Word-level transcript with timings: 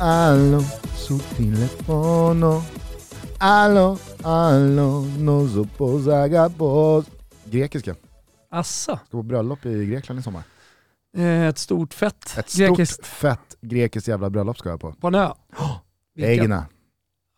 Allo, 0.00 0.60
su 0.94 1.18
telefono. 1.36 2.62
Allo, 3.38 3.98
allo, 4.22 5.04
non 5.18 5.48
so 5.48 5.64
posa 5.76 6.28
gabos. 6.28 7.06
Grekiska. 7.44 7.96
Assa. 8.50 8.96
Ska 8.96 9.06
på 9.10 9.22
bröllop 9.22 9.66
i 9.66 9.86
Grekland 9.86 10.20
i 10.20 10.22
sommar. 10.22 10.42
Eh, 11.16 11.46
ett 11.46 11.58
stort 11.58 11.94
fett 11.94 12.38
Ett 12.38 12.50
stort 12.50 12.68
grekiskt 12.68 13.06
fett 13.06 13.56
grekiskt 13.60 14.08
jävla 14.08 14.30
bröllop 14.30 14.58
ska 14.58 14.68
jag 14.68 14.80
på. 14.80 14.92
på 14.92 15.06
en 15.06 15.14
ö. 15.14 15.28
Egna. 16.18 16.66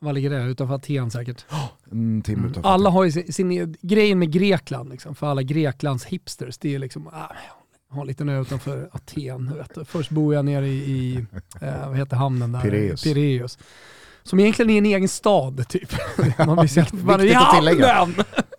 Var 0.01 0.13
ligger 0.13 0.31
det? 0.31 0.43
Utanför 0.45 0.75
Aten 0.75 1.11
säkert. 1.11 1.45
En 1.91 2.23
timme 2.23 2.43
utanför. 2.49 2.61
Mm. 2.61 2.73
Alla 2.73 2.91
har 2.91 3.05
ju 3.05 3.13
sin, 3.13 3.33
sin 3.33 3.77
grejen 3.83 4.19
med 4.19 4.33
Grekland, 4.33 4.91
liksom, 4.91 5.15
för 5.15 5.27
alla 5.27 5.43
Greklands 5.43 6.05
hipsters, 6.05 6.59
det 6.59 6.75
är 6.75 6.79
liksom, 6.79 7.07
ah, 7.07 7.33
har 7.91 8.01
en 8.01 8.07
liten 8.07 8.29
ö 8.29 8.41
utanför 8.41 8.89
Aten. 8.93 9.55
Vet 9.57 9.75
du. 9.75 9.85
Först 9.85 10.11
bor 10.11 10.35
jag 10.35 10.45
nere 10.45 10.69
i, 10.69 10.91
i 10.91 11.27
eh, 11.61 11.89
vad 11.89 11.97
heter 11.99 12.17
hamnen 12.17 12.53
där? 12.53 12.61
Pireus. 12.61 13.03
Pireus. 13.03 13.59
Som 14.23 14.41
egentligen 14.41 14.71
är 14.71 14.79
en 14.79 14.87
egen 14.87 15.09
stad 15.09 15.69
typ. 15.69 15.93
Man 16.39 16.57
blir 16.57 16.77
jävla 16.77 16.91
förbannad. 16.91 17.21
viktigt 17.21 17.41
att 17.41 17.57
tillägga. 17.57 18.09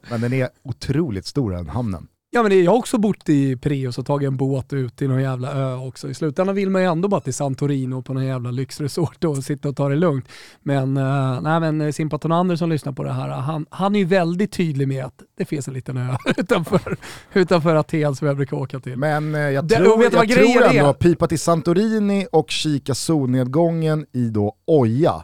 Men 0.09 0.21
den 0.21 0.33
är 0.33 0.49
otroligt 0.63 1.25
stor 1.25 1.51
den 1.51 1.69
hamnen. 1.69 2.07
Ja 2.33 2.41
men 2.41 2.49
det, 2.51 2.61
jag 2.61 2.71
har 2.71 2.77
också 2.77 2.97
bott 2.97 3.29
i 3.29 3.57
Pireus 3.57 3.97
och 3.97 4.05
tagit 4.05 4.27
en 4.27 4.37
båt 4.37 4.73
ut 4.73 5.01
i 5.01 5.07
någon 5.07 5.21
jävla 5.21 5.51
ö 5.53 5.75
också. 5.75 6.09
I 6.09 6.13
slutändan 6.13 6.55
vill 6.55 6.69
man 6.69 6.81
ju 6.81 6.87
ändå 6.87 7.07
bara 7.07 7.21
till 7.21 7.33
Santorino 7.33 8.01
på 8.01 8.13
någon 8.13 8.25
jävla 8.25 8.51
lyxresort 8.51 9.23
och 9.23 9.37
sitta 9.43 9.69
och 9.69 9.75
ta 9.75 9.89
det 9.89 9.95
lugnt. 9.95 10.25
Men, 10.63 10.97
uh, 10.97 11.41
nej, 11.41 11.59
men 11.71 11.93
Simpa 11.93 12.17
Tonander 12.17 12.55
som 12.55 12.69
lyssnar 12.69 12.93
på 12.93 13.03
det 13.03 13.11
här, 13.13 13.29
han, 13.29 13.65
han 13.69 13.95
är 13.95 13.99
ju 13.99 14.05
väldigt 14.05 14.51
tydlig 14.51 14.87
med 14.87 15.05
att 15.05 15.13
det 15.37 15.45
finns 15.45 15.67
en 15.67 15.73
liten 15.73 15.97
ö 15.97 16.15
utanför, 16.37 16.97
utanför 17.33 17.75
Aten 17.75 18.15
som 18.15 18.27
jag 18.27 18.37
brukar 18.37 18.57
åka 18.57 18.79
till. 18.79 18.97
Men 18.97 19.35
eh, 19.35 19.41
jag 19.41 19.67
Det- 19.67 19.75
tror, 19.75 19.97
vet 19.97 20.13
vad 20.13 20.29
jag 20.29 20.37
tror 20.37 20.63
ändå 20.63 20.89
är? 20.89 20.93
pipa 20.93 21.27
till 21.27 21.39
Santorini 21.39 22.27
och 22.31 22.49
kika 22.51 22.95
solnedgången 22.95 24.05
i 24.13 24.29
då 24.29 24.55
Oja. 24.67 25.23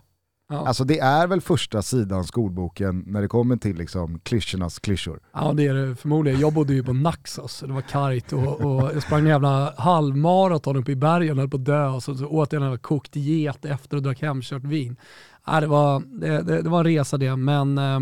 Ja. 0.49 0.67
Alltså 0.67 0.83
det 0.83 0.99
är 0.99 1.27
väl 1.27 1.41
första 1.41 1.81
sidan 1.81 2.23
skolboken 2.23 3.03
när 3.07 3.21
det 3.21 3.27
kommer 3.27 3.57
till 3.57 3.77
liksom 3.77 4.19
klyschornas 4.19 4.79
klyschor. 4.79 5.19
Ja 5.33 5.53
det 5.53 5.67
är 5.67 5.73
det 5.73 5.95
förmodligen. 5.95 6.39
Jag 6.39 6.53
bodde 6.53 6.73
ju 6.73 6.83
på 6.83 6.93
Naxos, 6.93 7.59
det 7.59 7.73
var 7.73 7.81
kargt 7.81 8.33
och, 8.33 8.61
och 8.61 8.95
jag 8.95 9.03
sprang 9.03 9.19
en 9.19 9.27
jävla 9.27 9.73
halvmaraton 9.77 10.75
uppe 10.75 10.91
i 10.91 10.95
bergen 10.95 11.31
och 11.31 11.37
höll 11.37 11.49
på 11.49 11.57
att 11.57 11.65
dö 11.65 11.87
och 11.87 12.03
så, 12.03 12.15
så 12.15 12.27
åt 12.27 12.53
jag 12.53 12.59
en 12.59 12.63
jävla 12.63 12.77
kokt 12.77 13.15
get 13.15 13.65
efter 13.65 13.97
och 13.97 14.03
drack 14.03 14.21
hemkört 14.21 14.63
vin. 14.63 14.95
Ja, 15.45 15.61
det, 15.61 15.67
var, 15.67 16.03
det, 16.19 16.41
det, 16.41 16.61
det 16.61 16.69
var 16.69 16.79
en 16.79 16.85
resa 16.85 17.17
det, 17.17 17.35
men, 17.35 17.77
eh, 17.77 17.99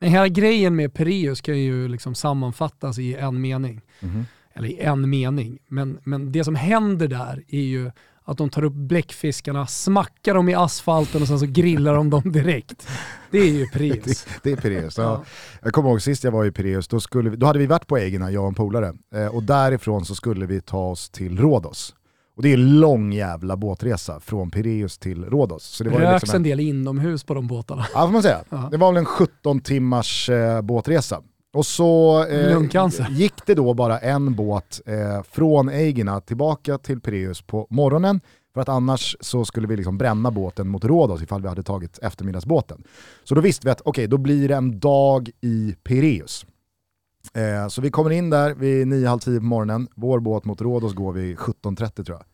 men 0.00 0.10
hela 0.10 0.28
grejen 0.28 0.76
med 0.76 0.94
Pireus 0.94 1.40
kan 1.40 1.58
ju 1.58 1.88
liksom 1.88 2.14
sammanfattas 2.14 2.98
i 2.98 3.14
en 3.14 3.40
mening. 3.40 3.80
Mhm. 4.00 4.26
Eller 4.54 4.68
i 4.68 4.80
en 4.80 5.10
mening. 5.10 5.58
Men, 5.68 5.98
men 6.04 6.32
det 6.32 6.44
som 6.44 6.54
händer 6.54 7.08
där 7.08 7.44
är 7.48 7.60
ju 7.60 7.90
att 8.26 8.38
de 8.38 8.50
tar 8.50 8.64
upp 8.64 8.72
bläckfiskarna, 8.72 9.66
smackar 9.66 10.34
dem 10.34 10.48
i 10.48 10.54
asfalten 10.54 11.22
och 11.22 11.28
sen 11.28 11.38
så 11.38 11.46
grillar 11.46 11.94
de 11.94 12.10
dem 12.10 12.32
direkt. 12.32 12.88
Det 13.30 13.38
är 13.38 13.52
ju 13.52 13.66
Pireus. 13.72 14.04
Det, 14.24 14.40
det 14.42 14.52
är 14.52 14.56
Pireus. 14.56 14.98
Ja. 14.98 15.04
Ja. 15.04 15.24
Jag 15.62 15.72
kommer 15.72 15.88
ihåg 15.88 16.02
sist 16.02 16.24
jag 16.24 16.32
var 16.32 16.44
i 16.44 16.50
Pireus, 16.50 16.88
då, 16.88 17.00
skulle 17.00 17.30
vi, 17.30 17.36
då 17.36 17.46
hade 17.46 17.58
vi 17.58 17.66
varit 17.66 17.86
på 17.86 17.98
Egina, 17.98 18.30
jag 18.30 18.42
och 18.42 18.48
en 18.48 18.54
polare. 18.54 18.94
Eh, 19.14 19.26
och 19.26 19.42
därifrån 19.42 20.04
så 20.04 20.14
skulle 20.14 20.46
vi 20.46 20.60
ta 20.60 20.90
oss 20.90 21.10
till 21.10 21.38
Rhodos. 21.38 21.94
Och 22.36 22.42
det 22.42 22.48
är 22.48 22.54
en 22.54 22.80
lång 22.80 23.12
jävla 23.12 23.56
båtresa 23.56 24.20
från 24.20 24.50
Pireus 24.50 24.98
till 24.98 25.24
Rhodos. 25.24 25.64
Så 25.64 25.84
det 25.84 25.90
var 25.90 26.00
Röks 26.00 26.22
liksom 26.22 26.36
en 26.36 26.42
del 26.42 26.60
inomhus 26.60 27.24
på 27.24 27.34
de 27.34 27.46
båtarna. 27.46 27.86
Ja 27.94 28.06
får 28.06 28.12
man 28.12 28.22
säga. 28.22 28.44
Ja. 28.50 28.68
Det 28.70 28.76
var 28.76 28.92
väl 28.92 28.98
en 28.98 29.04
17 29.04 29.60
timmars 29.60 30.30
eh, 30.30 30.62
båtresa. 30.62 31.22
Och 31.56 31.66
så 31.66 32.24
eh, 32.24 33.10
gick 33.10 33.46
det 33.46 33.54
då 33.54 33.74
bara 33.74 33.98
en 33.98 34.34
båt 34.34 34.80
eh, 34.86 35.22
från 35.22 35.68
Eigina 35.68 36.20
tillbaka 36.20 36.78
till 36.78 37.00
Pireus 37.00 37.42
på 37.42 37.66
morgonen. 37.70 38.20
För 38.54 38.60
att 38.60 38.68
annars 38.68 39.16
så 39.20 39.44
skulle 39.44 39.66
vi 39.66 39.76
liksom 39.76 39.98
bränna 39.98 40.30
båten 40.30 40.68
mot 40.68 40.84
Rhodos 40.84 41.22
ifall 41.22 41.42
vi 41.42 41.48
hade 41.48 41.62
tagit 41.62 41.98
eftermiddagsbåten. 41.98 42.82
Så 43.24 43.34
då 43.34 43.40
visste 43.40 43.66
vi 43.66 43.70
att 43.70 43.80
okej, 43.84 44.06
då 44.06 44.18
blir 44.18 44.48
det 44.48 44.54
en 44.54 44.80
dag 44.80 45.30
i 45.40 45.76
Pireus. 45.84 46.46
Eh, 47.34 47.68
så 47.68 47.80
vi 47.80 47.90
kommer 47.90 48.10
in 48.10 48.30
där 48.30 48.54
vid 48.54 48.86
9.30 48.86 49.38
på 49.38 49.44
morgonen, 49.44 49.88
vår 49.94 50.20
båt 50.20 50.44
mot 50.44 50.60
Rhodos 50.60 50.94
går 50.94 51.12
vid 51.12 51.36
17.30 51.36 52.04
tror 52.04 52.18
jag. 52.18 52.24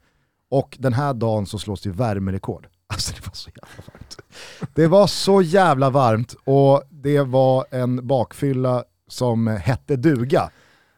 Och 0.60 0.76
den 0.80 0.92
här 0.92 1.14
dagen 1.14 1.46
så 1.46 1.58
slås 1.58 1.82
det 1.82 1.90
värmerekord. 1.90 2.66
Alltså 2.86 3.12
det 3.14 3.26
var 3.26 3.34
så 3.34 3.50
jävla 3.50 3.82
varmt. 3.92 4.18
Det 4.74 4.86
var 4.86 5.06
så 5.06 5.42
jävla 5.42 5.90
varmt 5.90 6.34
och 6.44 6.82
det 6.90 7.20
var 7.20 7.66
en 7.70 8.06
bakfylla 8.06 8.84
som 9.08 9.46
hette 9.46 9.96
duga. 9.96 10.50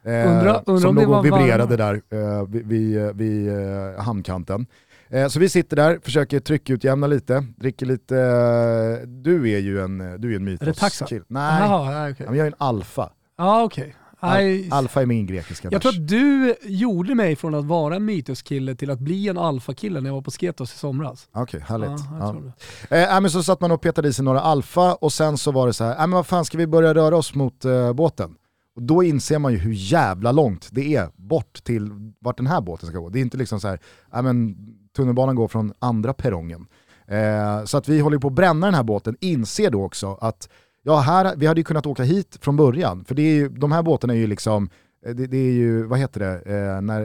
Eh, 0.04 0.10
Undra- 0.10 0.62
undra 0.66 0.80
som 0.80 0.94
låg 0.96 1.10
och 1.10 1.24
vibrerade 1.24 1.76
där 1.76 2.02
eh, 2.10 2.46
vid, 2.48 2.66
vid, 2.66 3.16
vid 3.16 3.48
eh, 3.48 4.02
hamnkanten. 4.02 4.66
Eh, 5.08 5.28
så 5.28 5.38
vi 5.40 5.48
sitter 5.48 5.76
där, 5.76 5.98
försöker 6.02 6.40
tryckutjämna 6.40 7.06
lite, 7.06 7.46
dricker 7.56 7.86
lite, 7.86 8.16
eh, 8.18 9.08
du 9.08 9.50
är 9.50 9.58
ju 9.58 9.80
en, 9.80 9.98
du 10.20 10.32
är 10.32 10.36
en 10.36 10.44
mytos. 10.44 10.62
Är 10.62 10.66
det 10.72 10.78
taxa? 10.78 11.06
kill. 11.06 11.22
Nej, 11.28 11.60
ja. 11.60 12.08
Ja, 12.08 12.14
men 12.18 12.34
jag 12.36 12.46
är 12.46 12.50
en 12.50 12.56
alfa. 12.58 13.10
Ja, 13.38 13.62
okej. 13.62 13.94
Nej, 14.26 14.68
Alfa 14.70 15.02
är 15.02 15.06
min 15.06 15.26
grekiska 15.26 15.68
Jag 15.72 15.82
tror 15.82 15.92
att 15.92 16.08
du 16.08 16.54
gjorde 16.62 17.14
mig 17.14 17.36
från 17.36 17.54
att 17.54 17.64
vara 17.64 17.96
en 17.96 18.04
mytoskille 18.04 18.74
till 18.74 18.90
att 18.90 19.00
bli 19.00 19.28
en 19.28 19.38
alfakille 19.38 20.00
när 20.00 20.10
jag 20.10 20.14
var 20.14 20.22
på 20.22 20.30
Sketos 20.30 20.74
i 20.74 20.78
somras. 20.78 21.28
Okej, 21.32 21.60
härligt. 21.60 21.88
Ja, 21.88 22.36
Ja. 22.90 22.96
Eh, 22.96 23.16
äh, 23.16 23.20
men 23.20 23.30
så 23.30 23.42
satt 23.42 23.60
man 23.60 23.70
och 23.70 23.80
petade 23.80 24.08
i 24.08 24.12
sig 24.12 24.24
några 24.24 24.40
alfa 24.40 24.94
och 24.94 25.12
sen 25.12 25.38
så 25.38 25.52
var 25.52 25.66
det 25.66 25.72
så 25.72 25.84
här, 25.84 25.92
äh, 25.92 25.98
men 25.98 26.10
vad 26.10 26.26
fan 26.26 26.44
ska 26.44 26.58
vi 26.58 26.66
börja 26.66 26.94
röra 26.94 27.16
oss 27.16 27.34
mot 27.34 27.64
eh, 27.64 27.92
båten? 27.92 28.34
Och 28.76 28.82
då 28.82 29.02
inser 29.02 29.38
man 29.38 29.52
ju 29.52 29.58
hur 29.58 29.72
jävla 29.72 30.32
långt 30.32 30.68
det 30.72 30.96
är 30.96 31.08
bort 31.16 31.64
till 31.64 31.90
vart 32.20 32.36
den 32.36 32.46
här 32.46 32.60
båten 32.60 32.88
ska 32.88 32.98
gå. 32.98 33.08
Det 33.08 33.18
är 33.18 33.22
inte 33.22 33.36
liksom 33.36 33.60
så 33.60 33.68
här, 33.68 33.78
äh, 34.14 34.22
men 34.22 34.56
tunnelbanan 34.96 35.36
går 35.36 35.48
från 35.48 35.72
andra 35.78 36.12
perrongen. 36.12 36.66
Eh, 37.06 37.64
så 37.64 37.78
att 37.78 37.88
vi 37.88 38.00
håller 38.00 38.18
på 38.18 38.28
att 38.28 38.34
bränna 38.34 38.66
den 38.66 38.74
här 38.74 38.82
båten, 38.82 39.16
inser 39.20 39.70
då 39.70 39.84
också 39.84 40.18
att 40.20 40.48
ja, 40.84 41.00
här, 41.00 41.34
vi 41.36 41.46
hade 41.46 41.60
ju 41.60 41.64
kunnat 41.64 41.86
åka 41.86 42.02
hit 42.02 42.38
från 42.40 42.56
början, 42.56 43.04
för 43.04 43.14
det 43.14 43.22
är 43.22 43.34
ju, 43.34 43.48
de 43.48 43.72
här 43.72 43.82
båtarna 43.82 44.12
är 44.12 44.18
ju 44.18 44.26
liksom, 44.26 44.70
eh, 45.06 45.14
det, 45.14 45.26
det 45.26 45.36
är 45.36 45.52
ju, 45.52 45.82
vad 45.82 45.98
heter 45.98 46.20
det, 46.20 46.56
eh, 46.56 46.80
när, 46.80 47.02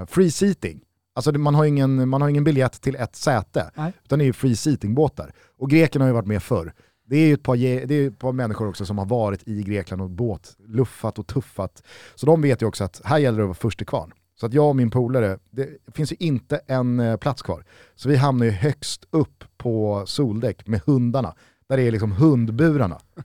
eh, 0.00 0.06
free 0.06 0.30
seating. 0.30 0.80
Alltså 1.14 1.32
man, 1.32 1.54
har 1.54 1.64
ingen, 1.64 2.08
man 2.08 2.22
har 2.22 2.28
ingen 2.28 2.44
biljett 2.44 2.80
till 2.80 2.96
ett 2.96 3.16
säte, 3.16 3.70
Nej. 3.74 3.92
utan 4.04 4.18
det 4.18 4.24
är 4.24 4.26
ju 4.26 4.32
free 4.32 4.56
seating-båtar. 4.56 5.32
Och 5.58 5.70
grekerna 5.70 6.04
har 6.04 6.08
ju 6.08 6.14
varit 6.14 6.26
med 6.26 6.42
förr. 6.42 6.72
Det 7.06 7.16
är 7.16 7.26
ju 7.26 7.34
ett 7.34 7.42
par, 7.42 7.56
det 7.86 7.94
är 7.94 8.08
ett 8.08 8.18
par 8.18 8.32
människor 8.32 8.68
också 8.68 8.86
som 8.86 8.98
har 8.98 9.06
varit 9.06 9.48
i 9.48 9.62
Grekland 9.62 10.02
och 10.02 10.10
båt, 10.10 10.56
luffat 10.68 11.18
och 11.18 11.26
tuffat. 11.26 11.82
Så 12.14 12.26
de 12.26 12.42
vet 12.42 12.62
ju 12.62 12.66
också 12.66 12.84
att 12.84 13.00
här 13.04 13.18
gäller 13.18 13.38
det 13.38 13.44
att 13.44 13.48
vara 13.48 13.54
först 13.54 13.78
till 13.78 13.86
kvarn. 13.86 14.12
Så 14.40 14.46
att 14.46 14.54
jag 14.54 14.68
och 14.68 14.76
min 14.76 14.90
polare, 14.90 15.38
det 15.50 15.68
finns 15.94 16.12
ju 16.12 16.16
inte 16.18 16.60
en 16.66 17.00
eh, 17.00 17.16
plats 17.16 17.42
kvar. 17.42 17.64
Så 17.94 18.08
vi 18.08 18.16
hamnar 18.16 18.46
ju 18.46 18.52
högst 18.52 19.04
upp 19.10 19.44
på 19.56 20.02
soldäck 20.06 20.66
med 20.66 20.80
hundarna. 20.86 21.34
Där 21.70 21.76
det 21.76 21.82
är 21.82 21.90
liksom 21.90 22.12
hundburarna. 22.12 23.00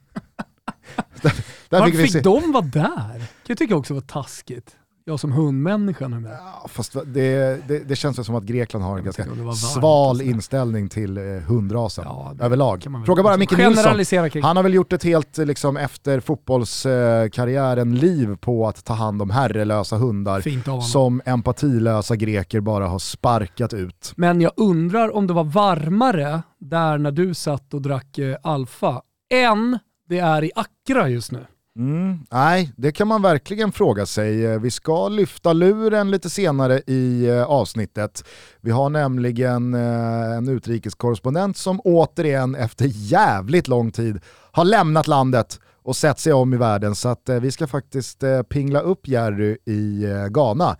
där, 1.21 1.33
där 1.69 1.79
Varför 1.79 1.85
fick 1.85 1.99
vi 1.99 2.03
fick 2.03 2.11
se. 2.11 2.19
de 2.19 2.51
vara 2.51 2.65
där? 2.65 3.17
kan 3.19 3.27
jag 3.47 3.57
tycka 3.57 3.75
också 3.75 3.93
var 3.93 4.01
taskigt. 4.01 4.75
Jag 5.07 5.19
som 5.19 5.31
hundmänniska 5.31 6.07
nu 6.07 6.19
med. 6.19 6.31
Ja, 6.31 6.67
fast 6.67 6.93
det, 7.05 7.67
det, 7.67 7.79
det 7.79 7.95
känns 7.95 8.17
väl 8.17 8.25
som 8.25 8.35
att 8.35 8.43
Grekland 8.43 8.85
har 8.85 8.97
en 8.97 9.03
ganska 9.03 9.25
varmt 9.25 9.57
sval 9.57 10.21
inställning 10.21 10.89
till 10.89 11.17
eh, 11.17 11.23
hundrasen 11.23 12.03
Ja, 12.07 12.33
överlag. 12.41 12.85
Fråga 13.05 13.23
bara 13.23 13.37
Micke 13.37 13.57
Nilsson. 13.57 14.29
Kring. 14.29 14.43
Han 14.43 14.55
har 14.55 14.63
väl 14.63 14.73
gjort 14.73 14.93
ett 14.93 15.03
helt, 15.03 15.37
liksom, 15.37 15.77
efter 15.77 16.19
fotbollskarriären, 16.19 17.95
liv 17.95 18.35
på 18.35 18.67
att 18.67 18.85
ta 18.85 18.93
hand 18.93 19.21
om 19.21 19.29
herrelösa 19.29 19.97
hundar 19.97 20.81
som 20.81 21.21
empatilösa 21.25 22.15
greker 22.15 22.59
bara 22.59 22.87
har 22.87 22.99
sparkat 22.99 23.73
ut. 23.73 24.13
Men 24.15 24.41
jag 24.41 24.51
undrar 24.57 25.15
om 25.15 25.27
det 25.27 25.33
var 25.33 25.43
varmare 25.43 26.41
där 26.59 26.97
när 26.97 27.11
du 27.11 27.33
satt 27.33 27.73
och 27.73 27.81
drack 27.81 28.17
eh, 28.17 28.35
Alfa 28.43 29.01
än 29.33 29.79
det 30.09 30.19
är 30.19 30.43
i 30.43 30.51
Accra 30.55 31.09
just 31.09 31.31
nu. 31.31 31.45
Mm, 31.77 32.19
nej, 32.31 32.71
det 32.75 32.91
kan 32.91 33.07
man 33.07 33.21
verkligen 33.21 33.71
fråga 33.71 34.05
sig. 34.05 34.45
Eh, 34.45 34.59
vi 34.59 34.71
ska 34.71 35.09
lyfta 35.09 35.53
luren 35.53 36.11
lite 36.11 36.29
senare 36.29 36.81
i 36.87 37.27
eh, 37.27 37.43
avsnittet. 37.43 38.23
Vi 38.61 38.71
har 38.71 38.89
nämligen 38.89 39.73
eh, 39.73 40.37
en 40.37 40.47
utrikeskorrespondent 40.47 41.57
som 41.57 41.79
återigen 41.83 42.55
efter 42.55 42.85
jävligt 42.89 43.67
lång 43.67 43.91
tid 43.91 44.19
har 44.51 44.65
lämnat 44.65 45.07
landet 45.07 45.59
och 45.83 45.95
sett 45.95 46.19
sig 46.19 46.33
om 46.33 46.53
i 46.53 46.57
världen. 46.57 46.95
Så 46.95 47.09
att 47.09 47.29
vi 47.41 47.51
ska 47.51 47.67
faktiskt 47.67 48.23
pingla 48.49 48.79
upp 48.79 49.07
Jerry 49.07 49.57
i 49.65 50.05
Ghana. 50.29 50.77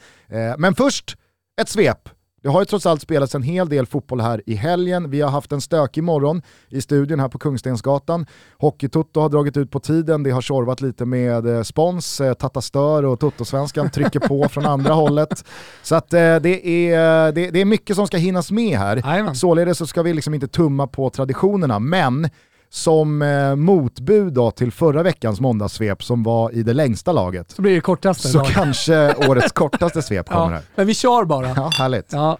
Men 0.57 0.75
först 0.75 1.17
ett 1.61 1.69
svep. 1.69 2.09
Det 2.45 2.51
har 2.51 2.61
ju 2.61 2.65
trots 2.65 2.85
allt 2.85 3.01
spelats 3.01 3.35
en 3.35 3.43
hel 3.43 3.69
del 3.69 3.85
fotboll 3.85 4.21
här 4.21 4.41
i 4.45 4.55
helgen. 4.55 5.09
Vi 5.09 5.21
har 5.21 5.29
haft 5.29 5.51
en 5.51 5.61
stökig 5.61 6.03
morgon 6.03 6.41
i 6.69 6.81
studion 6.81 7.19
här 7.19 7.27
på 7.27 7.37
Kungstensgatan. 7.37 8.25
Hockeytutto 8.57 9.19
har 9.19 9.29
dragit 9.29 9.57
ut 9.57 9.71
på 9.71 9.79
tiden, 9.79 10.23
det 10.23 10.31
har 10.31 10.41
tjorvat 10.41 10.81
lite 10.81 11.05
med 11.05 11.47
eh, 11.47 11.61
spons, 11.61 12.21
eh, 12.21 12.33
Tatastör 12.33 13.05
och 13.05 13.19
Tuttosvenskan 13.19 13.89
trycker 13.89 14.19
på 14.19 14.49
från 14.49 14.65
andra 14.65 14.93
hållet. 14.93 15.45
Så 15.83 15.95
att 15.95 16.13
eh, 16.13 16.35
det, 16.35 16.67
är, 16.93 17.31
det, 17.31 17.51
det 17.51 17.61
är 17.61 17.65
mycket 17.65 17.95
som 17.95 18.07
ska 18.07 18.17
hinnas 18.17 18.51
med 18.51 18.77
här. 18.77 19.01
Jajamän. 19.05 19.35
Således 19.35 19.77
så 19.77 19.87
ska 19.87 20.03
vi 20.03 20.13
liksom 20.13 20.33
inte 20.33 20.47
tumma 20.47 20.87
på 20.87 21.09
traditionerna, 21.09 21.79
men 21.79 22.29
som 22.75 23.21
eh, 23.21 23.55
motbud 23.55 24.33
då 24.33 24.51
till 24.51 24.71
förra 24.71 25.03
veckans 25.03 25.39
måndagssvep 25.41 26.03
som 26.03 26.23
var 26.23 26.51
i 26.51 26.63
det 26.63 26.73
längsta 26.73 27.11
laget, 27.11 27.51
Så 27.51 27.61
blir 27.61 27.75
det 27.75 27.81
kortaste. 27.81 28.27
så 28.27 28.37
idag. 28.39 28.47
kanske 28.47 29.15
årets 29.15 29.51
kortaste 29.51 30.01
svep 30.01 30.29
kommer 30.29 30.41
ja, 30.45 30.49
här. 30.49 30.61
men 30.75 30.87
vi 30.87 30.93
kör 30.93 31.25
bara. 31.25 31.47
Ja, 31.55 31.71
härligt. 31.77 32.07
Ja. 32.13 32.37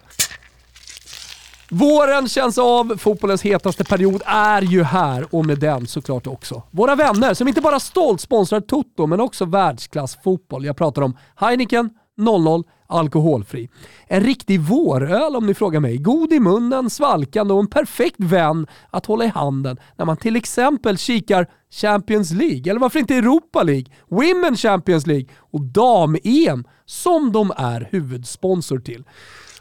Våren 1.70 2.28
känns 2.28 2.58
av, 2.58 2.96
fotbollens 2.98 3.42
hetaste 3.42 3.84
period 3.84 4.22
är 4.26 4.62
ju 4.62 4.82
här 4.82 5.26
och 5.34 5.46
med 5.46 5.58
den 5.58 5.86
såklart 5.86 6.26
också 6.26 6.62
våra 6.70 6.94
vänner 6.94 7.34
som 7.34 7.48
inte 7.48 7.60
bara 7.60 7.80
stolt 7.80 8.20
sponsrar 8.20 8.60
Toto 8.60 9.06
men 9.06 9.20
också 9.20 9.44
världsklassfotboll. 9.44 10.64
Jag 10.64 10.76
pratar 10.76 11.02
om 11.02 11.16
Heineken 11.36 11.90
00 12.16 12.64
alkoholfri. 12.86 13.68
En 14.06 14.20
riktig 14.20 14.60
våröl 14.60 15.36
om 15.36 15.46
ni 15.46 15.54
frågar 15.54 15.80
mig. 15.80 15.96
God 15.96 16.32
i 16.32 16.40
munnen, 16.40 16.90
svalkande 16.90 17.54
och 17.54 17.60
en 17.60 17.66
perfekt 17.66 18.16
vän 18.18 18.66
att 18.90 19.06
hålla 19.06 19.24
i 19.24 19.28
handen 19.28 19.76
när 19.96 20.04
man 20.04 20.16
till 20.16 20.36
exempel 20.36 20.98
kikar 20.98 21.46
Champions 21.70 22.32
League, 22.32 22.70
eller 22.70 22.80
varför 22.80 22.98
inte 22.98 23.14
Europa 23.14 23.62
League, 23.62 23.86
Women 24.08 24.56
Champions 24.56 25.06
League 25.06 25.26
och 25.38 25.60
Dam-EM 25.60 26.64
som 26.84 27.32
de 27.32 27.52
är 27.56 27.88
huvudsponsor 27.90 28.78
till. 28.78 29.04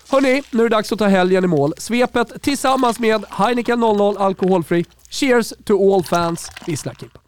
Hörni, 0.10 0.44
nu 0.51 0.60
är 0.60 0.69
det 0.69 0.75
dags 0.75 0.92
att 0.92 1.00
ta 1.00 1.07
helgen 1.07 1.44
i 1.44 1.48
mål. 1.48 1.74
Svepet 1.78 2.42
tillsammans 2.42 3.00
med 3.00 3.25
Heineken 3.30 3.80
00 3.80 4.18
alkoholfri. 4.18 4.86
Cheers 5.10 5.54
to 5.66 5.94
all 5.94 6.04
fans. 6.04 6.51
Vissla 6.66 6.94
Kimpa. 6.94 7.25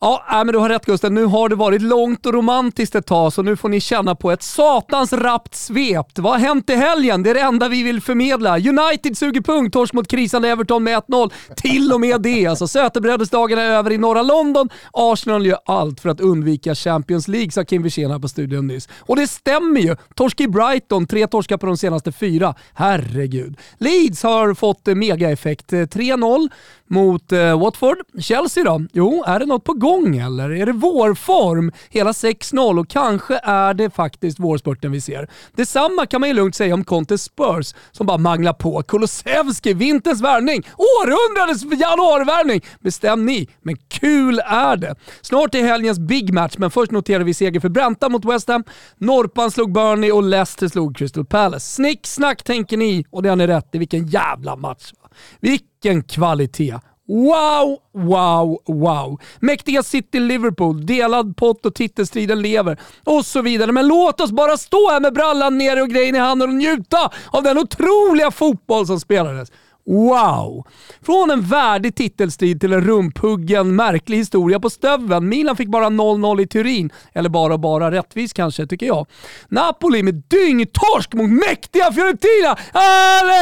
Ja, 0.00 0.26
äh, 0.30 0.44
men 0.44 0.46
du 0.46 0.58
har 0.58 0.68
rätt 0.68 0.86
Gusten. 0.86 1.14
Nu 1.14 1.24
har 1.24 1.48
det 1.48 1.54
varit 1.54 1.82
långt 1.82 2.26
och 2.26 2.34
romantiskt 2.34 2.94
ett 2.94 3.06
tag, 3.06 3.32
så 3.32 3.42
nu 3.42 3.56
får 3.56 3.68
ni 3.68 3.80
känna 3.80 4.14
på 4.14 4.30
ett 4.30 4.42
satans 4.42 5.12
rappt 5.12 5.54
svep. 5.54 6.06
Vad 6.18 6.32
har 6.32 6.38
hänt 6.38 6.70
i 6.70 6.74
helgen? 6.74 7.22
Det 7.22 7.30
är 7.30 7.34
det 7.34 7.40
enda 7.40 7.68
vi 7.68 7.82
vill 7.82 8.00
förmedla. 8.00 8.58
United 8.58 9.18
suger 9.18 9.40
punkt, 9.40 9.72
torsk 9.72 9.92
mot 9.92 10.08
krisande 10.08 10.48
Everton 10.48 10.84
med 10.84 11.02
1-0. 11.02 11.32
Till 11.56 11.92
och 11.92 12.00
med 12.00 12.22
det. 12.22 12.46
Alltså, 12.46 12.68
Sötebrödersdagen 12.68 13.58
är 13.58 13.64
över 13.64 13.90
i 13.90 13.98
norra 13.98 14.22
London. 14.22 14.68
Arsenal 14.92 15.46
gör 15.46 15.58
allt 15.64 16.00
för 16.00 16.08
att 16.08 16.20
undvika 16.20 16.74
Champions 16.74 17.28
League, 17.28 17.50
sa 17.50 17.64
Kim 17.64 17.82
Wirsén 17.82 18.10
här 18.10 18.18
på 18.18 18.28
studion 18.28 18.66
nyss. 18.66 18.88
Och 18.98 19.16
det 19.16 19.26
stämmer 19.26 19.80
ju. 19.80 19.96
Torsk 20.14 20.40
i 20.40 20.48
Brighton, 20.48 21.06
tre 21.06 21.26
torskar 21.26 21.56
på 21.56 21.66
de 21.66 21.76
senaste 21.76 22.12
fyra. 22.12 22.54
Herregud. 22.74 23.56
Leeds 23.78 24.22
har 24.22 24.54
fått 24.54 24.86
megaeffekt. 24.86 25.72
Eh, 25.72 25.78
3-0 25.78 26.48
mot 26.90 27.32
eh, 27.32 27.60
Watford. 27.60 27.98
Chelsea 28.20 28.64
då? 28.64 28.82
Jo, 28.92 29.24
är 29.26 29.38
det 29.38 29.46
något 29.46 29.64
på 29.64 29.72
gång 29.72 30.16
eller? 30.16 30.50
Är 30.50 30.66
det 30.66 30.72
vårform? 30.72 31.72
Hela 31.90 32.12
6-0 32.12 32.80
och 32.80 32.88
kanske 32.88 33.40
är 33.42 33.74
det 33.74 33.90
faktiskt 33.90 34.40
vårspurten 34.40 34.92
vi 34.92 35.00
ser. 35.00 35.28
Detsamma 35.56 36.06
kan 36.06 36.20
man 36.20 36.28
ju 36.28 36.34
lugnt 36.34 36.54
säga 36.54 36.74
om 36.74 36.84
Contest 36.84 37.24
Spurs 37.24 37.74
som 37.92 38.06
bara 38.06 38.18
manglar 38.18 38.52
på. 38.52 38.82
Kulusevski, 38.82 39.74
vinterns 39.74 40.20
värvning, 40.20 40.62
århundradets 40.76 41.80
januarivärvning. 41.80 42.60
Bestäm 42.80 43.26
ni, 43.26 43.48
men 43.62 43.76
kul 43.88 44.40
är 44.44 44.76
det. 44.76 44.94
Snart 45.20 45.54
är 45.54 45.62
helgens 45.62 45.98
big 45.98 46.34
match, 46.34 46.54
men 46.58 46.70
först 46.70 46.92
noterar 46.92 47.24
vi 47.24 47.34
seger 47.34 47.60
för 47.60 47.68
Bränta 47.68 48.08
mot 48.08 48.24
West 48.24 48.48
Ham. 48.48 48.64
Norpan 48.98 49.50
slog 49.50 49.72
Burnley 49.72 50.12
och 50.12 50.22
Leicester 50.22 50.68
slog 50.68 50.96
Crystal 50.96 51.24
Palace. 51.24 51.66
Snick 51.66 52.06
snack 52.06 52.42
tänker 52.42 52.76
ni, 52.76 53.04
och 53.10 53.22
det 53.22 53.28
har 53.28 53.36
ni 53.36 53.46
rätt 53.46 53.74
i. 53.74 53.78
Vilken 53.78 54.06
jävla 54.06 54.56
match. 54.56 54.92
Vilken 55.40 56.02
kvalitet! 56.02 56.78
Wow, 57.08 57.78
wow, 57.94 58.58
wow. 58.66 59.20
Mäktiga 59.40 59.82
City-Liverpool, 59.82 60.86
delad 60.86 61.36
pott 61.36 61.66
och 61.66 61.74
titelstriden 61.74 62.42
lever 62.42 62.80
och 63.04 63.26
så 63.26 63.42
vidare. 63.42 63.72
Men 63.72 63.88
låt 63.88 64.20
oss 64.20 64.32
bara 64.32 64.56
stå 64.56 64.90
här 64.90 65.00
med 65.00 65.14
brallan 65.14 65.58
nere 65.58 65.82
och 65.82 65.88
grejen 65.88 66.14
i 66.14 66.18
handen 66.18 66.48
och 66.48 66.54
njuta 66.54 67.10
av 67.30 67.42
den 67.42 67.58
otroliga 67.58 68.30
fotboll 68.30 68.86
som 68.86 69.00
spelades. 69.00 69.52
Wow! 69.88 70.66
Från 71.02 71.30
en 71.30 71.40
värdig 71.40 71.94
titelstrid 71.94 72.60
till 72.60 72.72
en 72.72 72.80
rumphuggen, 72.80 73.76
märklig 73.76 74.16
historia 74.16 74.60
på 74.60 74.70
stöven. 74.70 75.28
Milan 75.28 75.56
fick 75.56 75.68
bara 75.68 75.86
0-0 75.86 76.40
i 76.40 76.46
Turin. 76.46 76.90
Eller 77.12 77.28
bara 77.28 77.58
bara 77.58 77.90
rättvis 77.90 78.32
kanske, 78.32 78.66
tycker 78.66 78.86
jag. 78.86 79.06
Napoli 79.48 80.02
med 80.02 80.14
dyngtorsk 80.14 81.14
mot 81.14 81.30
mäktiga 81.30 81.92
Fiorentina. 81.92 82.56
Ale! 82.72 83.38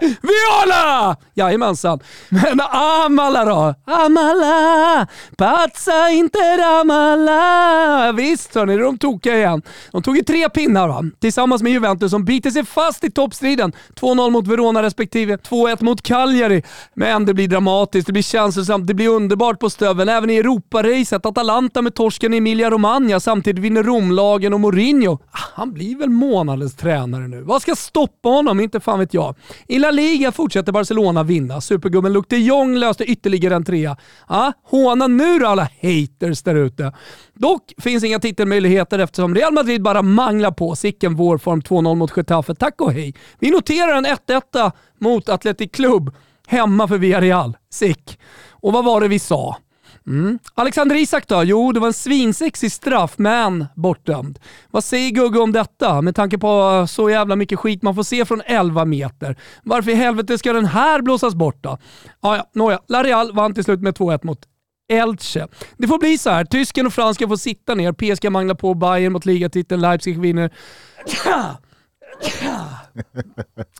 Viola! 0.00 1.16
Jajamensan. 1.34 2.00
Men 2.28 2.60
Amala 2.60 3.44
då? 3.44 3.74
Amala! 3.84 5.06
Pazza 5.36 6.10
inte 6.10 6.38
Amala! 6.80 8.12
Visst 8.12 8.54
hörni, 8.54 8.76
de 8.76 8.98
tokiga 8.98 9.36
igen. 9.36 9.62
De 9.92 10.02
tog 10.02 10.16
ju 10.16 10.22
tre 10.22 10.48
pinnar 10.48 10.88
va? 10.88 11.04
Tillsammans 11.20 11.62
med 11.62 11.72
Juventus 11.72 12.10
som 12.10 12.24
biter 12.24 12.50
sig 12.50 12.64
fast 12.64 13.04
i 13.04 13.10
toppstriden. 13.10 13.72
2-0 14.00 14.30
mot 14.30 14.46
Verona 14.46 14.79
respektive 14.82 15.36
2-1 15.36 15.84
mot 15.84 16.02
Cagliari. 16.02 16.62
Men 16.94 17.24
det 17.24 17.34
blir 17.34 17.48
dramatiskt, 17.48 18.06
det 18.06 18.12
blir 18.12 18.22
känslosamt, 18.22 18.86
det 18.86 18.94
blir 18.94 19.08
underbart 19.08 19.60
på 19.60 19.70
stöveln. 19.70 20.08
Även 20.08 20.30
i 20.30 20.36
Europaracet, 20.36 21.26
Atalanta 21.26 21.82
med 21.82 21.94
torsken 21.94 22.34
i 22.34 22.36
Emilia 22.36 22.70
Romagna. 22.70 23.20
Samtidigt 23.20 23.64
vinner 23.64 23.82
Romlagen 23.82 24.54
och 24.54 24.60
Mourinho. 24.60 25.18
Ah, 25.30 25.38
han 25.54 25.72
blir 25.72 25.96
väl 25.96 26.10
månadens 26.10 26.76
tränare 26.76 27.28
nu. 27.28 27.42
Vad 27.42 27.62
ska 27.62 27.76
stoppa 27.76 28.28
honom? 28.28 28.60
Inte 28.60 28.80
fan 28.80 28.98
vet 28.98 29.14
jag. 29.14 29.34
I 29.68 29.78
La 29.78 29.90
Liga 29.90 30.32
fortsätter 30.32 30.72
Barcelona 30.72 31.22
vinna. 31.22 31.60
Supergubben 31.60 32.12
Luc 32.12 32.24
de 32.28 32.36
Jong 32.36 32.76
löste 32.76 33.04
ytterligare 33.04 33.54
en 33.54 33.64
trea. 33.64 33.96
Ah, 34.26 34.52
håna 34.64 35.06
nu 35.06 35.38
då 35.38 35.46
alla 35.46 35.68
haters 35.82 36.42
där 36.42 36.54
ute. 36.54 36.92
Dock 37.34 37.72
finns 37.78 38.04
inga 38.04 38.18
titelmöjligheter 38.18 38.98
eftersom 38.98 39.34
Real 39.34 39.52
Madrid 39.52 39.82
bara 39.82 40.02
manglar 40.02 40.50
på. 40.50 40.76
Sicken 40.76 41.14
vårform 41.14 41.60
2-0 41.60 41.94
mot 41.94 42.16
Getafe. 42.16 42.54
Tack 42.54 42.80
och 42.80 42.92
hej. 42.92 43.14
Vi 43.38 43.50
noterar 43.50 43.96
en 43.96 44.06
1-1 44.06 44.69
mot 44.98 45.28
Athletic 45.28 45.70
Club 45.72 46.14
hemma 46.46 46.88
för 46.88 46.98
Villarreal. 46.98 47.56
Sick. 47.70 48.18
Och 48.50 48.72
vad 48.72 48.84
var 48.84 49.00
det 49.00 49.08
vi 49.08 49.18
sa? 49.18 49.56
Mm. 50.06 50.38
Alexander 50.54 50.96
Isak 50.96 51.28
då? 51.28 51.44
Jo, 51.44 51.72
det 51.72 51.80
var 51.80 51.86
en 51.86 51.92
svinsexig 51.92 52.72
straff, 52.72 53.14
men 53.16 53.66
bortdömd. 53.76 54.38
Vad 54.70 54.84
säger 54.84 55.10
Gugge 55.10 55.38
om 55.38 55.52
detta? 55.52 56.02
Med 56.02 56.16
tanke 56.16 56.38
på 56.38 56.86
så 56.88 57.10
jävla 57.10 57.36
mycket 57.36 57.58
skit 57.58 57.82
man 57.82 57.94
får 57.94 58.02
se 58.02 58.24
från 58.24 58.42
11 58.46 58.84
meter. 58.84 59.36
Varför 59.62 59.90
i 59.90 59.94
helvete 59.94 60.38
ska 60.38 60.52
den 60.52 60.66
här 60.66 61.02
blåsas 61.02 61.34
bort 61.34 61.58
då? 61.60 61.78
Ah, 62.20 62.36
ja, 62.36 62.50
nåja, 62.54 62.80
La 62.88 63.30
vann 63.32 63.54
till 63.54 63.64
slut 63.64 63.80
med 63.80 63.94
2-1 63.94 64.26
mot 64.26 64.40
Elche. 64.92 65.46
Det 65.76 65.88
får 65.88 65.98
bli 65.98 66.18
så 66.18 66.30
här. 66.30 66.44
Tysken 66.44 66.86
och 66.86 66.92
fransken 66.92 67.28
får 67.28 67.36
sitta 67.36 67.74
ner. 67.74 67.92
PSG 67.92 68.32
manglar 68.32 68.54
på 68.54 68.74
Bayern 68.74 69.12
mot 69.12 69.26
ligatiteln. 69.26 69.80
Leipzig 69.80 70.20
vinner. 70.20 70.50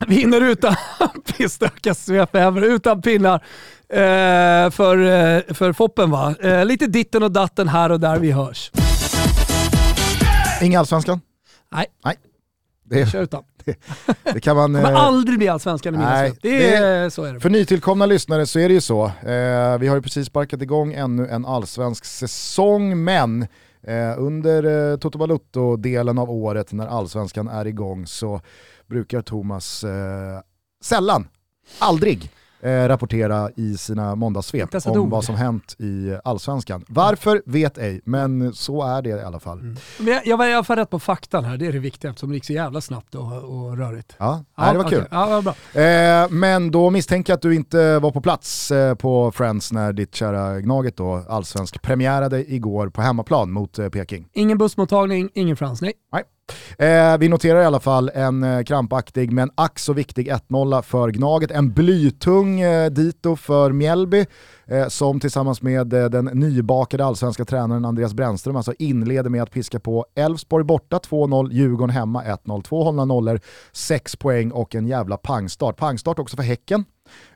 Vinner 0.06 0.40
utan 0.40 0.74
pisstöka 1.36 1.94
svep 1.94 2.34
över, 2.34 2.62
utan 2.62 3.02
pinnar 3.02 3.44
eh, 3.88 4.70
för, 4.70 4.98
eh, 4.98 5.54
för 5.54 5.72
Foppen 5.72 6.10
va. 6.10 6.34
Eh, 6.40 6.64
lite 6.64 6.86
ditten 6.86 7.22
och 7.22 7.32
datten 7.32 7.68
här 7.68 7.92
och 7.92 8.00
där, 8.00 8.18
vi 8.18 8.30
hörs. 8.30 8.70
Inga 10.62 10.78
allsvenskan? 10.78 11.20
Nej. 11.72 11.86
Nej. 12.04 12.16
Det, 12.84 13.10
Kör 13.10 13.22
utan. 13.22 13.42
Det, 13.64 13.76
det 14.34 14.40
kan 14.40 14.56
man... 14.56 14.74
kommer 14.74 14.92
eh, 14.92 15.00
aldrig 15.00 15.38
bli 15.38 15.48
allsvenskan 15.48 15.94
i 15.94 15.98
mina 15.98 16.22
det, 16.22 16.32
det, 16.42 17.10
så 17.10 17.24
är 17.24 17.32
det. 17.34 17.40
För 17.40 17.50
nytillkomna 17.50 18.06
lyssnare 18.06 18.46
så 18.46 18.58
är 18.58 18.68
det 18.68 18.74
ju 18.74 18.80
så. 18.80 19.04
Eh, 19.04 19.78
vi 19.78 19.88
har 19.88 19.96
ju 19.96 20.02
precis 20.02 20.26
sparkat 20.26 20.62
igång 20.62 20.92
ännu 20.92 21.28
en 21.28 21.46
allsvensk 21.46 22.04
säsong, 22.04 23.04
men 23.04 23.46
Eh, 23.82 24.14
under 24.18 24.90
eh, 24.92 24.96
Toto 24.96 25.18
Balutto-delen 25.18 26.18
av 26.18 26.30
året 26.30 26.72
när 26.72 26.86
allsvenskan 26.86 27.48
är 27.48 27.66
igång 27.66 28.06
så 28.06 28.40
brukar 28.86 29.22
Thomas 29.22 29.84
eh, 29.84 30.40
sällan, 30.82 31.28
aldrig, 31.78 32.30
eh, 32.62 32.88
rapportera 32.88 33.50
i 33.56 33.76
sina 33.76 34.14
måndagssvep 34.14 34.74
om 34.84 34.98
ord. 34.98 35.10
vad 35.10 35.24
som 35.24 35.34
hänt 35.34 35.76
i 35.78 36.16
allsvenskan. 36.24 36.84
Varför 36.88 37.42
vet 37.46 37.78
ej, 37.78 38.00
men 38.04 38.54
så 38.54 38.82
är 38.82 39.02
det 39.02 39.08
i 39.08 39.22
alla 39.22 39.40
fall. 39.40 39.60
Mm. 39.60 39.76
Jag, 39.98 40.26
jag 40.26 40.36
var 40.36 40.46
i 40.46 40.54
alla 40.54 40.64
fall 40.64 40.76
rätt 40.76 40.90
på 40.90 40.98
faktan 40.98 41.44
här, 41.44 41.56
det 41.56 41.66
är 41.66 41.72
det 41.72 41.78
viktiga 41.78 42.10
eftersom 42.10 42.28
det 42.28 42.34
gick 42.34 42.44
så 42.44 42.52
jävla 42.52 42.80
snabbt 42.80 43.14
och, 43.14 43.32
och 43.32 43.78
rörigt. 43.78 44.16
Ja, 44.18 44.44
ja 44.56 44.72
det 44.72 44.78
var 44.78 44.84
okay. 44.84 44.98
kul. 44.98 45.08
Ja, 45.10 45.26
var 45.26 45.42
bra. 45.42 45.82
Eh, 45.82 46.30
men 46.30 46.70
då 46.70 46.90
misstänker 46.90 47.32
jag 47.32 47.36
att 47.36 47.42
du 47.42 47.54
inte 47.54 47.98
var 47.98 48.10
på 48.10 48.20
plats 48.20 48.70
eh, 48.70 48.94
på 48.94 49.32
Friends 49.32 49.72
när 49.72 49.92
ditt 49.92 50.14
kära 50.14 50.60
Gnaget 50.60 50.96
då 50.96 51.24
allsvensk 51.28 51.82
premiärade 51.82 52.52
igår 52.52 52.88
på 52.88 53.02
hemmaplan 53.02 53.50
mot 53.50 53.78
eh, 53.78 53.88
Peking. 53.88 54.28
Ingen 54.32 54.58
bussmottagning, 54.58 55.30
ingen 55.34 55.56
Friends, 55.56 55.82
nej. 55.82 55.92
nej. 56.12 56.22
Eh, 56.78 57.18
vi 57.18 57.28
noterar 57.28 57.62
i 57.62 57.64
alla 57.64 57.80
fall 57.80 58.10
en 58.14 58.42
eh, 58.42 58.62
krampaktig 58.62 59.32
men 59.32 59.50
ack 59.54 59.78
så 59.78 59.92
viktig 59.92 60.32
1-0 60.32 60.82
för 60.82 61.10
Gnaget. 61.10 61.50
En 61.50 61.72
blytung 61.72 62.60
eh, 62.60 62.90
dito 62.90 63.36
för 63.36 63.72
Mjällby 63.72 64.26
eh, 64.66 64.88
som 64.88 65.20
tillsammans 65.20 65.62
med 65.62 65.92
eh, 65.92 66.04
den 66.04 66.24
nybakade 66.24 67.04
allsvenska 67.04 67.44
tränaren 67.44 67.84
Andreas 67.84 68.14
Brännström 68.14 68.56
alltså 68.56 68.74
inleder 68.78 69.30
med 69.30 69.42
att 69.42 69.50
piska 69.50 69.80
på 69.80 70.06
Elfsborg 70.14 70.64
borta 70.64 70.98
2-0, 70.98 71.52
Djurgården 71.52 71.90
hemma 71.90 72.24
1-0. 72.24 72.62
Två 72.62 72.84
hållna 72.84 73.04
nollor, 73.04 73.40
sex 73.72 74.16
poäng 74.16 74.50
och 74.50 74.74
en 74.74 74.86
jävla 74.86 75.16
pangstart. 75.16 75.76
Pangstart 75.76 76.18
också 76.18 76.36
för 76.36 76.42
Häcken. 76.42 76.84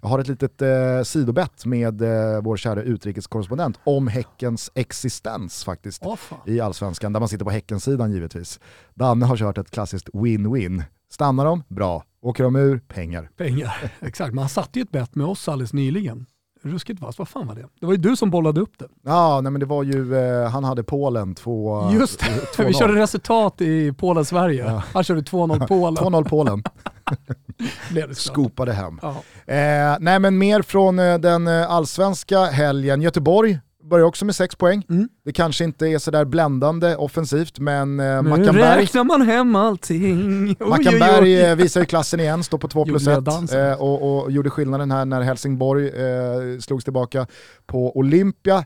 Jag 0.00 0.08
har 0.08 0.18
ett 0.18 0.28
litet 0.28 0.62
eh, 0.62 1.02
sidobett 1.04 1.66
med 1.66 2.02
eh, 2.02 2.42
vår 2.42 2.56
kära 2.56 2.82
utrikeskorrespondent 2.82 3.78
om 3.84 4.08
Häckens 4.08 4.70
existens 4.74 5.64
faktiskt 5.64 6.02
oh, 6.02 6.18
i 6.46 6.60
allsvenskan, 6.60 7.12
där 7.12 7.20
man 7.20 7.28
sitter 7.28 7.44
på 7.44 7.50
Häckensidan 7.50 8.12
givetvis. 8.12 8.60
Danne 8.94 9.26
har 9.26 9.36
kört 9.36 9.58
ett 9.58 9.70
klassiskt 9.70 10.08
win-win. 10.08 10.82
Stannar 11.10 11.44
de? 11.44 11.62
Bra. 11.68 12.04
Åker 12.22 12.44
de 12.44 12.56
ur? 12.56 12.78
Pengar. 12.78 13.30
Pengar, 13.36 13.92
exakt. 14.00 14.34
Man 14.34 14.48
satte 14.48 14.78
ju 14.78 14.82
ett 14.82 14.90
bett 14.90 15.14
med 15.14 15.26
oss 15.26 15.48
alldeles 15.48 15.72
nyligen. 15.72 16.26
Ruskigt 16.64 17.00
vasst, 17.00 17.18
vad 17.18 17.28
fan 17.28 17.46
var 17.46 17.54
det? 17.54 17.66
Det 17.80 17.86
var 17.86 17.92
ju 17.92 17.98
du 17.98 18.16
som 18.16 18.30
bollade 18.30 18.60
upp 18.60 18.78
det. 18.78 18.88
Ja, 19.04 19.40
nej 19.40 19.52
men 19.52 19.60
det 19.60 19.66
var 19.66 19.82
ju, 19.82 20.16
eh, 20.16 20.50
han 20.50 20.64
hade 20.64 20.82
Polen 20.82 21.34
2 21.34 21.90
Just 21.92 22.20
det, 22.56 22.64
vi 22.64 22.74
körde 22.74 22.94
resultat 23.00 23.60
i 23.60 23.92
Polen-Sverige. 23.92 24.64
Ja. 24.64 24.82
Han 24.92 25.04
körde 25.04 25.20
2-0 25.20 25.66
Polen. 25.66 26.04
2-0 26.04 26.28
Polen. 26.28 26.62
Skopade 28.14 28.72
hem. 28.72 29.00
Eh, 29.46 29.96
nej 30.00 30.18
men 30.18 30.38
mer 30.38 30.62
från 30.62 30.98
eh, 30.98 31.18
den 31.18 31.46
eh, 31.46 31.70
allsvenska 31.70 32.44
helgen. 32.44 33.02
Göteborg 33.02 33.60
börjar 33.90 34.06
också 34.06 34.24
med 34.24 34.36
sex 34.36 34.56
poäng. 34.56 34.86
Mm. 34.90 35.08
Det 35.24 35.32
kanske 35.32 35.64
inte 35.64 35.86
är 35.86 35.98
sådär 35.98 36.24
bländande 36.24 36.96
offensivt, 36.96 37.58
men 37.58 38.00
eh, 38.00 38.22
nu 38.22 38.28
Mackanberg... 38.28 38.82
räknar 38.82 39.04
man 39.04 39.22
hem 39.22 39.56
allting. 39.56 40.48
Mackanberg 40.60 41.42
eh, 41.42 41.56
visar 41.56 41.80
ju 41.80 41.86
klassen 41.86 42.20
igen, 42.20 42.44
står 42.44 42.58
på 42.58 42.68
2 42.68 42.84
plus 42.84 43.06
1 43.06 43.52
eh, 43.52 43.72
och, 43.72 44.24
och, 44.24 44.30
gjorde 44.30 44.50
skillnaden 44.50 44.90
här 44.90 45.04
när 45.04 45.20
Helsingborg 45.20 45.88
eh, 45.88 46.58
slogs 46.60 46.84
tillbaka 46.84 47.26
på 47.66 47.98
Olympia. 47.98 48.64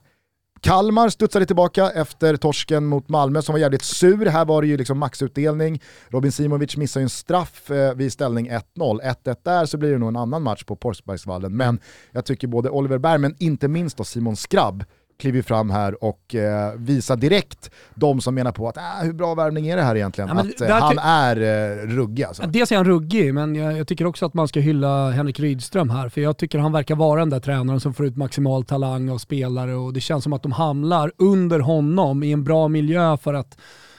Kalmar 0.61 1.09
studsade 1.09 1.47
tillbaka 1.47 1.91
efter 1.91 2.37
torsken 2.37 2.87
mot 2.87 3.09
Malmö 3.09 3.43
som 3.43 3.53
var 3.53 3.61
jävligt 3.61 3.83
sur. 3.83 4.27
Här 4.27 4.45
var 4.45 4.63
det 4.63 4.69
ju 4.69 4.77
liksom 4.77 4.99
maxutdelning. 4.99 5.83
Robin 6.09 6.33
Simovic 6.33 6.77
missar 6.77 7.01
ju 7.01 7.03
en 7.03 7.11
straff 7.11 7.71
eh, 7.71 7.95
vid 7.95 8.13
ställning 8.13 8.51
1-0. 8.51 8.63
1-1 8.77 9.37
där 9.45 9.67
så 9.67 9.77
blir 9.77 9.93
det 9.93 9.99
nog 9.99 10.09
en 10.09 10.17
annan 10.17 10.43
match 10.43 10.65
på 10.65 10.77
Porsbergsvallen. 10.77 11.57
Men 11.57 11.81
jag 12.13 12.25
tycker 12.25 12.49
både 12.49 12.71
Oliver 12.71 12.99
Berg, 12.99 13.19
men 13.19 13.35
inte 13.39 13.69
minst 13.69 13.97
då 13.97 14.05
Simon 14.05 14.37
Skrabb, 14.37 14.85
kliver 15.19 15.43
fram 15.43 15.71
här 15.71 16.05
och 16.05 16.35
eh, 16.35 16.73
visar 16.77 17.17
direkt 17.17 17.71
de 17.95 18.21
som 18.21 18.35
menar 18.35 18.53
på 18.53 18.69
att 18.69 18.77
äh, 18.77 18.83
hur 19.03 19.13
bra 19.13 19.35
värvning 19.35 19.69
är 19.69 19.77
det 19.77 19.83
här 19.83 19.97
egentligen? 19.97 20.31
Ja, 20.35 20.41
att 20.41 20.61
eh, 20.61 20.77
han 20.77 20.99
är 20.99 21.37
eh, 21.37 21.87
ruggig 21.87 22.25
alltså. 22.25 22.43
Dels 22.47 22.73
är 22.73 22.77
han 22.77 22.85
ruggig, 22.85 23.35
men 23.35 23.55
jag, 23.55 23.79
jag, 23.79 23.89
tycker 23.89 24.07
också 24.07 24.27
att 24.27 24.35
man 24.35 24.49
ska 24.49 24.61
hylla 24.61 25.11
Henrik 25.11 25.41
Rydström 25.41 25.91
här, 25.91 26.09
för 26.09 26.21
jag 26.21 26.37
tycker 26.37 26.59
han 26.59 26.73
verkar 26.73 26.97
vara 26.97 27.21
den 27.21 27.31
där 27.31 27.41
tränaren 27.41 27.81
som 27.81 27.95
får 27.95 28.07
ut 28.07 28.17
maximal 28.17 28.65
talang 28.65 29.11
av 29.11 29.19
spelare 29.19 29.75
och 29.75 29.93
det 29.93 30.01
känns 30.01 30.25
som 30.25 30.33
att 30.33 30.43
de 30.43 30.53
hamnar 30.53 31.13
under 31.19 31.61
honom 31.61 32.23
i 32.23 32.33
en 32.33 32.45
bra 32.45 32.69
miljö 32.69 33.17
för 33.17 33.35
att 33.35 33.59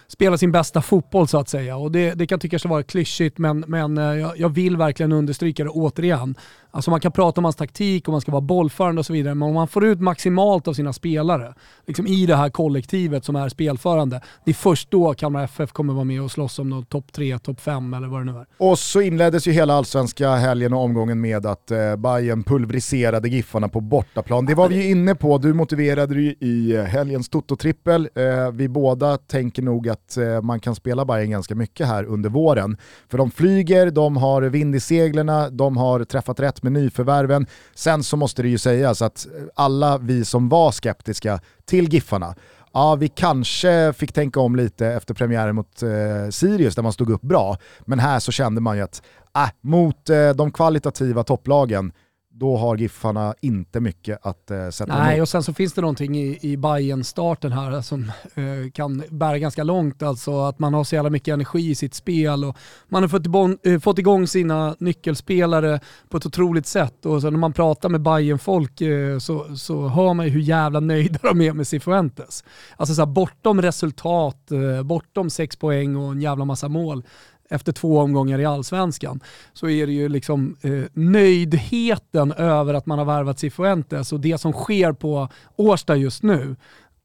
spela 0.09 0.37
sin 0.37 0.51
bästa 0.51 0.81
fotboll 0.81 1.27
så 1.27 1.37
att 1.37 1.49
säga. 1.49 1.77
Och 1.77 1.91
det, 1.91 2.13
det 2.13 2.27
kan 2.27 2.39
tyckas 2.39 2.65
vara 2.65 2.83
klyschigt 2.83 3.37
men, 3.37 3.63
men 3.67 3.97
eh, 3.97 4.03
jag, 4.03 4.39
jag 4.39 4.49
vill 4.49 4.77
verkligen 4.77 5.11
understryka 5.11 5.63
det 5.63 5.69
återigen. 5.69 6.35
Alltså 6.71 6.91
man 6.91 6.99
kan 6.99 7.11
prata 7.11 7.41
om 7.41 7.45
hans 7.45 7.55
taktik 7.55 8.07
och 8.07 8.11
man 8.11 8.21
ska 8.21 8.31
vara 8.31 8.41
bollförande 8.41 8.99
och 8.99 9.05
så 9.05 9.13
vidare, 9.13 9.35
men 9.35 9.47
om 9.47 9.53
man 9.53 9.67
får 9.67 9.85
ut 9.85 9.99
maximalt 9.99 10.67
av 10.67 10.73
sina 10.73 10.93
spelare 10.93 11.53
liksom 11.87 12.07
i 12.07 12.25
det 12.25 12.35
här 12.35 12.49
kollektivet 12.49 13.25
som 13.25 13.35
är 13.35 13.49
spelförande, 13.49 14.21
det 14.45 14.51
är 14.51 14.55
först 14.55 14.91
då 14.91 15.13
Kalmar 15.13 15.43
FF 15.43 15.71
kommer 15.71 15.93
vara 15.93 16.03
med 16.03 16.21
och 16.21 16.31
slåss 16.31 16.59
om 16.59 16.85
topp 16.85 17.11
3, 17.11 17.39
topp 17.39 17.61
5 17.61 17.93
eller 17.93 18.07
vad 18.07 18.21
det 18.21 18.31
nu 18.31 18.39
är. 18.39 18.45
Och 18.57 18.79
så 18.79 19.01
inleddes 19.01 19.47
ju 19.47 19.51
hela 19.51 19.73
allsvenska 19.73 20.31
helgen 20.31 20.73
och 20.73 20.83
omgången 20.83 21.21
med 21.21 21.45
att 21.45 21.71
eh, 21.71 21.95
Bayern 21.95 22.43
pulveriserade 22.43 23.29
Giffarna 23.29 23.69
på 23.69 23.81
bortaplan. 23.81 24.45
Det 24.45 24.55
var 24.55 24.69
vi 24.69 24.75
ju 24.75 24.89
inne 24.89 25.15
på, 25.15 25.37
du 25.37 25.53
motiverade 25.53 26.13
det 26.13 26.21
ju 26.21 26.35
i 26.39 26.77
helgens 26.77 27.29
Toto-trippel. 27.29 28.09
Eh, 28.15 28.51
vi 28.51 28.69
båda 28.69 29.17
tänker 29.17 29.61
nog 29.61 29.89
att 29.89 29.98
eh, 30.17 30.41
man 30.41 30.59
kan 30.59 30.75
spela 30.75 31.05
Bayern 31.05 31.29
ganska 31.29 31.55
mycket 31.55 31.87
här 31.87 32.03
under 32.03 32.29
våren. 32.29 32.77
För 33.07 33.17
de 33.17 33.31
flyger, 33.31 33.91
de 33.91 34.17
har 34.17 34.41
vind 34.41 34.75
i 34.75 34.79
seglerna, 34.79 35.49
de 35.49 35.77
har 35.77 36.03
träffat 36.03 36.39
rätt 36.39 36.63
med 36.63 36.71
nyförvärven. 36.71 37.47
Sen 37.75 38.03
så 38.03 38.17
måste 38.17 38.41
det 38.41 38.49
ju 38.49 38.57
sägas 38.57 39.01
att 39.01 39.25
eh, 39.25 39.31
alla 39.55 39.97
vi 39.97 40.25
som 40.25 40.49
var 40.49 40.71
skeptiska 40.71 41.39
till 41.65 41.93
Giffarna, 41.93 42.35
ja 42.73 42.95
vi 42.95 43.07
kanske 43.07 43.93
fick 43.93 44.13
tänka 44.13 44.39
om 44.39 44.55
lite 44.55 44.87
efter 44.87 45.13
premiären 45.13 45.55
mot 45.55 45.83
eh, 45.83 46.29
Sirius 46.29 46.75
där 46.75 46.83
man 46.83 46.93
stod 46.93 47.09
upp 47.09 47.21
bra. 47.21 47.57
Men 47.85 47.99
här 47.99 48.19
så 48.19 48.31
kände 48.31 48.61
man 48.61 48.77
ju 48.77 48.83
att 48.83 49.01
äh, 49.35 49.49
mot 49.61 50.09
eh, 50.09 50.29
de 50.29 50.51
kvalitativa 50.51 51.23
topplagen 51.23 51.91
då 52.39 52.57
har 52.57 52.77
Giffarna 52.77 53.35
inte 53.41 53.79
mycket 53.79 54.19
att 54.21 54.51
eh, 54.51 54.69
sätta 54.69 54.97
Nej, 54.97 55.13
emot. 55.15 55.21
och 55.21 55.29
sen 55.29 55.43
så 55.43 55.53
finns 55.53 55.73
det 55.73 55.81
någonting 55.81 56.17
i, 56.17 56.37
i 56.41 56.57
bayern 56.57 57.03
starten 57.03 57.51
här 57.51 57.73
eh, 57.73 57.81
som 57.81 58.11
eh, 58.35 58.71
kan 58.73 59.03
bära 59.09 59.37
ganska 59.37 59.63
långt. 59.63 60.03
Alltså 60.03 60.41
att 60.41 60.59
man 60.59 60.73
har 60.73 60.83
så 60.83 60.95
jävla 60.95 61.09
mycket 61.09 61.33
energi 61.33 61.69
i 61.69 61.75
sitt 61.75 61.93
spel 61.93 62.43
och 62.43 62.57
man 62.87 63.03
har 63.03 63.07
fått, 63.09 63.27
bon, 63.27 63.57
eh, 63.63 63.79
fått 63.79 63.99
igång 63.99 64.27
sina 64.27 64.75
nyckelspelare 64.79 65.79
på 66.09 66.17
ett 66.17 66.25
otroligt 66.25 66.65
sätt. 66.65 67.05
Och 67.05 67.21
sen 67.21 67.33
när 67.33 67.39
man 67.39 67.53
pratar 67.53 67.89
med 67.89 68.01
bayern 68.01 68.39
folk 68.39 68.81
eh, 68.81 69.19
så, 69.19 69.55
så 69.55 69.87
hör 69.87 70.13
man 70.13 70.25
ju 70.25 70.31
hur 70.31 70.41
jävla 70.41 70.79
nöjda 70.79 71.19
de 71.21 71.41
är 71.41 71.53
med 71.53 71.67
Cifuentes. 71.67 72.43
Alltså 72.77 72.95
så 72.95 73.01
här, 73.01 73.07
bortom 73.07 73.61
resultat, 73.61 74.51
eh, 74.51 74.83
bortom 74.83 75.29
sex 75.29 75.55
poäng 75.55 75.95
och 75.95 76.11
en 76.11 76.21
jävla 76.21 76.45
massa 76.45 76.67
mål 76.69 77.03
efter 77.49 77.71
två 77.71 77.99
omgångar 77.99 78.39
i 78.39 78.45
allsvenskan 78.45 79.19
så 79.53 79.69
är 79.69 79.87
det 79.87 79.93
ju 79.93 80.09
liksom 80.09 80.55
eh, 80.61 80.83
nöjdheten 80.93 82.31
över 82.31 82.73
att 82.73 82.85
man 82.85 82.97
har 82.99 83.05
värvat 83.05 83.39
Cifuentes 83.39 84.13
och 84.13 84.19
det 84.19 84.37
som 84.37 84.53
sker 84.53 84.93
på 84.93 85.27
Årsta 85.55 85.95
just 85.95 86.23
nu, 86.23 86.55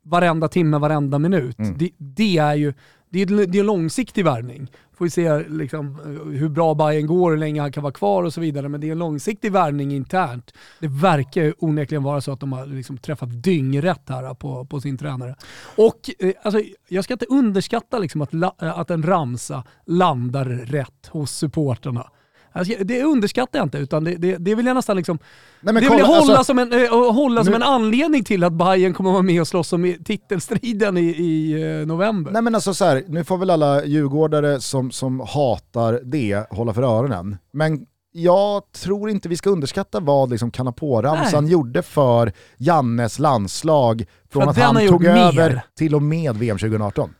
varenda 0.02 0.48
timme, 0.48 0.78
varenda 0.78 1.18
minut, 1.18 1.58
mm. 1.58 1.78
det, 1.78 1.90
det, 1.98 2.38
är 2.38 2.54
ju 2.54 2.74
det 3.08 3.22
är, 3.22 3.46
det 3.46 3.58
är 3.58 3.64
långsiktig 3.64 4.24
värvning. 4.24 4.70
Får 4.96 5.04
vi 5.04 5.10
se 5.10 5.48
liksom, 5.48 6.00
hur 6.38 6.48
bra 6.48 6.74
Bayern 6.74 7.06
går, 7.06 7.30
hur 7.30 7.38
länge 7.38 7.60
han 7.60 7.72
kan 7.72 7.82
vara 7.82 7.92
kvar 7.92 8.22
och 8.22 8.34
så 8.34 8.40
vidare. 8.40 8.68
Men 8.68 8.80
det 8.80 8.86
är 8.86 8.92
en 8.92 8.98
långsiktig 8.98 9.52
värvning 9.52 9.92
internt. 9.92 10.52
Det 10.80 10.88
verkar 10.88 11.54
onekligen 11.58 12.02
vara 12.02 12.20
så 12.20 12.32
att 12.32 12.40
de 12.40 12.52
har 12.52 12.66
liksom 12.66 12.98
träffat 12.98 13.42
dyngrätt 13.42 14.08
här 14.08 14.34
på, 14.34 14.64
på 14.64 14.80
sin 14.80 14.98
tränare. 14.98 15.34
Och 15.76 16.10
eh, 16.18 16.32
alltså, 16.42 16.60
jag 16.88 17.04
ska 17.04 17.14
inte 17.14 17.26
underskatta 17.28 17.98
liksom 17.98 18.22
att, 18.22 18.34
la, 18.34 18.54
eh, 18.62 18.78
att 18.78 18.90
en 18.90 19.02
ramsa 19.02 19.64
landar 19.86 20.44
rätt 20.44 21.06
hos 21.06 21.30
supporterna. 21.30 22.10
Alltså, 22.56 22.74
det 22.84 23.02
underskattar 23.02 23.58
jag 23.58 23.66
inte, 23.66 23.78
utan 23.78 24.04
det, 24.04 24.16
det, 24.16 24.36
det 24.36 24.54
vill 24.54 24.66
jag 24.66 24.74
nästan 24.74 24.96
liksom... 24.96 25.18
Nej, 25.60 25.74
det 25.74 25.80
vill 25.80 25.98
jag 25.98 26.06
hålla, 26.06 26.36
alltså, 26.36 26.44
som, 26.44 26.58
en, 26.58 26.72
äh, 26.72 27.12
hålla 27.12 27.40
nu, 27.40 27.44
som 27.44 27.54
en 27.54 27.62
anledning 27.62 28.24
till 28.24 28.44
att 28.44 28.52
Bayern 28.52 28.94
kommer 28.94 29.12
vara 29.12 29.22
med 29.22 29.40
och 29.40 29.48
slåss 29.48 29.72
om 29.72 29.94
titelstriden 30.04 30.96
i, 30.96 31.00
i 31.00 31.64
uh, 31.64 31.86
november. 31.86 32.32
Nej 32.32 32.42
men 32.42 32.54
alltså 32.54 32.74
så 32.74 32.84
här, 32.84 33.04
nu 33.08 33.24
får 33.24 33.38
väl 33.38 33.50
alla 33.50 33.84
djurgårdare 33.84 34.60
som, 34.60 34.90
som 34.90 35.20
hatar 35.20 36.00
det 36.04 36.46
hålla 36.50 36.74
för 36.74 36.82
öronen. 36.82 37.36
Men 37.52 37.86
jag 38.12 38.72
tror 38.72 39.10
inte 39.10 39.28
vi 39.28 39.36
ska 39.36 39.50
underskatta 39.50 40.00
vad 40.00 40.30
liksom 40.30 40.50
Kanapå-ramsan 40.50 41.46
gjorde 41.46 41.82
för 41.82 42.32
Jannes 42.56 43.18
landslag 43.18 44.04
från 44.30 44.42
för 44.42 44.50
att, 44.50 44.58
att 44.58 44.64
han 44.64 44.88
tog 44.88 45.04
över 45.04 45.62
till 45.78 45.94
och 45.94 46.02
med 46.02 46.36
VM 46.36 46.58
2018. 46.58 47.14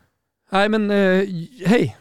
Nej 0.52 0.68
men 0.68 0.90
uh, 0.90 1.28
hej, 1.66 1.96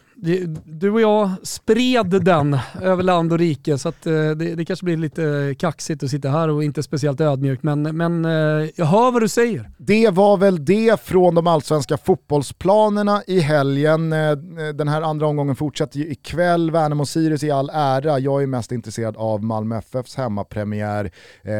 du 0.64 0.90
och 0.90 1.00
jag 1.00 1.30
spred 1.42 2.06
den 2.06 2.58
över 2.82 3.02
land 3.02 3.32
och 3.32 3.38
rike 3.38 3.78
så 3.78 3.88
att 3.88 4.06
eh, 4.06 4.12
det, 4.12 4.54
det, 4.54 4.64
kanske 4.64 4.84
blir 4.84 4.96
lite 4.96 5.54
kaxigt 5.58 6.02
att 6.02 6.10
sitta 6.10 6.28
här 6.28 6.48
och 6.48 6.64
inte 6.64 6.82
speciellt 6.82 7.20
ödmjukt 7.20 7.62
men, 7.62 7.82
men 7.82 8.24
eh, 8.24 8.70
jag 8.76 8.86
hör 8.86 9.10
vad 9.10 9.22
du 9.22 9.28
säger. 9.28 9.70
Det 9.78 10.10
var 10.10 10.36
väl 10.36 10.64
det 10.64 11.00
från 11.00 11.34
de 11.34 11.46
allsvenska 11.46 11.96
fotbollsplanerna 11.96 13.22
i 13.26 13.40
helgen. 13.40 14.12
Eh, 14.12 14.32
den 14.74 14.88
här 14.88 15.02
andra 15.02 15.26
omgången 15.26 15.56
fortsätter 15.56 15.98
ju 15.98 16.10
ikväll. 16.10 16.70
Värnamo-Sirius 16.70 17.44
i 17.44 17.50
all 17.50 17.70
ära. 17.72 18.18
Jag 18.18 18.42
är 18.42 18.46
mest 18.46 18.72
intresserad 18.72 19.16
av 19.16 19.44
Malmö 19.44 19.78
FFs 19.78 20.16
hemmapremiär 20.16 21.10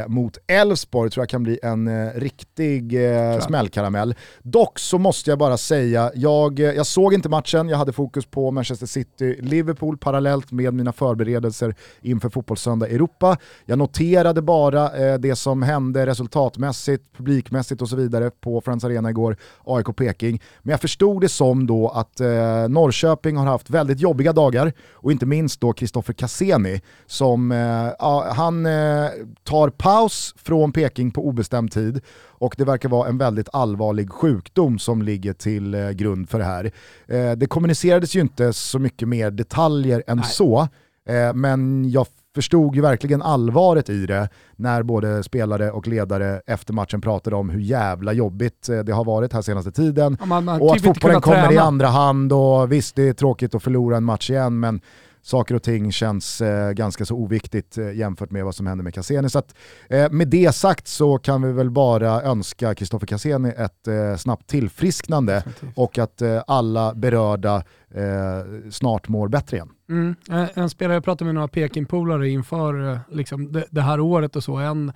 mot 0.06 0.38
Elfsborg. 0.46 1.10
Tror 1.10 1.22
jag 1.22 1.28
kan 1.28 1.42
bli 1.42 1.58
en 1.62 2.10
riktig 2.12 2.98
smällkaramell. 3.40 4.14
Dock 4.42 4.78
så 4.78 4.98
måste 4.98 5.30
jag 5.30 5.38
bara 5.38 5.56
säga, 5.56 6.10
jag, 6.14 6.58
jag 6.58 6.86
såg 6.86 7.14
inte 7.14 7.28
matchen, 7.28 7.68
jag 7.68 7.78
hade 7.78 7.92
fokus 7.92 8.26
på 8.26 8.50
Manchester 8.54 8.86
City-Liverpool 8.86 9.98
parallellt 9.98 10.52
med 10.52 10.74
mina 10.74 10.92
förberedelser 10.92 11.74
inför 12.00 12.28
Fotbollssöndag 12.28 12.88
Europa. 12.88 13.36
Jag 13.64 13.78
noterade 13.78 14.42
bara 14.42 14.90
eh, 14.96 15.18
det 15.18 15.36
som 15.36 15.62
hände 15.62 16.06
resultatmässigt, 16.06 17.04
publikmässigt 17.16 17.82
och 17.82 17.88
så 17.88 17.96
vidare 17.96 18.30
på 18.30 18.60
Friends 18.60 18.84
Arena 18.84 19.10
igår, 19.10 19.36
AIK-Peking. 19.64 20.42
Men 20.62 20.70
jag 20.70 20.80
förstod 20.80 21.20
det 21.20 21.28
som 21.28 21.66
då 21.66 21.88
att 21.88 22.20
eh, 22.20 22.68
Norrköping 22.68 23.36
har 23.36 23.46
haft 23.46 23.70
väldigt 23.70 24.00
jobbiga 24.00 24.32
dagar 24.32 24.72
och 24.92 25.12
inte 25.12 25.26
minst 25.26 25.60
då 25.60 25.72
Kristoffer 25.72 26.12
Cassini 26.12 26.80
som 27.06 27.52
eh, 27.52 28.32
han 28.34 28.66
eh, 28.66 29.10
tar 29.42 29.70
paus 29.70 30.34
från 30.36 30.72
Peking 30.72 31.10
på 31.10 31.28
obestämd 31.28 31.72
tid 31.72 32.00
och 32.38 32.54
det 32.58 32.64
verkar 32.64 32.88
vara 32.88 33.08
en 33.08 33.18
väldigt 33.18 33.48
allvarlig 33.52 34.10
sjukdom 34.10 34.78
som 34.78 35.02
ligger 35.02 35.32
till 35.32 35.74
eh, 35.74 35.90
grund 35.90 36.28
för 36.28 36.38
det 36.38 36.44
här. 36.44 36.70
Eh, 37.06 37.32
det 37.32 37.46
kommunicerades 37.46 38.16
ju 38.16 38.20
inte 38.20 38.52
så 38.52 38.78
mycket 38.78 39.08
mer 39.08 39.30
detaljer 39.30 40.02
än 40.06 40.16
Nej. 40.16 40.26
så, 40.26 40.68
eh, 41.08 41.34
men 41.34 41.90
jag 41.90 42.06
förstod 42.34 42.74
ju 42.74 42.80
verkligen 42.80 43.22
allvaret 43.22 43.90
i 43.90 44.06
det 44.06 44.28
när 44.56 44.82
både 44.82 45.22
spelare 45.22 45.70
och 45.70 45.88
ledare 45.88 46.40
efter 46.46 46.72
matchen 46.72 47.00
pratade 47.00 47.36
om 47.36 47.50
hur 47.50 47.60
jävla 47.60 48.12
jobbigt 48.12 48.68
det 48.84 48.92
har 48.92 49.04
varit 49.04 49.32
här 49.32 49.42
senaste 49.42 49.72
tiden. 49.72 50.16
Ja, 50.20 50.26
man, 50.26 50.44
man 50.44 50.60
och 50.60 50.74
typ 50.74 50.86
att 50.86 50.86
fotbollen 50.86 51.20
kommer 51.20 51.36
träna. 51.36 51.52
i 51.52 51.58
andra 51.58 51.86
hand 51.86 52.32
och 52.32 52.72
visst 52.72 52.96
det 52.96 53.08
är 53.08 53.12
tråkigt 53.12 53.54
att 53.54 53.62
förlora 53.62 53.96
en 53.96 54.04
match 54.04 54.30
igen 54.30 54.60
men 54.60 54.80
saker 55.24 55.54
och 55.54 55.62
ting 55.62 55.92
känns 55.92 56.40
eh, 56.40 56.72
ganska 56.72 57.04
så 57.04 57.14
oviktigt 57.14 57.78
eh, 57.78 57.92
jämfört 57.92 58.30
med 58.30 58.44
vad 58.44 58.54
som 58.54 58.66
händer 58.66 58.82
med 58.82 58.94
Cassini. 58.94 59.30
Så 59.30 59.38
att, 59.38 59.54
eh, 59.88 60.10
med 60.10 60.28
det 60.28 60.54
sagt 60.54 60.88
så 60.88 61.18
kan 61.18 61.42
vi 61.42 61.52
väl 61.52 61.70
bara 61.70 62.22
önska 62.22 62.74
Kristoffer 62.74 63.06
Cassini 63.06 63.52
ett 63.56 63.88
eh, 63.88 64.16
snabbt 64.16 64.46
tillfrisknande 64.46 65.32
Definitivt. 65.34 65.78
och 65.78 65.98
att 65.98 66.22
eh, 66.22 66.42
alla 66.46 66.94
berörda 66.94 67.56
eh, 67.94 68.70
snart 68.70 69.08
mår 69.08 69.28
bättre 69.28 69.56
igen. 69.56 69.70
Mm. 69.88 70.14
En 70.54 70.70
spelare, 70.70 70.94
jag 70.94 71.04
pratade 71.04 71.24
med 71.24 71.34
några 71.34 71.48
Peking-polare 71.48 72.28
inför 72.28 73.00
liksom, 73.10 73.52
det, 73.52 73.64
det, 73.70 73.80
här 73.80 74.00
året 74.00 74.36
och 74.36 74.44
så, 74.44 74.56
en 74.56 74.92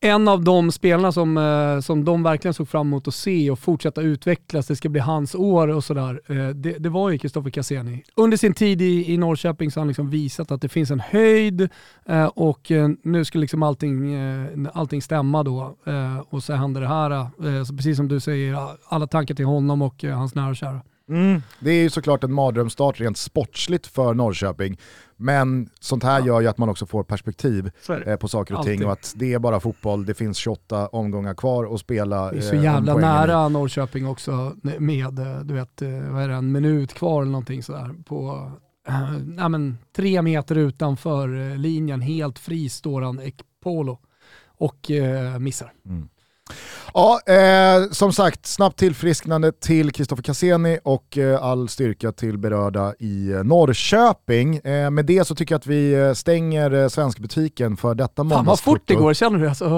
en 0.00 0.28
av 0.28 0.44
de 0.44 0.72
spelarna 0.72 1.12
som, 1.12 1.36
eh, 1.36 1.80
som 1.80 2.04
de 2.04 2.22
verkligen 2.22 2.54
såg 2.54 2.68
fram 2.68 2.86
emot 2.86 3.08
att 3.08 3.14
se 3.14 3.50
och 3.50 3.58
fortsätta 3.58 4.00
utvecklas, 4.00 4.66
det 4.66 4.76
ska 4.76 4.88
bli 4.88 5.00
hans 5.00 5.34
år 5.34 5.68
och 5.68 5.84
sådär, 5.84 6.20
eh, 6.26 6.48
det, 6.48 6.78
det 6.78 6.88
var 6.88 7.10
ju 7.10 7.18
Kristoffer 7.18 7.50
Cassini. 7.50 8.02
Under 8.16 8.36
sin 8.36 8.54
tid 8.54 8.82
i, 8.82 9.12
i 9.12 9.16
Norrköping 9.16 9.70
så 9.70 9.80
har 9.80 9.82
han 9.82 9.88
liksom 9.88 10.10
visat 10.10 10.50
att 10.50 10.60
det 10.60 10.68
finns 10.68 10.90
en 10.90 11.00
höjd 11.00 11.68
eh, 12.06 12.26
och 12.26 12.72
nu 13.02 13.24
ska 13.24 13.38
liksom 13.38 13.62
allting, 13.62 14.16
allting 14.72 15.02
stämma 15.02 15.42
då. 15.42 15.76
Och 16.28 16.42
så 16.42 16.52
händer 16.52 16.80
det 16.80 16.88
här, 16.88 17.64
så 17.64 17.76
precis 17.76 17.96
som 17.96 18.08
du 18.08 18.20
säger, 18.20 18.58
alla 18.88 19.06
tankar 19.06 19.34
till 19.34 19.44
honom 19.44 19.82
och 19.82 20.04
hans 20.04 20.34
nära 20.34 20.48
och 20.48 20.56
kära. 20.56 20.80
Mm. 21.08 21.42
Det 21.60 21.70
är 21.70 21.82
ju 21.82 21.90
såklart 21.90 22.24
en 22.24 22.32
mardrömsstart 22.32 23.00
rent 23.00 23.18
sportsligt 23.18 23.86
för 23.86 24.14
Norrköping. 24.14 24.78
Men 25.16 25.70
sånt 25.80 26.02
här 26.02 26.20
ja. 26.20 26.26
gör 26.26 26.40
ju 26.40 26.46
att 26.46 26.58
man 26.58 26.68
också 26.68 26.86
får 26.86 27.04
perspektiv 27.04 27.70
eh, 28.06 28.16
på 28.16 28.28
saker 28.28 28.54
och 28.54 28.60
Alltid. 28.60 28.78
ting 28.78 28.86
och 28.86 28.92
att 28.92 29.12
det 29.16 29.32
är 29.32 29.38
bara 29.38 29.60
fotboll, 29.60 30.06
det 30.06 30.14
finns 30.14 30.36
28 30.36 30.88
omgångar 30.88 31.34
kvar 31.34 31.74
att 31.74 31.80
spela. 31.80 32.30
Det 32.30 32.38
är 32.38 32.42
så 32.42 32.54
eh, 32.54 32.62
jävla 32.62 32.96
nära 32.96 33.48
Norrköping 33.48 34.06
också 34.06 34.56
med, 34.78 35.18
eh, 35.18 35.38
du 35.40 35.54
vet, 35.54 35.82
eh, 35.82 35.88
vad 35.88 36.22
är 36.22 36.28
det, 36.28 36.34
en 36.34 36.52
minut 36.52 36.94
kvar 36.94 37.22
eller 37.22 37.32
någonting 37.32 37.62
sådär 37.62 37.94
på 38.06 38.50
äh, 38.88 39.48
men, 39.48 39.78
tre 39.96 40.22
meter 40.22 40.56
utanför 40.56 41.56
linjen, 41.56 42.00
helt 42.00 42.38
fri 42.38 42.68
står 42.68 43.02
han 43.02 43.20
Ekpolo 43.20 43.98
och 44.58 44.90
äh, 44.90 45.38
missar. 45.38 45.72
Mm. 45.86 46.08
Ja, 46.94 47.20
eh, 47.26 47.90
som 47.90 48.12
sagt, 48.12 48.46
snabbt 48.46 48.78
tillfrisknande 48.78 49.52
till 49.52 49.92
Kristoffer 49.92 50.22
Cassini 50.22 50.78
och 50.84 51.18
eh, 51.18 51.42
all 51.42 51.68
styrka 51.68 52.12
till 52.12 52.38
berörda 52.38 52.94
i 52.98 53.32
eh, 53.32 53.44
Norrköping. 53.44 54.56
Eh, 54.56 54.90
med 54.90 55.06
det 55.06 55.26
så 55.26 55.34
tycker 55.34 55.54
jag 55.54 55.58
att 55.58 55.66
vi 55.66 55.94
eh, 55.94 56.12
stänger 56.12 56.74
eh, 56.74 56.88
svenskbutiken 56.88 57.76
för 57.76 57.94
detta 57.94 58.22
månadskvitto. 58.22 58.36
Fan 58.36 58.46
vad 58.46 58.60
fort 58.60 58.82
det 58.84 58.94
går, 58.94 59.14
känner 59.14 59.38
du? 59.38 59.48
Alltså, 59.48 59.68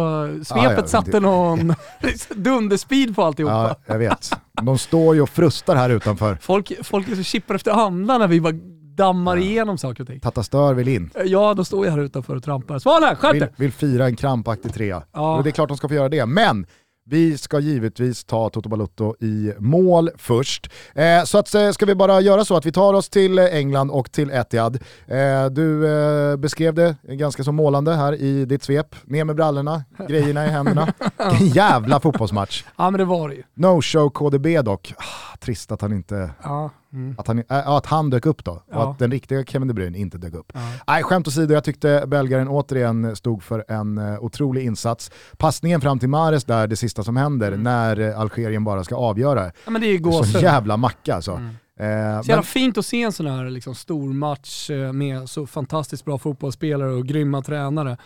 svepet 0.44 0.78
ah, 0.78 0.80
ja, 0.80 0.86
satte 0.86 1.20
någon 1.20 1.74
dunderspeed 2.34 3.16
på 3.16 3.22
alltihopa. 3.22 3.76
Ja, 3.86 3.92
jag 3.92 3.98
vet. 3.98 4.30
De 4.62 4.78
står 4.78 5.14
ju 5.14 5.22
och 5.22 5.30
frustar 5.30 5.76
här 5.76 5.90
utanför. 5.90 6.38
Folk, 6.40 6.72
folk 6.82 7.08
är 7.08 7.16
så 7.16 7.22
chippar 7.22 7.54
efter 7.54 7.70
andan 7.70 8.20
när 8.20 8.28
vi 8.28 8.40
bara 8.40 8.54
dammar 8.98 9.36
ja. 9.36 9.42
igenom 9.42 9.78
saker 9.78 10.02
och 10.02 10.08
ting. 10.08 10.20
Tata 10.20 10.42
Stör 10.42 10.74
vill 10.74 10.88
in. 10.88 11.10
Ja, 11.24 11.54
då 11.54 11.64
står 11.64 11.86
jag 11.86 11.92
här 11.92 12.00
utanför 12.00 12.36
och 12.36 12.42
trampar. 12.42 12.78
Svanen, 12.78 13.16
skärp 13.16 13.34
vill, 13.34 13.46
vill 13.56 13.72
fira 13.72 14.06
en 14.06 14.16
krampaktig 14.16 14.74
trea. 14.74 15.02
Ja. 15.12 15.40
det 15.44 15.50
är 15.50 15.52
klart 15.52 15.68
de 15.68 15.76
ska 15.76 15.88
få 15.88 15.94
göra 15.94 16.08
det, 16.08 16.26
men 16.26 16.66
vi 17.10 17.38
ska 17.38 17.60
givetvis 17.60 18.24
ta 18.24 18.50
Toto 18.50 18.68
Balutto 18.68 19.14
i 19.20 19.52
mål 19.58 20.10
först. 20.16 20.70
Eh, 20.94 21.24
så 21.24 21.38
att, 21.38 21.54
eh, 21.54 21.70
ska 21.70 21.86
vi 21.86 21.94
bara 21.94 22.20
göra 22.20 22.44
så 22.44 22.56
att 22.56 22.66
vi 22.66 22.72
tar 22.72 22.94
oss 22.94 23.08
till 23.08 23.38
England 23.38 23.90
och 23.90 24.12
till 24.12 24.30
Etihad. 24.30 24.78
Eh, 25.06 25.46
du 25.50 25.86
eh, 25.86 26.36
beskrev 26.36 26.74
det 26.74 26.96
ganska 27.02 27.44
så 27.44 27.52
målande 27.52 27.94
här 27.94 28.14
i 28.14 28.44
ditt 28.44 28.62
svep. 28.62 28.96
Ner 29.04 29.24
med 29.24 29.36
brallorna, 29.36 29.84
grejerna 30.08 30.46
i 30.46 30.48
händerna. 30.48 30.92
Vilken 31.30 31.48
jävla 31.48 32.00
fotbollsmatch. 32.00 32.64
Ja 32.76 32.90
men 32.90 32.98
det 32.98 33.04
var 33.04 33.28
det 33.28 33.34
ju. 33.34 33.42
No 33.54 33.82
show 33.82 34.10
KDB 34.10 34.62
dock. 34.62 34.94
Ah, 34.96 35.36
trist 35.36 35.72
att 35.72 35.82
han 35.82 35.92
inte... 35.92 36.30
Ja. 36.42 36.70
Mm. 36.92 37.14
Att, 37.18 37.26
han, 37.26 37.38
äh, 37.38 37.68
att 37.68 37.86
han 37.86 38.10
dök 38.10 38.26
upp 38.26 38.44
då, 38.44 38.62
ja. 38.70 38.76
och 38.76 38.90
att 38.90 38.98
den 38.98 39.10
riktiga 39.10 39.44
Kevin 39.44 39.68
De 39.68 39.74
Bruyne 39.74 39.98
inte 39.98 40.18
dök 40.18 40.34
upp. 40.34 40.52
Ja. 40.54 40.60
Nej, 40.86 41.02
skämt 41.02 41.28
åsido, 41.28 41.54
jag 41.54 41.64
tyckte 41.64 42.04
belgaren 42.06 42.48
återigen 42.48 43.16
stod 43.16 43.42
för 43.42 43.64
en 43.68 43.98
uh, 43.98 44.24
otrolig 44.24 44.64
insats. 44.64 45.10
Passningen 45.36 45.80
fram 45.80 45.98
till 45.98 46.08
Mares 46.08 46.44
där, 46.44 46.66
det 46.66 46.76
sista 46.76 47.04
som 47.04 47.16
händer, 47.16 47.48
mm. 47.48 47.62
när 47.62 48.00
uh, 48.00 48.20
Algerien 48.20 48.64
bara 48.64 48.84
ska 48.84 48.96
avgöra. 48.96 49.44
Ja, 49.64 49.70
men 49.70 49.80
det 49.80 49.86
är 49.86 50.22
så 50.22 50.38
jävla 50.38 50.76
macka 50.76 51.14
alltså. 51.14 51.32
Mm. 51.32 51.54
Eh, 51.80 52.22
så 52.22 52.28
jävla 52.30 52.42
fint 52.42 52.78
att 52.78 52.86
se 52.86 53.02
en 53.02 53.12
sån 53.12 53.26
här 53.26 53.50
liksom, 53.50 53.74
stor 53.74 54.12
match 54.12 54.70
eh, 54.70 54.92
med 54.92 55.28
så 55.28 55.46
fantastiskt 55.46 56.04
bra 56.04 56.18
fotbollsspelare 56.18 56.90
och 56.90 57.06
grymma 57.06 57.42
tränare 57.42 57.96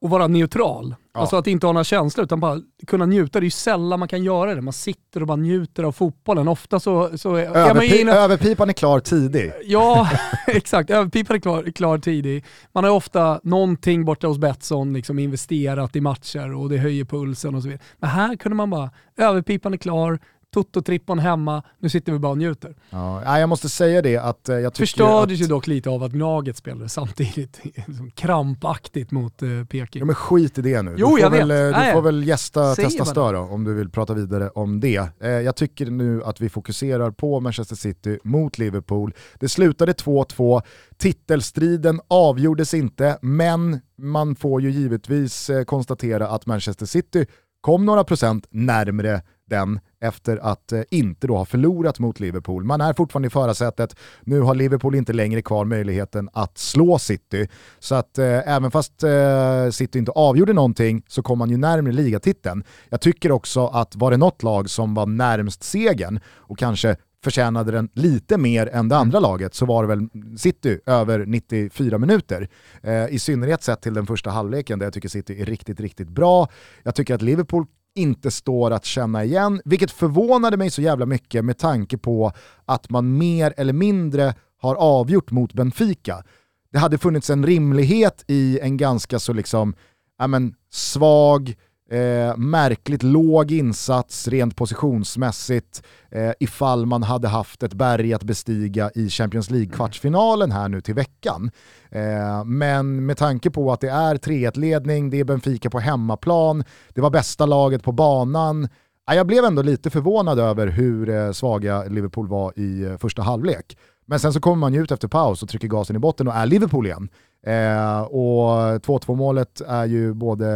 och 0.00 0.10
vara 0.10 0.26
neutral. 0.26 0.94
Ja. 1.14 1.20
Alltså 1.20 1.36
att 1.36 1.46
inte 1.46 1.66
ha 1.66 1.72
några 1.72 1.84
känslor 1.84 2.24
utan 2.24 2.40
bara 2.40 2.60
kunna 2.86 3.06
njuta. 3.06 3.40
Det 3.40 3.42
är 3.42 3.46
ju 3.46 3.50
sällan 3.50 3.98
man 3.98 4.08
kan 4.08 4.22
göra 4.22 4.54
det. 4.54 4.60
Man 4.60 4.72
sitter 4.72 5.20
och 5.20 5.26
bara 5.26 5.36
njuter 5.36 5.82
av 5.82 5.92
fotbollen. 5.92 6.48
Ofta 6.48 6.80
så... 6.80 7.18
så 7.18 7.36
Överpi 7.36 8.00
in... 8.00 8.08
Överpipan 8.08 8.68
är 8.68 8.72
klar 8.72 9.00
tidig. 9.00 9.52
Ja, 9.64 10.10
exakt. 10.46 10.90
Överpipan 10.90 11.36
är 11.36 11.40
klar, 11.40 11.70
klar 11.74 11.98
tidig. 11.98 12.44
Man 12.72 12.84
har 12.84 12.90
ofta 12.90 13.40
någonting 13.42 14.04
borta 14.04 14.26
hos 14.26 14.38
Betsson 14.38 14.92
liksom 14.92 15.18
investerat 15.18 15.96
i 15.96 16.00
matcher 16.00 16.54
och 16.54 16.68
det 16.68 16.78
höjer 16.78 17.04
pulsen 17.04 17.54
och 17.54 17.62
så 17.62 17.68
vidare. 17.68 17.82
Men 17.98 18.10
här 18.10 18.36
kunde 18.36 18.56
man 18.56 18.70
bara, 18.70 18.90
överpipan 19.16 19.72
är 19.72 19.78
klar, 19.78 20.18
Toto-trippon 20.54 21.18
hemma, 21.18 21.62
nu 21.78 21.88
sitter 21.88 22.12
vi 22.12 22.18
bara 22.18 22.32
och 22.32 22.38
njuter. 22.38 22.76
Ja, 22.90 23.38
jag 23.38 23.48
måste 23.48 23.68
säga 23.68 24.02
det 24.02 24.16
att 24.16 24.48
eh, 24.48 24.56
jag 24.56 24.74
tycker 24.74 24.86
Förstördes 24.86 25.34
att... 25.34 25.44
ju 25.44 25.46
dock 25.46 25.66
lite 25.66 25.90
av 25.90 26.02
att 26.02 26.12
Gnaget 26.12 26.56
spelade 26.56 26.88
samtidigt 26.88 27.60
krampaktigt 28.14 29.10
mot 29.10 29.42
uh, 29.42 29.64
Peking. 29.64 30.00
Ja 30.00 30.06
men 30.06 30.14
skit 30.14 30.58
i 30.58 30.62
det 30.62 30.82
nu. 30.82 30.94
Jo, 30.98 31.16
du 31.16 31.22
jag 31.22 31.30
väl, 31.30 31.48
vet. 31.48 31.76
Eh, 31.76 31.84
du 31.84 31.92
får 31.92 32.02
väl 32.02 32.24
gästa 32.28 32.74
Säger 32.74 32.88
Testa 32.88 33.04
Stör 33.04 33.32
då, 33.32 33.40
om 33.40 33.64
du 33.64 33.74
vill 33.74 33.90
prata 33.90 34.14
vidare 34.14 34.50
om 34.50 34.80
det. 34.80 35.08
Eh, 35.20 35.30
jag 35.30 35.56
tycker 35.56 35.86
nu 35.86 36.24
att 36.24 36.40
vi 36.40 36.48
fokuserar 36.48 37.10
på 37.10 37.40
Manchester 37.40 37.76
City 37.76 38.18
mot 38.24 38.58
Liverpool. 38.58 39.14
Det 39.40 39.48
slutade 39.48 39.92
2-2, 39.92 40.62
titelstriden 40.96 42.00
avgjordes 42.08 42.74
inte, 42.74 43.18
men 43.22 43.80
man 43.98 44.36
får 44.36 44.62
ju 44.62 44.70
givetvis 44.70 45.50
eh, 45.50 45.64
konstatera 45.64 46.28
att 46.28 46.46
Manchester 46.46 46.86
City 46.86 47.26
kom 47.60 47.86
några 47.86 48.04
procent 48.04 48.46
närmre 48.50 49.22
den 49.48 49.80
efter 50.00 50.36
att 50.36 50.72
eh, 50.72 50.82
inte 50.90 51.26
då 51.26 51.36
ha 51.36 51.44
förlorat 51.44 51.98
mot 51.98 52.20
Liverpool. 52.20 52.64
Man 52.64 52.80
är 52.80 52.92
fortfarande 52.92 53.26
i 53.26 53.30
förarsätet, 53.30 53.96
nu 54.24 54.40
har 54.40 54.54
Liverpool 54.54 54.94
inte 54.94 55.12
längre 55.12 55.42
kvar 55.42 55.64
möjligheten 55.64 56.28
att 56.32 56.58
slå 56.58 56.98
City. 56.98 57.48
Så 57.78 57.94
att 57.94 58.18
eh, 58.18 58.48
även 58.48 58.70
fast 58.70 59.02
eh, 59.02 59.70
City 59.70 59.98
inte 59.98 60.12
avgjorde 60.12 60.52
någonting 60.52 61.02
så 61.08 61.22
kom 61.22 61.38
man 61.38 61.50
ju 61.50 61.56
närmare 61.56 61.92
ligatiteln. 61.92 62.64
Jag 62.88 63.00
tycker 63.00 63.32
också 63.32 63.66
att 63.66 63.96
var 63.96 64.10
det 64.10 64.16
något 64.16 64.42
lag 64.42 64.70
som 64.70 64.94
var 64.94 65.06
närmst 65.06 65.62
segern 65.62 66.20
och 66.36 66.58
kanske 66.58 66.96
förtjänade 67.24 67.72
den 67.72 67.88
lite 67.92 68.38
mer 68.38 68.66
än 68.66 68.88
det 68.88 68.96
andra 68.96 69.20
laget 69.20 69.54
så 69.54 69.66
var 69.66 69.82
det 69.82 69.88
väl 69.88 70.08
City 70.38 70.80
över 70.86 71.26
94 71.26 71.98
minuter. 71.98 72.48
Eh, 72.82 73.06
I 73.08 73.18
synnerhet 73.18 73.62
sett 73.62 73.82
till 73.82 73.94
den 73.94 74.06
första 74.06 74.30
halvleken 74.30 74.78
där 74.78 74.86
jag 74.86 74.92
tycker 74.92 75.08
City 75.08 75.40
är 75.40 75.46
riktigt, 75.46 75.80
riktigt 75.80 76.08
bra. 76.08 76.48
Jag 76.82 76.94
tycker 76.94 77.14
att 77.14 77.22
Liverpool 77.22 77.66
inte 77.98 78.30
står 78.30 78.70
att 78.70 78.84
känna 78.84 79.24
igen, 79.24 79.60
vilket 79.64 79.90
förvånade 79.90 80.56
mig 80.56 80.70
så 80.70 80.82
jävla 80.82 81.06
mycket 81.06 81.44
med 81.44 81.58
tanke 81.58 81.98
på 81.98 82.32
att 82.64 82.90
man 82.90 83.18
mer 83.18 83.54
eller 83.56 83.72
mindre 83.72 84.34
har 84.60 84.74
avgjort 84.74 85.30
mot 85.30 85.52
Benfica. 85.52 86.24
Det 86.72 86.78
hade 86.78 86.98
funnits 86.98 87.30
en 87.30 87.46
rimlighet 87.46 88.24
i 88.26 88.58
en 88.62 88.76
ganska 88.76 89.18
så 89.18 89.32
liksom, 89.32 89.74
ja 90.18 90.26
men, 90.26 90.54
svag, 90.70 91.54
Eh, 91.90 92.36
märkligt 92.36 93.02
låg 93.02 93.50
insats 93.50 94.28
rent 94.28 94.56
positionsmässigt 94.56 95.82
eh, 96.10 96.32
ifall 96.40 96.86
man 96.86 97.02
hade 97.02 97.28
haft 97.28 97.62
ett 97.62 97.74
berg 97.74 98.14
att 98.14 98.22
bestiga 98.22 98.90
i 98.94 99.08
Champions 99.08 99.50
League-kvartsfinalen 99.50 100.52
här 100.52 100.68
nu 100.68 100.80
till 100.80 100.94
veckan. 100.94 101.50
Eh, 101.90 102.44
men 102.44 103.06
med 103.06 103.16
tanke 103.16 103.50
på 103.50 103.72
att 103.72 103.80
det 103.80 103.90
är 103.90 104.14
3-1-ledning, 104.14 105.10
det 105.10 105.20
är 105.20 105.24
Benfica 105.24 105.70
på 105.70 105.78
hemmaplan, 105.78 106.64
det 106.94 107.00
var 107.00 107.10
bästa 107.10 107.46
laget 107.46 107.82
på 107.82 107.92
banan, 107.92 108.68
jag 109.14 109.26
blev 109.26 109.44
ändå 109.44 109.62
lite 109.62 109.90
förvånad 109.90 110.38
över 110.38 110.66
hur 110.66 111.08
eh, 111.08 111.32
svaga 111.32 111.84
Liverpool 111.84 112.28
var 112.28 112.58
i 112.58 112.84
eh, 112.84 112.96
första 112.96 113.22
halvlek. 113.22 113.78
Men 114.06 114.18
sen 114.18 114.32
så 114.32 114.40
kommer 114.40 114.56
man 114.56 114.74
ju 114.74 114.82
ut 114.82 114.90
efter 114.90 115.08
paus 115.08 115.42
och 115.42 115.48
trycker 115.48 115.68
gasen 115.68 115.96
i 115.96 115.98
botten 115.98 116.28
och 116.28 116.34
är 116.34 116.46
Liverpool 116.46 116.86
igen. 116.86 117.08
Eh, 117.46 118.00
och 118.00 118.82
2-2 118.82 119.16
målet 119.16 119.60
är 119.60 119.84
ju 119.84 120.14
både, 120.14 120.48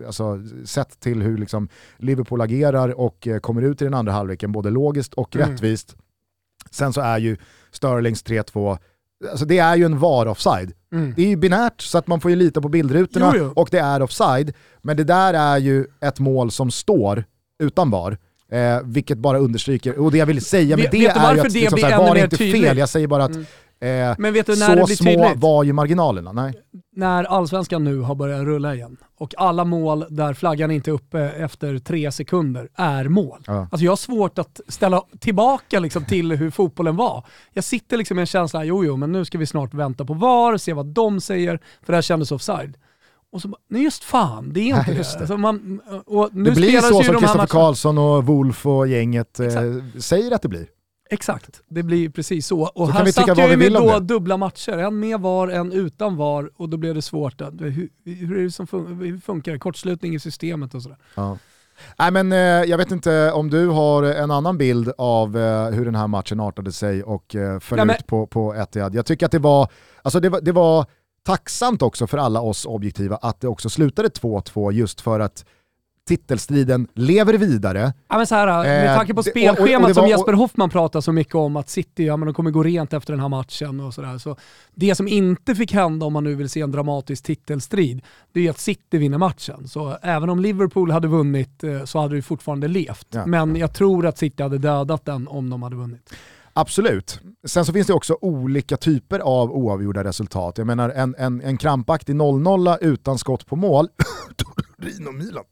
eh, 0.00 0.06
alltså, 0.06 0.40
sett 0.64 1.00
till 1.00 1.22
hur 1.22 1.38
liksom 1.38 1.68
Liverpool 1.96 2.40
agerar 2.40 3.00
och 3.00 3.26
eh, 3.26 3.38
kommer 3.38 3.62
ut 3.62 3.82
i 3.82 3.84
den 3.84 3.94
andra 3.94 4.12
halvleken, 4.12 4.52
både 4.52 4.70
logiskt 4.70 5.14
och 5.14 5.36
mm. 5.36 5.50
rättvist. 5.50 5.96
Sen 6.70 6.92
så 6.92 7.00
är 7.00 7.18
ju 7.18 7.36
Sterlings 7.72 8.24
3-2, 8.24 8.78
alltså 9.30 9.44
det 9.44 9.58
är 9.58 9.76
ju 9.76 9.84
en 9.84 9.98
VAR-offside. 9.98 10.72
Mm. 10.92 11.12
Det 11.16 11.22
är 11.22 11.26
ju 11.26 11.36
binärt 11.36 11.80
så 11.80 11.98
att 11.98 12.06
man 12.06 12.20
får 12.20 12.30
ju 12.30 12.36
lita 12.36 12.60
på 12.60 12.68
bildrutorna 12.68 13.32
jo, 13.34 13.44
jo. 13.44 13.52
och 13.56 13.68
det 13.70 13.78
är 13.78 14.02
offside. 14.02 14.52
Men 14.82 14.96
det 14.96 15.04
där 15.04 15.34
är 15.34 15.58
ju 15.58 15.86
ett 16.00 16.18
mål 16.18 16.50
som 16.50 16.70
står 16.70 17.24
utan 17.58 17.90
VAR. 17.90 18.18
Eh, 18.50 18.80
vilket 18.84 19.18
bara 19.18 19.38
understryker, 19.38 19.98
och 19.98 20.10
det 20.12 20.18
jag 20.18 20.26
vill 20.26 20.44
säga 20.44 20.76
med 20.76 20.82
vet, 20.82 20.92
det 20.92 20.98
vet 20.98 21.16
är 21.16 21.34
ju 21.34 21.40
att 21.40 21.52
det 21.52 21.60
liksom, 21.60 21.78
såhär, 21.78 21.98
var 21.98 22.16
inte 22.16 22.36
tydligt? 22.36 22.64
fel, 22.64 22.78
jag 22.78 22.88
säger 22.88 23.06
bara 23.06 23.24
att 23.24 23.34
mm. 23.34 23.46
Eh, 23.80 24.14
men 24.18 24.32
vet 24.32 24.46
du 24.46 24.56
när 24.56 24.66
så 24.66 24.74
det 24.74 24.84
blir 24.84 24.96
små 24.96 25.10
tydligt? 25.10 25.36
var 25.36 25.64
ju 25.64 25.72
marginalerna. 25.72 26.32
Nej. 26.32 26.54
När 26.92 27.24
allsvenskan 27.24 27.84
nu 27.84 28.00
har 28.00 28.14
börjat 28.14 28.40
rulla 28.40 28.74
igen 28.74 28.96
och 29.18 29.34
alla 29.36 29.64
mål 29.64 30.04
där 30.10 30.34
flaggan 30.34 30.70
inte 30.70 30.90
är 30.90 30.92
uppe 30.92 31.20
efter 31.20 31.78
tre 31.78 32.12
sekunder 32.12 32.68
är 32.74 33.08
mål. 33.08 33.44
Ja. 33.46 33.68
Alltså 33.70 33.84
jag 33.84 33.92
har 33.92 33.96
svårt 33.96 34.38
att 34.38 34.60
ställa 34.68 35.02
tillbaka 35.18 35.80
liksom 35.80 36.04
till 36.04 36.32
hur 36.32 36.50
fotbollen 36.50 36.96
var. 36.96 37.26
Jag 37.52 37.64
sitter 37.64 37.96
liksom 37.96 38.14
med 38.14 38.22
en 38.22 38.26
känsla, 38.26 38.64
jo 38.64 38.84
jo 38.84 38.96
men 38.96 39.12
nu 39.12 39.24
ska 39.24 39.38
vi 39.38 39.46
snart 39.46 39.74
vänta 39.74 40.04
på 40.04 40.14
VAR, 40.14 40.56
se 40.56 40.72
vad 40.72 40.86
de 40.86 41.20
säger, 41.20 41.60
för 41.82 41.92
det 41.92 41.96
här 41.96 42.02
kändes 42.02 42.32
offside. 42.32 42.76
Och 43.32 43.42
så 43.42 43.56
nej 43.68 43.82
just 43.82 44.04
fan, 44.04 44.52
det 44.52 44.60
är 44.60 44.64
inte 44.64 44.84
Nej, 44.86 44.94
det. 44.94 45.20
Alltså 45.20 45.36
man, 45.36 45.80
och 46.06 46.28
nu 46.32 46.50
det 46.50 46.56
blir 46.56 46.80
så 46.80 47.02
som 47.02 47.16
Kristoffer 47.16 47.46
Karlsson 47.46 47.98
och 47.98 48.26
Wolf 48.26 48.66
och 48.66 48.88
gänget 48.88 49.40
eh, 49.40 49.48
säger 49.98 50.34
att 50.34 50.42
det 50.42 50.48
blir. 50.48 50.66
Exakt, 51.10 51.60
det 51.68 51.82
blir 51.82 52.08
precis 52.10 52.46
så. 52.46 52.60
Och 52.60 52.86
Så 52.86 52.92
här 52.92 53.06
satt 53.06 53.26
jag 53.38 53.58
med 53.58 53.72
då 53.72 53.98
dubbla 53.98 54.36
matcher, 54.36 54.78
en 54.78 55.00
med 55.00 55.20
VAR, 55.20 55.48
en 55.48 55.72
utan 55.72 56.16
VAR 56.16 56.50
och 56.56 56.68
då 56.68 56.76
blev 56.76 56.94
det 56.94 57.02
svårt. 57.02 57.40
Hur, 57.40 57.88
hur, 58.04 58.38
är 58.38 58.42
det 58.42 58.50
som 58.50 58.66
fun- 58.66 59.04
hur 59.04 59.18
funkar 59.18 59.52
det? 59.52 59.58
Kortslutning 59.58 60.14
i 60.14 60.20
systemet 60.20 60.74
och 60.74 60.82
sådär. 60.82 60.98
Ja. 61.14 61.38
Nej, 61.98 62.10
men, 62.10 62.32
eh, 62.32 62.38
jag 62.38 62.78
vet 62.78 62.90
inte 62.90 63.32
om 63.32 63.50
du 63.50 63.66
har 63.66 64.02
en 64.02 64.30
annan 64.30 64.58
bild 64.58 64.92
av 64.98 65.36
eh, 65.38 65.66
hur 65.70 65.84
den 65.84 65.94
här 65.94 66.06
matchen 66.06 66.40
artade 66.40 66.72
sig 66.72 67.02
och 67.02 67.34
eh, 67.34 67.58
föll 67.60 67.90
ut 67.90 68.06
på, 68.06 68.26
på 68.26 68.54
Etihad. 68.54 68.94
Jag 68.94 69.06
tycker 69.06 69.26
att 69.26 69.32
det 69.32 69.38
var, 69.38 69.68
alltså 70.02 70.20
det 70.20 70.28
var, 70.28 70.40
det 70.40 70.52
var 70.52 70.86
tacksamt 71.26 71.82
också 71.82 72.06
för 72.06 72.18
alla 72.18 72.40
oss 72.40 72.66
objektiva 72.66 73.16
att 73.16 73.40
det 73.40 73.48
också 73.48 73.70
slutade 73.70 74.08
2-2 74.08 74.72
just 74.72 75.00
för 75.00 75.20
att 75.20 75.44
titelstriden 76.08 76.88
lever 76.94 77.34
vidare. 77.34 77.92
Ja, 78.08 78.16
men 78.16 78.26
så 78.26 78.34
här, 78.34 78.62
med 78.64 78.90
Eh, 78.90 78.96
tanke 78.96 79.14
på 79.14 79.22
det- 79.22 79.30
och- 79.30 79.36
och- 79.46 79.50
och 79.50 79.56
spelschemat 79.56 79.94
som 79.94 80.02
var- 80.02 80.08
Jesper 80.10 80.32
Hoffman 80.32 80.70
pratar 80.70 81.00
så 81.00 81.12
mycket 81.12 81.34
om 81.34 81.56
att 81.56 81.68
City 81.68 82.04
ja, 82.06 82.16
men 82.16 82.26
de 82.26 82.34
kommer 82.34 82.50
gå 82.50 82.62
rent 82.62 82.92
efter 82.92 83.12
den 83.12 83.20
här 83.20 83.28
matchen 83.28 83.80
och 83.80 83.94
sådär. 83.94 84.18
Så 84.18 84.36
det 84.74 84.94
som 84.94 85.08
inte 85.08 85.54
fick 85.54 85.72
hända 85.72 86.06
om 86.06 86.12
man 86.12 86.24
nu 86.24 86.34
vill 86.34 86.48
se 86.48 86.60
en 86.60 86.70
dramatisk 86.72 87.24
titelstrid, 87.24 88.00
det 88.32 88.46
är 88.46 88.50
att 88.50 88.58
City 88.58 88.98
vinner 88.98 89.18
matchen. 89.18 89.68
Så 89.68 89.96
även 90.02 90.28
om 90.30 90.40
Liverpool 90.40 90.90
hade 90.90 91.08
vunnit 91.08 91.64
eh, 91.64 91.84
så 91.84 91.98
hade 92.00 92.16
det 92.16 92.22
fortfarande 92.22 92.68
levt. 92.68 93.06
Ja. 93.10 93.26
Men 93.26 93.56
jag 93.56 93.72
tror 93.74 94.06
att 94.06 94.18
City 94.18 94.42
hade 94.42 94.58
dödat 94.58 95.04
den 95.04 95.28
om 95.28 95.50
de 95.50 95.62
hade 95.62 95.76
vunnit. 95.76 96.14
Absolut. 96.52 97.20
Sen 97.46 97.64
så 97.64 97.72
finns 97.72 97.86
det 97.86 97.92
också 97.92 98.18
olika 98.20 98.76
typer 98.76 99.18
av 99.20 99.50
oavgjorda 99.52 100.04
resultat. 100.04 100.58
Jag 100.58 100.66
menar 100.66 100.90
en, 100.90 101.14
en, 101.18 101.40
en 101.40 101.56
krampaktig 101.56 102.14
0-0 102.16 102.76
utan 102.80 103.18
skott 103.18 103.46
på 103.46 103.56
mål, 103.56 103.88
Torino 104.82 105.12
Milan. 105.12 105.44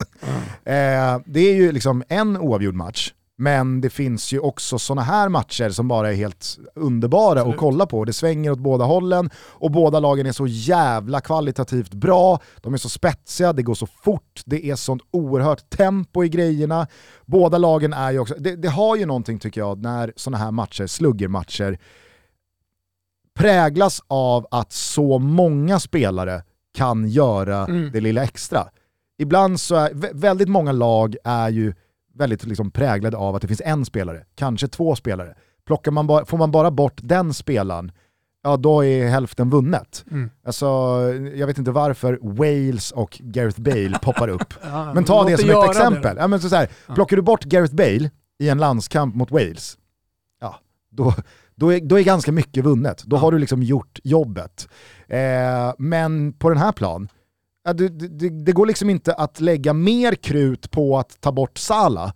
Eh, 0.65 1.21
det 1.27 1.41
är 1.41 1.55
ju 1.55 1.73
liksom 1.73 2.03
en 2.09 2.37
oavgjord 2.37 2.75
match. 2.75 3.13
Men 3.39 3.81
det 3.81 3.91
finns 3.91 4.33
ju 4.33 4.39
också 4.39 4.79
sådana 4.79 5.03
här 5.03 5.29
matcher 5.29 5.71
som 5.71 5.89
bara 5.89 6.11
är 6.13 6.15
helt 6.17 6.59
underbara 6.75 7.39
Absolut. 7.41 7.55
att 7.55 7.61
kolla 7.61 7.87
på. 7.87 8.05
Det 8.05 8.13
svänger 8.13 8.51
åt 8.51 8.59
båda 8.59 8.85
hållen 8.85 9.31
och 9.37 9.71
båda 9.71 10.01
lagen 10.01 10.27
är 10.27 10.33
så 10.33 10.47
jävla 10.47 11.21
kvalitativt 11.21 11.95
bra. 11.95 12.41
De 12.61 12.75
är 12.75 12.79
så 12.79 12.89
spetsiga, 12.89 13.53
det 13.53 13.63
går 13.63 13.75
så 13.75 13.87
fort, 13.87 14.43
det 14.47 14.71
är 14.71 14.77
sånt 14.77 15.03
oerhört 15.11 15.71
tempo 15.71 16.25
i 16.25 16.29
grejerna. 16.29 16.87
Båda 17.27 17.59
lagen 17.59 17.93
är 17.93 18.11
ju 18.13 18.19
också, 18.19 18.35
det, 18.39 18.57
det 18.57 18.69
har 18.69 18.97
ju 18.97 19.07
någonting 19.07 19.39
tycker 19.39 19.61
jag 19.61 19.83
när 19.83 20.13
sådana 20.17 20.45
här 20.45 20.51
matcher, 20.51 20.87
sluggermatcher, 20.87 21.79
präglas 23.39 24.03
av 24.09 24.47
att 24.51 24.73
så 24.73 25.19
många 25.19 25.81
spelare 25.81 26.43
kan 26.75 27.09
göra 27.09 27.65
Mm. 27.65 27.91
det 27.93 28.01
lilla 28.01 28.23
extra. 28.23 28.69
Ibland 29.19 29.61
så 29.61 29.75
är, 29.75 29.91
vä- 29.91 30.11
väldigt 30.15 30.49
många 30.49 30.73
lag 30.73 31.17
är 31.25 31.49
ju 31.49 31.75
väldigt 32.15 32.45
liksom 32.45 32.71
präglade 32.71 33.17
av 33.17 33.35
att 33.35 33.43
det 33.43 33.49
finns 33.49 33.63
en 33.65 33.85
spelare, 33.85 34.25
kanske 34.35 34.69
två 34.69 34.97
spelare. 34.97 35.35
Plockar 35.67 35.91
man 35.91 36.07
bara, 36.07 36.25
får 36.25 36.39
man 36.39 36.51
bara 36.51 36.71
bort 36.71 37.01
den 37.03 37.35
spelaren, 37.35 37.93
ja 38.43 38.57
då 38.57 38.85
är 38.85 39.09
hälften 39.09 39.51
vunnet. 39.51 40.05
Mm. 40.11 40.31
Alltså, 40.47 40.67
jag 41.35 41.47
vet 41.47 41.59
inte 41.59 41.71
varför 41.71 42.19
Wales 42.23 42.91
och 42.93 43.21
Gareth 43.25 43.61
Bale 43.61 43.99
poppar 44.03 44.29
upp. 44.29 44.55
Ja, 44.63 44.95
Men 44.95 45.05
ta 45.05 45.25
det 45.25 45.39
som 45.39 45.51
ett 45.51 45.71
exempel. 45.71 46.15
det. 46.17 46.21
Ja, 46.21 46.27
men 46.29 46.41
så 46.41 46.49
så 46.49 46.57
här, 46.57 46.69
Ja. 46.87 46.95
Plockar 46.95 47.17
du 47.17 47.23
bort 47.23 47.45
Gareth 47.45 47.75
Bale 47.75 48.11
i 48.39 48.49
en 48.49 48.59
landskamp 48.59 49.15
mot 49.15 49.31
Wales, 49.31 49.79
ja, 50.41 50.55
då, 50.91 51.15
då, 51.55 51.73
är, 51.73 51.81
då 51.81 51.99
är 51.99 52.03
ganska 52.05 52.33
mycket 52.33 52.65
vunnet. 52.65 53.03
Då 53.07 53.17
Ja. 53.17 53.21
har 53.21 53.33
du 53.33 53.39
liksom 53.39 53.63
gjort 53.63 53.99
jobbet. 54.05 54.69
Eh, 55.09 55.73
men 55.79 56.33
på 56.33 56.49
den 56.49 56.59
här 56.59 56.73
plan, 56.73 57.09
ja, 57.67 57.73
det, 57.73 57.89
det, 57.89 58.29
det 58.29 58.53
går 58.53 58.67
liksom 58.67 58.91
inte 58.91 59.15
att 59.15 59.41
lägga 59.41 59.73
mer 59.73 60.15
krut 60.15 60.71
på 60.71 60.99
att 60.99 61.21
ta 61.21 61.33
bort 61.33 61.59
Salah, 61.59 62.13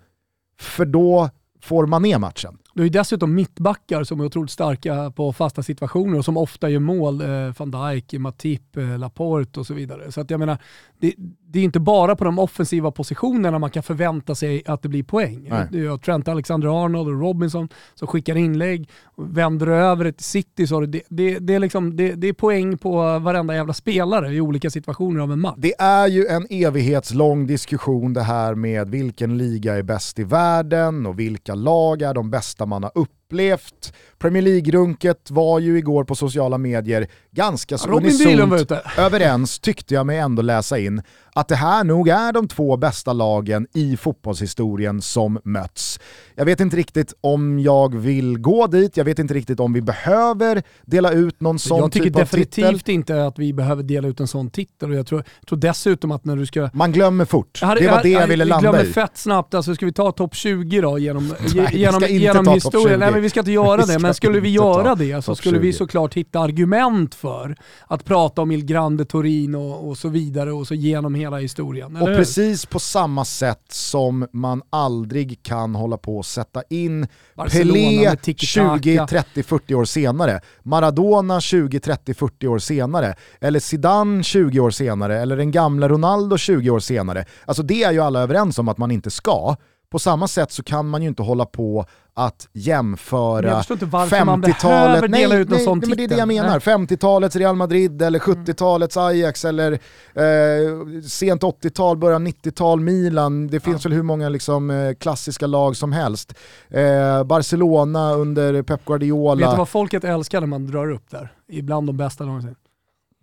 för 0.61 0.85
då 0.85 1.31
får 1.63 1.87
man 1.87 2.03
ner 2.03 2.19
matchen. 2.19 2.59
Du 2.75 2.81
har 2.81 2.85
ju 2.85 2.91
dessutom 2.91 3.35
mittbackar 3.35 4.05
som 4.05 4.21
är 4.21 4.25
otroligt 4.25 4.51
starka 4.51 5.11
på 5.11 5.33
fasta 5.33 5.63
situationer 5.63 6.19
och 6.19 6.25
som 6.25 6.37
ofta 6.37 6.69
gör 6.69 6.81
mål. 6.81 7.21
Eh, 7.21 7.29
van 7.59 7.71
Dijk, 7.71 8.13
Matip, 8.13 8.77
eh, 8.77 8.99
Laporte 8.99 9.61
och 9.61 9.67
så 9.67 9.75
vidare. 9.75 10.13
Så 10.13 10.21
att 10.21 10.31
jag 10.31 10.41
menar, 10.41 10.59
det, 11.01 11.15
det 11.53 11.59
är 11.59 11.65
inte 11.65 11.81
bara 11.81 12.17
på 12.17 12.25
de 12.25 12.39
offensiva 12.39 12.91
positionerna 12.91 13.59
man 13.59 13.71
kan 13.71 13.83
förvänta 13.83 14.35
sig 14.35 14.63
att 14.67 14.83
det 14.83 14.89
blir 14.89 15.03
poäng. 15.03 15.47
Nej. 15.51 15.67
Du 15.71 15.89
har 15.89 15.99
Trent 15.99 16.29
Alexander-Arnold 16.29 17.09
och 17.09 17.21
Robinson 17.21 17.69
som 17.95 18.09
skickar 18.09 18.37
inlägg, 18.37 18.89
vänder 19.17 19.67
över 19.67 20.05
det 20.05 20.13
till 20.13 20.25
City. 20.25 20.67
Så 20.67 20.81
det, 20.81 21.03
det, 21.09 21.39
det, 21.39 21.55
är 21.55 21.59
liksom, 21.59 21.97
det, 21.97 22.15
det 22.15 22.29
är 22.29 22.33
poäng 22.33 22.79
på 22.79 23.19
varenda 23.19 23.55
jävla 23.55 23.73
spelare 23.73 24.35
i 24.35 24.41
olika 24.41 24.71
situationer 24.71 25.21
av 25.21 25.33
en 25.33 25.41
match. 25.41 25.57
Det 25.59 25.75
är 25.79 26.07
ju 26.07 26.27
en 26.27 26.47
evighetslång 26.51 27.47
diskussion 27.47 28.13
det 28.13 28.23
här 28.23 28.55
med 28.55 28.89
vilken 28.89 29.39
liga 29.39 29.77
är 29.77 29.83
bäst 29.83 30.19
i 30.19 30.25
världen 30.25 31.07
och 31.07 31.19
vilka 31.19 31.55
lag 31.55 32.03
är 32.03 32.15
de 32.15 32.31
bästa 32.31 32.60
man 32.67 32.83
har 32.83 32.93
upplevt. 33.31 33.93
Premier 34.19 34.43
League-runket 34.43 35.31
var 35.31 35.59
ju 35.59 35.79
igår 35.79 36.05
på 36.05 36.15
sociala 36.15 36.59
medier 36.59 37.07
ganska 37.31 37.79
så 37.79 37.89
unisont 37.97 38.73
överens, 38.99 39.59
tyckte 39.59 39.95
jag 39.95 40.07
mig 40.07 40.19
ändå 40.19 40.43
läsa 40.43 40.79
in, 40.79 41.03
att 41.35 41.49
det 41.49 41.55
här 41.55 41.85
nog 41.85 42.09
är 42.09 42.33
de 42.33 42.49
två 42.49 42.77
bästa 42.77 43.13
lagen 43.13 43.67
i 43.75 43.97
fotbollshistorien 43.97 45.03
som 45.03 45.39
möts. 45.45 46.01
Jag 46.35 46.45
vet 46.45 46.61
inte 46.61 46.77
riktigt 46.77 47.15
om 47.21 47.59
jag 47.59 47.95
vill 47.99 48.39
gå 48.39 48.67
dit, 48.67 48.97
jag 48.97 49.05
vet 49.05 49.19
inte 49.19 49.35
riktigt 49.35 49.61
om 49.61 49.73
vi 49.73 49.81
behöver 49.83 50.63
dela 50.87 51.13
ut 51.13 51.41
någon 51.41 51.59
sån 51.59 51.79
Jag 51.79 51.93
tycker 51.93 52.07
typ 52.07 52.17
av 52.17 52.21
definitivt 52.21 52.55
titel. 52.79 52.95
inte 52.95 53.27
att 53.27 53.39
vi 53.39 53.53
behöver 53.53 53.83
dela 53.83 54.09
ut 54.09 54.21
en 54.21 54.29
sån 54.29 54.51
titel 54.51 54.91
och 54.91 54.97
jag 54.97 55.07
tror, 55.07 55.25
tror 55.49 55.59
dessutom 55.59 56.11
att 56.11 56.25
när 56.25 56.37
du 56.37 56.47
ska 56.47 56.71
Man 56.73 56.93
glömmer 56.93 57.25
fort, 57.25 57.59
Jag 57.61 57.69
hade- 57.69 57.81
det 57.81 57.91
var 57.91 58.03
det 58.03 58.09
jag 58.09 58.23
jag- 58.23 58.27
ville 58.29 58.45
vi 58.45 58.51
landa 58.51 58.71
glömmer 58.71 58.85
i. 58.89 58.93
fett 58.93 59.17
snabbt, 59.19 59.55
alltså 59.55 59.75
ska 59.75 59.87
vi 59.87 59.93
ta 59.93 60.13
topp 60.13 60.35
20 60.35 60.81
då 60.81 60.99
genom, 60.99 61.29
Nej, 61.55 61.69
vi 61.73 61.79
genom, 61.79 62.03
genom 62.09 62.45
ta 62.45 62.53
topp 62.53 62.63
20. 62.63 62.69
historien? 62.79 63.01
Nej 63.01 63.20
men 63.21 63.25
vi 63.25 63.31
ska 63.31 63.41
inte 63.41 63.53
göra 63.53 63.87
det, 63.87 63.99
men 63.99 64.15
skulle 64.15 64.41
vi 64.41 64.49
göra 64.49 64.95
det 64.95 65.23
så 65.23 65.31
topp 65.31 65.39
skulle 65.39 65.59
vi 65.59 65.73
20. 65.73 65.79
såklart 65.79 66.15
hitta 66.15 66.41
argument 66.41 67.15
för 67.15 67.57
att 67.87 68.05
prata 68.05 68.43
om 68.43 68.51
Il 68.51 68.65
Grande 68.65 69.05
Torino 69.05 69.57
och, 69.57 69.89
och 69.89 69.99
så 69.99 70.09
vidare 70.09 70.53
och 70.53 70.67
så 70.67 70.75
genom 70.75 71.15
hela 71.15 71.39
historien. 71.39 71.97
Och 71.97 72.07
precis 72.07 72.67
på 72.67 72.79
samma 72.79 73.25
sätt 73.25 73.65
som 73.69 74.27
man 74.33 74.63
aldrig 74.71 75.43
kan 75.43 75.75
hålla 75.75 75.97
på 75.97 76.19
och 76.19 76.27
sätta 76.27 76.63
in 76.71 77.07
Barcelona 77.35 77.73
Pelé 77.73 78.05
med 78.05 78.23
tiki-taka. 78.23 78.83
20, 78.83 79.07
30, 79.07 79.43
40 79.43 79.75
år 79.75 79.85
senare, 79.85 80.41
Maradona 80.63 81.41
20, 81.41 81.81
30, 81.81 82.15
40 82.15 82.47
år 82.47 82.59
senare, 82.59 83.15
eller 83.41 83.61
Zidane 83.61 84.23
20 84.23 84.61
år 84.61 84.71
senare, 84.71 85.21
eller 85.21 85.37
den 85.37 85.51
gamla 85.51 85.89
Ronaldo 85.89 86.37
20 86.37 86.71
år 86.71 86.81
senare. 86.81 87.25
Alltså 87.45 87.63
det 87.63 87.83
är 87.83 87.93
ju 87.93 88.01
alla 88.01 88.21
överens 88.21 88.59
om 88.59 88.69
att 88.69 88.79
man 88.79 88.91
inte 88.91 89.11
ska. 89.11 89.57
På 89.91 89.99
samma 89.99 90.29
sätt 90.29 90.53
så 90.53 90.63
kan 90.63 90.89
man 90.89 91.03
ju 91.03 91.09
inte 91.09 91.23
hålla 91.23 91.47
på 91.47 91.87
att 92.15 92.49
jämföra 92.53 93.47
jag 93.47 93.59
förstår 93.59 93.75
inte 93.75 93.87
varför 93.87 94.25
man 94.25 94.45
50-talet, 94.45 95.01
behöver 95.01 95.09
dela 95.09 95.37
ut 95.37 95.49
en 95.49 95.55
nej, 95.55 95.65
sån 95.65 95.79
nej, 95.79 95.89
men 95.89 95.99
det 95.99 96.05
är 96.05 96.09
det 96.09 96.17
jag 96.17 96.29
menar. 96.29 96.49
Nej. 96.49 96.87
50-talets 96.87 97.37
Real 97.37 97.57
Madrid 97.57 98.03
eller 98.03 98.19
70-talets 98.19 98.97
Ajax 98.97 99.45
eller 99.45 99.73
eh, 99.73 101.03
sent 101.07 101.43
80-tal, 101.43 101.97
början 101.97 102.27
90-tal 102.27 102.81
Milan. 102.81 103.47
Det 103.47 103.61
finns 103.61 103.85
väl 103.85 103.93
hur 103.93 104.03
många 104.03 104.29
liksom, 104.29 104.71
eh, 104.71 104.95
klassiska 104.95 105.47
lag 105.47 105.77
som 105.77 105.93
helst. 105.93 106.35
Eh, 106.69 107.25
Barcelona 107.25 108.13
under 108.13 108.63
Pep 108.63 108.85
Guardiola. 108.85 109.47
Vet 109.47 109.55
du 109.55 109.59
vad 109.59 109.69
folket 109.69 110.05
älskar 110.05 110.41
när 110.41 110.47
man 110.47 110.67
drar 110.67 110.91
upp 110.91 111.11
där? 111.11 111.33
Ibland 111.49 111.87
de 111.87 111.97
bästa 111.97 112.25
någonsin. 112.25 112.55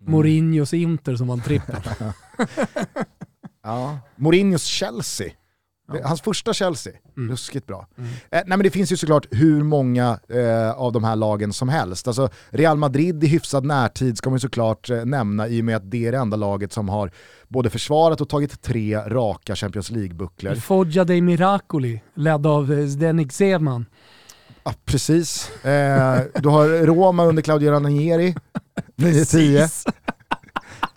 Mm. 0.00 0.12
Mourinhos 0.12 0.74
Inter 0.74 1.16
som 1.16 1.28
vann 1.28 1.40
trippel. 1.40 1.76
Ja. 3.62 3.98
Mourinhos 4.16 4.64
Chelsea. 4.64 5.30
Ja. 5.92 6.08
Hans 6.08 6.20
första 6.20 6.52
Chelsea, 6.52 6.92
Mm. 7.16 7.30
ruskigt 7.30 7.66
bra. 7.66 7.86
Mm. 7.98 8.10
Eh, 8.10 8.16
nej 8.30 8.44
men 8.46 8.62
det 8.62 8.70
finns 8.70 8.92
ju 8.92 8.96
såklart 8.96 9.26
hur 9.30 9.62
många 9.62 10.18
eh, 10.28 10.70
av 10.70 10.92
de 10.92 11.04
här 11.04 11.16
lagen 11.16 11.52
som 11.52 11.68
helst. 11.68 12.06
Alltså, 12.08 12.28
Real 12.50 12.76
Madrid 12.76 13.24
i 13.24 13.26
hyfsad 13.26 13.64
närtid 13.64 14.18
ska 14.18 14.30
man 14.30 14.36
ju 14.36 14.40
såklart 14.40 14.90
eh, 14.90 15.04
nämna 15.04 15.48
i 15.48 15.60
och 15.60 15.64
med 15.64 15.76
att 15.76 15.90
det 15.90 16.06
är 16.06 16.12
det 16.12 16.18
enda 16.18 16.36
laget 16.36 16.72
som 16.72 16.88
har 16.88 17.10
både 17.48 17.70
försvarat 17.70 18.20
och 18.20 18.28
tagit 18.28 18.62
tre 18.62 18.96
raka 18.98 19.56
Champions 19.56 19.90
League-bucklor. 19.90 20.54
Foggia 20.54 21.04
dei 21.04 21.20
Miracoli, 21.20 22.02
ledd 22.14 22.46
av 22.46 22.72
eh, 22.72 22.86
Zdenek 22.86 23.32
Zeman. 23.32 23.86
Ja, 24.64 24.74
precis. 24.84 25.50
Eh, 25.64 26.20
du 26.34 26.48
har 26.48 26.86
Roma 26.86 27.24
under 27.24 27.42
Claudio 27.42 27.70
Ranieri, 27.72 28.34
9-10. 28.96 29.86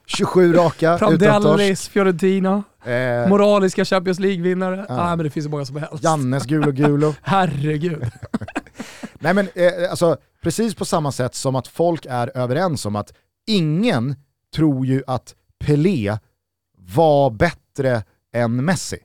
27 0.05 0.53
raka 0.53 0.95
utan 0.95 1.09
torsk. 1.09 1.19
Prandellis, 1.25 1.87
Fiorentina, 1.87 2.63
Eh, 2.85 3.29
moraliska 3.29 3.85
Champions 3.85 4.19
League-vinnare. 4.19 4.85
Ja. 4.89 5.01
Ah, 5.01 5.15
men 5.15 5.23
det 5.23 5.29
finns 5.29 5.43
så 5.43 5.49
många 5.49 5.65
som 5.65 5.75
helst. 5.75 6.03
Jannes 6.03 6.45
Gulo 6.45 6.71
Gulo. 6.71 7.15
Herregud. 7.21 8.03
Nej 9.19 9.33
men 9.33 9.47
eh, 9.55 9.89
alltså, 9.89 10.17
precis 10.41 10.75
på 10.75 10.85
samma 10.85 11.11
sätt 11.11 11.35
som 11.35 11.55
att 11.55 11.67
folk 11.67 12.05
är 12.09 12.37
överens 12.37 12.85
om 12.85 12.95
att 12.95 13.13
ingen 13.47 14.15
tror 14.55 14.85
ju 14.85 15.03
att 15.07 15.35
Pelé 15.59 16.17
var 16.77 17.29
bättre 17.29 18.03
än 18.33 18.65
Messi. 18.65 18.97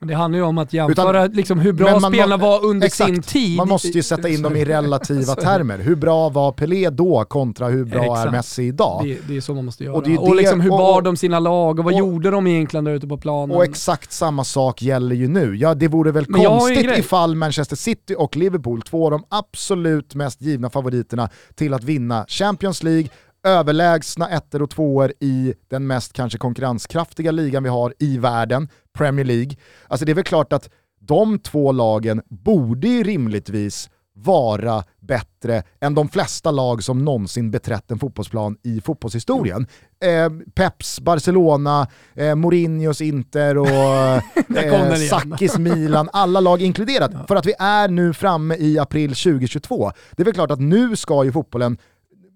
Det 0.00 0.14
handlar 0.14 0.38
ju 0.38 0.44
om 0.44 0.58
att 0.58 0.72
jämföra 0.72 1.24
Utan, 1.24 1.36
liksom 1.36 1.58
hur 1.58 1.72
bra 1.72 2.00
spelarna 2.00 2.36
var 2.36 2.64
under 2.64 2.86
exakt, 2.86 3.10
sin 3.10 3.22
tid. 3.22 3.56
Man 3.56 3.68
måste 3.68 3.88
ju 3.88 4.02
sätta 4.02 4.28
in 4.28 4.42
dem 4.42 4.56
i 4.56 4.64
relativa 4.64 5.34
termer. 5.34 5.78
Hur 5.78 5.96
bra 5.96 6.28
var 6.28 6.52
Pelé 6.52 6.90
då 6.90 7.24
kontra 7.24 7.68
hur 7.68 7.84
bra 7.84 8.02
exakt. 8.02 8.26
är 8.26 8.30
Messi 8.30 8.62
idag? 8.62 9.00
Det, 9.04 9.18
det, 9.28 9.36
är 9.36 9.40
så 9.40 9.54
man 9.54 9.64
måste 9.64 9.84
göra. 9.84 9.94
Och, 9.94 10.02
det 10.02 10.18
och 10.18 10.36
liksom 10.36 10.60
hur 10.60 10.70
bar 10.70 11.02
de 11.02 11.16
sina 11.16 11.38
lag 11.38 11.78
och 11.78 11.84
vad 11.84 11.94
och, 11.94 12.00
gjorde 12.00 12.30
de 12.30 12.46
egentligen 12.46 12.84
där 12.84 12.92
ute 12.92 13.06
på 13.06 13.18
planen? 13.18 13.56
Och 13.56 13.64
exakt 13.64 14.12
samma 14.12 14.44
sak 14.44 14.82
gäller 14.82 15.16
ju 15.16 15.28
nu. 15.28 15.56
Ja, 15.56 15.74
det 15.74 15.88
vore 15.88 16.12
väl 16.12 16.24
Men 16.28 16.44
konstigt 16.44 16.98
ifall 16.98 17.34
Manchester 17.34 17.76
City 17.76 18.14
och 18.18 18.36
Liverpool, 18.36 18.82
två 18.82 19.04
av 19.04 19.10
de 19.10 19.24
absolut 19.28 20.14
mest 20.14 20.42
givna 20.42 20.70
favoriterna 20.70 21.28
till 21.54 21.74
att 21.74 21.84
vinna 21.84 22.24
Champions 22.28 22.82
League, 22.82 23.08
överlägsna 23.44 24.28
ettor 24.28 24.62
och 24.62 24.70
tvåor 24.70 25.12
i 25.20 25.54
den 25.68 25.86
mest 25.86 26.12
kanske 26.12 26.38
konkurrenskraftiga 26.38 27.30
ligan 27.30 27.62
vi 27.62 27.68
har 27.68 27.94
i 27.98 28.18
världen, 28.18 28.68
Premier 28.98 29.24
League. 29.24 29.56
Alltså 29.88 30.06
det 30.06 30.12
är 30.12 30.14
väl 30.14 30.24
klart 30.24 30.52
att 30.52 30.70
de 31.00 31.38
två 31.38 31.72
lagen 31.72 32.22
borde 32.28 32.88
ju 32.88 33.02
rimligtvis 33.02 33.90
vara 34.24 34.84
bättre 35.00 35.62
än 35.80 35.94
de 35.94 36.08
flesta 36.08 36.50
lag 36.50 36.82
som 36.82 37.04
någonsin 37.04 37.50
beträtt 37.50 37.90
en 37.90 37.98
fotbollsplan 37.98 38.56
i 38.62 38.80
fotbollshistorien. 38.80 39.66
Eh, 40.04 40.30
Peps 40.54 41.00
Barcelona, 41.00 41.86
eh, 42.14 42.34
Mourinhos 42.34 43.00
Inter 43.00 43.58
och 43.58 43.68
eh, 44.56 44.94
Sakis 45.10 45.58
Milan, 45.58 46.08
alla 46.12 46.40
lag 46.40 46.62
inkluderat. 46.62 47.10
Ja. 47.14 47.24
För 47.28 47.36
att 47.36 47.46
vi 47.46 47.54
är 47.58 47.88
nu 47.88 48.12
framme 48.12 48.54
i 48.54 48.78
april 48.78 49.10
2022. 49.10 49.92
Det 50.16 50.22
är 50.22 50.24
väl 50.24 50.34
klart 50.34 50.50
att 50.50 50.60
nu 50.60 50.96
ska 50.96 51.24
ju 51.24 51.32
fotbollen 51.32 51.78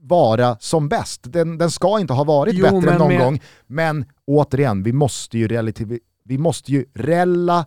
vara 0.02 0.56
som 0.60 0.88
bäst. 0.88 1.20
Den, 1.22 1.58
den 1.58 1.70
ska 1.70 2.00
inte 2.00 2.12
ha 2.12 2.24
varit 2.24 2.54
jo, 2.54 2.62
bättre 2.62 2.98
någon 2.98 3.08
med... 3.08 3.18
gång, 3.18 3.40
men 3.66 4.04
återigen, 4.26 4.82
vi 4.82 4.92
måste 4.92 5.38
ju 5.38 5.48
relativ... 5.48 5.98
Vi 6.24 6.38
måste 6.38 6.72
ju 6.72 6.84
rela... 6.94 7.66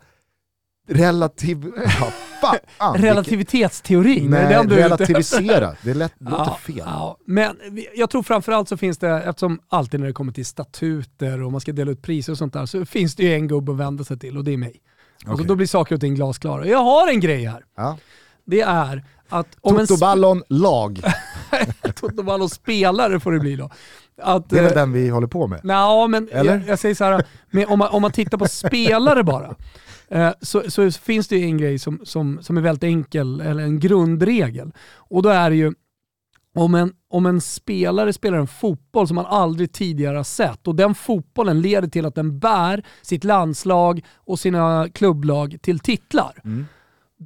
Relativ... 0.87 1.71
Ja, 1.99 2.59
fan, 2.77 2.95
Relativitetsteorin, 3.01 4.29
Nej, 4.29 4.53
är 4.53 4.63
det 4.63 4.75
relativisera. 4.75 5.75
Det 5.81 5.93
lätt, 5.93 6.13
låter 6.19 6.37
ja, 6.37 6.57
fel. 6.61 6.75
Ja. 6.77 7.17
Men 7.25 7.57
jag 7.95 8.09
tror 8.09 8.23
framförallt 8.23 8.69
så 8.69 8.77
finns 8.77 8.97
det, 8.97 9.09
eftersom 9.09 9.59
alltid 9.67 9.99
när 9.99 10.07
det 10.07 10.13
kommer 10.13 10.31
till 10.31 10.45
statuter 10.45 11.43
och 11.43 11.51
man 11.51 11.61
ska 11.61 11.71
dela 11.71 11.91
ut 11.91 12.01
priser 12.01 12.31
och 12.31 12.37
sånt 12.37 12.53
där, 12.53 12.65
så 12.65 12.85
finns 12.85 13.15
det 13.15 13.23
ju 13.23 13.33
en 13.33 13.47
gubbe 13.47 13.71
att 13.71 13.77
vända 13.77 14.03
sig 14.03 14.19
till 14.19 14.37
och 14.37 14.43
det 14.43 14.53
är 14.53 14.57
mig. 14.57 14.81
Okay. 15.21 15.33
Och 15.33 15.39
så 15.39 15.45
då 15.45 15.55
blir 15.55 15.67
saker 15.67 15.95
och 15.95 16.01
ting 16.01 16.15
glasklara. 16.15 16.67
Jag 16.67 16.83
har 16.83 17.07
en 17.09 17.19
grej 17.19 17.45
här. 17.45 17.63
Ja. 17.77 17.97
Det 18.45 18.61
är 18.61 19.03
att... 19.29 19.57
Totoballon 19.61 20.43
lag. 20.49 21.01
Totoballon 21.95 22.49
spelare 22.49 23.19
får 23.19 23.31
det 23.31 23.39
bli 23.39 23.55
då. 23.55 23.69
Att, 24.21 24.49
det 24.49 24.57
är 24.57 24.63
väl 24.63 24.71
eh, 24.71 24.75
den 24.75 24.91
vi 24.91 25.09
håller 25.09 25.27
på 25.27 25.47
med? 25.47 25.59
Nej, 25.63 26.07
men 26.07 26.29
Eller? 26.31 26.51
Jag, 26.51 26.67
jag 26.67 26.79
säger 26.79 26.95
så 26.95 27.03
här, 27.03 27.25
om, 27.67 27.79
man, 27.79 27.87
om 27.87 28.01
man 28.01 28.11
tittar 28.11 28.37
på 28.37 28.47
spelare 28.47 29.23
bara, 29.23 29.55
eh, 30.07 30.31
så, 30.41 30.63
så, 30.71 30.91
finns 30.91 31.27
det 31.27 31.43
en 31.43 31.57
grej 31.57 31.79
som, 31.79 31.99
som, 32.03 32.39
som 32.41 32.57
är 32.57 32.61
väldigt 32.61 32.83
enkel, 32.83 33.41
eller 33.41 33.63
en 33.63 33.79
grundregel. 33.79 34.71
Och 34.95 35.21
då 35.21 35.29
är 35.29 35.49
det 35.49 35.55
ju, 35.55 35.73
om 36.55 36.75
en, 36.75 36.93
om 37.09 37.25
en 37.25 37.41
spelare 37.41 38.13
spelar 38.13 38.37
en 38.37 38.47
fotboll 38.47 39.07
som 39.07 39.15
man 39.15 39.25
aldrig 39.25 39.71
tidigare 39.71 40.17
har 40.17 40.23
sett 40.23 40.67
och 40.67 40.75
den 40.75 40.95
fotbollen 40.95 41.61
leder 41.61 41.87
till 41.87 42.05
att 42.05 42.15
den 42.15 42.39
bär 42.39 42.83
sitt 43.01 43.23
landslag 43.23 44.05
och 44.15 44.39
sina 44.39 44.89
klubblag 44.93 45.57
till 45.61 45.79
titlar. 45.79 46.41
Mm. 46.43 46.65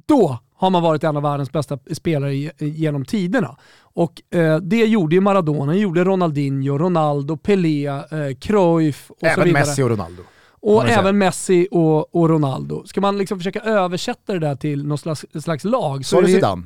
Då 0.06 0.38
har 0.54 0.70
man 0.70 0.82
varit 0.82 1.04
en 1.04 1.16
av 1.16 1.22
världens 1.22 1.52
bästa 1.52 1.78
spelare 1.92 2.34
genom 2.58 3.04
tiderna. 3.04 3.56
Och 3.94 4.34
eh, 4.34 4.56
det 4.56 4.86
gjorde 4.86 5.14
ju 5.14 5.20
Maradona, 5.20 5.74
gjorde 5.74 6.04
Ronaldinho, 6.04 6.78
Ronaldo, 6.78 7.36
Pelé, 7.36 7.86
eh, 7.86 8.02
Cruyff 8.40 9.10
och 9.10 9.24
även 9.24 9.34
så 9.34 9.44
vidare. 9.44 9.64
Messi 9.64 9.82
och 9.82 9.90
Ronaldo. 9.90 10.22
Och 10.62 10.88
även 10.88 11.18
Messi 11.18 11.68
och, 11.70 12.14
och, 12.16 12.28
Ronaldo. 12.28 12.86
Ska 12.86 13.00
man 13.00 13.18
liksom 13.18 13.38
försöka 13.38 13.60
översätta 13.60 14.32
det 14.32 14.38
där 14.38 14.54
till 14.54 14.86
något 14.86 15.00
slags, 15.00 15.26
slags 15.40 15.64
lag 15.64 16.04
så, 16.04 16.08
så 16.08 16.18
är 16.18 16.22
det 16.22 16.28
Zidane? 16.28 16.62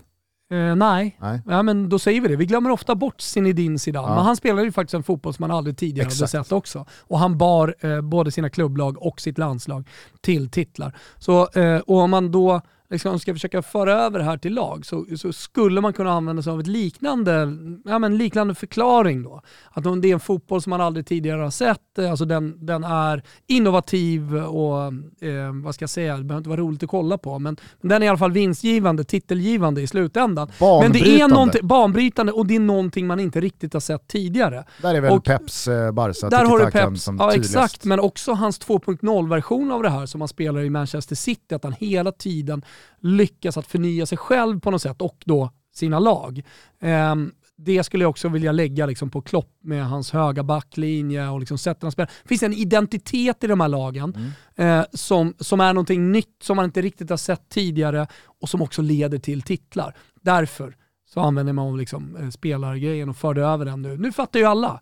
Eh, 0.53 0.77
nej. 0.77 1.17
nej. 1.21 1.41
Ja, 1.47 1.63
men 1.63 1.89
då 1.89 1.99
säger 1.99 2.21
vi 2.21 2.29
det. 2.29 2.37
Vi 2.37 2.47
glömmer 2.47 2.71
ofta 2.71 2.95
bort 2.95 3.21
Zinedine 3.21 3.79
Zidane, 3.79 4.09
ja. 4.09 4.15
men 4.15 4.25
han 4.25 4.37
spelade 4.37 4.63
ju 4.63 4.73
faktiskt 4.73 4.95
en 4.95 5.03
fotboll 5.03 5.35
som 5.35 5.43
man 5.43 5.57
aldrig 5.57 5.77
tidigare 5.77 6.07
Exakt. 6.07 6.33
hade 6.33 6.45
sett 6.45 6.53
också. 6.53 6.87
Och 7.01 7.19
han 7.19 7.39
bar 7.39 7.75
eh, 7.81 8.01
både 8.01 8.31
sina 8.31 8.51
klubblag 8.51 9.03
och 9.03 9.21
sitt 9.21 9.39
landslag 9.39 9.89
till 10.21 10.51
titlar. 10.51 10.97
Så, 11.19 11.49
eh, 11.49 11.79
och 11.79 11.99
om 11.99 12.11
man 12.11 12.31
då 12.31 12.61
liksom 12.91 13.19
ska 13.19 13.35
försöka 13.35 13.63
föra 13.63 13.93
över 13.93 14.19
det 14.19 14.25
här 14.25 14.37
till 14.37 14.55
lag 14.55 14.87
så, 14.87 15.07
så 15.17 15.33
skulle 15.33 15.81
man 15.81 15.93
kunna 15.93 16.13
använda 16.13 16.43
sig 16.43 16.53
av 16.53 16.61
ett 16.61 16.67
liknande, 16.67 17.49
ja, 17.85 17.99
men 17.99 18.19
liknande 18.19 18.55
förklaring 18.55 19.23
då. 19.23 19.43
Att 19.71 20.03
det 20.03 20.09
är 20.09 20.13
en 20.13 20.21
fotboll 20.21 20.63
som 20.63 20.71
man 20.71 20.81
aldrig 20.81 21.07
tidigare 21.07 21.43
har 21.43 21.51
sett, 21.51 21.99
eh, 21.99 22.11
alltså 22.11 22.25
den, 22.25 22.67
den 22.67 22.85
är 22.85 23.23
innovativ 23.47 24.37
och 24.37 24.83
eh, 25.23 25.53
vad 25.65 25.75
ska 25.75 25.83
jag 25.83 25.91
säga, 25.91 26.17
det 26.17 26.25
behöver 26.25 26.41
inte 26.41 26.51
vara 26.51 26.61
roligt 26.61 26.83
att 26.83 26.89
kolla 26.89 27.19
på, 27.19 27.39
men, 27.39 27.57
men 27.81 27.89
den 27.89 28.03
är 28.03 28.07
i 28.07 28.09
alla 28.09 28.19
fall 28.19 28.33
vinstgivande, 28.33 29.05
titelgivande 29.05 29.83
i 29.83 29.87
slutändan. 29.87 30.51
Men 30.61 30.93
det 30.93 31.21
är 31.21 31.29
någonting, 31.29 31.67
banbrytande 31.67 32.33
och 32.33 32.47
det 32.47 32.57
är 32.57 32.61
någonting 32.61 33.07
man 33.07 33.21
inte 33.21 33.41
riktigt 33.41 33.73
har 33.73 33.81
sett 33.81 34.09
tidigare. 34.09 34.65
Där 34.83 34.95
är 34.95 35.01
väl 35.01 35.13
och, 35.13 35.25
Peps 35.25 35.69
eh, 35.69 35.93
Barca, 35.93 36.29
där 36.29 36.45
har 36.45 36.59
du 36.59 36.71
Peps, 36.71 37.03
som 37.03 37.17
Ja 37.17 37.35
exakt, 37.35 37.85
men 37.85 38.01
också 38.01 38.33
hans 38.33 38.61
2.0-version 38.61 39.73
av 39.73 39.83
det 39.83 39.91
här 39.91 40.07
som 40.07 40.21
han 40.21 40.29
spelar 40.29 40.61
i 40.61 40.71
Manchester 40.71 41.17
City, 41.17 41.55
att 41.55 41.65
han 41.65 41.73
hela 41.73 42.13
tiden 42.13 42.63
lyckas 42.99 43.57
att 43.57 43.67
förnya 43.67 44.07
sig 44.07 44.19
själv 44.19 44.61
på 44.61 44.71
något 44.71 44.83
sätt 44.83 45.03
och 45.03 45.23
då 45.25 45.51
sina 45.75 45.99
lag. 45.99 46.43
Um, 46.81 47.33
det 47.57 47.85
skulle 47.85 48.05
jag 48.05 48.11
också 48.11 48.29
vilja 48.29 48.53
lägga 48.53 48.87
liksom 48.87 49.11
på 49.11 49.23
Klopp 49.23 49.51
med 49.61 49.87
hans 49.87 50.11
höga 50.11 50.43
backlinje 50.43 51.29
och 51.29 51.41
liksom 51.41 51.59
sättet 51.59 51.83
han 51.83 51.93
spelar. 51.93 52.11
Det 52.23 52.29
finns 52.29 52.43
en 52.43 52.53
identitet 52.53 53.45
i 53.45 53.47
de 53.47 53.61
här 53.61 53.69
lagen 53.69 54.33
mm. 54.57 54.81
eh, 54.81 54.87
som, 54.93 55.35
som 55.39 55.61
är 55.61 55.73
någonting 55.73 56.13
nytt 56.13 56.37
som 56.43 56.57
man 56.57 56.65
inte 56.65 56.83
riktigt 56.83 57.11
har 57.11 57.17
sett 57.17 57.49
tidigare 57.49 58.07
och 58.41 58.49
som 58.49 58.63
också 58.63 58.83
leder 58.83 59.19
till 59.19 59.43
titlar. 59.43 59.97
Därför 60.21 60.77
så 61.15 61.21
använder 61.21 61.53
man 61.53 61.77
liksom, 61.77 62.17
eh, 62.17 62.29
spelargrejen 62.29 63.09
och 63.09 63.17
förde 63.17 63.43
över 63.43 63.65
den 63.65 63.83
nu. 63.83 63.97
Nu 63.97 64.13
fattar 64.13 64.41
ju 64.41 64.47
alla. 64.47 64.81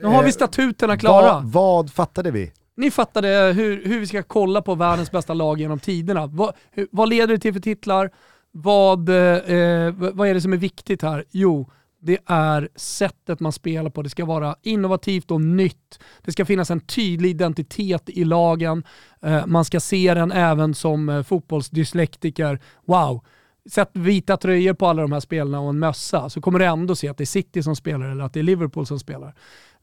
Nu 0.00 0.08
har 0.08 0.22
vi 0.22 0.28
eh, 0.28 0.32
statuterna 0.32 0.96
klara. 0.96 1.32
Vad, 1.32 1.52
vad 1.52 1.92
fattade 1.92 2.30
vi? 2.30 2.52
Ni 2.76 2.90
fattade 2.90 3.52
hur, 3.56 3.84
hur 3.84 4.00
vi 4.00 4.06
ska 4.06 4.22
kolla 4.22 4.62
på 4.62 4.74
världens 4.74 5.10
bästa 5.10 5.34
lag 5.34 5.60
genom 5.60 5.78
tiderna. 5.78 6.26
Vad, 6.26 6.54
hur, 6.70 6.88
vad 6.92 7.08
leder 7.08 7.34
det 7.34 7.38
till 7.38 7.52
för 7.52 7.60
titlar? 7.60 8.10
Vad, 8.50 9.08
eh, 9.08 9.92
vad 9.92 10.28
är 10.28 10.34
det 10.34 10.40
som 10.40 10.52
är 10.52 10.56
viktigt 10.56 11.02
här? 11.02 11.24
Jo, 11.30 11.70
det 12.00 12.18
är 12.26 12.68
sättet 12.76 13.40
man 13.40 13.52
spelar 13.52 13.90
på. 13.90 14.02
Det 14.02 14.10
ska 14.10 14.24
vara 14.24 14.56
innovativt 14.62 15.30
och 15.30 15.40
nytt. 15.40 15.98
Det 16.22 16.32
ska 16.32 16.44
finnas 16.44 16.70
en 16.70 16.80
tydlig 16.80 17.30
identitet 17.30 18.08
i 18.08 18.24
lagen. 18.24 18.84
Eh, 19.22 19.46
man 19.46 19.64
ska 19.64 19.80
se 19.80 20.14
den 20.14 20.32
även 20.32 20.74
som 20.74 21.08
eh, 21.08 21.22
fotbollsdyslektiker. 21.22 22.60
Wow, 22.86 23.24
sätt 23.70 23.90
vita 23.92 24.36
tröjor 24.36 24.74
på 24.74 24.86
alla 24.86 25.02
de 25.02 25.12
här 25.12 25.20
spelarna 25.20 25.60
och 25.60 25.68
en 25.68 25.78
mössa 25.78 26.30
så 26.30 26.40
kommer 26.40 26.58
du 26.58 26.64
ändå 26.64 26.96
se 26.96 27.08
att 27.08 27.16
det 27.16 27.24
är 27.24 27.26
City 27.26 27.62
som 27.62 27.76
spelar 27.76 28.06
eller 28.06 28.24
att 28.24 28.32
det 28.32 28.40
är 28.40 28.44
Liverpool 28.44 28.86
som 28.86 28.98
spelar. 28.98 29.34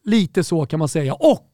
Lite 0.02 0.44
så 0.44 0.66
kan 0.66 0.78
man 0.78 0.88
säga. 0.88 1.14
Och 1.14 1.48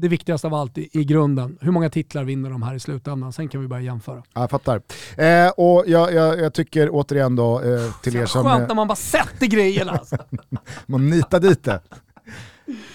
det 0.00 0.08
viktigaste 0.08 0.46
av 0.46 0.54
allt 0.54 0.78
i, 0.78 0.88
i, 0.92 1.04
grunden. 1.04 1.58
Hur 1.60 1.72
många 1.72 1.90
titlar 1.90 2.24
vinner 2.24 2.50
de 2.50 2.62
här 2.62 2.74
i 2.74 2.80
slutändan? 2.80 3.32
Sen 3.32 3.48
kan 3.48 3.60
vi 3.60 3.68
börja 3.68 3.82
jämföra. 3.82 4.22
Jag 4.34 4.50
fattar. 4.50 4.80
Eh, 5.16 5.48
och 5.48 5.84
jag, 5.86 6.14
jag, 6.14 6.40
jag, 6.40 6.54
tycker 6.54 6.88
återigen 6.92 7.36
då 7.36 7.60
eh, 7.60 8.00
till 8.02 8.16
er 8.16 8.26
som... 8.26 8.44
Skönt 8.44 8.68
när 8.68 8.74
man 8.74 8.88
bara 8.88 8.96
sätter 8.96 9.46
grejerna 9.46 9.92
alltså. 9.92 10.16
man 10.86 11.10
nitar 11.10 11.40
dit 11.40 11.64
det. 11.64 11.80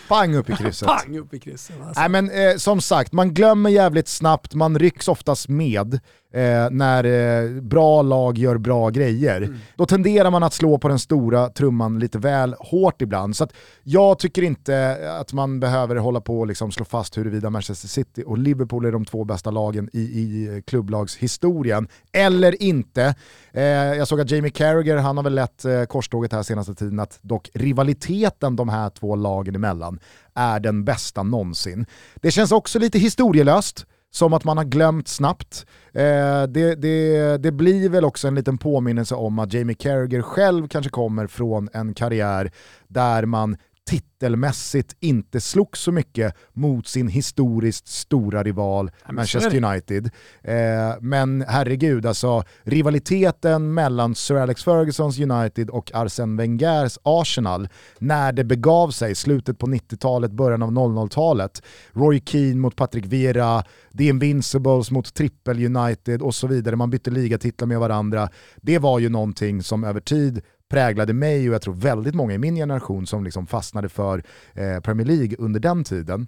Pang 0.07 0.35
upp 0.35 0.49
i 0.49 0.55
krysset. 0.55 0.88
Pang 0.88 1.17
upp 1.17 1.33
i 1.33 1.39
krysset. 1.39 1.75
Alltså. 1.81 2.01
Nej, 2.01 2.09
men, 2.09 2.29
eh, 2.29 2.55
som 2.57 2.81
sagt, 2.81 3.12
man 3.12 3.33
glömmer 3.33 3.69
jävligt 3.69 4.07
snabbt, 4.07 4.53
man 4.53 4.79
rycks 4.79 5.07
oftast 5.07 5.47
med 5.49 5.99
eh, 6.33 6.69
när 6.71 7.03
eh, 7.03 7.61
bra 7.61 8.01
lag 8.01 8.37
gör 8.37 8.57
bra 8.57 8.89
grejer. 8.89 9.41
Mm. 9.41 9.57
Då 9.75 9.85
tenderar 9.85 10.31
man 10.31 10.43
att 10.43 10.53
slå 10.53 10.77
på 10.77 10.87
den 10.87 10.99
stora 10.99 11.49
trumman 11.49 11.99
lite 11.99 12.17
väl 12.17 12.55
hårt 12.59 13.01
ibland. 13.01 13.35
Så 13.35 13.47
jag 13.83 14.19
tycker 14.19 14.41
inte 14.41 14.97
att 15.19 15.33
man 15.33 15.59
behöver 15.59 15.95
hålla 15.95 16.21
på 16.21 16.39
och 16.39 16.47
liksom 16.47 16.71
slå 16.71 16.85
fast 16.85 17.17
huruvida 17.17 17.49
Manchester 17.49 17.87
City 17.87 18.23
och 18.25 18.37
Liverpool 18.37 18.85
är 18.85 18.91
de 18.91 19.05
två 19.05 19.23
bästa 19.23 19.51
lagen 19.51 19.89
i, 19.93 19.99
i 19.99 20.63
klubblagshistorien, 20.67 21.87
eller 22.11 22.63
inte. 22.63 23.15
Eh, 23.51 23.63
jag 23.63 24.07
såg 24.07 24.21
att 24.21 24.31
Jamie 24.31 24.51
Carragher, 24.51 24.97
han 24.97 25.17
har 25.17 25.23
väl 25.23 25.35
lett 25.35 25.65
eh, 25.65 25.83
korståget 25.83 26.33
här 26.33 26.43
senaste 26.43 26.75
tiden, 26.75 26.99
att 26.99 27.19
dock 27.21 27.49
rivaliteten 27.53 28.55
de 28.55 28.69
här 28.69 28.89
två 28.89 29.15
lagen 29.15 29.55
emellan 29.55 29.99
är 30.33 30.59
den 30.59 30.85
bästa 30.85 31.23
någonsin. 31.23 31.85
Det 32.15 32.31
känns 32.31 32.51
också 32.51 32.79
lite 32.79 32.99
historielöst, 32.99 33.85
som 34.12 34.34
att 34.34 34.43
man 34.43 34.58
har 34.58 34.63
glömt 34.63 35.08
snabbt. 35.08 35.65
Eh, 35.93 36.43
det, 36.43 36.76
det, 36.76 37.38
det, 37.38 37.52
blir 37.52 37.89
väl 37.89 38.06
också 38.06 38.28
en 38.28 38.36
liten 38.36 38.58
påminnelse 38.58 39.15
om 39.15 39.39
att 39.39 39.54
Jamie 39.54 39.76
Carragher 39.76 40.22
själv 40.22 40.67
kanske 40.67 40.91
kommer 40.91 41.28
från 41.28 41.69
en 41.74 41.93
karriär 41.93 42.52
där 42.88 43.26
man 43.26 43.58
titelmässigt 43.89 44.95
inte 44.99 45.41
slog 45.41 45.78
så 45.78 45.91
mycket 45.91 46.36
mot 46.54 46.88
sin 46.88 47.08
historiskt 47.08 47.88
stora 47.88 48.43
rival 48.43 48.91
Manchester 49.12 49.63
United. 49.63 50.10
Eh, 50.41 50.56
men 51.02 51.45
herregud, 51.47 52.06
alltså 52.06 52.43
rivaliteten 52.63 53.73
mellan 53.73 54.15
Sir 54.15 54.36
Alex 54.36 54.63
Fergusons 54.63 55.19
United 55.19 55.69
och 55.69 55.91
Arsene 55.93 56.38
Wengers 56.38 56.97
Arsenal 57.04 57.69
när 57.99 58.32
det 58.32 58.43
begav 58.43 58.91
sig, 58.91 59.15
slutet 59.15 59.58
på 59.58 59.67
90-talet, 59.67 60.32
början 60.32 60.63
av 60.63 60.71
00-talet. 60.71 61.63
Roy 61.93 62.21
Keane 62.25 62.56
mot 62.56 62.75
Patrick 62.75 63.06
Vieira, 63.06 63.63
The 63.97 64.04
Invincibles 64.08 64.91
mot 64.91 65.13
Triple 65.13 65.65
United 65.65 66.21
och 66.21 66.36
så 66.36 66.47
vidare. 66.47 66.75
Man 66.75 66.89
bytte 66.89 67.12
ligatitlar 67.12 67.67
med 67.67 67.80
varandra. 67.80 68.30
Det 68.62 68.80
var 68.80 68.99
ju 68.99 69.10
någonting 69.10 69.63
som 69.63 69.84
över 69.84 69.99
tid 69.99 70.41
präglade 70.69 71.13
mig 71.13 71.49
och 71.49 71.55
jag 71.55 71.62
tror 71.62 71.73
väldigt 71.73 72.15
många 72.15 72.34
i 72.34 72.38
min 72.38 72.55
generation 72.55 73.08
som 73.08 73.23
liksom 73.23 73.47
fastnade 73.47 73.89
för 73.89 74.23
eh, 74.53 74.79
Premier 74.79 75.08
League 75.08 75.36
under 75.39 75.60
den 75.60 75.84
tiden. 75.84 76.27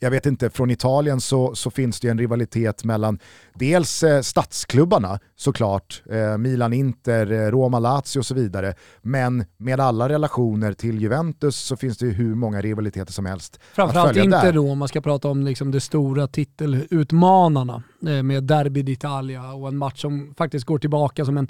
Jag 0.00 0.10
vet 0.10 0.26
inte, 0.26 0.50
från 0.50 0.70
Italien 0.70 1.20
så, 1.20 1.54
så 1.54 1.70
finns 1.70 2.00
det 2.00 2.08
en 2.08 2.18
rivalitet 2.18 2.84
mellan 2.84 3.18
dels 3.54 4.02
eh, 4.02 4.20
stadsklubbarna 4.20 5.18
såklart, 5.36 6.02
eh, 6.10 6.38
Milan, 6.38 6.72
Inter, 6.72 7.32
eh, 7.32 7.50
Roma, 7.50 7.78
Lazio 7.78 8.18
och 8.18 8.26
så 8.26 8.34
vidare. 8.34 8.74
Men 9.02 9.44
med 9.56 9.80
alla 9.80 10.08
relationer 10.08 10.72
till 10.72 11.00
Juventus 11.00 11.56
så 11.56 11.76
finns 11.76 11.98
det 11.98 12.06
ju 12.06 12.12
hur 12.12 12.34
många 12.34 12.60
rivaliteter 12.60 13.12
som 13.12 13.26
helst. 13.26 13.60
Framförallt 13.72 14.16
inte 14.16 14.52
då 14.52 14.70
om 14.70 14.78
man 14.78 14.88
ska 14.88 15.00
prata 15.00 15.28
om 15.28 15.42
liksom 15.42 15.70
de 15.70 15.80
stora 15.80 16.26
titelutmanarna 16.26 17.82
eh, 18.06 18.22
med 18.22 18.44
Derby 18.44 18.82
d'Italia 18.82 19.52
och 19.52 19.68
en 19.68 19.76
match 19.76 20.00
som 20.00 20.34
faktiskt 20.38 20.66
går 20.66 20.78
tillbaka 20.78 21.24
som 21.24 21.36
en 21.36 21.48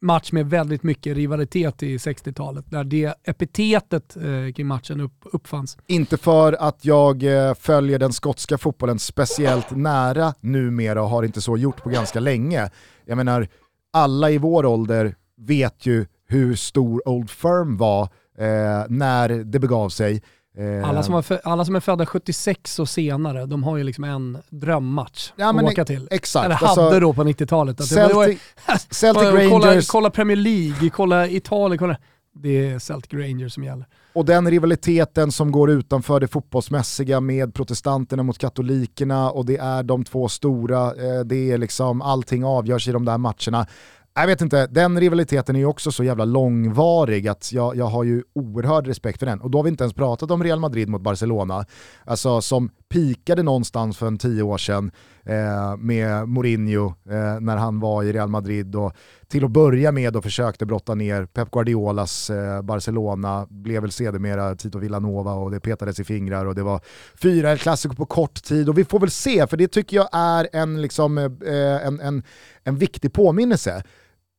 match 0.00 0.32
med 0.32 0.50
väldigt 0.50 0.82
mycket 0.82 1.16
rivalitet 1.16 1.82
i 1.82 1.96
60-talet, 1.96 2.64
där 2.70 2.84
det 2.84 3.14
epitetet 3.24 4.16
eh, 4.16 4.52
kring 4.54 4.66
matchen 4.66 5.00
upp, 5.00 5.24
uppfanns. 5.32 5.78
Inte 5.86 6.16
för 6.16 6.52
att 6.52 6.84
jag 6.84 7.22
eh, 7.22 7.54
följer 7.54 7.98
den 7.98 8.12
skotska 8.12 8.58
fotbollen 8.58 8.98
speciellt 8.98 9.70
nära 9.70 10.34
numera 10.40 11.02
och 11.02 11.08
har 11.08 11.22
inte 11.22 11.40
så 11.40 11.56
gjort 11.56 11.82
på 11.82 11.88
ganska 11.88 12.20
länge. 12.20 12.70
Jag 13.04 13.16
menar, 13.16 13.48
alla 13.92 14.30
i 14.30 14.38
vår 14.38 14.66
ålder 14.66 15.14
vet 15.36 15.86
ju 15.86 16.06
hur 16.28 16.54
stor 16.54 17.08
Old 17.08 17.30
Firm 17.30 17.76
var 17.76 18.02
eh, 18.38 18.84
när 18.88 19.28
det 19.28 19.58
begav 19.58 19.88
sig. 19.88 20.22
Eh, 20.58 20.88
alla 20.88 21.02
som, 21.02 21.22
för, 21.22 21.40
alla 21.44 21.64
som 21.64 21.76
är 21.76 21.80
födda 21.80 22.06
76 22.06 22.78
och 22.78 22.88
senare, 22.88 23.46
de 23.46 23.62
har 23.62 23.76
ju 23.76 23.84
liksom 23.84 24.04
en 24.04 24.38
drömmatch 24.48 25.32
ja, 25.36 25.50
att 25.50 25.62
åka 25.62 25.84
till. 25.84 26.08
Exakt. 26.10 26.44
Eller 26.44 26.54
hade 26.54 26.82
alltså, 26.82 27.00
då 27.00 27.12
på 27.12 27.24
90-talet. 27.24 27.84
Celtic, 27.84 28.40
Celtic 28.90 29.22
Rangers. 29.22 29.50
Kolla, 29.50 29.82
kolla, 29.88 30.10
Premier 30.10 30.36
League, 30.36 30.90
kolla 30.90 31.28
Italien, 31.28 31.78
kolla. 31.78 31.96
Det 32.34 32.68
är 32.68 32.78
Celtic 32.78 33.12
Rangers 33.12 33.54
som 33.54 33.64
gäller. 33.64 33.86
Och 34.12 34.24
den 34.24 34.50
rivaliteten 34.50 35.32
som 35.32 35.52
går 35.52 35.70
utanför 35.70 36.20
det 36.20 36.28
fotbollsmässiga 36.28 37.20
med 37.20 37.54
protestanterna 37.54 38.22
mot 38.22 38.38
katolikerna 38.38 39.30
och 39.30 39.46
det 39.46 39.56
är 39.56 39.82
de 39.82 40.04
två 40.04 40.28
stora, 40.28 40.86
eh, 40.86 41.20
det 41.24 41.50
är 41.50 41.58
liksom 41.58 42.02
allting 42.02 42.44
avgörs 42.44 42.88
i 42.88 42.92
de 42.92 43.04
där 43.04 43.18
matcherna 43.18 43.66
jag 44.14 44.26
vet 44.26 44.40
inte, 44.40 44.66
den 44.66 45.00
rivaliteten 45.00 45.56
är 45.56 45.60
ju 45.60 45.66
också 45.66 45.92
så 45.92 46.04
jävla 46.04 46.24
långvarig 46.24 47.28
att 47.28 47.52
jag, 47.52 47.76
jag 47.76 47.86
har 47.86 48.04
ju 48.04 48.22
oerhörd 48.32 48.86
respekt 48.86 49.18
för 49.18 49.26
den. 49.26 49.40
Och 49.40 49.50
då 49.50 49.58
har 49.58 49.62
vi 49.62 49.70
inte 49.70 49.84
ens 49.84 49.94
pratat 49.94 50.30
om 50.30 50.44
Real 50.44 50.60
Madrid 50.60 50.88
mot 50.88 51.02
Barcelona, 51.02 51.64
alltså 52.04 52.40
som 52.40 52.70
pikade 52.88 53.42
någonstans 53.42 53.98
för 53.98 54.06
en 54.06 54.18
tio 54.18 54.42
år 54.42 54.58
sedan 54.58 54.90
eh, 55.24 55.76
med 55.76 56.28
Mourinho 56.28 56.86
eh, 56.86 57.40
när 57.40 57.56
han 57.56 57.80
var 57.80 58.02
i 58.02 58.12
Real 58.12 58.28
Madrid 58.28 58.74
och 58.74 58.92
till 59.28 59.44
att 59.44 59.50
börja 59.50 59.92
med 59.92 60.16
och 60.16 60.22
försökte 60.22 60.66
brotta 60.66 60.94
ner 60.94 61.26
Pep 61.26 61.50
Guardiolas 61.50 62.30
eh, 62.30 62.62
Barcelona, 62.62 63.46
blev 63.50 63.82
väl 63.82 63.92
sedermera 63.92 64.54
Tito 64.54 64.78
Villanova 64.78 65.32
och 65.32 65.50
det 65.50 65.60
petades 65.60 66.00
i 66.00 66.04
fingrar 66.04 66.46
och 66.46 66.54
det 66.54 66.62
var 66.62 66.80
fyra 67.22 67.56
klassiker 67.56 67.96
på 67.96 68.06
kort 68.06 68.42
tid. 68.42 68.68
Och 68.68 68.78
vi 68.78 68.84
får 68.84 69.00
väl 69.00 69.10
se, 69.10 69.46
för 69.46 69.56
det 69.56 69.68
tycker 69.68 69.96
jag 69.96 70.08
är 70.12 70.48
en, 70.52 70.82
liksom, 70.82 71.18
eh, 71.18 71.86
en, 71.86 72.00
en, 72.00 72.22
en 72.64 72.76
viktig 72.76 73.12
påminnelse 73.12 73.82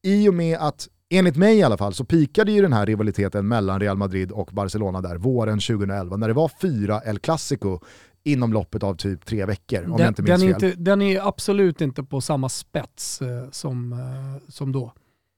i 0.04 0.30
och 0.30 0.34
med 0.34 0.58
att 0.58 0.88
enligt 1.10 1.36
mig 1.36 1.58
i 1.58 1.64
alla 1.64 1.78
fall 1.78 1.94
så 1.94 2.06
pikade 2.06 2.52
ju 2.52 2.62
den 2.62 2.74
här 2.74 2.86
rivaliteten 2.86 3.48
mellan 3.48 3.80
Real 3.80 3.98
Madrid 3.98 4.32
och 4.32 4.50
Barcelona 4.54 5.02
där 5.02 5.18
våren 5.18 5.60
2011 5.60 6.18
när 6.18 6.28
det 6.28 6.34
var 6.34 6.52
fyra 6.62 7.02
El 7.06 7.20
Clasico 7.20 7.80
inom 8.24 8.54
loppet 8.54 8.84
av 8.84 8.96
typ 8.96 9.26
tre 9.26 9.46
veckor 9.46 9.84
om 9.84 9.92
den, 9.92 10.00
jag 10.00 10.08
inte 10.08 10.22
minns 10.22 10.42
den 10.42 10.60
fel. 10.60 10.70
Inte, 10.70 10.82
den 10.82 11.02
är 11.02 11.28
absolut 11.28 11.82
inte 11.82 12.04
på 12.04 12.22
samma 12.22 12.50
spets 12.50 13.22
eh, 13.22 13.50
som, 13.52 13.94
eh, 13.94 14.52
som 14.52 14.72
då. 14.72 14.94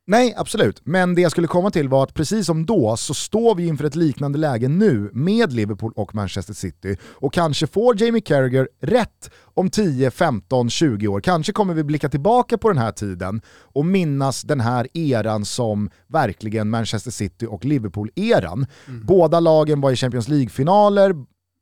Nej, 0.05 0.33
absolut. 0.37 0.81
Men 0.83 1.15
det 1.15 1.21
jag 1.21 1.31
skulle 1.31 1.47
komma 1.47 1.71
till 1.71 1.89
var 1.89 2.03
att 2.03 2.13
precis 2.13 2.45
som 2.45 2.65
då 2.65 2.97
så 2.97 3.13
står 3.13 3.55
vi 3.55 3.67
inför 3.67 3.85
ett 3.85 3.95
liknande 3.95 4.37
läge 4.37 4.67
nu 4.67 5.09
med 5.13 5.53
Liverpool 5.53 5.93
och 5.95 6.15
Manchester 6.15 6.53
City. 6.53 6.97
Och 7.03 7.33
kanske 7.33 7.67
får 7.67 8.01
Jamie 8.01 8.21
Carragher 8.21 8.67
rätt 8.81 9.31
om 9.53 9.69
10, 9.69 10.11
15, 10.11 10.69
20 10.69 11.07
år. 11.07 11.21
Kanske 11.21 11.53
kommer 11.53 11.73
vi 11.73 11.83
blicka 11.83 12.09
tillbaka 12.09 12.57
på 12.57 12.67
den 12.67 12.77
här 12.77 12.91
tiden 12.91 13.41
och 13.47 13.85
minnas 13.85 14.41
den 14.41 14.59
här 14.59 14.87
eran 14.93 15.45
som 15.45 15.89
verkligen 16.07 16.69
Manchester 16.69 17.11
City 17.11 17.45
och 17.45 17.65
Liverpool-eran. 17.65 18.65
Mm. 18.87 19.05
Båda 19.05 19.39
lagen 19.39 19.81
var 19.81 19.91
i 19.91 19.95
Champions 19.95 20.27
League-finaler, 20.27 21.13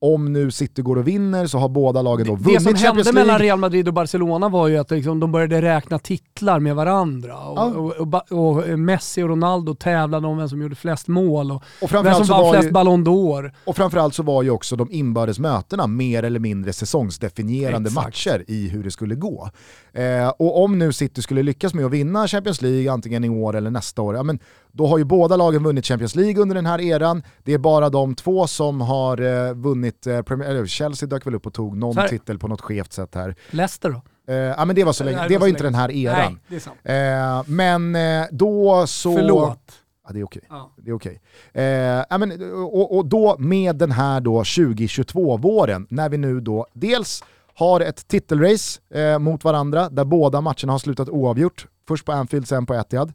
om 0.02 0.34
nu 0.34 0.52
City 0.52 0.82
går 0.82 0.96
och 0.96 1.08
vinner 1.08 1.48
så 1.48 1.58
har 1.58 1.70
båda 1.70 2.02
lagen 2.02 2.28
då 2.28 2.36
vunnit. 2.36 2.66
Det 2.66 2.78
som 2.78 2.96
hände 2.96 3.14
mellan 3.14 3.40
Real 3.40 3.60
Madrid 3.60 3.88
och 3.88 3.94
Barcelona 3.94 4.50
var 4.50 4.68
ju 4.68 4.78
att 4.78 4.92
liksom, 4.92 5.20
de 5.20 5.32
började 5.32 5.62
räkna 5.62 6.00
titlar 6.00 6.60
med 6.60 6.76
varandra. 6.76 7.38
Och, 7.38 7.58
ja. 7.58 7.66
och, 7.66 8.32
och, 8.32 8.58
och, 8.58 8.80
Messi 8.80 9.24
och 9.24 9.30
Ronaldo 9.30 9.76
tävlade 9.76 10.28
om 10.28 10.38
vem 10.38 10.50
som 10.50 10.62
gjorde 10.62 10.76
flest 10.76 11.08
mål 11.08 11.52
och, 11.52 11.64
och 11.82 11.94
vem 11.94 12.14
som 12.14 12.28
vann 12.28 12.52
flest 12.52 12.68
ju, 12.68 12.72
Ballon 12.72 13.06
d'Or. 13.06 13.52
Och 13.66 13.76
framförallt 13.76 14.16
så 14.16 14.24
var 14.24 14.44
ju 14.44 14.50
också 14.50 14.76
de 14.76 14.92
inbördes 14.92 15.40
mötena 15.40 15.88
mer 15.88 16.24
eller 16.24 16.40
mindre 16.40 16.74
säsongsdefinierande 16.74 17.90
Exakt. 17.90 18.06
matcher 18.06 18.44
i 18.48 18.68
hur 18.68 18.84
det 18.84 18.92
skulle 18.92 19.16
gå. 19.16 19.50
Eh, 19.94 20.30
och 20.30 20.64
om 20.64 20.80
nu 20.80 20.94
City 20.94 21.22
skulle 21.22 21.44
lyckas 21.44 21.74
med 21.74 21.86
att 21.86 21.92
vinna 21.92 22.28
Champions 22.28 22.62
League 22.62 22.92
antingen 22.92 23.24
i 23.24 23.30
år 23.30 23.56
eller 23.56 23.70
nästa 23.70 24.02
år, 24.02 24.16
ja, 24.16 24.24
men 24.24 24.40
då 24.72 24.88
har 24.88 24.98
ju 24.98 25.04
båda 25.04 25.36
lagen 25.36 25.64
vunnit 25.64 25.86
Champions 25.86 26.16
League 26.16 26.42
under 26.42 26.56
den 26.56 26.66
här 26.66 26.82
eran. 26.82 27.24
Det 27.44 27.54
är 27.54 27.58
bara 27.58 27.90
de 27.90 28.16
två 28.16 28.48
som 28.48 28.82
har 28.82 29.22
eh, 29.22 29.54
vunnit, 29.54 30.08
eh, 30.08 30.22
Premier, 30.22 30.50
eller 30.50 30.66
Chelsea 30.66 31.10
dök 31.10 31.28
väl 31.28 31.36
upp 31.36 31.48
och 31.48 31.54
tog 31.54 31.78
någon 31.78 32.08
titel 32.08 32.40
på 32.40 32.48
något 32.48 32.62
skevt 32.62 32.94
sätt 32.94 33.16
här. 33.16 33.36
Leicester 33.50 33.90
då? 33.90 34.02
Eh, 34.34 34.36
ja 34.36 34.66
men 34.66 34.76
det 34.76 34.84
var 34.84 34.94
så 34.94 35.04
länge, 35.04 35.18
det, 35.22 35.28
det 35.28 35.34
var, 35.34 35.40
var 35.40 35.48
inte 35.48 35.64
den 35.64 35.76
här 35.76 35.92
eran. 35.92 36.34
Nej, 36.34 36.42
det 36.48 36.56
är 36.56 36.60
sant. 36.60 36.78
Eh, 36.84 37.54
men 37.56 37.96
eh, 37.96 38.28
då 38.32 38.88
så... 38.88 39.16
Förlåt. 39.16 39.72
Ja, 40.08 40.14
det 40.14 40.20
är 40.20 40.24
okej. 40.24 40.42
Ja. 40.50 40.72
Det 40.78 40.90
är 40.90 40.96
okej. 40.96 41.22
Eh, 41.54 42.18
men, 42.20 42.54
och, 42.64 42.98
och 42.98 43.06
då 43.06 43.36
med 43.40 43.76
den 43.76 43.92
här 43.92 44.22
då 44.22 44.44
2022-våren, 44.44 45.88
när 45.90 46.10
vi 46.10 46.18
nu 46.18 46.40
då 46.40 46.68
dels 46.74 47.24
har 47.54 47.82
ett 47.82 48.08
titelrace 48.08 48.82
eh, 48.94 49.20
mot 49.20 49.44
varandra 49.44 49.90
där 49.90 50.06
båda 50.06 50.42
matcherna 50.42 50.72
har 50.72 50.80
slutat 50.80 51.10
oavgjort. 51.10 51.68
Först 51.88 52.06
på 52.06 52.12
Anfield, 52.12 52.48
sen 52.48 52.66
på 52.66 52.74
Etihad. 52.74 53.14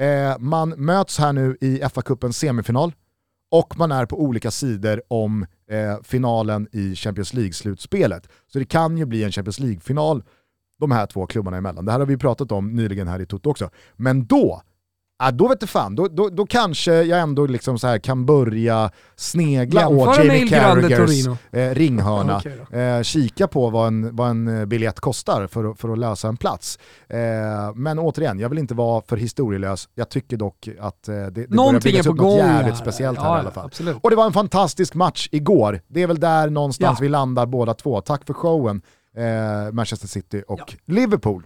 Eh, 0.00 0.38
man 0.38 0.68
möts 0.68 1.18
här 1.18 1.32
nu 1.32 1.56
i 1.60 1.80
FA-cupens 1.80 2.32
semifinal 2.32 2.92
och 3.50 3.78
man 3.78 3.92
är 3.92 4.06
på 4.06 4.20
olika 4.20 4.50
sidor 4.50 5.02
om 5.08 5.46
eh, 5.70 6.02
finalen 6.02 6.68
i 6.72 6.94
Champions 6.94 7.34
League-slutspelet. 7.34 8.28
Så 8.46 8.58
det 8.58 8.64
kan 8.64 8.98
ju 8.98 9.04
bli 9.04 9.24
en 9.24 9.32
Champions 9.32 9.60
League-final 9.60 10.22
de 10.80 10.90
här 10.90 11.06
två 11.06 11.26
klubbarna 11.26 11.56
emellan. 11.56 11.84
Det 11.84 11.92
här 11.92 11.98
har 11.98 12.06
vi 12.06 12.16
pratat 12.16 12.52
om 12.52 12.72
nyligen 12.72 13.08
här 13.08 13.20
i 13.20 13.26
Toto 13.26 13.50
också. 13.50 13.70
Men 13.96 14.26
då 14.26 14.62
Ja, 15.18 15.30
då 15.30 15.48
vet 15.48 15.60
du 15.60 15.66
fan, 15.66 15.94
då, 15.94 16.08
då, 16.08 16.28
då 16.28 16.46
kanske 16.46 16.92
jag 17.02 17.20
ändå 17.20 17.46
liksom 17.46 17.78
så 17.78 17.86
här 17.86 17.98
kan 17.98 18.26
börja 18.26 18.90
snegla 19.16 19.80
Jämföra 19.80 20.10
åt 20.10 20.18
Jamie 20.18 20.48
Carragers 20.48 21.26
eh, 21.50 21.74
ringhörna. 21.74 22.36
okay 22.36 22.80
eh, 22.80 23.02
kika 23.02 23.48
på 23.48 23.70
vad 23.70 23.86
en, 23.86 24.16
vad 24.16 24.30
en 24.30 24.60
eh, 24.60 24.66
biljett 24.66 25.00
kostar 25.00 25.46
för, 25.46 25.74
för 25.74 25.88
att 25.88 25.98
lösa 25.98 26.28
en 26.28 26.36
plats. 26.36 26.78
Eh, 27.08 27.18
men 27.74 27.98
återigen, 27.98 28.38
jag 28.38 28.48
vill 28.48 28.58
inte 28.58 28.74
vara 28.74 29.02
för 29.08 29.16
historielös. 29.16 29.88
Jag 29.94 30.08
tycker 30.08 30.36
dock 30.36 30.68
att 30.80 31.08
eh, 31.08 31.14
det, 31.14 31.30
det 31.30 31.48
börjar 31.48 31.80
byggas 31.80 32.06
upp 32.06 32.16
något 32.16 32.38
jävligt 32.38 32.76
speciellt 32.76 33.18
här 33.18 33.28
ja, 33.28 33.36
i 33.36 33.40
alla 33.40 33.50
fall. 33.50 33.66
Absolut. 33.66 33.96
Och 34.02 34.10
det 34.10 34.16
var 34.16 34.26
en 34.26 34.32
fantastisk 34.32 34.94
match 34.94 35.28
igår. 35.32 35.80
Det 35.88 36.02
är 36.02 36.06
väl 36.06 36.20
där 36.20 36.50
någonstans 36.50 36.98
ja. 36.98 37.02
vi 37.02 37.08
landar 37.08 37.46
båda 37.46 37.74
två. 37.74 38.00
Tack 38.00 38.26
för 38.26 38.34
showen, 38.34 38.82
eh, 39.16 39.72
Manchester 39.72 40.08
City 40.08 40.42
och. 40.48 40.76
Liverpool. 40.86 41.44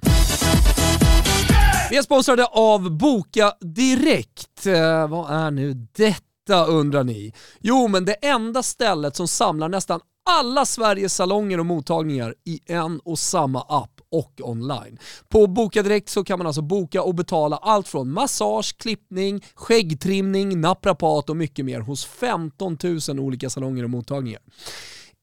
Vi 1.90 1.96
är 1.96 2.02
sponsrade 2.02 2.46
av 2.46 2.90
Boka 2.90 3.52
Direkt. 3.60 4.66
Eh, 4.66 5.08
vad 5.08 5.30
är 5.30 5.50
nu 5.50 5.74
detta 5.74 6.66
undrar 6.66 7.04
ni? 7.04 7.32
Jo, 7.60 7.88
men 7.88 8.04
det 8.04 8.12
enda 8.12 8.62
stället 8.62 9.16
som 9.16 9.28
samlar 9.28 9.68
nästan 9.68 10.00
alla 10.30 10.66
Sveriges 10.66 11.14
salonger 11.14 11.60
och 11.60 11.66
mottagningar 11.66 12.34
i 12.44 12.60
en 12.66 13.00
och 13.00 13.18
samma 13.18 13.60
app 13.60 14.00
och 14.10 14.40
online. 14.42 14.98
På 15.28 15.46
Boka 15.46 15.82
Direkt 15.82 16.08
så 16.08 16.24
kan 16.24 16.38
man 16.38 16.46
alltså 16.46 16.62
boka 16.62 17.02
och 17.02 17.14
betala 17.14 17.56
allt 17.56 17.88
från 17.88 18.12
massage, 18.12 18.76
klippning, 18.78 19.44
skäggtrimning, 19.54 20.60
naprapat 20.60 21.30
och 21.30 21.36
mycket 21.36 21.64
mer 21.64 21.80
hos 21.80 22.04
15 22.04 22.78
000 23.08 23.20
olika 23.20 23.50
salonger 23.50 23.84
och 23.84 23.90
mottagningar. 23.90 24.40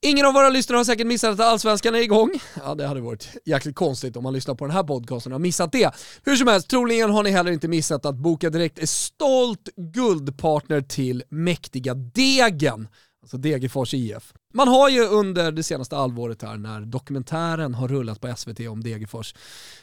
Ingen 0.06 0.26
av 0.26 0.34
våra 0.34 0.50
lyssnare 0.50 0.78
har 0.78 0.84
säkert 0.84 1.08
missat 1.08 1.34
att 1.34 1.40
Allsvenskan 1.40 1.96
är 1.96 2.00
igång. 2.00 2.32
Ja, 2.66 2.76
det 2.76 2.88
hade 2.88 3.02
varit 3.02 3.30
jäkligt 3.46 3.76
konstigt 3.76 4.18
om 4.18 4.24
man 4.24 4.34
lyssnar 4.34 4.56
på 4.56 4.66
den 4.66 4.76
här 4.76 4.84
podcasten 4.84 5.32
och 5.32 5.36
har 5.36 5.44
missat 5.44 5.72
det. 5.72 5.92
Hur 6.24 6.36
som 6.36 6.48
helst, 6.48 6.70
troligen 6.70 7.10
har 7.10 7.24
ni 7.24 7.30
heller 7.30 7.52
inte 7.52 7.68
missat 7.68 8.06
att 8.06 8.16
Boka 8.16 8.50
Direkt 8.50 8.80
är 8.80 8.86
stolt 8.86 9.70
guldpartner 9.76 10.82
till 10.82 11.24
mäktiga 11.30 11.94
Degen, 11.94 12.88
alltså 13.22 13.38
Degerfors 13.38 13.94
IF. 13.94 14.34
Man 14.54 14.68
har 14.68 14.90
ju 14.90 15.06
under 15.06 15.52
det 15.52 15.64
senaste 15.64 15.96
halvåret 15.96 16.42
här 16.42 16.58
när 16.58 16.82
dokumentären 16.82 17.74
har 17.74 17.88
rullat 17.88 18.22
på 18.22 18.34
SVT 18.38 18.60
om 18.60 18.84
Degerfors 18.84 19.36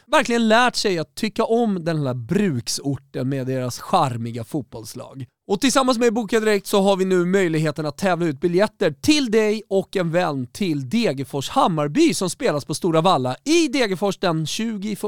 verkligen 0.05 0.47
lärt 0.47 0.75
sig 0.75 0.99
att 0.99 1.15
tycka 1.15 1.43
om 1.43 1.85
den 1.85 2.07
här 2.07 2.13
bruksorten 2.13 3.29
med 3.29 3.47
deras 3.47 3.79
charmiga 3.79 4.43
fotbollslag. 4.43 5.25
Och 5.47 5.61
tillsammans 5.61 5.97
med 5.97 6.13
Boka 6.13 6.39
Direkt 6.39 6.67
så 6.67 6.81
har 6.81 6.97
vi 6.97 7.05
nu 7.05 7.25
möjligheten 7.25 7.85
att 7.85 7.97
tävla 7.97 8.25
ut 8.25 8.39
biljetter 8.41 8.91
till 8.91 9.31
dig 9.31 9.63
och 9.69 9.95
en 9.95 10.11
vän 10.11 10.47
till 10.47 10.89
Degerfors 10.89 11.49
Hammarby 11.49 12.13
som 12.13 12.29
spelas 12.29 12.65
på 12.65 12.73
Stora 12.73 13.01
Valla 13.01 13.35
i 13.43 13.67
Degerfors 13.67 14.17
den 14.17 14.45
21 14.45 14.99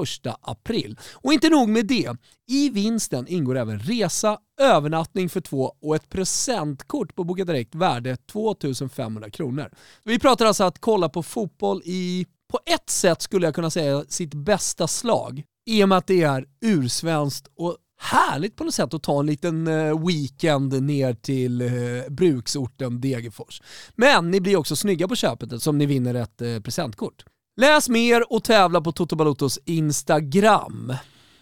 april. 0.42 1.00
Och 1.14 1.34
inte 1.34 1.50
nog 1.50 1.70
med 1.70 1.86
det, 1.86 2.12
i 2.48 2.70
vinsten 2.70 3.28
ingår 3.28 3.58
även 3.58 3.80
resa, 3.80 4.38
övernattning 4.62 5.30
för 5.30 5.42
två 5.42 5.74
och 5.82 5.96
ett 5.96 6.10
presentkort 6.10 7.16
på 7.16 7.24
Boka 7.24 7.46
Direkt 7.46 7.76
värde 7.76 8.18
2500 8.32 9.30
kronor. 9.30 9.72
Vi 10.04 10.20
pratar 10.20 10.46
alltså 10.46 10.64
att 10.64 10.80
kolla 10.80 11.10
på 11.10 11.24
fotboll 11.24 11.82
i, 11.86 12.26
på 12.52 12.60
ett 12.66 12.90
sätt 12.90 13.22
skulle 13.22 13.48
jag 13.48 13.56
kunna 13.56 13.70
säga, 13.70 14.04
sitt 14.08 14.34
bästa 14.34 14.88
slag. 14.88 15.44
I 15.66 15.84
och 15.84 15.90
med 15.90 15.98
att 15.98 16.08
det 16.08 16.24
är 16.24 16.46
ursvenskt 16.62 17.48
och 17.56 17.78
härligt 17.98 18.56
på 18.56 18.64
något 18.64 18.74
sätt 18.74 18.94
att 18.94 19.04
ta 19.04 19.20
en 19.20 19.26
liten 19.26 19.68
eh, 19.68 20.06
weekend 20.08 20.84
ner 20.84 21.14
till 21.14 21.62
eh, 21.62 21.70
bruksorten 22.10 23.02
Degerfors. 23.02 23.62
Men 23.96 24.32
ni 24.32 24.42
blir 24.42 24.56
också 24.56 24.76
snygga 24.76 25.08
på 25.08 25.16
köpet 25.16 25.62
som 25.62 25.78
ni 25.78 25.86
vinner 25.86 26.14
ett 26.14 26.42
eh, 26.42 26.60
presentkort. 26.60 27.26
Läs 27.62 27.90
mer 27.90 28.34
och 28.34 28.44
tävla 28.44 28.82
på 28.82 28.92
Toto 28.92 29.16
Balutos 29.16 29.60
Instagram. 29.66 30.94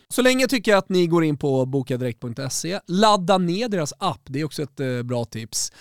Så 0.09 0.21
länge 0.21 0.47
tycker 0.47 0.71
jag 0.71 0.77
att 0.77 0.89
ni 0.89 1.07
går 1.07 1.23
in 1.23 1.37
på 1.37 1.65
bokadirekt.se, 1.65 2.79
ladda 2.87 3.37
ner 3.37 3.69
deras 3.69 3.93
app, 3.99 4.21
det 4.23 4.39
är 4.39 4.45
också 4.45 4.63
ett 4.63 5.05
bra 5.05 5.25
tips. 5.25 5.71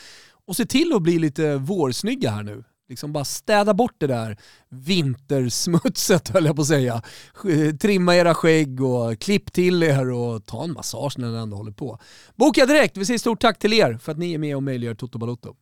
Och 0.46 0.56
se 0.56 0.66
till 0.66 0.92
att 0.92 1.02
bli 1.02 1.18
lite 1.18 1.56
vårsnygga 1.56 2.30
här 2.30 2.42
nu. 2.42 2.64
Liksom 2.94 3.12
bara 3.12 3.24
städa 3.24 3.74
bort 3.74 3.94
det 3.98 4.06
där 4.06 4.36
vintersmutset 4.70 6.28
höll 6.32 6.44
jag 6.44 6.56
på 6.56 6.62
att 6.62 6.68
säga. 6.68 7.02
Eh, 7.48 7.76
trimma 7.76 8.16
era 8.16 8.34
skägg 8.34 8.82
och 8.82 9.18
klipp 9.18 9.52
till 9.52 9.82
er 9.82 10.10
och 10.10 10.46
ta 10.46 10.64
en 10.64 10.72
massage 10.72 11.18
när 11.18 11.28
ni 11.28 11.38
ändå 11.38 11.56
håller 11.56 11.72
på. 11.72 11.98
Boka 12.34 12.66
direkt, 12.66 12.96
vi 12.96 13.04
säger 13.04 13.18
stort 13.18 13.40
tack 13.40 13.58
till 13.58 13.72
er 13.72 13.98
för 14.02 14.12
att 14.12 14.18
ni 14.18 14.34
är 14.34 14.38
med 14.38 14.56
och 14.56 14.62
möjliggör 14.62 14.94
Toto 14.94 15.18
Balotto. 15.18 15.54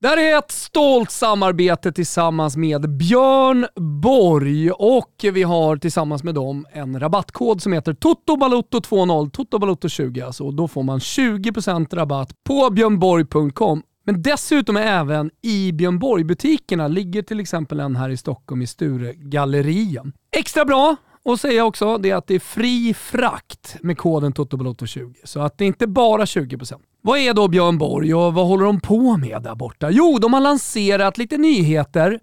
Det 0.00 0.08
här 0.08 0.16
är 0.16 0.38
ett 0.38 0.50
stolt 0.50 1.10
samarbete 1.10 1.92
tillsammans 1.92 2.56
med 2.56 2.96
Björn 2.96 3.66
Borg 4.02 4.70
och 4.70 5.14
vi 5.22 5.42
har 5.42 5.76
tillsammans 5.76 6.24
med 6.24 6.34
dem 6.34 6.66
en 6.72 7.00
rabattkod 7.00 7.62
som 7.62 7.72
heter 7.72 7.94
TOTOBALOTTO20, 7.94 9.30
TOTOBALOTTO20 9.30 10.26
alltså. 10.26 10.44
Och 10.44 10.54
då 10.54 10.68
får 10.68 10.82
man 10.82 10.98
20% 10.98 11.94
rabatt 11.94 12.30
på 12.44 12.70
björnborg.com 12.70 13.82
men 14.08 14.22
dessutom 14.22 14.76
även 14.76 15.30
i 15.42 15.72
Björn 15.72 15.98
Borg-butikerna 15.98 16.88
ligger 16.88 17.22
till 17.22 17.40
exempel 17.40 17.80
en 17.80 17.96
här 17.96 18.08
i 18.08 18.16
Stockholm 18.16 18.62
i 18.62 18.66
Sturegallerian. 18.66 20.12
Extra 20.36 20.64
bra 20.64 20.96
att 21.24 21.40
säga 21.40 21.64
också 21.64 21.98
det 21.98 22.10
är 22.10 22.16
att 22.16 22.26
det 22.26 22.34
är 22.34 22.38
fri 22.38 22.94
frakt 22.94 23.76
med 23.82 23.98
koden 23.98 24.32
TOTOBALOTTO20. 24.32 25.14
Så 25.24 25.40
att 25.40 25.58
det 25.58 25.64
är 25.64 25.66
inte 25.66 25.86
bara 25.86 26.24
20%. 26.24 26.74
Vad 27.02 27.18
är 27.18 27.34
då 27.34 27.48
Björn 27.48 27.78
Borg 27.78 28.14
och 28.14 28.34
vad 28.34 28.46
håller 28.46 28.64
de 28.64 28.80
på 28.80 29.16
med 29.16 29.42
där 29.42 29.54
borta? 29.54 29.90
Jo, 29.90 30.18
de 30.18 30.32
har 30.32 30.40
lanserat 30.40 31.18
lite 31.18 31.36
nyheter 31.36 32.20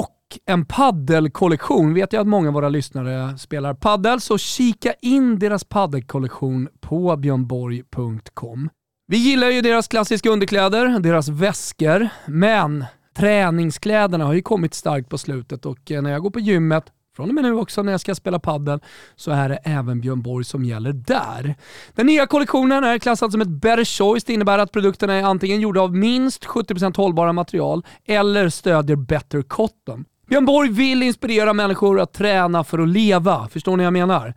och 0.00 0.38
en 0.46 0.66
paddelkollektion. 0.66 1.94
Vet 1.94 2.12
jag 2.12 2.20
att 2.20 2.26
många 2.28 2.48
av 2.48 2.54
våra 2.54 2.68
lyssnare 2.68 3.38
spelar 3.38 3.74
paddel, 3.74 4.20
så 4.20 4.38
kika 4.38 4.92
in 5.02 5.38
deras 5.38 5.64
paddelkollektion 5.64 6.68
på 6.80 7.16
björnborg.com. 7.16 8.70
Vi 9.06 9.16
gillar 9.16 9.50
ju 9.50 9.60
deras 9.60 9.88
klassiska 9.88 10.30
underkläder, 10.30 10.98
deras 10.98 11.28
väskor, 11.28 12.08
men 12.26 12.84
träningskläderna 13.16 14.24
har 14.24 14.32
ju 14.32 14.42
kommit 14.42 14.74
starkt 14.74 15.08
på 15.08 15.18
slutet 15.18 15.66
och 15.66 15.90
eh, 15.90 16.02
när 16.02 16.10
jag 16.10 16.22
går 16.22 16.30
på 16.30 16.40
gymmet 16.40 16.84
från 17.16 17.28
och 17.28 17.34
med 17.34 17.44
nu 17.44 17.54
också 17.54 17.82
när 17.82 17.92
jag 17.92 18.00
ska 18.00 18.14
spela 18.14 18.38
padel 18.38 18.80
så 19.16 19.30
är 19.30 19.48
det 19.48 19.56
även 19.56 20.00
Björn 20.00 20.22
Borg 20.22 20.44
som 20.44 20.64
gäller 20.64 20.92
där. 20.92 21.54
Den 21.94 22.06
nya 22.06 22.26
kollektionen 22.26 22.84
är 22.84 22.98
klassad 22.98 23.32
som 23.32 23.40
ett 23.40 23.48
better 23.48 23.84
choice. 23.84 24.24
Det 24.24 24.32
innebär 24.32 24.58
att 24.58 24.72
produkterna 24.72 25.14
är 25.14 25.22
antingen 25.22 25.60
gjorda 25.60 25.80
av 25.80 25.96
minst 25.96 26.44
70% 26.44 26.96
hållbara 26.96 27.32
material 27.32 27.86
eller 28.06 28.48
stödjer 28.48 28.96
better 28.96 29.42
cotton. 29.42 30.04
Björn 30.28 30.44
Borg 30.44 30.70
vill 30.70 31.02
inspirera 31.02 31.52
människor 31.52 32.00
att 32.00 32.12
träna 32.12 32.64
för 32.64 32.78
att 32.78 32.88
leva. 32.88 33.48
Förstår 33.48 33.76
ni 33.76 33.84
vad 33.84 33.86
jag 33.86 33.92
menar? 33.92 34.34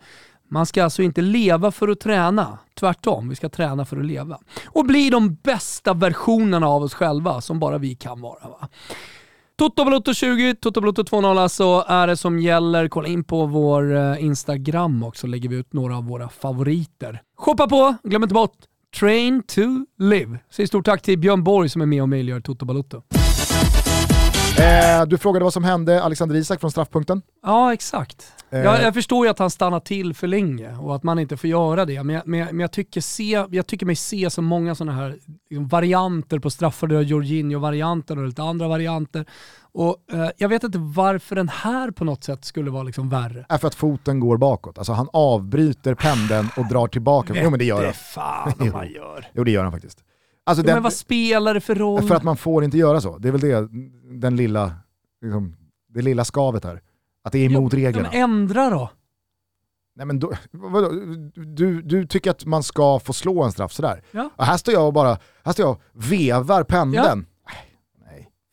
Man 0.48 0.66
ska 0.66 0.84
alltså 0.84 1.02
inte 1.02 1.20
leva 1.20 1.70
för 1.70 1.88
att 1.88 2.00
träna. 2.00 2.58
Tvärtom, 2.74 3.28
vi 3.28 3.36
ska 3.36 3.48
träna 3.48 3.84
för 3.84 3.96
att 3.96 4.06
leva. 4.06 4.38
Och 4.66 4.84
bli 4.86 5.10
de 5.10 5.34
bästa 5.34 5.94
versionerna 5.94 6.68
av 6.68 6.82
oss 6.82 6.94
själva 6.94 7.40
som 7.40 7.58
bara 7.58 7.78
vi 7.78 7.94
kan 7.94 8.20
vara. 8.20 8.48
Va? 8.48 8.68
Toto 9.58 9.84
Balotto 9.84 10.14
20, 10.14 10.54
Toto 10.54 10.80
Balotto 10.80 11.02
2.0 11.02 11.40
alltså 11.40 11.84
är 11.88 12.06
det 12.06 12.16
som 12.16 12.38
gäller. 12.38 12.88
Kolla 12.88 13.08
in 13.08 13.24
på 13.24 13.46
vår 13.46 13.96
eh, 13.96 14.24
Instagram 14.24 15.02
också, 15.02 15.26
lägger 15.26 15.48
vi 15.48 15.56
ut 15.56 15.72
några 15.72 15.96
av 15.96 16.04
våra 16.04 16.28
favoriter. 16.28 17.22
Shoppa 17.36 17.68
på, 17.68 17.96
glöm 18.02 18.22
inte 18.22 18.34
bort 18.34 18.56
Train 19.00 19.42
to 19.42 19.60
Live. 19.98 20.38
Säg 20.50 20.66
stort 20.66 20.84
tack 20.84 21.02
till 21.02 21.18
Björn 21.18 21.44
Borg 21.44 21.68
som 21.68 21.82
är 21.82 21.86
med 21.86 22.02
och 22.02 22.08
möjliggör 22.08 22.40
Toto 22.40 22.66
Balotto. 22.66 23.02
Eh, 24.58 25.06
du 25.06 25.18
frågade 25.18 25.44
vad 25.44 25.52
som 25.52 25.64
hände 25.64 26.02
Alexander 26.02 26.36
Isak 26.36 26.60
från 26.60 26.70
straffpunkten. 26.70 27.22
Ja, 27.42 27.72
exakt. 27.72 28.32
Eh. 28.50 28.58
Jag, 28.58 28.82
jag, 28.82 28.94
förstår 28.94 29.26
ju 29.26 29.30
att 29.30 29.38
han 29.38 29.50
stannar 29.50 29.80
till 29.80 30.14
för 30.14 30.26
länge 30.26 30.76
och 30.76 30.94
att 30.96 31.02
man 31.02 31.18
inte 31.18 31.36
får 31.36 31.50
göra 31.50 31.84
det, 31.84 32.02
men 32.02 32.16
jag, 32.16 32.26
men 32.26 32.46
men 32.46 32.60
jag, 32.60 32.72
tycker, 32.72 33.00
se, 33.00 33.44
jag 33.50 33.66
tycker 33.66 33.86
mig 33.86 33.96
se 33.96 34.30
så 34.30 34.42
många 34.42 34.74
sådana 34.74 34.92
här 34.92 35.16
liksom, 35.50 35.68
varianter 35.68 36.38
på 36.38 36.50
straffar. 36.50 36.86
Du 36.86 36.94
har 36.94 37.02
Jorginho-varianter 37.02 38.18
och 38.18 38.26
lite 38.26 38.42
andra 38.42 38.68
varianter. 38.68 39.26
Och, 39.72 39.96
eh, 40.12 40.30
jag 40.36 40.48
vet 40.48 40.64
inte 40.64 40.78
varför 40.78 41.36
den 41.36 41.48
här 41.48 41.90
på 41.90 42.04
något 42.04 42.24
sätt 42.24 42.44
skulle 42.44 42.70
vara 42.70 42.82
liksom 42.82 43.08
värre. 43.08 43.46
Är 43.48 43.58
för 43.58 43.68
att 43.68 43.74
foten 43.74 44.20
går 44.20 44.36
bakåt. 44.36 44.78
Alltså 44.78 44.92
han 44.92 45.08
avbryter 45.12 45.94
pendeln 45.94 46.48
och 46.56 46.68
drar 46.68 46.88
tillbaka. 46.88 47.34
jo 47.42 47.50
men 47.50 47.58
det 47.58 47.64
gör 47.64 47.84
han. 47.84 47.94
fan 47.94 48.52
om 48.58 48.74
han 48.74 48.92
gör. 48.92 49.28
Jo 49.32 49.44
det 49.44 49.50
gör 49.50 49.62
han 49.62 49.72
faktiskt. 49.72 49.98
Alltså, 50.48 50.62
den, 50.62 50.74
men 50.74 50.82
vad 50.82 50.92
spelar 50.92 51.54
det 51.54 51.60
för 51.60 51.74
roll? 51.74 52.02
För 52.02 52.14
att 52.14 52.22
man 52.22 52.36
får 52.36 52.64
inte 52.64 52.78
göra 52.78 53.00
så. 53.00 53.18
Det 53.18 53.28
är 53.28 53.32
väl 53.32 53.40
det, 53.40 53.68
den 54.20 54.36
lilla, 54.36 54.72
liksom, 55.22 55.56
det 55.88 56.02
lilla 56.02 56.24
skavet 56.24 56.64
här. 56.64 56.80
Att 57.24 57.32
det 57.32 57.38
är 57.38 57.44
emot 57.44 57.72
jo, 57.72 57.78
reglerna. 57.78 58.08
Men 58.12 58.22
ändra 58.22 58.70
då. 58.70 58.90
Nej, 59.96 60.06
men 60.06 60.18
då, 60.18 60.32
vadå, 60.50 60.90
du, 61.34 61.82
du 61.82 62.06
tycker 62.06 62.30
att 62.30 62.44
man 62.44 62.62
ska 62.62 62.98
få 62.98 63.12
slå 63.12 63.42
en 63.42 63.52
straff 63.52 63.72
sådär? 63.72 64.02
Ja. 64.10 64.30
Och 64.36 64.44
här 64.44 64.56
står 64.56 64.74
jag 64.74 64.86
och 64.86 64.92
bara 64.92 65.18
här 65.44 65.52
står 65.52 65.66
jag 65.66 65.72
och 65.72 65.82
vevar 65.92 66.62
pendeln. 66.64 67.26
Ja. 67.28 67.37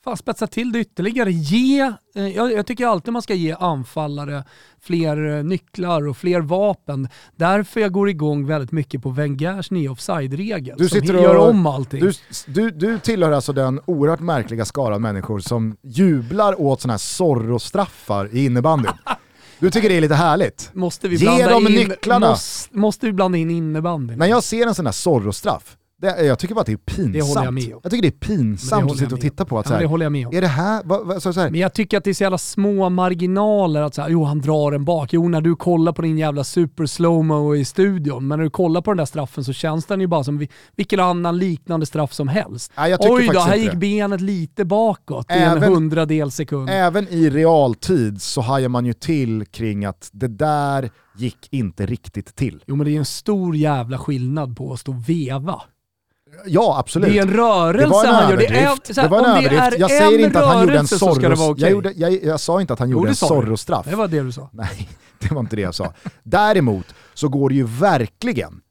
Fan, 0.05 0.17
spetsa 0.17 0.47
till 0.47 0.71
det 0.71 0.79
ytterligare. 0.79 1.31
Ge, 1.31 1.93
eh, 2.15 2.27
jag, 2.27 2.51
jag, 2.51 2.65
tycker 2.65 2.85
alltid 2.87 3.13
man 3.13 3.21
ska 3.21 3.33
ge 3.33 3.55
anfallare 3.59 4.43
fler 4.81 5.37
eh, 5.37 5.43
nycklar 5.43 6.07
och 6.07 6.17
fler 6.17 6.41
vapen. 6.41 7.07
Därför 7.35 7.79
jag 7.79 7.91
går 7.91 8.09
igång 8.09 8.45
väldigt 8.45 8.71
mycket 8.71 9.03
på 9.03 9.09
Wengers 9.09 9.71
nya 9.71 9.91
offside-regel 9.91 10.75
du 10.77 10.89
som 10.89 10.99
och, 10.99 11.05
gör 11.05 11.35
om 11.35 11.65
allting. 11.65 11.99
Du, 11.99 12.13
du, 12.45 12.71
du 12.71 12.99
tillhör 12.99 13.31
alltså 13.31 13.53
den 13.53 13.81
oerhört 13.85 14.19
märkliga 14.19 14.65
skaran 14.65 15.01
människor 15.01 15.39
som 15.39 15.77
jublar 15.83 16.61
åt 16.61 16.81
sådana 16.81 16.93
här 16.93 16.97
Zorro-straffar 16.97 18.29
i 18.31 18.45
innebandyn. 18.45 18.91
Du 19.59 19.71
tycker 19.71 19.89
det 19.89 19.97
är 19.97 20.01
lite 20.01 20.15
härligt? 20.15 20.69
Måste 20.73 21.07
vi 21.07 21.15
Ge 21.15 21.47
dem 21.47 21.67
in, 21.67 21.73
nycklarna! 21.73 22.29
Måste, 22.29 22.77
måste 22.77 23.05
vi 23.05 23.13
blanda 23.13 23.37
in 23.37 23.49
innebandyn? 23.49 24.17
När 24.17 24.27
jag 24.27 24.43
ser 24.43 24.67
en 24.67 24.75
sån 24.75 24.85
här 24.85 24.93
Zorro-straff, 24.93 25.77
det, 26.05 26.25
jag 26.25 26.39
tycker 26.39 26.55
bara 26.55 26.61
att 26.61 26.67
det 26.67 26.73
är 26.73 26.77
pinsamt. 26.77 27.13
Det 27.13 27.21
håller 27.21 27.43
jag 27.43 27.53
med 27.53 27.73
om. 27.73 27.79
Jag 27.83 27.91
tycker 27.91 28.01
det 28.01 28.07
är 28.07 28.35
pinsamt 28.35 28.91
att 28.91 28.97
sitta 28.97 29.15
och 29.15 29.21
titta 29.21 29.45
på. 29.45 29.59
Att, 29.59 29.65
ja, 29.65 29.69
så 29.69 29.73
här, 29.73 29.81
det 29.81 29.87
håller 29.87 30.05
jag 30.05 30.11
med 30.11 30.27
om. 30.27 30.35
Är 30.35 30.41
det 30.41 30.47
här, 30.47 30.83
va, 30.83 31.03
va, 31.03 31.19
så, 31.19 31.33
så 31.33 31.39
här. 31.39 31.49
Men 31.49 31.59
jag 31.59 31.73
tycker 31.73 31.97
att 31.97 32.03
det 32.03 32.09
är 32.09 32.13
så 32.13 32.23
jävla 32.23 32.37
små 32.37 32.89
marginaler. 32.89 33.81
Att 33.81 33.95
så 33.95 34.01
här, 34.01 34.09
jo, 34.09 34.23
han 34.23 34.41
drar 34.41 34.71
en 34.71 34.85
bak. 34.85 35.13
Jo, 35.13 35.29
när 35.29 35.41
du 35.41 35.55
kollar 35.55 35.91
på 35.91 36.01
din 36.01 36.17
jävla 36.17 36.43
super 36.43 36.85
slowmo 36.85 37.55
i 37.55 37.65
studion, 37.65 38.27
men 38.27 38.39
när 38.39 38.43
du 38.43 38.49
kollar 38.49 38.81
på 38.81 38.91
den 38.91 38.97
där 38.97 39.05
straffen 39.05 39.43
så 39.43 39.53
känns 39.53 39.85
den 39.85 40.01
ju 40.01 40.07
bara 40.07 40.23
som 40.23 40.47
vilken 40.75 40.99
annan 40.99 41.37
liknande 41.37 41.85
straff 41.85 42.13
som 42.13 42.27
helst. 42.27 42.71
Ja, 42.75 42.97
Oj 42.99 43.29
då, 43.33 43.39
här 43.39 43.55
gick 43.55 43.71
det. 43.71 43.77
benet 43.77 44.21
lite 44.21 44.65
bakåt 44.65 45.25
även, 45.29 45.63
i 45.63 45.65
en 45.65 45.73
hundradel 45.73 46.31
sekund. 46.31 46.69
Även 46.69 47.07
i 47.09 47.29
realtid 47.29 48.21
så 48.21 48.41
hajar 48.41 48.69
man 48.69 48.85
ju 48.85 48.93
till 48.93 49.45
kring 49.45 49.85
att 49.85 50.09
det 50.13 50.27
där 50.27 50.89
gick 51.17 51.47
inte 51.51 51.85
riktigt 51.85 52.35
till. 52.35 52.63
Jo 52.67 52.75
men 52.75 52.85
det 52.85 52.95
är 52.95 52.99
en 52.99 53.05
stor 53.05 53.55
jävla 53.55 53.97
skillnad 53.97 54.57
på 54.57 54.73
att 54.73 54.79
stå 54.79 54.91
och 54.91 55.09
veva 55.09 55.61
Ja, 56.45 56.79
absolut. 56.79 57.09
Det 57.09 57.17
är 57.17 57.21
en 57.21 57.33
rörelse 57.33 57.83
det 57.83 57.87
var 57.87 58.05
en 58.05 58.15
han 58.15 58.29
gör. 58.29 58.37
Det, 58.37 58.45
är, 58.45 59.01
det 59.01 59.07
var 59.07 59.19
en 59.19 59.25
överdrift. 59.25 59.79
Jag 59.79 59.91
säger 59.91 60.19
inte 60.19 60.39
att 60.39 60.45
han 60.45 60.61
gjorde 60.61 60.79
en 60.79 60.87
Zorros... 60.87 61.39
Okay. 61.39 61.61
Jag, 61.61 61.71
gjorde, 61.71 61.91
jag, 61.95 62.23
jag, 62.23 62.39
sa 62.39 62.61
inte 62.61 62.73
att 62.73 62.79
han 62.79 62.89
gjorde 62.89 63.09
en 63.09 63.15
Zorro-straff. 63.15 63.85
Det 63.89 63.95
var 63.95 64.07
det 64.07 64.21
du 64.21 64.31
sa. 64.31 64.49
Nej, 64.53 64.89
det 65.19 65.31
var 65.33 65.39
inte 65.39 65.55
det 65.55 65.61
jag 65.61 65.75
sa. 65.75 65.93
Däremot 66.23 66.85
så 67.13 67.27
går 67.27 67.49
det 67.49 67.55
ju 67.55 67.63
verkligen 67.63 68.61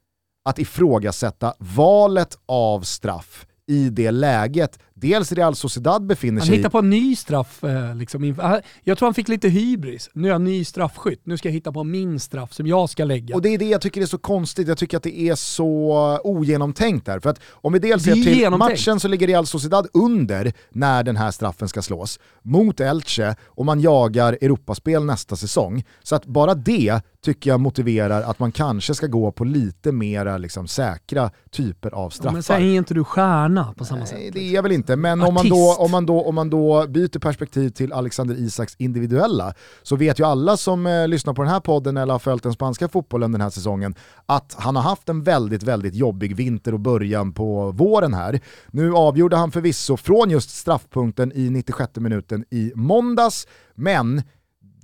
att 0.45 0.59
ifrågasätta 0.59 1.53
valet 1.57 2.37
av 2.45 2.81
straff 2.81 3.45
i 3.67 3.89
det 3.89 4.11
läget 4.11 4.79
dels 4.97 5.31
Real 5.31 5.55
Sociedad 5.55 6.05
befinner 6.05 6.41
Han 6.41 6.47
sig 6.47 6.55
hittar 6.57 6.69
i... 6.69 6.71
på 6.71 6.79
en 6.79 6.89
ny 6.89 7.15
straff. 7.15 7.63
eh, 7.63 7.95
Liksom. 7.95 8.35
han- 8.39 8.61
Jag 8.83 8.97
tror 8.97 9.07
han 9.07 9.13
fick 9.13 9.27
lite 9.27 9.49
hybris. 9.49 10.09
Nu 10.13 10.27
är 10.27 10.31
jag 10.31 10.41
ny 10.41 10.65
straffskytt, 10.65 11.21
nu 11.23 11.37
ska 11.37 11.47
jag 11.47 11.53
hitta 11.53 11.71
på 11.71 11.83
min 11.83 12.19
straff 12.19 12.53
som 12.53 12.67
jag 12.67 12.89
ska 12.89 13.03
lägga. 13.05 13.35
Och 13.35 13.41
det 13.41 13.49
är 13.49 13.57
det 13.57 13.65
jag 13.65 13.81
tycker 13.81 14.01
är 14.01 14.05
så 14.05 14.17
konstigt, 14.17 14.67
jag 14.67 14.77
tycker 14.77 14.97
att 14.97 15.03
det 15.03 15.19
är 15.19 15.35
så 15.35 16.19
ogenomtänkt 16.23 17.05
där. 17.05 17.19
För 17.19 17.29
att 17.29 17.39
om 17.51 17.73
vi 17.73 17.79
dels 17.79 18.03
ser 18.03 18.13
till 18.13 18.37
genomtänkt. 18.39 18.71
matchen 18.71 18.99
så 18.99 19.07
ligger 19.07 19.27
Real 19.27 19.45
Sociedad 19.45 19.87
under 19.93 20.53
när 20.71 21.03
den 21.03 21.15
här 21.17 21.31
straffen 21.31 21.69
ska 21.69 21.81
slås 21.81 22.19
mot 22.43 22.79
Elche 22.79 23.35
och 23.45 23.65
man 23.65 23.79
jagar 23.81 24.33
Europaspel 24.41 25.05
nästa 25.05 25.35
säsong. 25.35 25.83
Så 26.03 26.15
att 26.15 26.25
bara 26.25 26.53
det 26.55 27.01
tycker 27.25 27.49
jag 27.49 27.59
motiverar 27.59 28.21
att 28.21 28.39
man 28.39 28.51
kanske 28.51 28.95
ska 28.95 29.07
gå 29.07 29.31
på 29.31 29.43
lite 29.43 29.91
mera 29.91 30.37
liksom, 30.37 30.67
säkra 30.67 31.31
typer 31.51 31.89
av 31.91 32.03
Ja, 32.05 32.09
straffar. 32.09 32.33
men 32.33 32.43
sen 32.43 32.61
är 32.63 32.75
inte 32.75 32.93
du 32.93 33.03
stjärna 33.03 33.73
på 33.77 33.85
samma 33.85 34.05
sätt. 34.05 34.15
Nej, 34.17 34.25
liksom. 34.25 34.41
det 34.41 34.49
är 34.49 34.53
jag 34.55 34.63
väl 34.63 34.71
inte, 34.71 34.84
men 34.89 35.21
om 35.21 35.33
man, 35.33 35.49
då, 35.49 35.75
om, 35.75 35.91
man 35.91 36.05
då, 36.05 36.21
om 36.21 36.35
man 36.35 36.49
då 36.49 36.87
byter 36.87 37.19
perspektiv 37.19 37.69
till 37.69 37.93
Alexander 37.93 38.35
Isaks 38.35 38.75
individuella 38.77 39.53
så 39.83 39.95
vet 39.95 40.19
ju 40.19 40.23
alla 40.23 40.57
som 40.57 40.87
eh, 40.87 41.07
lyssnar 41.07 41.33
på 41.33 41.41
den 41.41 41.51
här 41.51 41.59
podden 41.59 41.97
eller 41.97 42.13
har 42.13 42.19
följt 42.19 42.43
den 42.43 42.53
spanska 42.53 42.87
fotbollen 42.87 43.31
den 43.31 43.41
här 43.41 43.49
säsongen 43.49 43.95
att 44.25 44.55
han 44.57 44.75
har 44.75 44.83
haft 44.83 45.09
en 45.09 45.23
väldigt, 45.23 45.63
väldigt 45.63 45.95
jobbig 45.95 46.35
vinter 46.35 46.73
och 46.73 46.79
början 46.79 47.33
på 47.33 47.71
våren 47.71 48.13
här. 48.13 48.39
Nu 48.67 48.93
avgjorde 48.93 49.35
han 49.35 49.51
förvisso 49.51 49.97
från 49.97 50.29
just 50.29 50.49
straffpunkten 50.49 51.31
i 51.35 51.49
96 51.49 51.95
minuten 51.95 52.45
i 52.49 52.71
måndags, 52.75 53.47
men 53.75 54.21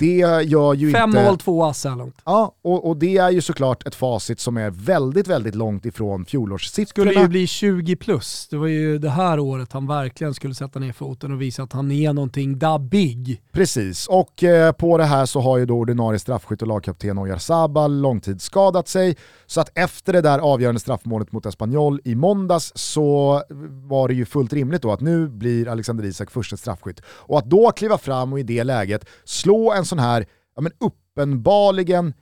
det 0.02 0.44
gör 0.44 0.74
ju 0.74 0.92
Fem 0.92 1.10
inte... 1.10 1.24
mål, 1.24 1.38
två 1.38 1.64
ass 1.66 1.86
långt. 1.86 2.16
Ja, 2.26 2.56
och, 2.62 2.90
och 2.90 2.98
det 2.98 3.18
är 3.18 3.30
ju 3.30 3.42
såklart 3.42 3.88
ett 3.88 3.96
facit 3.96 4.40
som 4.40 4.58
är 4.58 4.70
väldigt, 4.70 5.28
väldigt 5.28 5.56
långt 5.56 5.86
ifrån 5.86 6.26
fjolårssiffrorna. 6.26 7.12
skulle 7.12 7.22
ju 7.22 7.28
bli 7.28 7.48
20 7.48 7.96
plus. 7.96 8.48
Det 8.50 8.58
var 8.58 8.68
ju 8.68 8.98
det 8.98 9.10
här 9.10 9.40
året 9.40 9.74
han 9.74 9.88
verkligen 9.88 10.34
skulle 10.34 10.56
sätta 10.56 10.80
ner 10.80 10.94
foten 10.94 11.32
och 11.32 11.42
visa 11.42 11.64
att 11.64 11.74
han 11.74 11.92
är 11.92 12.14
någonting 12.14 12.60
da 12.60 12.80
big. 12.80 13.42
Precis, 13.52 14.08
och 14.08 14.44
eh, 14.44 14.72
på 14.72 14.98
det 14.98 15.06
här 15.06 15.26
så 15.26 15.40
har 15.40 15.58
ju 15.58 15.66
då 15.66 15.78
ordinarie 15.78 16.20
straffskytt 16.20 16.62
och 16.62 16.68
lagkapten 16.68 17.18
Oyarzabal 17.18 18.02
långtidsskadat 18.02 18.88
sig. 18.88 19.16
Så 19.52 19.62
att 19.62 19.72
efter 19.76 20.14
det 20.14 20.22
där 20.22 20.40
avgörande 20.40 20.80
straffmålet 20.80 21.32
mot 21.32 21.46
Espanyol 21.46 22.02
i 22.04 22.16
måndags 22.16 22.72
så 22.76 23.44
var 23.70 24.08
det 24.08 24.14
ju 24.14 24.26
fullt 24.26 24.54
rimligt 24.54 24.82
då 24.82 24.92
att 24.92 25.02
nu 25.02 25.28
blir 25.28 25.68
Alexander 25.68 26.06
Isak 26.06 26.32
första 26.32 26.58
straffskytt. 26.58 27.02
Och 27.06 27.38
att 27.38 27.46
då 27.46 27.72
kliva 27.72 27.98
fram 27.98 28.34
och 28.34 28.40
i 28.40 28.44
det 28.44 28.64
läget 28.64 29.06
slå 29.24 29.74
en 29.74 29.86
sån 29.86 30.00
här, 30.00 30.26
ja 30.56 30.62
men 30.62 30.72
uppenbarligen 30.80 32.14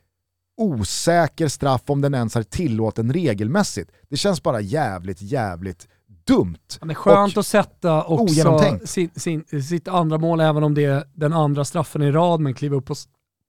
osäker 0.57 1.47
straff 1.47 1.82
om 1.88 2.01
den 2.01 2.13
ens 2.13 2.36
är 2.36 2.43
tillåten 2.43 3.13
regelmässigt. 3.13 3.91
Det 4.09 4.17
känns 4.17 4.43
bara 4.43 4.61
jävligt, 4.61 5.21
jävligt 5.21 5.88
dumt. 6.27 6.57
Men 6.80 6.88
det 6.88 6.91
är 6.91 6.95
skönt 6.95 7.38
att 7.38 7.47
sätta 7.47 8.03
också 8.03 8.59
sin, 8.86 9.09
sin, 9.15 9.63
sitt 9.63 9.88
andra 9.88 10.17
mål, 10.17 10.39
även 10.39 10.63
om 10.63 10.73
det 10.73 10.86
är 10.86 11.03
den 11.13 11.34
andra 11.34 11.65
straffen 11.65 12.01
i 12.01 12.11
rad, 12.11 12.39
men 12.39 12.53
kliva 12.53 12.75
upp 12.75 12.86
på, 12.86 12.95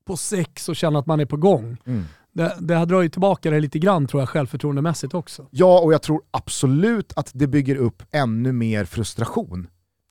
på 0.07 0.17
sex 0.17 0.69
och 0.69 0.77
känna 0.77 0.99
att 0.99 1.07
man 1.07 1.21
är 1.21 1.27
på 1.27 1.37
gång. 1.37 1.77
Mm. 1.87 2.05
Det, 2.33 2.57
det 2.61 2.77
här 2.77 2.87
drar 2.87 3.03
ju 3.03 3.09
tillbaka 3.09 3.51
det 3.51 3.61
lite 3.61 3.79
grann 3.79 4.07
tror 4.07 4.23
jag 4.23 4.29
självförtroendemässigt 4.29 5.15
också. 5.15 5.47
Ja, 5.51 5.81
och 5.81 5.93
jag 5.93 6.03
tror 6.03 6.23
absolut 6.31 7.13
att 7.17 7.31
det 7.35 7.47
bygger 7.47 7.77
upp 7.77 8.03
ännu 8.11 8.53
mer 8.53 8.85
frustration. 8.85 9.67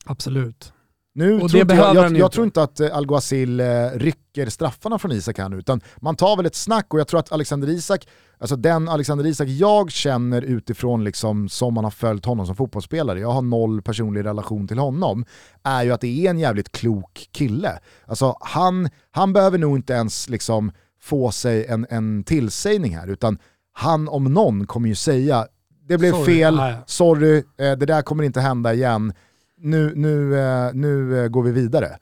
Absolut. 0.05 0.73
Nu 1.13 1.33
Och 1.33 1.49
tror 1.49 1.49
det 1.49 1.59
inte 1.61 1.75
jag, 1.75 1.95
jag, 1.95 2.17
jag 2.17 2.31
tror 2.31 2.45
inte 2.45 2.63
att 2.63 2.79
eh, 2.79 2.97
Alguacil 2.97 3.59
eh, 3.59 3.65
rycker 3.93 4.49
straffarna 4.49 4.99
från 4.99 5.11
Isak 5.11 5.37
här 5.37 5.49
nu, 5.49 5.57
utan 5.57 5.81
man 5.97 6.15
tar 6.15 6.37
väl 6.37 6.45
ett 6.45 6.55
snack 6.55 6.93
och 6.93 6.99
jag 6.99 7.07
tror 7.07 7.19
att 7.19 7.31
Alexander 7.31 7.69
Isak, 7.69 8.07
alltså 8.37 8.55
den 8.55 8.89
Alexander 8.89 9.25
Isak 9.25 9.47
jag 9.47 9.91
känner 9.91 10.41
utifrån 10.41 11.03
liksom 11.03 11.49
som 11.49 11.73
man 11.73 11.83
har 11.83 11.91
följt 11.91 12.25
honom 12.25 12.45
som 12.45 12.55
fotbollsspelare, 12.55 13.19
jag 13.19 13.31
har 13.31 13.41
noll 13.41 13.81
personlig 13.81 14.25
relation 14.25 14.67
till 14.67 14.79
honom, 14.79 15.25
är 15.63 15.83
ju 15.83 15.91
att 15.91 16.01
det 16.01 16.25
är 16.25 16.29
en 16.29 16.39
jävligt 16.39 16.71
klok 16.71 17.27
kille. 17.31 17.79
Alltså 18.05 18.37
han, 18.39 18.89
han 19.11 19.33
behöver 19.33 19.57
nog 19.57 19.77
inte 19.77 19.93
ens 19.93 20.29
liksom 20.29 20.71
få 21.01 21.31
sig 21.31 21.65
en, 21.65 21.85
en 21.89 22.23
tillsägning 22.23 22.95
här, 22.97 23.07
utan 23.07 23.37
han 23.73 24.07
om 24.07 24.23
någon 24.23 24.67
kommer 24.67 24.89
ju 24.89 24.95
säga 24.95 25.47
det 25.87 25.97
blev 25.97 26.11
Sorry. 26.11 26.25
fel, 26.25 26.59
sorry, 26.85 27.37
eh, 27.37 27.43
det 27.57 27.85
där 27.85 28.01
kommer 28.01 28.23
inte 28.23 28.41
hända 28.41 28.73
igen, 28.73 29.13
nu, 29.57 29.93
nu, 29.95 30.39
eh, 30.39 30.73
nu 30.73 31.23
eh, 31.23 31.27
går 31.27 31.43
vi 31.43 31.51
vidare. 31.51 31.97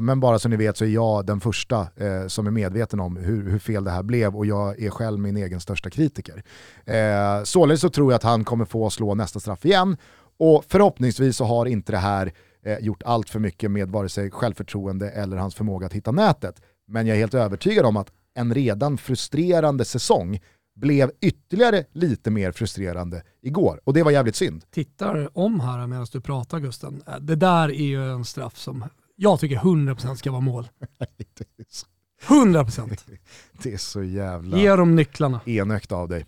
Men 0.00 0.20
bara 0.20 0.38
så 0.38 0.48
ni 0.48 0.56
vet 0.56 0.76
så 0.76 0.84
är 0.84 0.88
jag 0.88 1.26
den 1.26 1.40
första 1.40 1.80
eh, 1.96 2.26
som 2.26 2.46
är 2.46 2.50
medveten 2.50 3.00
om 3.00 3.16
hur, 3.16 3.50
hur 3.50 3.58
fel 3.58 3.84
det 3.84 3.90
här 3.90 4.02
blev 4.02 4.36
och 4.36 4.46
jag 4.46 4.82
är 4.82 4.90
själv 4.90 5.18
min 5.18 5.36
egen 5.36 5.60
största 5.60 5.90
kritiker. 5.90 6.42
Eh, 6.84 7.42
Således 7.44 7.80
så 7.80 7.88
tror 7.88 8.12
jag 8.12 8.16
att 8.16 8.22
han 8.22 8.44
kommer 8.44 8.64
få 8.64 8.90
slå 8.90 9.14
nästa 9.14 9.40
straff 9.40 9.64
igen 9.64 9.96
och 10.38 10.64
förhoppningsvis 10.68 11.36
så 11.36 11.44
har 11.44 11.66
inte 11.66 11.92
det 11.92 11.98
här 11.98 12.32
eh, 12.64 12.78
gjort 12.78 13.02
allt 13.02 13.30
för 13.30 13.38
mycket 13.38 13.70
med 13.70 13.90
vare 13.90 14.08
sig 14.08 14.30
självförtroende 14.30 15.10
eller 15.10 15.36
hans 15.36 15.54
förmåga 15.54 15.86
att 15.86 15.92
hitta 15.92 16.10
nätet. 16.12 16.62
Men 16.86 17.06
jag 17.06 17.14
är 17.16 17.20
helt 17.20 17.34
övertygad 17.34 17.86
om 17.86 17.96
att 17.96 18.08
en 18.34 18.54
redan 18.54 18.98
frustrerande 18.98 19.84
säsong 19.84 20.40
blev 20.76 21.10
ytterligare 21.20 21.84
lite 21.92 22.30
mer 22.30 22.52
frustrerande 22.52 23.22
igår 23.42 23.80
och 23.84 23.94
det 23.94 24.02
var 24.02 24.10
jävligt 24.10 24.36
synd. 24.36 24.64
Tittar 24.70 25.38
om 25.38 25.60
här 25.60 25.86
medan 25.86 26.06
du 26.12 26.20
pratar 26.20 26.58
Gusten. 26.60 27.02
Äh, 27.06 27.16
Det 27.20 27.36
där 27.36 27.68
är 27.68 27.84
ju 27.86 28.12
en 28.12 28.24
straff 28.24 28.56
som 28.58 28.84
jag 29.16 29.40
tycker 29.40 29.56
100% 29.56 30.14
ska 30.14 30.30
vara 30.30 30.40
mål. 30.40 30.68
Det 31.16 31.40
är 31.58 31.64
så, 31.68 31.86
100%. 32.26 32.98
det 33.62 33.72
är 33.72 33.76
så 33.78 34.02
jävla... 34.02 34.58
Ge 34.58 34.76
dem 34.76 34.96
nycklarna. 34.96 35.40
enögt 35.46 35.92
av 35.92 36.08
dig. 36.08 36.26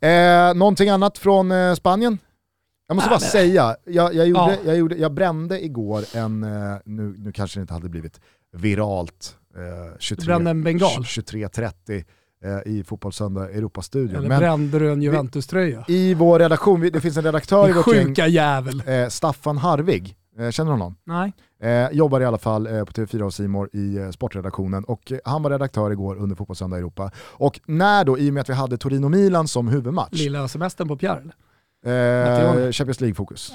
Eh, 0.00 0.54
någonting 0.54 0.88
annat 0.88 1.18
från 1.18 1.52
eh, 1.52 1.74
Spanien? 1.74 2.18
Jag 2.88 2.94
måste 2.94 3.10
Nej, 3.10 3.16
bara 3.18 3.20
men- 3.22 3.30
säga, 3.30 3.76
jag, 3.84 4.14
jag, 4.14 4.26
gjorde, 4.28 4.40
Ja. 4.40 4.56
jag, 4.64 4.76
gjorde, 4.76 4.96
jag 4.96 5.12
brände 5.14 5.64
igår 5.64 6.04
en, 6.14 6.42
eh, 6.44 6.76
nu, 6.84 7.14
nu 7.18 7.32
kanske 7.32 7.58
det 7.58 7.62
inte 7.62 7.74
hade 7.74 7.88
blivit 7.88 8.20
viralt, 8.52 9.36
eh, 9.56 9.96
23 9.98 10.22
Du 10.22 10.26
brände 10.26 10.50
en 10.50 10.64
bengal. 10.64 11.02
23.30 11.02 12.04
eh, 12.44 12.72
i 12.72 12.84
Fotbollssöndag 12.84 13.50
Europastudion. 13.50 14.16
Eller 14.16 14.28
Men 14.28 14.38
brände 14.38 14.78
du 14.78 14.92
en 14.92 15.02
Juventus-tröja? 15.02 15.84
i 15.88 16.14
vår 16.14 16.38
redaktion, 16.38 16.80
det 16.92 17.00
finns 17.00 17.16
en 17.16 17.24
redaktör 17.24 17.68
i 17.68 17.72
vårt 17.72 17.94
gäng, 17.94 18.06
sjuka 18.06 18.26
jävel. 18.26 18.82
eh, 18.86 19.08
Staffan 19.08 19.58
Harvig, 19.58 20.16
eh, 20.38 20.50
känner 20.50 20.70
du 20.70 20.74
honom? 20.74 20.96
Nej. 21.04 21.32
Eh, 21.62 21.90
jobbar 21.92 22.20
i 22.20 22.24
alla 22.24 22.38
fall 22.38 22.66
eh, 22.66 22.84
på 22.84 22.92
TV4 22.92 23.22
och 23.22 23.34
Simor 23.34 23.68
i 23.72 24.12
sportredaktionen 24.12 24.84
och 24.84 25.12
han 25.24 25.42
var 25.42 25.50
redaktör 25.50 25.90
igår 25.90 26.16
under 26.16 26.36
Fotbollssöndag 26.36 26.76
Europa. 26.78 27.10
Och 27.18 27.60
när 27.66 28.04
då, 28.04 28.18
i 28.18 28.30
och 28.30 28.34
med 28.34 28.40
att 28.40 28.48
vi 28.48 28.54
hade 28.54 28.76
Torino-Milan 28.76 29.46
som 29.48 29.68
huvudmatch, 29.68 30.12
Lilla 30.12 30.48
semestern 30.48 30.88
på 30.88 30.96
Pierre 30.96 31.20
eller? 31.20 31.34
Eh. 31.84 32.70
Champions 32.72 33.00
League-fokus. 33.00 33.52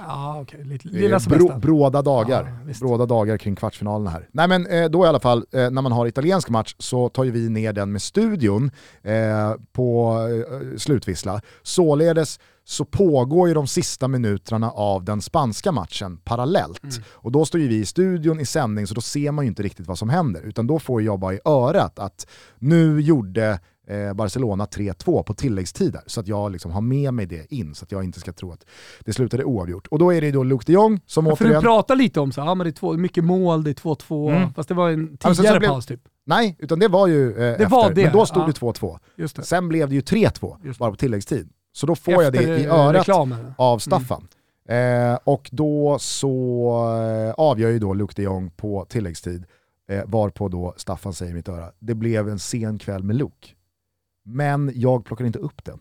Det 0.51 0.97
är 0.97 1.01
lilla 1.01 1.19
bro, 1.19 1.59
bråda 1.59 2.01
dagar. 2.01 2.59
Visst. 2.65 2.80
bråda 2.80 3.05
dagar 3.05 3.38
kring 3.38 3.55
kvartsfinalerna 3.55 4.09
här. 4.09 4.30
Nej 4.32 4.47
men 4.47 4.67
eh, 4.67 4.89
då 4.89 5.05
i 5.05 5.07
alla 5.07 5.19
fall, 5.19 5.45
eh, 5.51 5.69
när 5.69 5.82
man 5.82 5.91
har 5.91 6.07
italiensk 6.07 6.49
match 6.49 6.75
så 6.78 7.09
tar 7.09 7.23
ju 7.23 7.32
vi 7.32 7.49
ner 7.49 7.73
den 7.73 7.91
med 7.91 8.01
studion 8.01 8.71
eh, 9.03 9.53
på 9.71 10.17
eh, 10.51 10.78
slutvissla. 10.78 11.41
Således 11.63 12.39
så 12.63 12.86
pågår 12.86 13.47
ju 13.47 13.53
de 13.53 13.67
sista 13.67 14.07
minuterna 14.07 14.71
av 14.71 15.03
den 15.03 15.21
spanska 15.21 15.71
matchen 15.71 16.17
parallellt. 16.17 16.84
Mm. 16.84 17.03
Och 17.09 17.32
då 17.32 17.45
står 17.45 17.61
ju 17.61 17.67
vi 17.67 17.75
i 17.75 17.86
studion 17.86 18.39
i 18.39 18.45
sändning 18.45 18.88
så 18.88 18.93
då 18.93 19.01
ser 19.01 19.32
man 19.32 19.45
ju 19.45 19.49
inte 19.49 19.63
riktigt 19.63 19.88
vad 19.88 19.97
som 19.97 20.09
händer. 20.09 20.41
Utan 20.41 20.67
då 20.67 20.80
får 20.80 21.01
jag 21.01 21.19
bara 21.19 21.34
i 21.34 21.39
örat 21.45 21.99
att 21.99 22.28
nu 22.59 23.01
gjorde 23.01 23.59
eh, 23.88 24.14
Barcelona 24.14 24.66
3-2 24.66 25.24
på 25.24 25.34
tilläggstider. 25.34 26.02
Så 26.06 26.20
att 26.20 26.28
jag 26.28 26.52
liksom 26.52 26.72
har 26.72 26.82
med 26.82 27.14
mig 27.14 27.26
det 27.26 27.54
in 27.54 27.76
så 27.76 27.86
att 27.86 27.92
jag 27.92 28.04
inte 28.04 28.20
ska 28.20 28.34
tro 28.34 28.52
att 28.52 28.66
det 29.06 29.14
slutade 29.14 29.44
oavgjort. 29.44 29.88
Och 29.88 30.00
då 30.00 30.14
är 30.14 30.22
det 30.22 30.32
då 30.32 30.44
Luke 30.44 30.64
de 30.66 30.74
Jong 30.74 31.00
som 31.06 31.24
För 31.26 31.30
du 31.32 31.36
återigen... 31.36 31.62
pratar 31.62 31.96
lite 31.96 32.20
om 32.20 32.32
så, 32.32 32.42
ja, 32.42 32.56
men 32.56 32.66
det 32.66 32.70
är 32.70 32.72
två, 32.72 32.94
mycket 32.94 33.24
mål, 33.24 33.64
det 33.64 33.70
är 33.70 33.74
2-2, 33.74 34.36
Mm. 34.36 34.54
fast 34.54 34.70
det 34.70 34.76
var 34.76 34.90
en 34.90 35.18
Ja, 35.24 35.34
tidigare 35.34 35.60
blev- 35.60 35.70
paus 35.70 35.86
typ. 35.86 36.02
Nej, 36.26 36.56
utan 36.60 36.80
det 36.80 36.88
var 36.88 37.08
ju 37.08 37.38
eh, 37.38 37.52
efter. 37.52 37.66
var 37.70 37.92
det, 37.92 38.04
Men 38.04 38.14
då 38.14 38.26
stod 38.26 38.44
ja. 38.44 38.48
det 38.48 38.54
2-2. 38.54 39.00
Just 39.16 39.36
det. 39.36 39.44
Sen 39.44 39.68
blev 39.70 39.90
det 39.90 39.96
ju 39.96 40.02
3-2 40.02 40.58
Just 40.64 40.80
det. 40.80 40.80
bara 40.80 40.92
på 40.92 40.98
tilläggstid. 40.98 41.50
Så 41.74 41.86
då 41.88 41.96
får 41.96 42.24
jag 42.24 42.34
det 42.34 42.40
Efter, 42.40 42.58
i 42.58 42.66
eh, 42.66 42.74
örat 42.76 42.96
reklamen. 43.02 43.54
av 43.58 43.80
Staffan. 43.80 44.28
Eh, 44.70 45.18
och 45.24 45.50
då 45.52 45.98
så 46.00 46.72
eh, 47.28 47.34
avgör 47.38 47.70
ju 47.70 47.80
då 47.80 47.94
Luke 47.94 48.14
de 48.16 48.24
Jong 48.24 48.50
på 48.50 48.86
tilläggstid, 48.90 49.46
eh, 49.90 50.02
varpå 50.06 50.48
då 50.48 50.74
Staffan 50.78 51.14
säger 51.14 51.32
i 51.32 51.36
mitt 51.36 51.50
öra, 51.50 51.72
det 51.80 51.96
blev 51.96 52.30
en 52.30 52.40
sen 52.40 52.78
kväll 52.80 53.04
med 53.04 53.16
Luke. 53.16 53.48
Men 54.28 54.71
jag 54.75 55.05
plockar 55.05 55.25
inte 55.25 55.39
upp 55.39 55.65
den. 55.65 55.80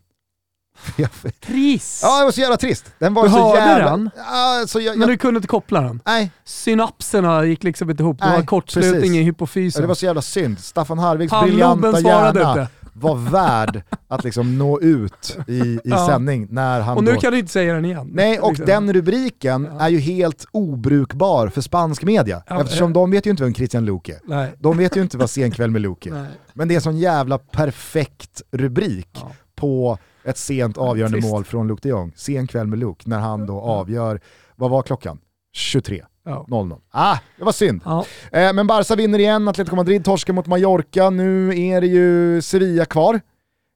Trist! 1.46 2.02
ja, 2.02 2.18
det 2.18 2.24
var 2.24 2.32
så 2.32 2.40
jävla 2.40 2.56
trist. 2.56 2.92
Den 2.98 3.14
var 3.14 3.24
Du 3.24 3.30
så 3.30 3.48
hörde 3.48 3.58
jävla... 3.58 3.90
den? 3.90 4.10
Ja, 4.16 4.64
så 4.66 4.80
jag, 4.80 4.92
Men 4.92 5.00
jag... 5.00 5.08
du 5.10 5.16
kunde 5.18 5.38
inte 5.38 5.48
koppla 5.48 5.80
den? 5.80 6.00
Nej, 6.06 6.30
Synapserna 6.44 7.44
gick 7.44 7.64
liksom 7.64 7.90
inte 7.90 8.02
ihop, 8.02 8.18
det 8.18 8.26
Nej, 8.26 8.36
var 8.38 8.46
kortslutning 8.46 9.14
i 9.14 9.18
ja, 9.18 9.24
hypofysen. 9.24 9.82
det 9.82 9.88
var 9.88 9.94
så 9.94 10.04
jävla 10.06 10.22
synd. 10.22 10.58
Staffan 10.58 10.98
Harvigs 10.98 11.32
briljanta 11.42 11.92
svarade 11.96 12.40
hjärna 12.40 12.60
inte. 12.60 12.72
Var 13.00 13.14
värd 13.30 13.82
att 14.08 14.24
liksom 14.24 14.58
nå 14.58 14.80
ut 14.80 15.38
i, 15.48 15.52
i 15.60 15.80
Ja. 15.84 16.06
sändning 16.06 16.46
när 16.50 16.80
han 16.80 16.96
Och 16.96 17.04
nu 17.04 17.12
då... 17.12 17.20
kan 17.20 17.32
du 17.32 17.38
inte 17.38 17.52
säga 17.52 17.74
den 17.74 17.84
igen. 17.84 18.10
Nej, 18.12 18.40
och 18.40 18.48
Liksom. 18.48 18.66
den 18.66 18.92
rubriken 18.92 19.68
Ja. 19.78 19.84
är 19.84 19.88
ju 19.88 19.98
helt 19.98 20.44
obrukbar 20.52 21.48
för 21.48 21.60
spansk 21.60 22.02
media. 22.02 22.42
Ja, 22.46 22.60
eftersom 22.60 22.90
eh. 22.90 22.94
de 22.94 23.10
vet 23.10 23.26
ju 23.26 23.30
inte 23.30 23.42
vem 23.42 23.54
Christian 23.54 23.84
Luke 23.84 24.12
är. 24.12 24.18
Nej. 24.24 24.52
De 24.58 24.78
vet 24.78 24.96
ju 24.96 25.02
inte 25.02 25.18
vad 25.18 25.30
Sen 25.30 25.50
kväll 25.50 25.70
med 25.70 25.82
Luke 25.82 26.10
är. 26.10 26.26
Men 26.54 26.68
det 26.68 26.74
är 26.74 26.76
en 26.76 26.82
sån 26.82 26.98
jävla 26.98 27.38
perfekt 27.38 28.42
rubrik 28.50 29.24
på 29.54 29.98
ett 30.24 30.38
sent 30.38 30.78
avgörande 30.78 31.20
mål 31.20 31.44
från 31.44 31.68
Luke 31.68 31.80
de 31.82 31.88
Jong. 31.88 32.12
Sen 32.16 32.46
kväll 32.46 32.66
med 32.66 32.78
Luke, 32.78 33.08
när 33.08 33.18
han 33.18 33.46
då 33.46 33.60
avgör, 33.60 34.20
vad 34.56 34.70
var 34.70 34.82
klockan? 34.82 35.18
23. 35.52 36.04
Ja. 36.26 36.46
0-0. 36.48 36.80
Ah, 36.90 37.18
det 37.38 37.44
var 37.44 37.52
synd. 37.52 37.80
Ja. 37.84 38.04
Eh, 38.32 38.52
men 38.52 38.66
Barca 38.66 38.96
vinner 38.96 39.18
igen, 39.18 39.48
Atletico 39.48 39.76
Madrid 39.76 40.04
torskar 40.04 40.32
mot 40.32 40.46
Mallorca, 40.46 41.10
nu 41.10 41.60
är 41.60 41.80
det 41.80 41.86
ju 41.86 42.42
Sevilla 42.42 42.84
kvar. 42.84 43.20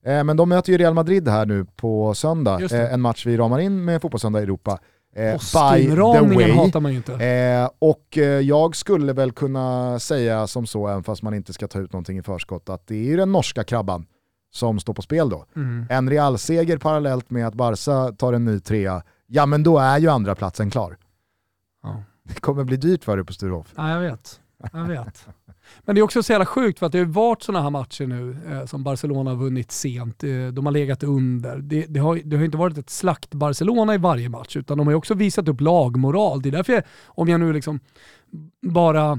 Eh, 0.07 0.25
men 0.25 0.37
de 0.37 0.49
möter 0.49 0.73
ju 0.73 0.79
Real 0.79 0.95
Madrid 0.95 1.29
här 1.29 1.47
nu 1.47 1.65
på 1.77 2.15
söndag, 2.15 2.63
eh, 2.63 2.93
en 2.93 3.01
match 3.01 3.27
vi 3.27 3.37
ramar 3.37 3.59
in 3.59 3.85
med 3.85 4.03
Fotbollssöndag 4.03 4.41
i 4.41 4.43
Europa. 4.43 4.79
Eh, 5.17 5.33
by 5.33 5.39
the 5.87 5.97
Påskinramningen 5.97 6.49
way. 6.49 6.53
hatar 6.53 6.81
man 6.81 6.91
ju 6.93 6.97
inte. 6.97 7.13
Eh, 7.15 7.71
och 7.79 8.19
eh, 8.19 8.25
jag 8.25 8.77
skulle 8.77 9.13
väl 9.13 9.33
kunna 9.33 9.99
säga 9.99 10.47
som 10.47 10.67
så, 10.67 10.89
även 10.89 11.03
fast 11.03 11.23
man 11.23 11.35
inte 11.35 11.53
ska 11.53 11.69
ta 11.69 11.79
ut 11.79 11.93
någonting 11.93 12.19
i 12.19 12.23
förskott, 12.23 12.69
att 12.69 12.87
det 12.87 12.95
är 12.95 13.05
ju 13.05 13.17
den 13.17 13.33
norska 13.33 13.65
krabban 13.65 14.07
som 14.53 14.81
står 14.81 14.95
på 14.95 15.03
spel 15.03 15.31
då. 15.31 15.45
Mm. 15.57 15.87
En 15.91 16.11
Real-seger 16.11 16.77
parallellt 16.79 17.31
med 17.31 17.47
att 17.47 17.55
Barca 17.55 18.13
tar 18.13 18.33
en 18.33 18.45
ny 18.45 18.61
trea, 18.61 19.03
ja 19.27 19.47
men 19.47 19.63
då 19.63 19.79
är 19.79 19.99
ju 19.99 20.09
andra 20.09 20.35
platsen 20.35 20.71
klar. 20.71 20.97
Ja. 21.83 22.03
Det 22.35 22.41
kommer 22.41 22.65
bli 22.65 22.77
dyrt 22.77 23.05
för 23.05 23.17
dig 23.17 23.27
på 23.27 23.33
Sturehof. 23.33 23.73
Ja, 23.77 23.91
jag 23.91 24.01
vet. 24.01 24.41
Jag 24.73 24.85
vet. 24.85 25.27
Men 25.85 25.95
det 25.95 26.01
är 26.01 26.03
också 26.03 26.23
så 26.23 26.33
jävla 26.33 26.47
sjukt 26.47 26.79
för 26.79 26.87
att 26.87 26.93
det 26.93 26.99
har 26.99 27.05
varit 27.05 27.43
sådana 27.43 27.63
här 27.63 27.71
matcher 27.71 28.07
nu 28.07 28.37
eh, 28.51 28.67
som 28.67 28.85
Barcelona 28.85 29.31
har 29.31 29.37
vunnit 29.37 29.73
sent. 29.73 30.25
Eh, 30.25 30.47
de 30.47 30.67
har 30.67 30.73
legat 30.73 31.03
under. 31.03 31.57
Det, 31.57 31.87
det, 31.89 32.01
har, 32.01 32.21
det 32.25 32.37
har 32.37 32.45
inte 32.45 32.59
varit 32.59 32.79
ett 32.79 32.91
slakt 32.91 33.35
Barcelona 33.35 33.95
i 33.95 33.99
varje 33.99 34.29
match 34.29 34.57
utan 34.57 34.79
de 34.79 34.87
har 34.87 34.93
ju 34.93 34.97
också 34.97 35.15
visat 35.15 35.49
upp 35.49 35.61
lagmoral. 35.61 36.43
Det 36.43 36.49
är 36.49 36.53
därför, 36.53 36.73
jag, 36.73 36.83
om 37.07 37.29
jag 37.29 37.41
nu 37.41 37.53
liksom 37.53 37.81
bara 38.63 39.19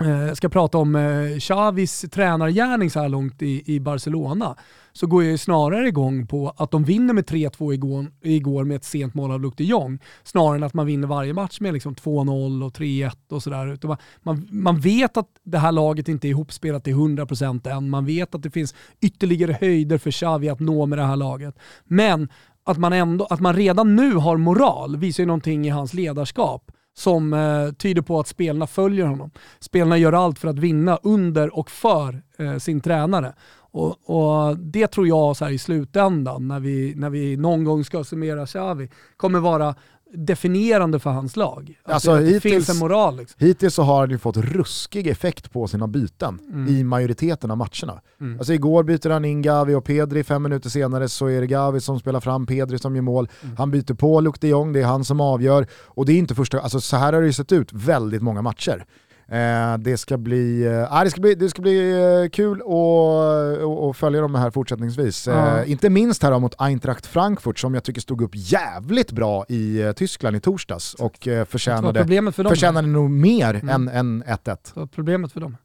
eh, 0.00 0.34
ska 0.34 0.48
prata 0.48 0.78
om 0.78 0.96
eh, 0.96 1.38
Xavis 1.38 2.04
tränargärning 2.10 2.90
så 2.90 3.00
här 3.00 3.08
långt 3.08 3.42
i, 3.42 3.74
i 3.74 3.80
Barcelona 3.80 4.56
så 4.92 5.06
går 5.06 5.22
jag 5.22 5.30
ju 5.30 5.38
snarare 5.38 5.88
igång 5.88 6.26
på 6.26 6.54
att 6.56 6.70
de 6.70 6.84
vinner 6.84 7.14
med 7.14 7.24
3-2 7.24 7.72
igår, 7.72 8.06
igår 8.22 8.64
med 8.64 8.76
ett 8.76 8.84
sent 8.84 9.14
mål 9.14 9.30
av 9.30 9.40
Luke 9.40 9.56
de 9.56 9.64
Jong 9.64 9.98
snarare 10.24 10.56
än 10.56 10.62
att 10.62 10.74
man 10.74 10.86
vinner 10.86 11.08
varje 11.08 11.32
match 11.32 11.60
med 11.60 11.74
liksom 11.74 11.94
2-0 11.94 12.64
och 12.64 12.72
3-1 12.72 13.12
och 13.28 13.42
sådär. 13.42 13.78
Man, 13.86 13.96
man, 14.22 14.48
man 14.50 14.80
vet 14.80 15.16
att 15.16 15.28
det 15.42 15.58
här 15.58 15.72
laget 15.72 16.08
inte 16.08 16.28
är 16.28 16.30
ihopspelat 16.30 16.84
till 16.84 16.94
100% 16.94 17.68
än. 17.68 17.90
Man 17.90 18.06
vet 18.06 18.34
att 18.34 18.42
det 18.42 18.50
finns 18.50 18.74
ytterligare 19.00 19.56
höjder 19.60 19.98
för 19.98 20.10
Xavi 20.10 20.48
att 20.48 20.60
nå 20.60 20.86
med 20.86 20.98
det 20.98 21.04
här 21.04 21.16
laget. 21.16 21.58
Men 21.84 22.28
att 22.64 22.78
man, 22.78 22.92
ändå, 22.92 23.24
att 23.24 23.40
man 23.40 23.56
redan 23.56 23.96
nu 23.96 24.14
har 24.14 24.36
moral 24.36 24.96
visar 24.96 25.22
ju 25.22 25.26
någonting 25.26 25.66
i 25.66 25.70
hans 25.70 25.94
ledarskap 25.94 26.70
som 26.98 27.32
eh, 27.32 27.72
tyder 27.72 28.02
på 28.02 28.20
att 28.20 28.28
spelarna 28.28 28.66
följer 28.66 29.06
honom. 29.06 29.30
Spelarna 29.60 29.98
gör 29.98 30.12
allt 30.12 30.38
för 30.38 30.48
att 30.48 30.58
vinna 30.58 30.98
under 31.02 31.58
och 31.58 31.70
för 31.70 32.22
eh, 32.38 32.56
sin 32.58 32.80
tränare. 32.80 33.32
Och, 33.70 34.10
och 34.10 34.58
Det 34.58 34.86
tror 34.86 35.08
jag 35.08 35.36
så 35.36 35.44
här 35.44 35.52
i 35.52 35.58
slutändan, 35.58 36.48
när 36.48 36.60
vi, 36.60 36.94
när 36.96 37.10
vi 37.10 37.36
någon 37.36 37.64
gång 37.64 37.84
ska 37.84 38.04
summera 38.04 38.46
Xavi, 38.46 38.90
kommer 39.16 39.38
vara 39.38 39.74
definierande 40.14 40.98
för 40.98 41.10
hans 41.10 41.36
lag. 41.36 41.78
Att 41.84 41.92
Alltså, 41.92 42.14
det, 42.16 42.22
hittills- 42.24 42.42
finns 42.42 42.68
en 42.68 42.76
moral. 42.76 43.16
Liksom. 43.16 43.46
Hittills 43.46 43.74
så 43.74 43.82
har 43.82 44.00
han 44.00 44.10
ju 44.10 44.18
fått 44.18 44.36
ruskig 44.36 45.06
effekt 45.06 45.52
på 45.52 45.68
sina 45.68 45.86
byten 45.88 46.38
Mm. 46.52 46.68
i 46.68 46.84
majoriteten 46.84 47.50
av 47.50 47.56
matcherna. 47.56 48.00
Mm. 48.20 48.38
Alltså 48.38 48.52
igår 48.52 48.82
byter 48.82 49.10
han 49.10 49.24
in 49.24 49.42
Gavi 49.42 49.74
och 49.74 49.84
Pedri, 49.84 50.24
fem 50.24 50.42
minuter 50.42 50.70
senare 50.70 51.08
så 51.08 51.26
är 51.26 51.40
det 51.40 51.46
Gavi 51.46 51.80
som 51.80 52.00
spelar 52.00 52.20
fram 52.20 52.46
Pedri 52.46 52.78
som 52.78 52.94
gör 52.96 53.02
mål. 53.02 53.28
Mm. 53.42 53.56
Han 53.56 53.70
byter 53.70 53.94
på 53.94 54.20
Luc 54.20 54.34
de 54.40 54.48
Jong, 54.48 54.72
det 54.72 54.80
är 54.80 54.84
han 54.86 55.04
som 55.04 55.20
avgör. 55.20 55.66
Och 55.72 56.06
det 56.06 56.12
är 56.12 56.16
inte 56.18 56.34
första, 56.34 56.60
alltså 56.60 56.80
så 56.80 56.96
här 56.96 57.12
har 57.12 57.20
det 57.20 57.26
ju 57.26 57.32
sett 57.32 57.52
ut 57.52 57.72
väldigt 57.72 58.22
många 58.22 58.42
matcher. 58.42 58.84
Eh, 59.28 59.78
det 59.78 59.96
ska 59.96 60.16
bli, 60.18 60.64
eh, 60.66 61.02
det 61.04 61.10
ska 61.10 61.20
bli, 61.20 61.34
det 61.34 61.48
ska 61.48 61.62
bli 61.62 61.90
eh, 62.22 62.28
kul 62.30 62.60
att 62.62 63.90
att- 63.90 63.96
följa 63.96 64.20
de 64.20 64.34
här 64.34 64.50
fortsättningsvis. 64.50 65.28
Eh, 65.28 65.70
inte 65.70 65.90
minst 65.90 66.22
här 66.22 66.38
mot 66.38 66.54
Eintracht 66.58 67.06
Frankfurt 67.06 67.58
som 67.58 67.74
jag 67.74 67.84
tycker 67.84 68.00
stod 68.00 68.22
upp 68.22 68.30
jävligt 68.34 69.12
bra 69.12 69.44
i 69.48 69.82
eh, 69.82 69.92
Tyskland 69.92 70.36
i 70.36 70.40
torsdags 70.40 70.94
och 70.94 71.28
eh, 71.28 71.44
förtjänade, 71.44 72.00
problemet 72.00 72.34
för 72.34 72.42
dem 72.44 72.50
förtjänade 72.50 72.88
nog 72.88 73.10
mer 73.10 73.54
Mm. 73.54 73.68
än, 73.68 73.88
än 73.88 74.22
1-1. 74.24 74.56
Så 74.74 74.86
problemet 74.86 75.32
för 75.32 75.40
dem 75.40 75.56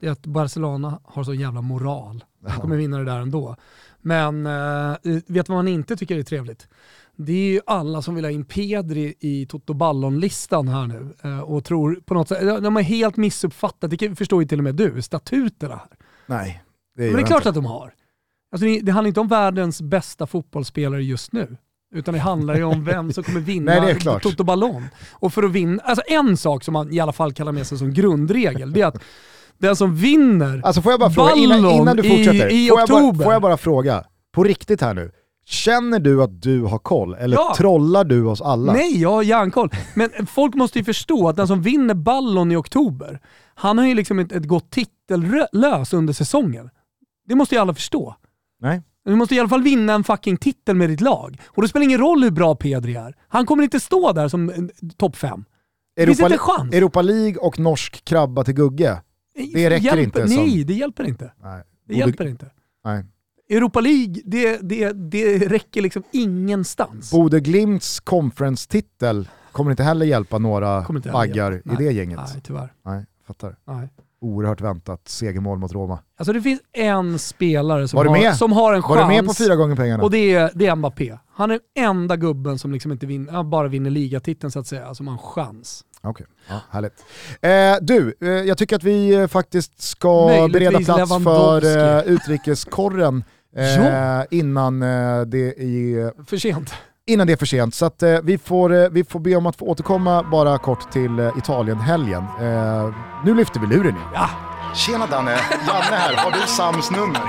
det 0.00 0.06
är 0.06 0.10
att 0.10 0.26
Barcelona 0.26 1.00
har 1.04 1.24
så 1.24 1.34
jävla 1.34 1.60
moral. 1.60 2.24
De 2.46 2.52
kommer 2.60 2.76
vinna 2.76 2.98
det 2.98 3.04
där 3.04 3.20
ändå. 3.20 3.56
Men 4.00 4.46
eh, 4.46 4.96
vet 5.04 5.26
du 5.26 5.42
vad 5.42 5.48
man 5.50 5.68
inte 5.68 5.96
tycker 5.96 6.18
är 6.18 6.22
trevligt? 6.22 6.68
Det 7.26 7.32
är 7.32 7.52
ju 7.52 7.60
alla 7.66 8.02
som 8.02 8.14
vill 8.14 8.24
ha 8.24 8.30
in 8.30 8.44
Pedri 8.44 9.14
i 9.20 9.46
Toto 9.46 9.74
Ballon-listan 9.74 10.68
här 10.68 10.86
nu 10.86 11.14
eh, 11.24 11.40
och 11.40 11.64
tror 11.64 11.94
på 12.04 12.14
något 12.14 12.28
sätt, 12.28 12.62
de 12.62 12.76
har 12.76 12.82
helt 12.82 13.16
missuppfattat, 13.16 13.90
det 13.90 14.16
förstår 14.18 14.42
ju 14.42 14.48
till 14.48 14.58
och 14.58 14.64
med 14.64 14.74
du, 14.74 15.02
statuterna 15.02 15.74
här. 15.74 15.86
Nej, 16.26 16.62
det 16.96 17.02
Men 17.02 17.10
gör 17.10 17.16
det 17.16 17.22
är 17.22 17.26
klart 17.26 17.38
inte. 17.40 17.48
att 17.48 17.54
de 17.54 17.64
har. 17.66 17.92
Alltså 18.52 18.66
det, 18.82 18.92
handlar 18.92 19.08
inte 19.08 19.20
om 19.20 19.28
världens 19.28 19.82
bästa 19.82 20.26
fotbollsspelare 20.26 21.02
just 21.04 21.32
nu. 21.32 21.56
Utan 21.94 22.14
det 22.14 22.20
handlar 22.20 22.56
ju 22.56 22.64
om 22.64 22.84
vem 22.94 23.12
som 23.12 23.24
kommer 23.24 23.40
vinna 23.40 23.80
Nej, 23.80 23.90
är. 23.90 24.18
Toto 24.18 24.44
Ballon. 24.44 24.84
Och 25.12 25.32
för 25.32 25.42
att 25.42 25.52
vinna, 25.52 25.82
alltså 25.82 26.02
en 26.08 26.36
sak 26.36 26.64
som 26.64 26.72
man 26.72 26.92
i 26.92 27.00
alla 27.00 27.12
fall 27.12 27.32
kan 27.32 27.46
ha 27.46 27.52
med 27.52 27.66
sig 27.66 27.78
som 27.78 27.92
grundregel, 27.94 28.72
det 28.72 28.80
är 28.80 28.86
att 28.86 29.02
den 29.58 29.76
som 29.76 29.96
vinner 29.96 30.60
Alltså 30.64 30.82
får 30.82 30.92
jag 30.92 31.00
bara 31.00 31.10
fråga, 31.10 31.34
innan, 31.34 31.70
innan 31.70 31.96
du 31.96 32.02
i- 32.02 32.08
fortsätter, 32.08 32.52
i 32.52 32.68
får, 32.68 32.78
jag 32.80 32.88
bara, 32.88 32.98
oktober. 32.98 33.24
får 33.24 33.32
jag 33.32 33.42
bara 33.42 33.56
fråga, 33.56 34.04
på 34.32 34.44
riktigt 34.44 34.80
här 34.80 34.94
nu, 34.94 35.10
känner 35.44 35.98
du 36.00 36.22
att 36.22 36.42
du 36.42 36.62
har 36.62 36.78
koll? 36.78 37.14
Eller 37.14 37.36
Ja. 37.36 37.54
trollar 37.56 38.04
du 38.04 38.24
oss 38.26 38.40
alla? 38.42 38.72
Nej, 38.72 39.00
jag 39.02 39.10
har 39.10 39.22
järnkoll. 39.22 39.70
Men 39.94 40.26
folk 40.26 40.54
måste 40.54 40.78
ju 40.78 40.84
förstå 40.84 41.28
att 41.28 41.36
den 41.36 41.46
som 41.48 41.62
vinner 41.62 41.94
Ballon 41.94 42.52
i 42.52 42.56
oktober, 42.56 43.20
han 43.54 43.78
har 43.78 43.86
ju 43.86 43.94
liksom 43.94 44.18
ett, 44.18 44.32
ett 44.32 44.44
gått 44.44 44.70
titellös 44.70 45.92
under 45.92 46.12
säsongen. 46.12 46.70
Det 47.28 47.34
måste 47.34 47.54
ju 47.54 47.60
alla 47.60 47.74
förstå. 47.74 48.14
Nej. 48.60 48.82
Du 49.04 49.14
måste 49.16 49.34
i 49.34 49.40
alla 49.40 49.48
fall 49.48 49.62
vinna 49.62 49.92
en 49.92 50.04
fucking 50.04 50.36
titel 50.36 50.76
med 50.76 50.88
ditt 50.90 51.00
lag. 51.00 51.40
Och 51.46 51.62
det 51.62 51.68
spelar 51.68 51.84
ingen 51.84 51.98
roll 52.00 52.22
hur 52.22 52.30
bra 52.30 52.54
Pedri 52.54 52.94
är. 52.96 53.14
Han 53.28 53.46
kommer 53.46 53.62
inte 53.64 53.80
stå 53.80 54.12
där 54.12 54.28
som 54.28 54.50
en 54.50 54.70
topp 54.96 55.16
fem. 55.16 55.44
Det 55.96 56.06
finns 56.06 56.20
Europa, 56.20 56.34
inte 56.34 56.34
en 56.34 56.56
chans. 56.58 56.74
Europa 56.74 57.02
League 57.02 57.36
och 57.36 57.58
norsk 57.58 58.04
krabba 58.04 58.44
till 58.44 58.54
Gugge? 58.54 59.02
det 59.54 59.70
räcker 59.70 59.84
hjälper, 59.84 60.02
inte 60.02 60.24
Nej, 60.24 60.50
som- 60.50 60.66
det 60.66 60.74
hjälper 60.74 61.04
inte. 61.08 61.32
Nej. 61.42 61.62
Det 61.88 61.94
hjälper 61.94 62.26
inte. 62.26 62.46
Nej. 62.84 63.04
Europa 63.50 63.80
League, 63.80 64.14
det, 64.24 64.58
det, 64.62 64.92
det 64.92 65.38
räcker 65.38 65.82
liksom 65.82 66.02
ingenstans. 66.12 67.10
Bode 67.10 67.40
Glimts 67.40 68.00
conference-titel 68.00 69.28
kommer 69.52 69.70
inte 69.70 69.82
heller 69.82 70.06
hjälpa 70.06 70.38
några 70.38 70.80
heller 70.80 71.12
baggar 71.12 71.52
hjälpa. 71.52 71.72
i 71.72 71.76
det 71.76 71.84
Nej. 71.84 71.96
gänget. 71.96 72.20
Nej, 72.32 72.40
tyvärr. 72.44 72.72
Nej, 72.84 73.04
fattar. 73.26 73.56
Nej. 73.66 73.88
Oerhört 74.22 74.60
väntat 74.60 75.08
segermål 75.08 75.58
mot 75.58 75.72
Roma. 75.72 75.98
Alltså 76.18 76.32
det 76.32 76.42
finns 76.42 76.60
en 76.72 77.18
spelare 77.18 77.88
som, 77.88 77.96
Var 77.96 78.04
har, 78.04 78.32
som 78.32 78.52
har 78.52 78.74
en 78.74 78.80
Var 78.80 78.88
chans. 78.88 79.08
du 79.08 79.14
med 79.16 79.26
på 79.26 79.34
fyra 79.34 79.56
gånger 79.56 79.76
pengarna? 79.76 80.02
Och 80.02 80.10
det 80.10 80.34
är, 80.34 80.50
det 80.54 80.66
är 80.66 80.74
Mbappé. 80.76 81.18
Han 81.34 81.50
är 81.50 81.60
den 81.74 81.86
enda 81.86 82.16
gubben 82.16 82.58
som 82.58 82.72
liksom 82.72 82.92
inte 82.92 83.06
vinner, 83.06 83.42
bara 83.42 83.68
vinner 83.68 83.90
ligatiteln 83.90 84.50
så 84.50 84.58
att 84.58 84.66
säga, 84.66 84.94
som 84.94 85.06
har 85.06 85.14
en 85.14 85.18
chans. 85.18 85.84
Okej, 86.02 86.26
ja, 86.48 86.60
härligt. 86.70 87.04
Eh, 87.40 87.84
du, 87.86 88.14
eh, 88.20 88.28
jag 88.28 88.58
tycker 88.58 88.76
att 88.76 88.84
vi 88.84 89.14
eh, 89.14 89.26
faktiskt 89.26 89.82
ska 89.82 90.26
Möjligtvis 90.26 90.70
bereda 90.86 91.06
plats 91.06 91.24
för 91.24 91.98
eh, 91.98 92.12
utrikeskorren 92.12 93.24
Ja. 93.56 94.24
innan, 94.30 94.82
eh, 94.82 95.20
det 95.26 95.48
är, 95.48 96.24
För 96.26 96.36
sent. 96.36 96.74
innan 97.06 97.26
det 97.26 97.32
är 97.32 97.36
för 97.36 97.46
sent. 97.46 97.74
Så 97.74 97.86
att, 97.86 98.02
eh, 98.02 98.16
vi, 98.22 98.38
får, 98.38 98.74
eh, 98.82 98.88
vi 98.90 99.04
får 99.04 99.20
be 99.20 99.36
om 99.36 99.46
att 99.46 99.56
få 99.56 99.64
återkomma 99.66 100.22
bara 100.22 100.58
kort 100.58 100.90
till 100.92 101.18
eh, 101.18 101.30
Italien-helgen. 101.38 102.24
Eh, 102.40 102.94
nu 103.24 103.34
lyfter 103.34 103.60
vi 103.60 103.66
luren 103.66 103.96
igen. 103.96 104.08
Ja. 104.14 104.28
Tjena 104.74 105.06
Danne, 105.06 105.30
Janne 105.66 105.96
här. 105.96 106.14
Har 106.16 106.30
du 106.30 106.38
Sams 106.46 106.90
nummer? 106.90 107.20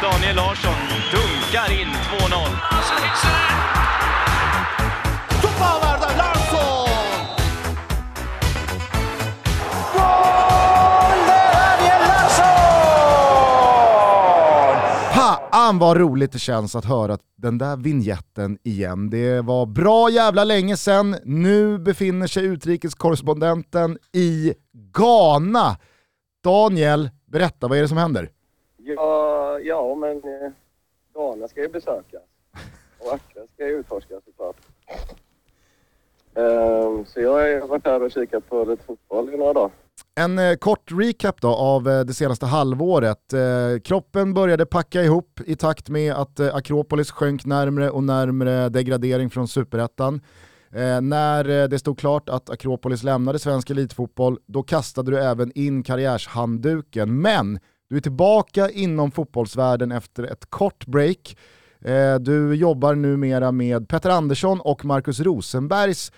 Daniel 0.00 0.36
Larsson 0.36 0.74
dunkar 1.12 1.72
in 1.80 1.88
2-0. 1.88 3.41
Fan 15.72 15.78
vad 15.78 15.96
roligt 15.96 16.32
det 16.32 16.38
känns 16.38 16.76
att 16.76 16.84
höra 16.84 17.18
den 17.36 17.58
där 17.58 17.76
vignetten 17.76 18.58
igen. 18.62 19.10
Det 19.10 19.40
var 19.40 19.66
bra 19.66 20.10
jävla 20.10 20.44
länge 20.44 20.76
sedan. 20.76 21.16
Nu 21.24 21.78
befinner 21.78 22.26
sig 22.26 22.44
utrikeskorrespondenten 22.44 23.98
i 24.12 24.54
Ghana. 24.72 25.76
Daniel, 26.44 27.10
berätta, 27.24 27.68
vad 27.68 27.78
är 27.78 27.82
det 27.82 27.88
som 27.88 27.96
händer? 27.96 28.30
Ja, 28.76 29.58
ja 29.58 29.94
men 29.94 30.16
eh, 30.16 30.50
Ghana 31.14 31.48
ska 31.48 31.60
ju 31.60 31.68
besökas. 31.68 32.22
Och 32.98 33.12
Accra 33.14 33.42
ska 33.54 33.66
ju 33.66 33.72
utforskas 33.72 34.24
såklart. 34.24 34.56
Ehm, 36.34 37.04
så 37.06 37.20
jag 37.20 37.60
har 37.60 37.68
varit 37.68 37.86
här 37.86 38.02
och 38.02 38.12
kikat 38.12 38.48
på 38.48 38.64
lite 38.64 38.84
fotboll 38.84 39.34
i 39.34 39.36
några 39.36 39.52
dagar. 39.52 39.70
En 40.14 40.38
eh, 40.38 40.54
kort 40.54 40.92
recap 40.92 41.40
då 41.40 41.48
av 41.48 41.88
eh, 41.88 42.00
det 42.00 42.14
senaste 42.14 42.46
halvåret. 42.46 43.32
Eh, 43.32 43.80
kroppen 43.84 44.34
började 44.34 44.66
packa 44.66 45.02
ihop 45.02 45.40
i 45.46 45.56
takt 45.56 45.88
med 45.88 46.14
att 46.14 46.40
eh, 46.40 46.54
Akropolis 46.54 47.10
sjönk 47.10 47.44
närmre 47.44 47.90
och 47.90 48.04
närmre 48.04 48.68
degradering 48.68 49.30
från 49.30 49.48
superettan. 49.48 50.20
Eh, 50.72 51.00
när 51.00 51.48
eh, 51.48 51.68
det 51.68 51.78
stod 51.78 51.98
klart 51.98 52.28
att 52.28 52.50
Akropolis 52.50 53.02
lämnade 53.02 53.38
svensk 53.38 53.70
elitfotboll, 53.70 54.38
då 54.46 54.62
kastade 54.62 55.10
du 55.10 55.18
även 55.18 55.52
in 55.54 55.82
karriärshandduken. 55.82 57.20
Men 57.20 57.58
du 57.90 57.96
är 57.96 58.00
tillbaka 58.00 58.70
inom 58.70 59.10
fotbollsvärlden 59.10 59.92
efter 59.92 60.24
ett 60.24 60.50
kort 60.50 60.86
break. 60.86 61.36
Eh, 61.84 62.14
du 62.14 62.54
jobbar 62.54 62.94
numera 62.94 63.52
med 63.52 63.88
Petter 63.88 64.10
Andersson 64.10 64.60
och 64.60 64.84
Markus 64.84 65.20
Rosenbergs 65.20 66.12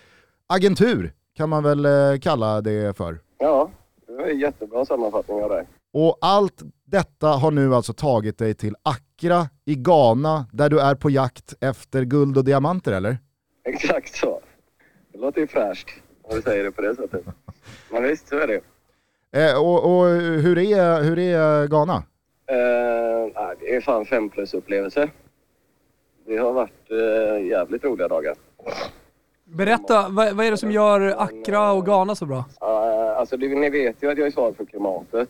agentur, 0.47 1.12
kan 1.36 1.49
man 1.49 1.62
väl 1.62 1.84
eh, 1.84 2.18
kalla 2.22 2.61
det 2.61 2.97
för. 2.97 3.20
Ja, 3.38 3.70
det 4.16 4.22
var 4.22 4.30
en 4.30 4.38
jättebra 4.38 4.84
sammanfattning 4.84 5.42
av 5.42 5.48
dig. 5.50 5.66
Och 5.92 6.18
allt 6.20 6.62
detta 6.84 7.28
har 7.28 7.50
nu 7.50 7.74
alltså 7.74 7.92
tagit 7.92 8.38
dig 8.38 8.54
till 8.54 8.76
Accra 8.82 9.48
i 9.64 9.74
Ghana, 9.74 10.46
där 10.52 10.68
du 10.68 10.80
är 10.80 10.94
på 10.94 11.10
jakt 11.10 11.54
efter 11.60 12.02
guld 12.02 12.38
och 12.38 12.44
diamanter 12.44 12.92
eller? 12.92 13.18
Exakt 13.64 14.16
så. 14.16 14.40
Det 15.12 15.18
låter 15.18 15.40
ju 15.40 15.46
fräscht 15.46 15.88
om 16.22 16.36
du 16.36 16.42
säger 16.42 16.64
det 16.64 16.72
på 16.72 16.82
det 16.82 16.94
sättet. 16.94 17.24
Men 17.90 18.02
visst, 18.02 18.28
så 18.28 18.38
är 18.38 18.46
det. 18.46 18.60
Eh, 19.40 19.60
och, 19.60 19.96
och 19.98 20.06
hur, 20.08 20.58
är, 20.58 21.02
hur 21.02 21.18
är 21.18 21.66
Ghana? 21.66 21.96
Eh, 22.46 23.54
det 23.60 23.76
är 23.76 23.80
fan 23.80 24.04
fem 24.04 24.28
plus 24.28 24.54
upplevelse. 24.54 25.10
Det 26.26 26.36
har 26.36 26.52
varit 26.52 26.90
eh, 26.90 27.46
jävligt 27.46 27.84
roliga 27.84 28.08
dagar. 28.08 28.36
Berätta, 29.45 30.09
vad, 30.09 30.36
vad 30.36 30.47
är 30.47 30.51
det 30.51 30.57
som 30.57 30.70
gör 30.70 31.01
Accra 31.22 31.72
och 31.72 31.86
Ghana 31.86 32.14
så 32.14 32.26
bra? 32.26 32.38
Uh, 32.38 33.18
alltså 33.18 33.36
det, 33.36 33.49
ni 33.49 33.70
vet 33.70 34.03
ju 34.03 34.11
att 34.11 34.18
jag 34.18 34.26
är 34.26 34.30
svag 34.30 34.57
för 34.57 34.64
klimatet. 34.64 35.28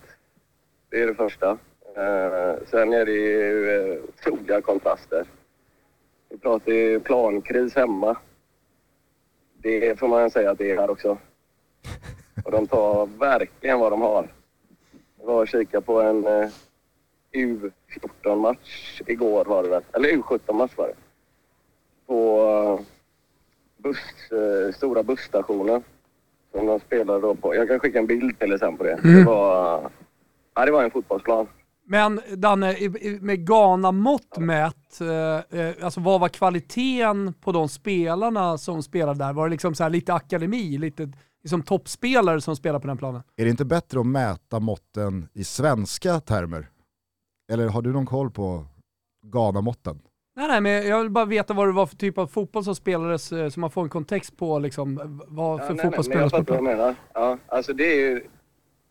Det 0.91 1.03
är 1.03 1.07
det 1.07 1.15
första. 1.15 1.51
Uh, 1.51 2.65
sen 2.71 2.93
är 2.93 3.07
det 3.07 3.13
ju 3.13 3.67
uh, 3.67 4.05
otroliga 4.05 4.61
kontraster. 4.61 5.27
Vi 6.29 6.39
pratar 6.39 6.73
ju 6.73 7.01
plankris 7.01 7.75
hemma. 7.75 8.17
Det 9.57 9.99
får 9.99 10.09
man 10.09 10.31
säga 10.31 10.51
att 10.51 10.59
det 10.59 10.71
är 10.71 10.77
här 10.77 10.91
också. 10.91 11.19
Och 12.45 12.51
de 12.51 12.67
tar 12.67 13.07
verkligen 13.07 13.79
vad 13.79 13.93
de 13.93 14.03
har. 14.03 14.29
Jag 15.19 15.27
var 15.27 15.43
och 15.43 15.49
kikade 15.49 15.85
på 15.85 16.01
en 16.01 16.27
uh, 16.27 16.49
U14-match 17.33 19.03
igår 19.07 19.45
var 19.45 19.63
det 19.63 19.69
väl. 19.69 19.83
Eller 19.93 20.09
U17-match 20.09 20.73
var 20.77 20.87
det. 20.87 20.95
På 22.07 22.43
uh, 22.81 22.94
buss, 23.85 24.33
uh, 24.33 24.73
stora 24.73 25.03
busstationen 25.03 25.83
som 26.53 26.67
de 26.67 26.81
spelade 26.81 27.21
då 27.21 27.35
på. 27.35 27.55
Jag 27.55 27.69
kan 27.69 27.81
skicka 27.81 27.99
en 27.99 28.07
bild 28.07 28.39
till 28.39 28.53
er 28.53 28.59
sen 28.59 28.77
på 28.77 28.85
det. 28.85 28.93
Mm. 28.93 29.17
Det, 29.17 29.25
var, 29.25 29.91
ja, 30.55 30.65
det 30.65 30.73
var 30.73 30.85
en 30.85 30.91
fotbollsplan. 30.91 31.47
Men 31.87 32.21
Danne, 32.37 32.77
med 33.21 33.47
Ghana-mått 33.47 34.39
mätt, 34.39 35.01
eh, 35.01 35.61
eh, 35.61 35.75
alltså 35.85 36.01
vad 36.01 36.21
var 36.21 36.29
kvaliteten 36.29 37.35
på 37.41 37.53
de 37.53 37.69
spelarna 37.69 38.59
som 38.59 38.83
spelade 38.83 39.19
där? 39.19 39.33
Var 39.33 39.47
det 39.47 39.51
liksom 39.51 39.75
så 39.75 39.83
här 39.83 39.91
lite 39.91 40.15
akademi, 40.15 40.79
lite 40.79 41.13
liksom 41.43 41.63
toppspelare 41.63 42.41
som 42.41 42.57
spelar 42.57 42.79
på 42.79 42.87
den 42.87 42.97
planen? 42.97 43.23
Är 43.37 43.45
det 43.45 43.51
inte 43.51 43.65
bättre 43.65 44.01
att 44.01 44.07
mäta 44.07 44.61
måtten 44.61 45.29
i 45.33 45.45
svenska 45.45 46.21
termer? 46.21 46.69
Eller 47.53 47.69
har 47.69 47.83
du 47.83 47.93
någon 47.93 48.07
koll 48.07 48.31
på 48.31 48.65
Ghana-måtten? 49.27 50.01
Nej, 50.37 50.49
nej, 50.49 50.61
men 50.61 50.87
jag 50.89 51.01
vill 51.01 51.11
bara 51.11 51.25
veta 51.25 51.55
vad 51.55 51.69
det 51.69 51.73
var 51.73 51.87
för 51.87 51.97
typ 51.97 52.19
av 52.19 52.27
fotboll 52.27 52.65
som 52.65 52.75
spelades, 52.75 53.33
eh, 53.33 53.49
så 53.49 53.61
man 53.61 53.71
får 53.71 53.83
en 53.83 53.89
kontext 53.89 54.37
på 54.37 54.59
liksom, 54.59 55.21
vad 55.29 55.61
för 55.61 55.67
Ja, 55.67 55.73
nej, 55.75 55.83
fotboll 55.85 55.95
jag 55.97 56.05
spelades 56.05 56.33
på 56.33 56.45
plan. 56.45 56.65
menar. 56.65 56.95
Ja, 57.13 57.39
alltså 57.47 57.73
det 57.73 57.85
är 57.85 57.97
ju 57.97 58.21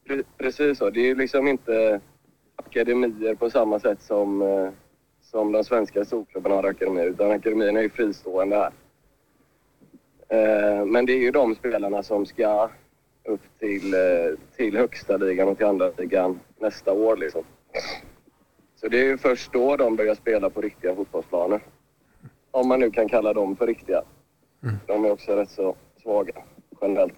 pre- 0.07 0.23
precis 0.37 0.77
så. 0.77 0.89
Det 0.89 0.99
är 0.99 1.05
ju 1.05 1.15
liksom 1.15 1.47
inte 1.47 1.99
akademier 2.55 3.35
på 3.35 3.49
samma 3.49 3.79
sätt 3.79 4.01
som, 4.01 4.41
eh, 4.41 4.69
som 5.21 5.51
de 5.51 5.63
svenska 5.63 6.05
storklubbarna 6.05 6.55
har 6.55 6.63
akademier. 6.63 7.05
Utan 7.05 7.31
akademierna 7.31 7.79
är 7.79 7.83
ju 7.83 7.89
fristående 7.89 8.55
här. 8.55 8.71
Eh, 10.29 10.85
Men 10.85 11.05
det 11.05 11.13
är 11.13 11.17
ju 11.19 11.31
de 11.31 11.55
spelarna 11.55 12.03
som 12.03 12.25
ska 12.25 12.69
upp 13.25 13.41
till, 13.59 13.95
till 14.55 14.77
högsta 14.77 15.17
ligan 15.17 15.47
och 15.47 15.57
till 15.57 15.65
andra 15.65 15.91
ligan 15.97 16.39
nästa 16.59 16.93
år 16.93 17.17
liksom. 17.17 17.43
Så 18.84 18.89
det 18.89 18.99
är 18.99 19.05
ju 19.05 19.17
först 19.17 19.53
då 19.53 19.75
de 19.75 19.95
börjar 19.95 20.15
spela 20.15 20.49
på 20.49 20.61
riktiga 20.61 20.95
fotbollsplaner. 20.95 21.61
Om 22.51 22.67
man 22.67 22.79
nu 22.79 22.91
kan 22.91 23.09
kalla 23.09 23.34
dem 23.34 23.55
för 23.55 23.67
riktiga. 23.67 24.01
De 24.88 25.05
är 25.05 25.11
också 25.11 25.31
rätt 25.31 25.49
så 25.49 25.75
svaga 26.03 26.34
generellt. 26.81 27.13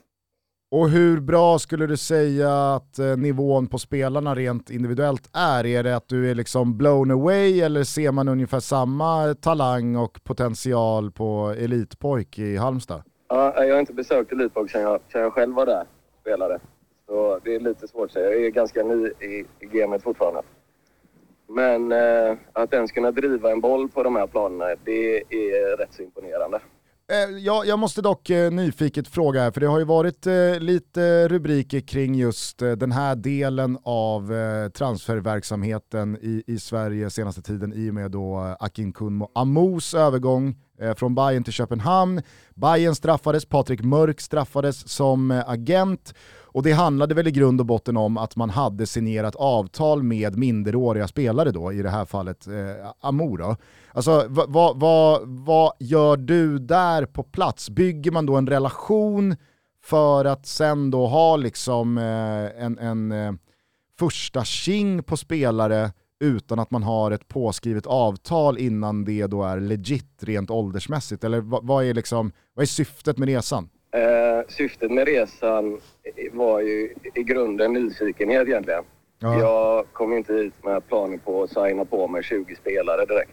Och 0.71 0.89
hur 0.89 1.19
bra 1.19 1.59
skulle 1.59 1.87
du 1.87 1.97
säga 1.97 2.73
att 2.75 2.99
eh, 2.99 3.17
nivån 3.17 3.67
på 3.67 3.77
spelarna 3.77 4.35
rent 4.35 4.69
individuellt 4.69 5.29
är? 5.33 5.65
Är 5.65 5.83
det 5.83 5.95
att 5.95 6.07
du 6.07 6.31
är 6.31 6.35
liksom 6.35 6.77
blown 6.77 7.11
away 7.11 7.61
eller 7.61 7.83
ser 7.83 8.11
man 8.11 8.27
ungefär 8.27 8.59
samma 8.59 9.33
talang 9.33 9.95
och 9.95 10.23
potential 10.23 11.11
på 11.11 11.55
elitpojk 11.57 12.39
i 12.39 12.57
Halmstad? 12.57 13.03
Ja, 13.27 13.63
jag 13.63 13.73
har 13.73 13.79
inte 13.79 13.93
besökt 13.93 14.31
Elitbox 14.31 14.71
sedan 14.71 14.81
jag, 14.81 14.99
sedan 15.11 15.21
jag 15.21 15.33
själv 15.33 15.55
var 15.55 15.65
där 15.65 15.81
och 15.81 16.21
spelade. 16.21 16.59
Så 17.07 17.39
det 17.43 17.55
är 17.55 17.59
lite 17.59 17.87
svårt 17.87 18.05
att 18.05 18.11
säga. 18.11 18.29
Jag 18.29 18.45
är 18.45 18.49
ganska 18.49 18.83
ny 18.83 19.07
i, 19.07 19.45
i 19.59 19.65
gamet 19.65 20.03
fortfarande. 20.03 20.41
Men 21.47 21.91
eh, 21.91 22.37
att 22.53 22.73
ens 22.73 22.91
kunna 22.91 23.11
driva 23.11 23.51
en 23.51 23.61
boll 23.61 23.89
på 23.89 24.03
de 24.03 24.15
här 24.15 24.27
planerna, 24.27 24.65
det 24.85 25.17
är 25.17 25.77
rätt 25.77 25.93
så 25.93 26.03
imponerande. 26.03 26.59
Eh, 27.11 27.37
jag 27.65 27.79
måste 27.79 28.01
dock 28.01 28.29
eh, 28.29 28.51
nyfiket 28.51 29.07
fråga 29.07 29.41
här, 29.41 29.51
för 29.51 29.61
det 29.61 29.67
har 29.67 29.79
ju 29.79 29.85
varit 29.85 30.27
eh, 30.27 30.59
lite 30.59 31.27
rubriker 31.27 31.79
kring 31.79 32.15
just 32.15 32.61
eh, 32.61 32.71
den 32.71 32.91
här 32.91 33.15
delen 33.15 33.77
av 33.83 34.33
eh, 34.33 34.69
transferverksamheten 34.69 36.17
i, 36.21 36.43
i 36.47 36.59
Sverige 36.59 37.09
senaste 37.09 37.41
tiden 37.41 37.73
i 37.73 37.89
och 37.89 37.93
med 37.93 38.11
då 38.11 38.37
eh, 38.37 38.55
Akin 38.65 38.93
Kunmo 38.93 39.31
Amos 39.35 39.93
övergång 39.93 40.55
eh, 40.81 40.95
från 40.95 41.15
Bayern 41.15 41.43
till 41.43 41.53
Köpenhamn. 41.53 42.21
Bayern 42.55 42.95
straffades, 42.95 43.45
Patrik 43.45 43.83
Mörk 43.83 44.21
straffades 44.21 44.89
som 44.89 45.31
eh, 45.31 45.49
agent 45.49 46.13
och 46.55 46.63
det 46.63 46.71
handlade 46.71 47.15
väl 47.15 47.27
i 47.27 47.31
grund 47.31 47.59
och 47.59 47.65
botten 47.65 47.97
om 47.97 48.17
att 48.17 48.35
man 48.35 48.49
hade 48.49 48.87
signerat 48.87 49.35
avtal 49.35 50.03
med 50.03 50.37
minderåriga 50.37 51.07
spelare 51.07 51.51
då, 51.51 51.73
i 51.73 51.81
det 51.81 51.89
här 51.89 52.05
fallet 52.05 52.47
eh, 52.47 52.53
Amo 52.99 53.37
då. 53.37 53.55
Alltså 53.93 54.25
vad, 54.29 54.49
va, 54.49 54.73
va, 54.73 55.19
va 55.23 55.73
gör 55.79 56.17
du 56.17 56.59
där 56.59 57.05
på 57.05 57.23
plats? 57.23 57.69
Bygger 57.69 58.11
man 58.11 58.25
då 58.25 58.35
en 58.35 58.47
relation 58.47 59.35
för 59.83 60.25
att 60.25 60.45
sen 60.45 60.91
då 60.91 61.07
ha 61.07 61.35
liksom 61.35 61.97
eh, 61.97 62.63
en, 62.65 62.77
en 62.77 63.11
eh, 63.11 63.33
första 63.99 64.43
king 64.43 65.03
på 65.03 65.17
spelare 65.17 65.91
utan 66.19 66.59
att 66.59 66.71
man 66.71 66.83
har 66.83 67.11
ett 67.11 67.27
påskrivet 67.27 67.85
avtal 67.85 68.57
innan 68.57 69.05
det 69.05 69.27
då 69.27 69.43
är 69.43 69.59
legit 69.59 70.23
rent 70.23 70.49
åldersmässigt? 70.49 71.23
Eller 71.23 71.41
vad, 71.41 71.67
vad, 71.67 71.85
är, 71.85 71.93
liksom, 71.93 72.31
vad 72.53 72.63
är 72.63 72.67
syftet 72.67 73.17
med 73.17 73.27
resan? 73.27 73.69
Eh, 73.95 74.43
syftet 74.47 74.91
med 74.91 75.07
resan 75.07 75.79
var 76.31 76.59
ju 76.59 76.93
i 77.13 77.23
grunden 77.23 77.73
nyfikenhet 77.73 78.47
egentligen. 78.47 78.83
Ja. 79.19 79.39
Jag 79.39 79.85
kom 79.93 80.13
inte 80.13 80.33
hit 80.33 80.53
med 80.63 80.87
planer 80.87 81.17
på 81.17 81.43
att 81.43 81.49
signa 81.49 81.85
på 81.85 82.07
med 82.07 82.23
20 82.23 82.55
spelare 82.55 83.05
direkt. 83.05 83.31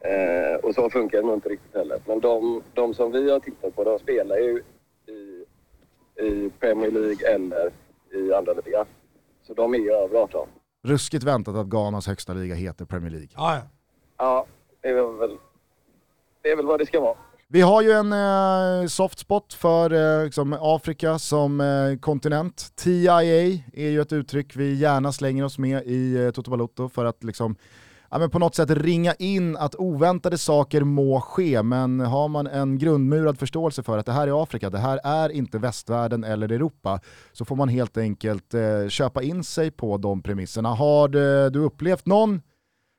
Eh, 0.00 0.54
och 0.64 0.74
så 0.74 0.90
funkar 0.90 1.18
det 1.18 1.26
nog 1.26 1.34
inte 1.36 1.48
riktigt 1.48 1.74
heller. 1.74 2.00
Men 2.06 2.20
de, 2.20 2.62
de 2.74 2.94
som 2.94 3.12
vi 3.12 3.30
har 3.30 3.40
tittat 3.40 3.76
på, 3.76 3.84
de 3.84 3.98
spelar 3.98 4.36
ju 4.36 4.62
i, 5.06 5.44
i 6.24 6.50
Premier 6.60 6.90
League 6.90 7.28
eller 7.34 7.70
i 8.12 8.34
andra 8.34 8.52
ligan. 8.52 8.86
Så 9.42 9.54
de 9.54 9.74
är 9.74 9.78
ju 9.78 9.92
över 9.92 10.18
18. 10.18 10.48
Ruskigt 10.82 11.24
väntat 11.24 11.56
att 11.56 11.66
Ghanas 11.66 12.06
högsta 12.06 12.32
liga 12.32 12.54
heter 12.54 12.84
Premier 12.84 13.10
League. 13.10 13.28
Ja, 13.36 13.54
ja. 13.54 13.62
Ja, 14.16 14.46
det 14.80 14.88
är 14.88 15.18
väl, 15.18 15.36
det 16.42 16.50
är 16.50 16.56
väl 16.56 16.66
vad 16.66 16.78
det 16.80 16.86
ska 16.86 17.00
vara. 17.00 17.16
Vi 17.52 17.60
har 17.60 17.82
ju 17.82 17.92
en 17.92 18.12
eh, 18.12 18.86
soft 18.86 19.18
spot 19.18 19.54
för 19.54 19.92
eh, 19.92 20.24
liksom 20.24 20.56
Afrika 20.60 21.18
som 21.18 21.60
eh, 21.60 21.98
kontinent. 21.98 22.72
TIA 22.76 23.22
är 23.72 23.88
ju 23.90 24.00
ett 24.00 24.12
uttryck 24.12 24.56
vi 24.56 24.74
gärna 24.74 25.12
slänger 25.12 25.44
oss 25.44 25.58
med 25.58 25.82
i 25.86 26.16
eh, 26.16 26.30
Toto 26.30 26.50
Balotto 26.50 26.88
för 26.88 27.04
att 27.04 27.24
liksom, 27.24 27.56
ja, 28.10 28.18
men 28.18 28.30
på 28.30 28.38
något 28.38 28.54
sätt 28.54 28.70
ringa 28.70 29.14
in 29.14 29.56
att 29.56 29.74
oväntade 29.74 30.38
saker 30.38 30.80
må 30.80 31.20
ske, 31.20 31.62
men 31.62 32.00
har 32.00 32.28
man 32.28 32.46
en 32.46 32.78
grundmurad 32.78 33.38
förståelse 33.38 33.82
för 33.82 33.98
att 33.98 34.06
det 34.06 34.12
här 34.12 34.28
är 34.28 34.42
Afrika, 34.42 34.70
det 34.70 34.78
här 34.78 35.00
är 35.04 35.28
inte 35.28 35.58
västvärlden 35.58 36.24
eller 36.24 36.52
Europa, 36.52 37.00
så 37.32 37.44
får 37.44 37.56
man 37.56 37.68
helt 37.68 37.96
enkelt 37.96 38.54
eh, 38.54 38.88
köpa 38.88 39.22
in 39.22 39.44
sig 39.44 39.70
på 39.70 39.96
de 39.96 40.22
premisserna. 40.22 40.68
Har 40.68 41.08
du, 41.08 41.50
du 41.50 41.58
upplevt 41.58 42.06
någon 42.06 42.42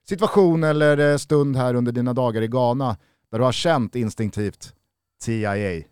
situation 0.09 0.63
eller 0.63 1.11
eh, 1.11 1.17
stund 1.17 1.55
här 1.55 1.73
under 1.73 1.91
dina 1.91 2.13
dagar 2.13 2.41
i 2.41 2.47
Ghana 2.47 2.97
där 3.31 3.39
du 3.39 3.45
har 3.45 3.51
känt 3.51 3.95
instinktivt 3.95 4.73
TIA? 5.25 5.55
Uh, 5.55 5.83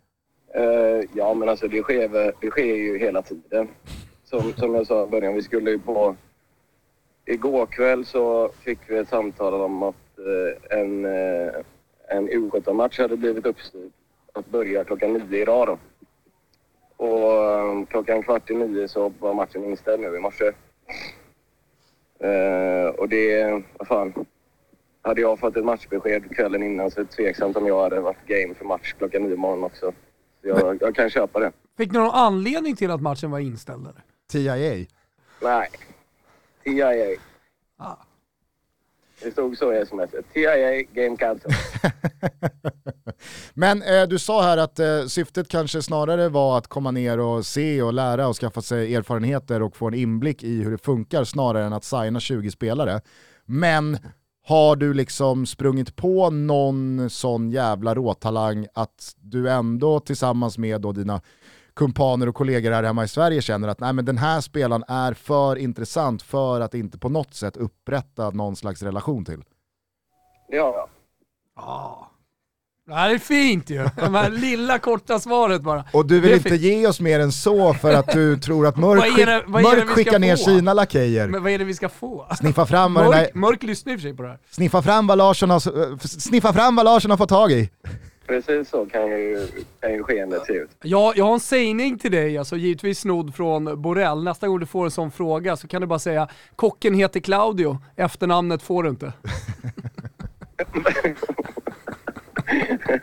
eh, 0.54 1.04
ja, 1.14 1.34
men 1.34 1.50
alltså 1.50 1.68
det 1.68 1.82
sker, 1.82 2.34
det 2.42 2.50
sker 2.50 2.76
ju 2.76 2.98
hela 2.98 3.22
tiden. 3.22 3.68
Som, 4.24 4.54
som 4.54 4.76
jag 4.76 4.88
sa 4.88 5.04
i 5.04 5.08
början, 5.08 5.34
vi 5.34 5.42
skulle 5.42 5.72
ju 5.72 5.80
på... 5.80 6.16
Igår 7.26 7.66
kväll 7.66 8.06
så 8.06 8.52
fick 8.64 8.80
vi 8.88 8.98
ett 8.98 9.10
samtal 9.10 9.54
om 9.54 9.84
att 9.84 9.96
uh, 10.20 10.80
en, 10.80 11.06
uh, 11.06 11.52
en 12.08 12.30
U17-match 12.30 13.00
hade 13.00 13.18
blivit 13.18 13.46
uppstyrd 13.46 13.92
att 14.34 14.46
börja 14.46 14.84
klockan 14.84 15.14
nio 15.14 15.42
idag 15.42 15.68
då. 15.68 15.78
Och 17.06 17.34
um, 17.34 17.86
klockan 17.86 18.24
kvart 18.24 18.50
i 18.50 18.54
nio 18.54 18.88
så 18.88 19.14
var 19.20 19.34
matchen 19.34 19.66
inställd 19.66 20.02
nu 20.02 20.16
i 20.16 20.20
morse. 20.20 20.52
Och 22.98 23.10
det, 23.10 23.64
vad 23.78 23.88
fan. 23.88 24.26
Hade 25.02 25.22
jag 25.22 25.40
fått 25.40 25.58
ett 25.58 25.66
matchbesked 25.66 26.36
kvällen 26.36 26.64
innan 26.64 26.92
så 26.92 27.00
är 27.00 27.04
det 27.04 27.12
tveksamt 27.12 27.58
om 27.58 27.68
jag 27.68 27.84
hade 27.84 28.00
varit 28.00 28.28
game 28.28 28.56
för 28.56 28.66
match 28.66 28.94
klockan 28.98 29.24
nio 29.24 29.34
imorgon 29.34 29.64
också. 29.64 29.94
Så 30.42 30.48
jag, 30.48 30.78
jag 30.82 30.96
kan 30.96 31.10
köpa 31.10 31.40
det. 31.40 31.52
Fick 31.78 31.92
ni 31.92 32.00
någon 32.00 32.12
anledning 32.12 32.76
till 32.76 32.92
att 32.92 33.02
matchen 33.02 33.32
var 33.32 33.40
inställd? 33.40 33.88
Eller? 33.88 34.04
TIA? 34.32 34.86
Nej. 35.42 35.70
TIA. 36.64 37.20
Det 39.22 39.32
stod 39.32 39.58
så 39.58 39.74
i 39.74 39.78
sms. 39.78 40.12
TIA 40.34 40.84
game 40.94 41.18
cancel. 41.18 41.52
Men 43.54 43.82
eh, 43.82 44.04
du 44.04 44.20
sa 44.20 44.42
här 44.42 44.58
att 44.58 44.80
eh, 44.80 45.06
syftet 45.06 45.48
kanske 45.48 45.82
snarare 45.82 46.30
var 46.30 46.58
att 46.58 46.68
komma 46.68 46.92
ner 46.92 47.20
och 47.20 47.46
se 47.46 47.82
och 47.82 47.94
lära 47.94 48.28
och 48.28 48.36
skaffa 48.36 48.62
sig 48.62 48.96
erfarenheter 48.96 49.62
och 49.62 49.76
få 49.76 49.88
en 49.88 49.94
inblick 49.94 50.44
i 50.44 50.64
hur 50.64 50.72
det 50.72 50.78
funkar 50.78 51.24
snarare 51.24 51.66
än 51.66 51.74
att 51.74 51.84
signa 51.84 52.20
20 52.20 52.52
spelare. 52.52 53.02
Men 53.46 53.98
har 54.50 54.76
du 54.76 54.94
liksom 54.94 55.46
sprungit 55.46 55.96
på 55.96 56.30
någon 56.30 57.10
sån 57.10 57.52
jävla 57.52 57.96
råtalang 57.96 58.68
att 58.74 59.16
du 59.22 59.50
ändå 59.50 60.00
tillsammans 60.00 60.58
med 60.58 60.82
då 60.82 60.92
dina 60.92 61.22
kumpaner 61.74 62.30
och 62.30 62.36
kollegor 62.36 62.72
här 62.72 62.84
hemma 62.84 63.04
i 63.04 63.08
Sverige 63.08 63.42
känner 63.42 63.68
att 63.68 63.80
nej, 63.80 63.94
men 63.94 64.06
den 64.06 64.18
här 64.18 64.42
spelaren 64.42 64.84
är 64.88 65.14
för 65.14 65.56
intressant 65.56 66.22
för 66.22 66.62
att 66.62 66.74
inte 66.74 66.98
på 66.98 67.10
något 67.10 67.34
sätt 67.34 67.58
upprätta 67.58 68.30
någon 68.30 68.56
slags 68.56 68.84
relation 68.84 69.26
till? 69.26 69.44
Ja, 70.48 70.90
Ja. 71.56 72.09
Det 72.90 72.96
här 72.96 73.10
är 73.14 73.18
fint 73.18 73.70
ju. 73.70 73.78
Det 73.96 74.10
här 74.10 74.30
lilla 74.30 74.80
korta 74.80 75.20
svaret 75.20 75.62
bara. 75.62 75.84
Och 75.94 76.06
du 76.06 76.20
vill 76.20 76.34
inte 76.34 76.50
fint. 76.50 76.62
ge 76.62 76.88
oss 76.88 77.00
mer 77.00 77.20
än 77.20 77.32
så 77.32 77.74
för 77.74 77.94
att 77.94 78.12
du 78.14 78.38
tror 78.42 78.68
att 78.68 78.78
Mörk, 78.78 79.00
Vad 79.00 79.20
är 79.20 79.26
det- 79.26 79.44
vad 79.48 79.62
är 79.66 79.70
det 79.76 79.86
mörk 79.86 79.90
skickar 79.96 80.20
ner 80.20 80.36
få? 80.36 80.44
sina 80.44 80.74
lakejer. 80.74 81.28
Men 81.28 81.44
vad 81.44 81.52
är 81.52 81.58
det 81.60 81.64
vi 81.66 81.74
ska 81.74 81.90
få? 81.90 82.26
Sniffa 82.40 82.66
fram, 82.66 82.94
vad 82.94 83.06
Mörk, 83.06 83.16
där, 83.16 83.30
mörk 83.40 83.64
lyssnar 83.64 83.94
i 83.94 83.96
och 83.96 84.00
för 84.00 84.08
sig 84.08 84.16
på 84.18 84.24
det 84.24 84.30
här. 84.30 84.38
sniffa, 84.50 84.82
fram 84.82 85.08
vad 85.08 85.18
Larsson 85.18 85.50
har, 85.50 86.08
sniffa 86.08 86.54
fram 86.54 86.76
vad 86.76 86.86
Larsson 86.86 87.12
har 87.12 87.18
fått 87.18 87.30
tag 87.30 87.52
i. 87.52 87.70
precis 88.28 88.70
så 88.70 88.86
kan 88.86 89.02
ju, 89.10 89.48
kan 89.80 89.94
ju 89.94 90.04
skeendet 90.04 90.46
se 90.46 90.54
ut. 90.54 90.70
Ja, 90.82 91.14
jag 91.16 91.26
har 91.26 91.34
en 91.34 91.40
sägning 91.40 92.00
till 92.00 92.12
dig, 92.12 92.38
alltså 92.38 92.56
givetvis 92.58 93.00
snodd 93.00 93.36
från 93.36 93.82
Borrell. 93.82 94.24
Nästa 94.24 94.48
gång 94.48 94.60
du 94.60 94.66
får 94.66 94.86
en 94.86 94.92
sån 94.92 95.12
fråga 95.12 95.58
så 95.58 95.68
kan 95.68 95.82
du 95.82 95.88
bara 95.88 96.00
säga 96.00 96.28
kocken 96.56 96.94
heter 96.94 97.20
Claudio, 97.20 97.78
efternamnet 97.96 98.62
får 98.64 98.84
du 98.84 98.90
inte. 98.90 99.14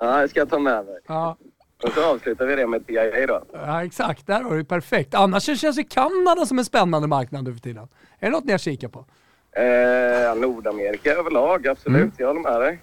Ja, 0.00 0.20
det 0.20 0.28
ska 0.28 0.40
jag 0.40 0.50
ta 0.50 0.58
med 0.58 0.84
mig. 0.84 0.98
Ja, 1.06 1.36
Och 1.84 1.92
så 1.92 2.14
avslutar 2.14 2.46
vi 2.46 2.56
det 2.56 2.66
med 2.66 2.86
TIA 2.86 3.26
då. 3.26 3.42
ja 3.52 3.84
exakt, 3.84 4.26
där 4.26 4.42
har 4.42 4.56
du 4.56 4.64
perfekt. 4.64 5.14
Annars 5.14 5.60
känns 5.60 5.78
ju 5.78 5.84
Kanada 5.84 6.46
som 6.46 6.58
en 6.58 6.64
spännande 6.64 7.08
marknad 7.08 7.44
nu 7.44 7.52
för 7.52 7.60
tiden. 7.60 7.88
Är 8.18 8.26
det 8.26 8.30
något 8.30 8.44
ni 8.44 8.52
har 8.52 8.58
kikat 8.58 8.92
på? 8.92 9.04
Eh, 9.52 10.34
Nordamerika 10.40 11.12
överlag, 11.14 11.66
absolut. 11.68 12.00
Mm. 12.00 12.12
Jag 12.18 12.26
håller 12.26 12.40
med 12.40 12.60
dig. 12.60 12.82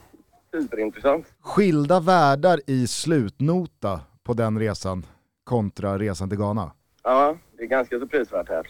Superintressant. 0.52 1.26
Skilda 1.41 2.00
världar 2.00 2.60
i 2.68 2.88
slutnota 2.88 4.00
på 4.24 4.34
den 4.34 4.60
resan 4.60 5.06
kontra 5.43 5.98
resan 6.00 6.30
till 6.30 6.38
Ghana. 6.38 6.72
Ja, 7.04 7.36
det 7.58 7.64
är 7.64 7.68
ganska 7.68 8.00
så 8.00 8.08
prisvärt 8.08 8.50
här. 8.50 8.68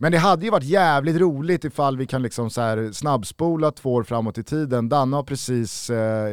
Men 0.00 0.12
det 0.12 0.18
hade 0.18 0.44
ju 0.44 0.50
varit 0.50 0.64
jävligt 0.64 1.16
roligt 1.16 1.64
ifall 1.64 1.96
vi 1.96 2.06
kan 2.06 2.22
liksom 2.22 2.50
så 2.50 2.60
här 2.60 2.92
snabbspola 2.92 3.70
två 3.70 3.94
år 3.94 4.02
framåt 4.02 4.38
i 4.38 4.44
tiden. 4.44 4.88
Danne 4.88 5.16
har 5.16 5.22
precis 5.22 5.90
eh, 5.90 6.32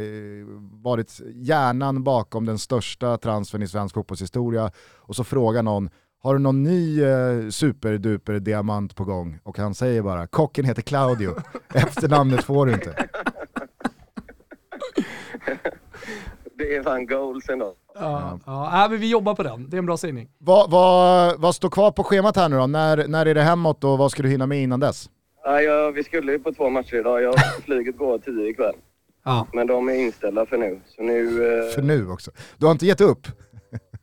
varit 0.84 1.22
hjärnan 1.34 2.04
bakom 2.04 2.46
den 2.46 2.60
största 2.60 3.18
transfern 3.18 3.64
i 3.64 3.68
svensk 3.68 3.96
fotbollshistoria 3.96 4.72
och 4.96 5.16
så 5.16 5.24
frågar 5.24 5.64
någon 5.64 5.90
har 6.26 6.34
du 6.34 6.40
någon 6.40 6.64
ny 6.64 7.04
eh, 7.04 7.50
superduper 7.50 8.40
diamant 8.40 8.96
på 8.96 9.06
gång? 9.06 9.40
Och 9.44 9.58
han 9.58 9.76
säger 9.76 10.02
bara, 10.02 10.28
kocken 10.28 10.66
heter 10.66 10.82
Claudio, 10.82 11.36
efternamnet 11.74 12.44
får 12.44 12.66
du 12.66 12.74
inte. 12.74 13.08
Det 16.68 16.76
är 16.76 16.84
fan 16.84 17.06
goals 17.06 17.50
ändå. 17.50 17.74
Ja, 17.96 18.40
ja. 18.46 18.70
ja 18.74 18.88
men 18.90 19.00
vi 19.00 19.10
jobbar 19.10 19.36
på 19.36 19.44
den. 19.44 19.70
Det 19.70 19.78
är 19.78 19.80
en 19.80 19.86
bra 19.86 19.98
sägning. 19.98 20.30
Vad, 20.38 20.72
vad, 20.72 21.40
vad 21.42 21.56
står 21.56 21.70
kvar 21.70 21.92
på 21.92 22.04
schemat 22.04 22.36
här 22.36 22.50
nu 22.50 22.58
då? 22.58 22.68
När, 22.68 23.08
när 23.08 23.26
är 23.26 23.36
det 23.36 23.42
hemåt 23.42 23.84
och 23.84 23.98
vad 23.98 24.12
ska 24.12 24.24
du 24.24 24.30
hinna 24.30 24.46
med 24.48 24.64
innan 24.64 24.80
dess? 24.80 25.10
Ja, 25.44 25.62
jag, 25.62 25.92
vi 25.92 26.04
skulle 26.04 26.32
ju 26.32 26.40
på 26.40 26.54
två 26.54 26.70
matcher 26.70 26.96
idag. 26.96 27.22
Jag, 27.22 27.36
flyget 27.66 27.98
går 27.98 28.18
tio 28.18 28.50
ikväll. 28.50 28.76
Ja. 29.24 29.48
Men 29.54 29.68
de 29.68 29.90
är 29.90 29.94
inställda 29.94 30.46
för 30.46 30.58
nu. 30.58 30.80
Så 30.96 31.04
nu... 31.04 31.24
Eh, 31.60 31.74
För 31.76 31.82
nu 31.82 32.10
också. 32.10 32.32
Du 32.58 32.66
har 32.66 32.72
inte 32.72 32.86
gett 32.86 33.02
upp? 33.02 33.28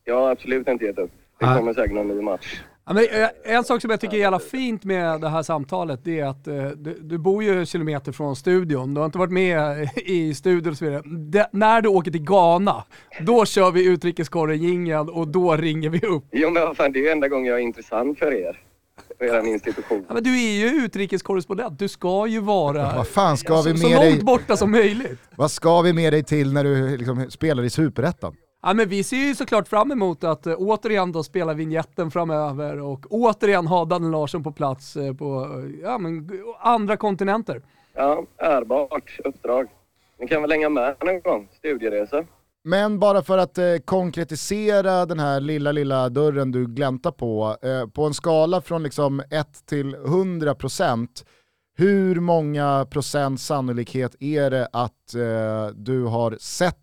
jag 0.05 0.21
har 0.21 0.31
absolut 0.31 0.69
inte 0.69 0.85
gett 0.85 0.99
upp. 0.99 1.11
Det 1.39 1.45
kommer 1.45 1.75
säkert 1.75 1.95
någon 1.95 2.09
ny 2.09 2.23
match. 2.23 2.61
Ja, 2.87 2.93
men, 2.93 3.05
eh, 3.05 3.57
en 3.57 3.65
sak 3.65 3.81
som 3.83 3.91
jag 3.91 4.01
tycker 4.01 4.17
är 4.17 4.21
jävla 4.21 4.39
fint 4.39 4.85
med 4.85 5.21
det 5.21 5.29
här 5.29 5.43
samtalet, 5.43 6.01
det 6.05 6.21
är 6.21 6.25
att 6.27 6.47
eh, 6.49 6.65
du, 6.65 6.99
du 7.01 7.19
bor 7.19 7.43
ju 7.45 7.67
kilometer 7.67 8.13
från 8.13 8.37
studion, 8.37 8.95
du 8.95 9.01
har 9.01 9.07
inte 9.07 9.19
varit 9.19 9.33
med 9.33 9.89
i 9.97 10.35
studion 10.35 10.71
och 10.71 10.79
så 10.79 10.85
vidare. 10.85 11.03
Det, 11.05 11.49
när 11.53 11.83
du 11.83 11.89
åker 11.89 12.11
till 12.11 12.25
Ghana, 12.25 12.85
då 13.21 13.45
kör 13.45 13.71
vi 13.71 13.87
utrikeskorren 13.87 15.09
och 15.09 15.29
då 15.29 15.57
ringer 15.57 15.91
vi 15.91 15.99
upp. 16.07 16.25
Jo 16.33 16.51
men 16.51 16.63
vad 16.63 16.77
fan, 16.77 16.93
det 16.93 16.99
är 16.99 17.03
ju 17.03 17.09
enda 17.09 17.29
gången 17.29 17.47
jag 17.47 17.59
är 17.59 17.63
intressant 17.63 18.19
för 18.19 18.35
er. 18.35 18.61
För 19.19 19.25
er 19.25 19.47
institution. 19.47 20.05
Ja, 20.09 20.15
men 20.15 20.23
du 20.23 20.31
är 20.43 20.53
ju 20.53 20.85
utrikeskorrespondent, 20.85 21.79
du 21.79 21.89
ska 21.89 22.27
ju 22.27 22.41
vara 22.41 22.93
Vad 22.97 23.09
fan 23.09 23.37
ska 23.37 23.63
vi 23.63 23.71
så, 23.73 23.77
så 23.79 23.89
med 23.89 23.97
långt 23.97 24.15
dig? 24.17 24.25
borta 24.25 24.57
som 24.57 24.71
möjligt. 24.71 25.21
Vad 25.37 25.51
ska 25.51 25.81
vi 25.81 25.93
med 25.93 26.13
dig 26.13 26.25
till 26.25 26.53
när 26.53 26.65
du 26.65 26.97
liksom 26.97 27.31
spelar 27.31 27.63
i 27.63 27.71
Superettan? 27.71 28.37
Ja, 28.63 28.75
men 28.75 28.89
vi 28.89 29.05
ser 29.05 29.17
ju 29.17 29.35
såklart 29.35 29.69
fram 29.69 29.93
emot 29.93 30.25
att 30.25 30.47
eh, 30.47 30.55
återigen 30.59 31.13
då 31.13 31.23
spela 31.23 31.55
vignetten 31.55 32.11
framöver 32.11 32.81
och 32.81 33.07
återigen 33.11 33.67
ha 33.67 33.85
Danne 33.85 34.11
Larsson 34.11 34.43
på 34.43 34.53
plats 34.53 34.97
eh, 34.97 35.15
på 35.15 35.43
eh, 35.45 35.81
ja, 35.83 35.99
men, 35.99 36.31
andra 36.61 36.97
kontinenter. 36.97 37.63
Ja, 37.95 38.25
ärbart 38.37 39.19
uppdrag. 39.25 39.69
Ni 40.19 40.29
kan 40.29 40.43
väl 40.43 40.53
hänga 40.53 40.69
med 40.69 40.97
någon 41.01 41.21
gång? 41.21 41.49
Studieresa. 41.59 42.25
Men 42.65 42.99
bara 42.99 43.23
för 43.23 43.39
att 43.39 43.59
eh, 43.59 43.77
konkretisera 43.85 45.07
den 45.07 45.19
här 45.19 45.41
lilla, 45.41 45.73
lilla 45.73 46.09
dörren 46.09 46.53
du 46.53 46.67
gläntar 46.67 47.11
på, 47.11 47.57
eh, 47.63 47.87
på 47.87 48.05
en 48.05 48.15
skala 48.15 48.61
från 48.61 48.83
liksom 48.83 49.23
1 49.31 49.67
till 49.67 49.95
100 49.95 50.55
procent, 50.55 51.25
hur 51.77 52.21
många 52.21 52.87
procent 52.91 53.41
sannolikhet 53.41 54.17
är 54.21 54.51
det 54.51 54.69
att 54.73 55.15
eh, 55.15 55.75
du 55.75 56.05
har 56.05 56.37
sett 56.41 56.77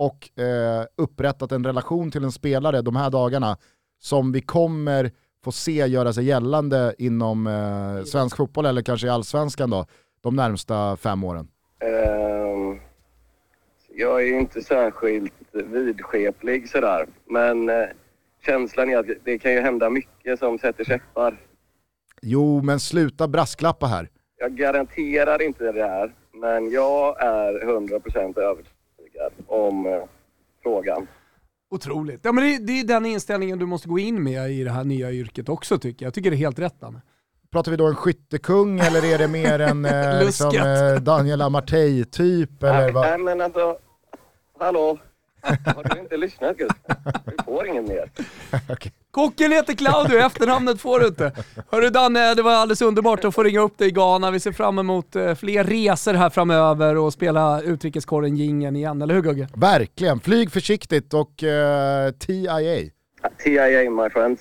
och 0.00 0.40
eh, 0.42 0.84
upprättat 0.96 1.52
en 1.52 1.64
relation 1.64 2.10
till 2.10 2.24
en 2.24 2.32
spelare 2.32 2.82
de 2.82 2.96
här 2.96 3.10
dagarna 3.10 3.56
som 3.98 4.32
vi 4.32 4.40
kommer 4.40 5.10
få 5.44 5.52
se 5.52 5.86
göra 5.86 6.12
sig 6.12 6.24
gällande 6.24 6.94
inom 6.98 7.46
eh, 7.46 8.04
svensk 8.04 8.36
fotboll 8.36 8.66
eller 8.66 8.82
kanske 8.82 9.06
i 9.06 9.10
allsvenskan 9.10 9.70
då, 9.70 9.86
de 10.20 10.36
närmsta 10.36 10.96
fem 10.96 11.24
åren? 11.24 11.48
Ehm, 11.80 12.80
jag 13.94 14.22
är 14.22 14.26
ju 14.26 14.40
inte 14.40 14.62
särskilt 14.62 15.32
vidskeplig 15.52 16.68
sådär. 16.68 17.06
Men 17.26 17.68
eh, 17.68 17.86
känslan 18.46 18.90
är 18.90 18.96
att 18.98 19.06
det 19.24 19.38
kan 19.38 19.52
ju 19.52 19.60
hända 19.60 19.90
mycket 19.90 20.38
som 20.38 20.58
sätter 20.58 20.84
käppar. 20.84 21.40
Jo, 22.22 22.62
men 22.62 22.80
sluta 22.80 23.28
brasklappa 23.28 23.86
här. 23.86 24.08
Jag 24.36 24.56
garanterar 24.56 25.42
inte 25.42 25.72
det 25.72 25.86
här. 25.86 26.14
Men 26.32 26.70
jag 26.70 27.22
är 27.22 27.52
100% 27.52 28.38
övertygad 28.38 28.79
om 29.46 29.86
eh, 29.86 30.02
frågan. 30.62 31.06
Otroligt. 31.70 32.20
Ja, 32.22 32.32
men 32.32 32.44
det, 32.44 32.58
det 32.58 32.80
är 32.80 32.84
den 32.84 33.06
inställningen 33.06 33.58
du 33.58 33.66
måste 33.66 33.88
gå 33.88 33.98
in 33.98 34.22
med 34.22 34.50
i 34.50 34.64
det 34.64 34.70
här 34.70 34.84
nya 34.84 35.12
yrket 35.12 35.48
också 35.48 35.78
tycker 35.78 36.04
jag. 36.04 36.06
Jag 36.06 36.14
tycker 36.14 36.30
det 36.30 36.36
är 36.36 36.38
helt 36.38 36.58
rätt 36.58 36.80
Danne. 36.80 37.00
Pratar 37.52 37.70
vi 37.70 37.76
då 37.76 37.86
en 37.86 37.94
skyttekung 37.94 38.80
eller 38.80 39.04
är 39.14 39.18
det 39.18 39.28
mer 39.28 39.58
en 39.58 39.84
eh, 39.84 40.24
liksom, 40.24 40.56
eh, 40.56 41.02
Daniel 41.02 41.42
Amartey-typ? 41.42 42.62
Eller 42.62 42.80
Nej, 42.80 42.92
vad? 42.92 43.06
nej 43.06 43.18
men 43.18 43.40
alltså, 43.40 43.78
hallå? 44.58 44.98
Har 45.76 45.94
du 45.94 46.00
inte 46.00 46.16
lyssnat 46.16 46.56
Gustav? 46.56 46.96
Du 47.24 47.44
får 47.44 47.66
ingen 47.66 47.84
mer. 47.84 48.10
Kocken 49.10 49.52
heter 49.52 49.74
Claudio, 49.74 50.18
efternamnet 50.18 50.80
får 50.80 51.00
du 51.00 51.06
inte. 51.06 51.32
Hörru 51.70 51.90
Danne, 51.90 52.34
det 52.34 52.42
var 52.42 52.52
alldeles 52.52 52.82
underbart 52.82 53.24
att 53.24 53.34
få 53.34 53.42
ringa 53.42 53.60
upp 53.60 53.78
dig 53.78 53.88
i 53.88 53.90
Ghana. 53.90 54.30
Vi 54.30 54.40
ser 54.40 54.52
fram 54.52 54.78
emot 54.78 55.16
eh, 55.16 55.34
fler 55.34 55.64
resor 55.64 56.14
här 56.14 56.30
framöver 56.30 56.96
och 56.96 57.12
spela 57.12 57.62
utrikeskorren 57.62 58.36
gingen 58.36 58.76
igen, 58.76 59.02
eller 59.02 59.14
hur 59.14 59.22
Gugge? 59.22 59.48
Verkligen, 59.54 60.20
flyg 60.20 60.52
försiktigt 60.52 61.14
och 61.14 61.42
eh, 61.42 62.10
TIA. 62.10 62.90
TIA 63.44 63.90
my 63.90 64.10
friends. 64.10 64.40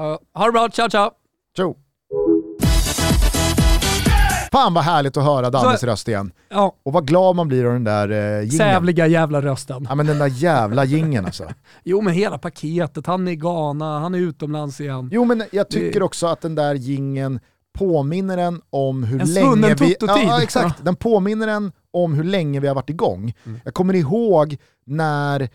Uh, 0.00 0.18
ha 0.34 0.46
det 0.46 0.52
bra, 0.52 0.68
ciao 0.68 0.90
ciao! 0.90 1.10
Tjo! 1.56 1.85
Fan 4.52 4.74
vad 4.74 4.84
härligt 4.84 5.16
att 5.16 5.24
höra 5.24 5.50
Dannes 5.50 5.80
Så- 5.80 5.86
röst 5.86 6.08
igen. 6.08 6.32
Ja, 6.48 6.76
Och 6.84 6.92
vad 6.92 7.06
glad 7.08 7.36
man 7.36 7.48
blir 7.48 7.64
av 7.64 7.72
den 7.72 7.84
där 7.84 8.10
eh, 8.10 8.38
jingeln. 8.40 8.50
sävliga 8.50 9.06
jävla 9.06 9.40
rösten. 9.42 9.86
Ja 9.88 9.94
men 9.94 10.06
den 10.06 10.18
där 10.18 10.26
jävla 10.26 10.84
jingeln 10.84 11.26
alltså. 11.26 11.44
Jo 11.84 12.00
men 12.00 12.12
hela 12.14 12.38
paketet, 12.38 13.06
han 13.06 13.28
är 13.28 13.32
i 13.32 13.36
Ghana, 13.36 13.98
han 14.00 14.14
är 14.14 14.18
utomlands 14.18 14.80
igen. 14.80 15.08
Jo 15.12 15.24
men 15.24 15.42
jag 15.52 15.68
tycker 15.70 16.00
Det- 16.00 16.04
också 16.06 16.26
att 16.26 16.40
den 16.40 16.54
där 16.54 16.74
jingeln 16.74 17.40
påminner 17.78 18.38
en 18.38 18.60
om 18.70 19.04
hur 19.04 19.20
En 19.20 19.32
länge 19.34 19.74
vi... 19.74 19.96
Ja, 20.00 20.42
exakt. 20.42 20.84
Den 20.84 20.96
påminner 20.96 21.48
en 21.48 21.72
om 21.92 22.14
hur 22.14 22.24
länge 22.24 22.60
vi 22.60 22.68
har 22.68 22.74
varit 22.74 22.90
igång. 22.90 23.34
Mm. 23.46 23.60
Jag 23.64 23.74
kommer 23.74 23.94
ihåg 23.94 24.56
när 24.86 25.40
eh, 25.42 25.48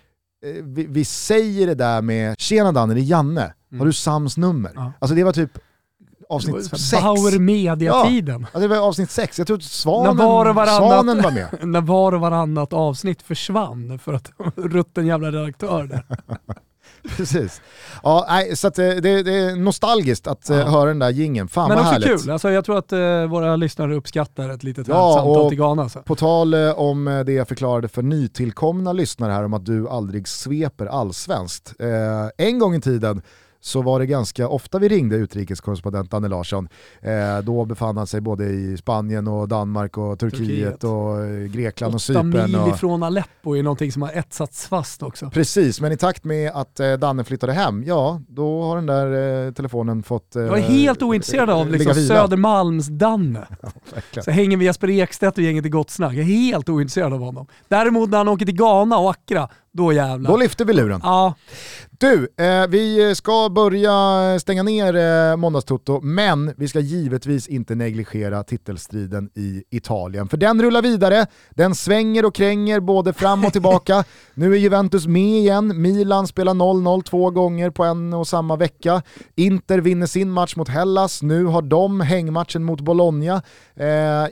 vi, 0.64 0.86
vi 0.86 1.06
säger 1.06 1.68
det 1.68 1.76
där 1.76 2.02
med 2.02 2.36
“Tjena 2.40 2.72
Danne, 2.72 2.94
det 2.94 3.00
är 3.00 3.04
Janne, 3.04 3.54
har 3.80 3.86
du 3.86 3.94
Sams 3.94 4.38
nummer?” 4.38 4.70
Mm. 4.72 4.84
Ja. 4.84 4.92
Alltså 5.00 5.16
det 5.16 5.24
var 5.24 5.32
typ 5.32 5.52
avsnitt 6.32 6.66
sex. 6.66 6.92
Bauer 7.04 7.40
media-tiden. 7.40 8.48
Ja, 8.54 8.60
det 8.60 8.68
var 8.68 8.78
avsnitt 8.78 9.12
sex, 9.12 9.38
jag 9.38 9.48
tror 9.48 9.58
att 9.58 9.64
svanen, 9.64 10.16
När 10.18 10.24
var 10.26 10.46
och 10.46 10.56
varannat- 10.56 10.78
svanen 10.78 11.22
var 11.22 11.32
med. 11.32 11.48
När 11.62 11.82
var 11.82 12.12
och 12.12 12.22
varannat 12.22 12.74
avsnitt 12.74 13.22
försvann 13.22 14.00
för 14.00 14.14
att 14.14 14.32
rutten 14.56 15.08
jävla 15.08 15.32
redaktör 15.32 15.84
där. 15.84 16.06
Precis. 17.18 17.62
Ja, 18.04 18.26
nej, 18.30 18.56
så 18.56 18.68
eh, 18.68 18.72
det, 18.74 19.02
det 19.24 19.34
är 19.40 19.56
nostalgiskt 19.56 20.28
att 20.28 20.50
eh, 20.50 20.58
Ja. 20.58 20.66
höra 20.70 20.86
den 20.86 21.00
där 21.00 21.10
gingen. 21.10 21.48
Fan 21.48 21.68
Men 21.68 21.78
vad 21.78 21.86
också 21.86 21.94
härligt. 21.94 22.22
kul, 22.24 22.32
alltså, 22.32 22.52
jag 22.52 22.66
tror 22.66 22.78
att 22.78 22.92
eh, 22.92 23.26
våra 23.30 23.56
lyssnare 23.56 23.96
uppskattar 23.96 24.50
ett 24.50 24.64
litet 24.64 24.88
Ja, 24.88 25.14
samtal 25.18 25.50
till 25.50 25.58
Ghana. 25.58 25.90
Så. 25.90 26.00
På 26.00 26.16
tal 26.16 26.54
eh, 26.54 26.72
om 26.80 27.08
eh, 27.08 27.20
det 27.20 27.32
jag 27.34 27.48
förklarade 27.48 27.88
för 27.88 28.02
nytillkomna 28.02 28.94
lyssnare 28.94 29.32
här 29.34 29.44
om 29.44 29.54
att 29.54 29.66
du 29.66 29.90
aldrig 29.90 30.28
sveper 30.28 30.86
allsvenskt. 30.86 31.74
Eh, 31.80 32.48
en 32.48 32.60
gång 32.60 32.76
i 32.76 32.82
tiden 32.82 33.22
så 33.62 33.82
var 33.82 34.00
det 34.00 34.06
ganska 34.06 34.48
ofta 34.48 34.80
vi 34.80 34.88
ringde 34.88 35.16
utrikeskorrespondent 35.16 36.12
Danne 36.12 36.28
Larsson. 36.28 36.70
Eh, 37.02 37.40
då 37.44 37.66
befann 37.66 37.98
han 37.98 38.08
sig 38.08 38.22
både 38.22 38.46
i 38.46 38.78
Spanien 38.78 39.28
och 39.28 39.48
Danmark 39.48 39.98
och 39.98 40.20
Turkiet, 40.20 40.40
Turkiet. 40.48 40.84
och 40.84 41.24
eh, 41.26 41.48
Grekland 41.48 41.94
och 41.94 41.96
Åtta 41.96 42.00
Cypern. 42.00 42.30
mil 42.30 42.56
Och... 42.56 42.68
ifrån 42.70 43.04
Aleppo 43.04 43.56
är 43.56 43.64
någonting 43.64 43.92
som 43.92 44.02
har 44.02 44.12
etsats 44.12 44.68
fast 44.68 45.04
också. 45.04 45.30
Precis, 45.30 45.82
men 45.82 45.92
i 45.92 45.98
takt 45.98 46.24
med 46.24 46.52
att 46.52 46.80
eh, 46.80 46.94
Danne 46.94 47.24
flyttade 47.24 47.54
hem, 47.54 47.84
ja 47.84 48.22
då 48.28 48.64
har 48.64 48.76
den 48.76 48.86
där 48.86 49.46
eh, 49.48 49.54
telefonen 49.54 50.04
fått 50.04 50.36
eh, 50.36 50.42
Jag 50.42 50.58
är 50.58 50.62
helt 50.62 51.02
ointresserad 51.02 51.50
av 51.50 51.70
liksom. 51.70 51.94
Södermalms-Danne. 51.94 53.48
Verkligen. 53.94 54.24
Så 54.24 54.32
hänger 54.32 54.58
vi 54.58 54.66
Jesper 54.66 54.90
Ekstedt 54.90 55.38
och 55.38 55.44
gänget 55.44 55.66
i 55.66 55.70
Gott 55.70 55.90
Snack. 55.90 56.14
Jag 56.14 56.20
är 56.20 56.24
helt 56.24 56.70
ointresserad 56.70 57.14
av 57.14 57.20
honom. 57.20 57.48
Däremot 57.68 58.10
när 58.10 58.18
han 58.18 58.28
åker 58.28 58.46
till 58.46 58.56
Ghana 58.56 58.98
och 58.98 59.10
Accra, 59.12 59.50
då 59.72 59.94
jävlar. 59.94 60.32
Då 60.32 60.38
lyfter 60.38 60.66
vi 60.66 60.74
luren. 60.74 61.00
ja, 61.04 61.34
Du, 62.02 62.28
eh, 62.38 62.68
vi 62.68 63.16
ska 63.16 63.50
börja 63.50 64.40
stänga 64.40 64.64
ner 64.64 64.96
eh, 64.96 65.38
Måndagstoto, 65.38 66.02
men 66.02 66.54
vi 66.58 66.68
ska 66.68 66.80
givetvis 66.80 67.48
inte 67.48 67.76
negligera 67.76 68.44
titelstriden 68.44 69.30
i 69.36 69.64
Italien. 69.70 70.28
För 70.28 70.38
den 70.38 70.62
rullar 70.62 70.82
vidare, 70.82 71.26
den 71.50 71.76
svänger 71.76 72.26
och 72.26 72.36
kränger 72.36 72.80
både 72.80 73.14
fram 73.14 73.46
och 73.46 73.54
tillbaka. 73.54 74.04
nu 74.34 74.54
är 74.54 74.58
Juventus 74.58 75.08
med 75.08 75.40
igen, 75.40 75.82
Milan 75.82 76.28
spelar 76.28 76.54
0-0 76.54 77.04
två 77.04 77.30
gånger 77.30 77.70
på 77.70 77.84
en 77.84 78.14
och 78.14 78.28
samma 78.28 78.56
vecka. 78.56 79.02
Inter 79.36 79.80
vinner 79.80 80.08
sin 80.08 80.32
match 80.32 80.56
mot 80.56 80.70
Hellas, 80.70 81.22
nu 81.22 81.46
har 81.46 81.62
de 81.62 82.02
hängmatchen 82.02 82.64
mot 82.64 82.82
Bologna 82.82 83.42
eh, 83.76 83.86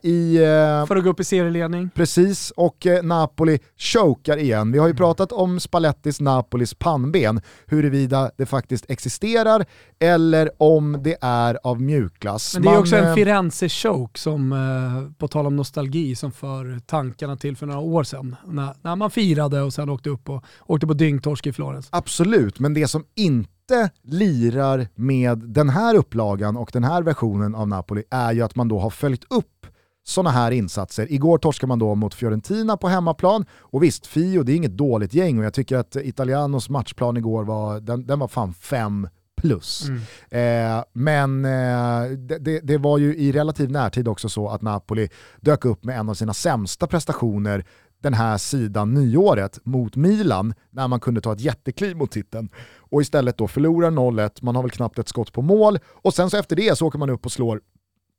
i... 0.03 0.37
Eh, 0.37 0.85
för 0.85 0.95
att 0.95 1.03
gå 1.03 1.09
upp 1.09 1.19
i 1.19 1.23
serieledning. 1.23 1.89
Precis, 1.95 2.51
och 2.51 2.87
eh, 2.87 3.03
Napoli 3.03 3.59
chokar 3.77 4.37
igen. 4.37 4.71
Vi 4.71 4.79
har 4.79 4.87
ju 4.87 4.95
pratat 4.95 5.31
om 5.31 5.59
Spallettis 5.59 6.21
Napolis 6.21 6.73
pannben, 6.73 7.41
huruvida 7.65 8.31
det 8.37 8.45
faktiskt 8.45 8.85
existerar 8.89 9.65
eller 9.99 10.51
om 10.57 10.97
det 11.01 11.17
är 11.21 11.59
av 11.63 11.81
mjukglass. 11.81 12.53
Men 12.53 12.63
det 12.63 12.69
är 12.69 12.71
Man, 12.71 12.81
också 12.81 12.95
en 12.95 13.07
eh, 13.07 13.15
Firenze-choke 13.15 14.17
som, 14.17 14.51
eh, 14.51 15.17
på 15.17 15.27
tal 15.27 15.47
om 15.47 15.55
nostalgi, 15.55 16.15
som 16.15 16.31
för 16.31 16.79
tankarna 16.85 17.37
till 17.37 17.57
för 17.57 17.65
några 17.65 17.79
år 17.79 18.03
sedan. 18.03 18.35
När, 18.47 18.73
när 18.81 18.95
man 18.95 19.11
firade 19.11 19.61
och 19.61 19.73
sen 19.73 19.89
åkte 19.89 20.09
upp 20.09 20.29
och 20.29 20.43
åkte 20.65 20.87
på 20.87 20.93
dyngtorsk 20.93 21.47
i 21.47 21.53
Florens. 21.53 21.87
Absolut, 21.89 22.59
men 22.59 22.73
det 22.73 22.87
som 22.87 23.03
inte 23.15 23.89
lirar 24.03 24.87
med 24.95 25.37
den 25.37 25.69
här 25.69 25.95
upplagan 25.95 26.57
och 26.57 26.69
den 26.73 26.83
här 26.83 27.01
versionen 27.03 27.55
av 27.55 27.67
Napoli 27.67 28.03
är 28.09 28.31
ju 28.33 28.41
att 28.41 28.55
man 28.55 28.67
då 28.67 28.79
har 28.79 28.89
följt 28.89 29.23
upp 29.29 29.65
sådana 30.09 30.29
här 30.29 30.51
insatser. 30.51 31.11
Igår 31.11 31.37
torskade 31.37 31.67
man 31.67 31.79
då 31.79 31.95
mot 31.95 32.13
Fiorentina 32.13 32.77
på 32.77 32.87
hemmaplan. 32.87 33.45
Och 33.51 33.83
visst, 33.83 34.07
Fio 34.07 34.43
det 34.43 34.51
är 34.51 34.55
inget 34.55 34.77
dåligt 34.77 35.13
gäng. 35.13 35.39
Och 35.39 35.45
jag 35.45 35.53
tycker 35.53 35.77
att 35.77 35.95
Italianos 35.95 36.69
matchplan 36.69 37.17
igår 37.17 37.43
var, 37.43 37.79
den, 37.79 38.07
den 38.07 38.19
var 38.19 38.27
fan 38.27 38.53
fem 38.53 39.07
plus. 39.41 39.89
Eh, 40.29 40.83
men 40.93 41.45
eh, 41.45 42.09
det, 42.17 42.37
det, 42.39 42.59
det 42.59 42.77
var 42.77 42.97
ju 42.97 43.15
i 43.15 43.31
relativ 43.31 43.71
närtid 43.71 44.07
också 44.07 44.29
så 44.29 44.49
att 44.49 44.61
Napoli 44.61 45.09
dök 45.41 45.65
upp 45.65 45.83
med 45.83 45.99
en 45.99 46.09
av 46.09 46.13
sina 46.13 46.33
sämsta 46.33 46.87
prestationer 46.87 47.65
den 48.01 48.13
här 48.13 48.37
sidan 48.37 48.93
nyåret 48.93 49.59
mot 49.65 49.95
Milan 49.95 50.53
när 50.69 50.87
man 50.87 50.99
kunde 50.99 51.21
ta 51.21 51.33
ett 51.33 51.41
jättekliv 51.41 51.97
mot 51.97 52.11
titeln. 52.11 52.49
Och 52.77 53.01
istället 53.01 53.37
då 53.37 53.47
förlorar 53.47 53.91
0-1, 53.91 54.39
man 54.41 54.55
har 54.55 54.63
väl 54.63 54.71
knappt 54.71 54.99
ett 54.99 55.07
skott 55.07 55.33
på 55.33 55.41
mål. 55.41 55.79
Och 55.85 56.13
sen 56.13 56.29
så 56.29 56.37
efter 56.37 56.55
det 56.55 56.77
så 56.77 56.87
åker 56.87 56.99
man 56.99 57.09
upp 57.09 57.25
och 57.25 57.31
slår 57.31 57.61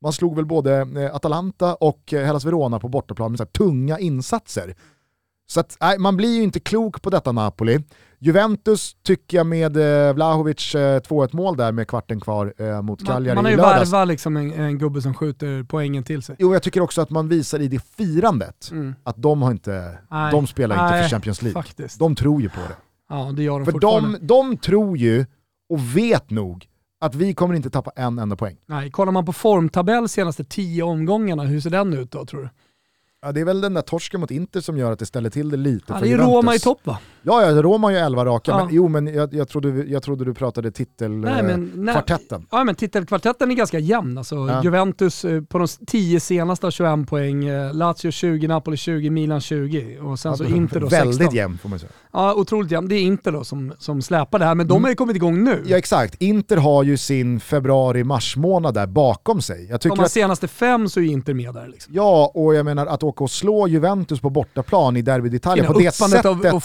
man 0.03 0.12
slog 0.12 0.36
väl 0.36 0.46
både 0.46 0.74
eh, 0.96 1.14
Atalanta 1.14 1.74
och 1.74 2.12
eh, 2.14 2.24
Hellas 2.26 2.44
Verona 2.44 2.78
på 2.78 2.88
bortaplan 2.88 3.32
med 3.32 3.38
så 3.38 3.44
tunga 3.46 3.98
insatser. 3.98 4.74
Så 5.51 5.61
att, 5.61 5.76
nej, 5.80 5.98
man 5.98 6.16
blir 6.16 6.36
ju 6.36 6.42
inte 6.42 6.61
klok 6.61 7.03
på 7.03 7.11
detta 7.11 7.32
Napoli. 7.32 7.78
Juventus 8.18 8.96
tycker 9.03 9.36
jag 9.36 9.46
med 9.46 9.76
eh, 10.09 10.12
Vlahovic 10.14 10.74
eh, 10.74 11.01
2-1 11.01 11.28
mål 11.36 11.57
där 11.57 11.72
med 11.72 11.88
kvarten 11.88 12.20
kvar 12.20 12.55
eh, 12.59 12.82
mot 12.82 13.07
Cagliari 13.07 13.34
man 13.34 13.44
har 13.44 13.51
ju 13.53 13.57
värvat 13.57 14.09
liksom 14.09 14.36
en, 14.36 14.53
en 14.53 14.78
gubbe 14.78 15.03
som 15.03 15.14
skjuter 15.14 15.62
poängen 15.68 16.05
till 16.05 16.22
sig. 16.22 16.36
Jo, 16.38 16.53
jag 16.53 16.62
tycker 16.62 16.80
också 16.80 17.01
att 17.03 17.11
man 17.11 17.28
visar 17.28 17.61
i 17.61 17.68
det 17.68 17.84
firandet 17.96 18.68
Mm. 18.72 18.94
att 19.03 19.16
de, 19.16 19.42
har 19.42 19.51
inte, 19.51 19.98
Nej. 20.11 20.32
de 20.32 20.46
spelar 20.46 20.76
inte 20.76 20.90
Nej, 20.90 21.03
för 21.03 21.11
Champions 21.11 21.42
League. 21.42 21.62
Faktiskt. 21.62 21.98
De 21.98 22.14
tror 22.14 22.42
ju 22.42 22.48
på 22.48 22.61
det. 22.61 22.76
ja, 23.09 23.32
det 23.36 23.42
gör 23.42 23.59
de 23.59 23.64
För 23.64 23.72
fortfarande. 23.72 24.18
de, 24.18 24.26
de 24.26 24.57
tror 24.57 24.96
ju 24.96 25.26
och 25.70 25.96
vet 25.96 26.30
nog 26.30 26.66
att 27.01 27.14
vi 27.14 27.34
kommer 27.34 27.55
inte 27.55 27.70
tappa 27.70 27.90
en 27.96 28.18
enda 28.18 28.36
poäng. 28.36 28.57
Nej, 28.66 28.90
kollar 28.90 29.12
man 29.12 29.24
på 29.26 29.32
formtabell 29.32 30.09
senaste 30.09 30.44
tio 30.44 30.82
omgångarna, 30.82 31.42
hur 31.42 31.61
ser 31.61 31.70
den 31.70 31.94
ut 31.94 32.11
då 32.11 32.26
tror 32.26 32.40
du? 32.42 32.48
Ja, 33.22 33.32
det 33.32 33.40
är 33.40 33.44
väl 33.44 33.61
den 33.61 33.74
där 33.74 33.82
torsken 33.82 34.20
mot 34.20 34.30
Inter 34.30 34.61
som 34.61 34.78
gör 34.78 34.92
att 34.92 34.98
det 34.98 35.07
ställer 35.07 35.30
till 35.30 35.51
det 35.51 35.57
lite 35.57 35.84
Ja, 35.88 35.94
för 35.94 36.01
det 36.01 36.07
är 36.07 36.11
Juventus. 36.11 36.34
Roma 36.34 36.55
i 36.55 36.59
topp 36.59 36.86
va? 36.86 36.98
Ja, 37.22 37.42
ja, 37.42 37.62
Roma 37.62 37.86
har 37.86 37.92
ju 37.92 37.96
11 37.98 38.24
raka, 38.24 38.50
Ja. 38.50 38.64
men 38.64 38.74
jo 38.74 38.88
men 38.88 39.06
jag, 39.06 39.34
jag, 39.34 39.48
trodde, 39.48 39.68
jag 39.68 40.02
trodde 40.02 40.24
du 40.24 40.34
pratade 40.34 40.70
titel 40.70 41.10
Nej, 41.10 41.44
eh. 41.44 41.58
Ja 42.50 42.64
men 42.64 42.74
titelkvartetten 42.74 43.50
är 43.50 43.54
ganska 43.54 43.78
jämn. 43.78 44.18
Alltså, 44.18 44.34
Ja. 44.34 44.62
Juventus 44.64 45.24
eh, 45.24 45.42
på 45.42 45.58
de 45.58 45.66
10 45.86 46.20
senaste 46.20 46.66
har 46.66 46.70
21 46.70 47.08
poäng, 47.08 47.44
eh, 47.44 47.74
Lazio 47.74 48.10
20, 48.10 48.48
Napoli 48.48 48.76
20, 48.76 49.10
Milan 49.10 49.40
20 49.40 49.98
och 49.98 50.18
sen 50.18 50.36
så 50.36 50.44
Inter 50.44 50.80
då 50.80 50.90
16. 50.90 51.08
Väldigt 51.10 51.32
jämn 51.34 51.58
får 51.58 51.68
man 51.68 51.78
säga. 51.78 51.90
Ja, 52.12 52.34
otroligt 52.34 52.70
jämn. 52.70 52.88
Det 52.88 52.94
är 52.94 53.02
Inter 53.02 53.32
då 53.32 53.44
som, 53.44 53.72
som 53.78 54.02
släpar 54.02 54.38
det 54.38 54.44
här, 54.44 54.54
men 54.54 54.66
de 54.68 54.72
Mm. 54.72 54.84
har 54.84 54.90
ju 54.90 54.96
kommit 54.96 55.16
igång 55.16 55.44
nu. 55.44 55.62
Ja 55.66 55.76
exakt, 55.76 56.22
Inter 56.22 56.56
har 56.56 56.82
ju 56.82 56.96
sin 56.96 57.40
februari-mars 57.40 58.36
månad 58.36 58.74
där 58.74 58.86
bakom 58.86 59.42
sig. 59.42 59.66
Jag 59.70 59.80
De 59.80 59.88
tycker 59.88 60.02
att, 60.02 60.10
senaste 60.12 60.48
fem 60.48 60.88
så 60.88 61.00
är 61.00 61.04
Inter 61.04 61.34
med 61.34 61.54
där. 61.54 61.68
Liksom. 61.68 61.94
ja, 61.94 62.30
och 62.34 62.54
jag 62.54 62.64
menar 62.64 62.86
att 62.86 63.02
åka 63.02 63.24
och 63.24 63.30
slå 63.30 63.68
Juventus 63.68 64.20
på 64.20 64.30
bortaplan 64.30 64.96
i 64.96 65.02
Derby 65.02 65.28
d'Italia 65.28 65.66
på 65.66 65.78
det 65.78 65.94
sättet, 65.94 66.24
av, 66.26 66.46
av 66.52 66.60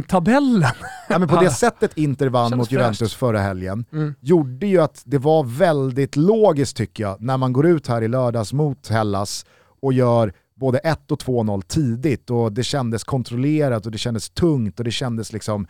formtabellen. 0.00 0.64
ja, 1.08 1.18
men 1.18 1.28
på 1.28 1.40
det 1.40 1.50
sättet 1.50 1.98
Inter 1.98 2.28
vann 2.28 2.56
mot 2.56 2.72
Juventus 2.72 2.98
fräscht. 2.98 3.14
förra 3.18 3.40
helgen 3.40 3.84
Mm. 3.92 4.14
gjorde 4.20 4.66
ju 4.66 4.78
att 4.80 5.02
det 5.04 5.18
var 5.18 5.44
väldigt 5.44 6.16
logiskt 6.16 6.76
tycker 6.76 7.02
jag 7.02 7.20
när 7.20 7.36
man 7.36 7.52
går 7.52 7.66
ut 7.66 7.86
här 7.86 8.02
i 8.02 8.08
lördags 8.08 8.52
mot 8.52 8.88
Hellas 8.88 9.46
och 9.82 9.92
gör 9.92 10.32
både 10.56 10.78
1 10.78 11.10
och 11.10 11.18
2-0 11.18 11.62
tidigt 11.62 12.30
och 12.30 12.52
det 12.52 12.62
kändes 12.64 13.04
kontrollerat 13.04 13.86
och 13.86 13.92
det 13.92 13.98
kändes 13.98 14.30
tungt 14.30 14.78
och 14.78 14.84
det 14.84 14.90
kändes 14.90 15.32
liksom 15.32 15.66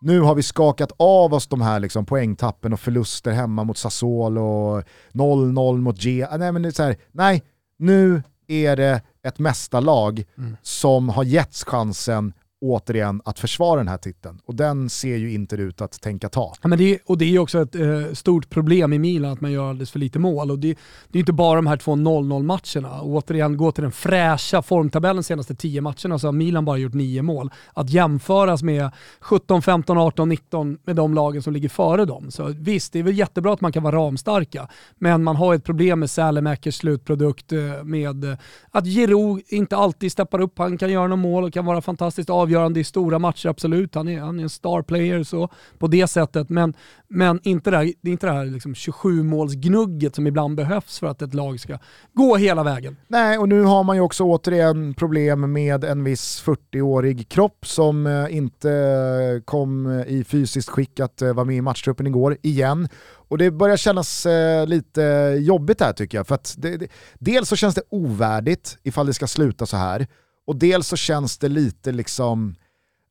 nu 0.00 0.20
har 0.20 0.34
vi 0.34 0.42
skakat 0.42 0.92
av 0.96 1.34
oss 1.34 1.46
de 1.46 1.60
här 1.62 1.80
liksom 1.80 2.06
poängtappen 2.06 2.72
och 2.72 2.80
förluster 2.80 3.32
hemma 3.32 3.64
mot 3.64 3.78
Sassuolo 3.78 4.40
och 4.42 4.82
0-0 5.12 5.80
mot 5.80 5.98
G. 6.00 6.26
Nej, 6.38 6.52
men 6.52 6.62
det 6.62 6.68
är 6.68 6.72
så 6.72 6.82
här, 6.82 6.96
nej, 7.12 7.42
nu 7.78 8.22
är 8.48 8.76
det 8.76 9.02
ett 9.26 9.38
mästarlag 9.38 10.24
Mm. 10.38 10.56
som 10.62 11.08
har 11.08 11.24
getts 11.24 11.64
chansen 11.64 12.32
återigen 12.64 13.22
att 13.24 13.38
försvara 13.38 13.78
den 13.78 13.88
här 13.88 13.96
titeln. 13.96 14.40
Och 14.44 14.54
den 14.54 14.90
ser 14.90 15.16
ju 15.16 15.32
inte 15.32 15.56
ut 15.56 15.80
att 15.80 16.00
tänka 16.00 16.28
ta. 16.28 16.54
Ja, 16.62 16.68
men 16.68 16.78
det 16.78 16.94
är, 16.94 16.98
och 17.06 17.18
det 17.18 17.24
är 17.24 17.28
ju 17.28 17.38
också 17.38 17.62
ett 17.62 17.74
eh, 17.74 18.12
stort 18.12 18.50
problem 18.50 18.92
i 18.92 18.98
Milan 18.98 19.32
att 19.32 19.40
man 19.40 19.52
gör 19.52 19.68
alldeles 19.68 19.90
för 19.90 19.98
lite 19.98 20.18
mål. 20.18 20.50
Och 20.50 20.58
det, 20.58 20.78
det 21.08 21.18
är 21.18 21.20
inte 21.20 21.32
bara 21.32 21.56
de 21.56 21.66
här 21.66 21.76
två 21.76 21.92
0-0 21.92 22.42
matcherna. 22.42 23.00
Och 23.00 23.08
återigen, 23.08 23.56
gå 23.56 23.72
till 23.72 23.82
den 23.82 23.92
fräscha 23.92 24.62
formtabellen 24.62 25.16
de 25.16 25.22
senaste 25.22 25.54
10 25.54 25.80
matcherna 25.80 26.18
så 26.18 26.26
har 26.26 26.32
Milan 26.32 26.64
bara 26.64 26.76
gjort 26.76 26.94
9 26.94 27.22
mål. 27.22 27.50
Att 27.74 27.90
jämföras 27.90 28.62
med 28.62 28.90
17, 29.20 29.62
15, 29.62 29.98
18, 29.98 30.28
19 30.28 30.78
med 30.84 30.96
de 30.96 31.14
lagen 31.14 31.42
som 31.42 31.52
ligger 31.52 31.68
före 31.68 32.04
dem. 32.04 32.30
Så 32.30 32.54
visst, 32.58 32.92
det 32.92 32.98
är 32.98 33.02
väl 33.02 33.18
jättebra 33.18 33.52
att 33.52 33.60
man 33.60 33.72
kan 33.72 33.82
vara 33.82 33.96
ramstarka. 33.96 34.68
Men 34.98 35.22
man 35.24 35.36
har 35.36 35.54
ett 35.54 35.64
problem 35.64 36.00
med 36.00 36.10
Sälemäkers 36.10 36.76
slutprodukt 36.76 37.52
eh, 37.52 37.84
med 37.84 38.24
eh, 38.24 38.38
att 38.70 38.84
Giroud 38.86 39.42
inte 39.48 39.76
alltid 39.76 40.12
steppar 40.12 40.40
upp. 40.40 40.58
Han 40.58 40.78
kan 40.78 40.90
göra 40.90 41.06
några 41.06 41.16
mål 41.16 41.44
och 41.44 41.52
kan 41.52 41.64
vara 41.64 41.80
fantastiskt 41.80 42.30
avgörande 42.30 42.53
i 42.76 42.84
stora 42.84 43.18
matcher, 43.18 43.48
absolut. 43.48 43.94
Han 43.94 44.08
är, 44.08 44.20
han 44.20 44.38
är 44.38 44.42
en 44.42 44.50
star 44.50 44.82
player 44.82 45.22
så, 45.22 45.48
på 45.78 45.86
det 45.86 46.06
sättet. 46.06 46.48
Men, 46.48 46.74
men 47.08 47.40
inte 47.42 47.70
det 47.70 47.76
här, 47.76 47.92
det 48.00 48.10
är 48.10 48.12
inte 48.12 48.26
det 48.26 48.32
här 48.32 48.44
liksom 48.44 48.74
27-målsgnugget 48.74 50.14
som 50.14 50.26
ibland 50.26 50.56
behövs 50.56 50.98
för 50.98 51.06
att 51.06 51.22
ett 51.22 51.34
lag 51.34 51.60
ska 51.60 51.78
gå 52.12 52.36
hela 52.36 52.62
vägen. 52.62 52.96
Nej, 53.08 53.38
och 53.38 53.48
nu 53.48 53.62
har 53.62 53.84
man 53.84 53.96
ju 53.96 54.02
också 54.02 54.24
återigen 54.24 54.94
problem 54.94 55.52
med 55.52 55.84
en 55.84 56.04
viss 56.04 56.44
40-årig 56.44 57.28
kropp 57.28 57.66
som 57.66 58.06
eh, 58.06 58.36
inte 58.36 58.70
eh, 58.70 59.44
kom 59.44 59.86
eh, 59.86 60.06
i 60.06 60.24
fysiskt 60.24 60.68
skick 60.68 61.00
att 61.00 61.22
vara 61.22 61.44
med 61.44 61.56
i 61.56 61.60
matchtruppen 61.60 62.06
igår, 62.06 62.36
igen. 62.42 62.88
Och 63.28 63.38
det 63.38 63.50
börjar 63.50 63.76
kännas 63.76 64.26
eh, 64.26 64.66
lite 64.66 65.02
jobbigt 65.40 65.80
här 65.80 65.92
tycker 65.92 66.18
jag. 66.18 66.26
För 66.26 66.34
att 66.34 66.54
det, 66.58 66.76
det, 66.76 66.88
dels 67.18 67.48
så 67.48 67.56
känns 67.56 67.74
det 67.74 67.82
ovärdigt 67.90 68.78
ifall 68.82 69.06
det 69.06 69.14
ska 69.14 69.26
sluta 69.26 69.66
så 69.66 69.76
här. 69.76 70.06
Och 70.46 70.56
dels 70.56 70.88
så 70.88 70.96
känns 70.96 71.38
det 71.38 71.48
lite 71.48 71.92
liksom, 71.92 72.54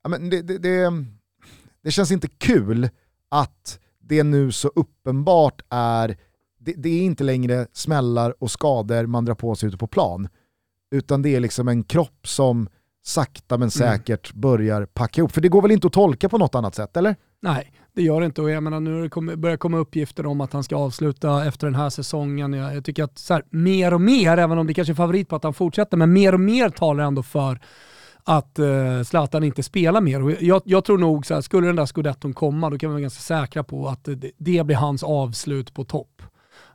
ja, 0.04 0.10
men 0.10 0.30
det, 0.30 0.42
det, 0.42 0.58
det, 0.58 1.06
det 1.84 1.92
känns 1.92 2.12
inte 2.12 2.28
kul 2.28 2.90
att 3.30 3.80
det 4.00 4.24
nu 4.24 4.52
så 4.52 4.68
uppenbart 4.68 5.62
är, 5.70 6.18
det, 6.60 6.74
det 6.78 6.90
är 6.90 7.02
inte 7.02 7.24
längre 7.24 7.68
smällar 7.74 8.44
och 8.44 8.52
skador 8.52 9.06
man 9.06 9.26
drar 9.26 9.36
på 9.36 9.56
sig 9.56 9.68
ute 9.68 9.78
på 9.78 9.88
plan. 9.88 10.28
Utan 10.92 11.22
det 11.22 11.36
är 11.36 11.40
liksom 11.40 11.68
en 11.68 11.84
kropp 11.84 12.28
som 12.28 12.70
sakta 13.04 13.58
men 13.58 13.72
säkert 13.72 14.34
börjar 14.34 14.86
packa 14.86 15.22
ihop. 15.22 15.32
För 15.32 15.42
det 15.42 15.50
går 15.50 15.62
väl 15.62 15.72
inte 15.72 15.88
att 15.88 15.94
tolka 15.94 16.30
på 16.30 16.38
något 16.38 16.56
annat 16.56 16.76
sätt, 16.76 16.98
eller? 16.98 17.16
Nej, 17.42 17.74
det 17.96 18.02
gör 18.02 18.20
det 18.20 18.26
inte. 18.26 18.42
Och 18.42 18.50
jag 18.50 18.64
menar, 18.64 18.80
nu 18.80 19.02
har 19.02 19.30
det 19.30 19.38
börjat 19.38 19.60
komma 19.60 19.78
uppgifter 19.78 20.26
om 20.26 20.42
att 20.42 20.54
han 20.54 20.64
ska 20.64 20.76
avsluta 20.76 21.46
efter 21.46 21.68
den 21.68 21.76
här 21.76 21.90
säsongen. 21.90 22.54
Jag, 22.54 22.76
jag 22.76 22.86
tycker 22.86 23.04
att 23.04 23.18
så 23.18 23.34
här, 23.34 23.44
mer 23.50 23.94
och 23.94 24.02
mer, 24.02 24.38
även 24.38 24.58
om 24.58 24.68
det 24.68 24.74
kanske 24.74 24.94
är 24.94 24.96
favorit 24.96 25.30
på 25.30 25.36
att 25.36 25.44
han 25.44 25.54
fortsätter, 25.54 25.98
men 25.98 26.14
mer 26.14 26.34
och 26.34 26.40
mer 26.40 26.70
talar 26.70 27.04
ändå 27.04 27.24
för 27.24 27.60
att 28.24 28.60
eh, 28.60 29.04
Zlatan 29.04 29.44
inte 29.44 29.64
spelar 29.64 30.02
mer. 30.02 30.24
Och 30.24 30.32
jag, 30.32 30.62
jag 30.66 30.86
tror 30.86 30.98
nog 30.98 31.26
så 31.26 31.34
här, 31.34 31.42
skulle 31.42 31.68
den 31.68 31.76
där 31.76 31.86
scudetton 31.86 32.34
komma, 32.34 32.70
då 32.70 32.78
kan 32.78 32.90
vi 32.90 32.94
vara 32.94 33.02
ganska 33.02 33.22
säkra 33.22 33.64
på 33.64 33.88
att 33.88 34.04
det, 34.04 34.32
det 34.38 34.66
blir 34.66 34.76
hans 34.76 35.04
avslut 35.04 35.74
på 35.74 35.84
topp. 35.84 36.22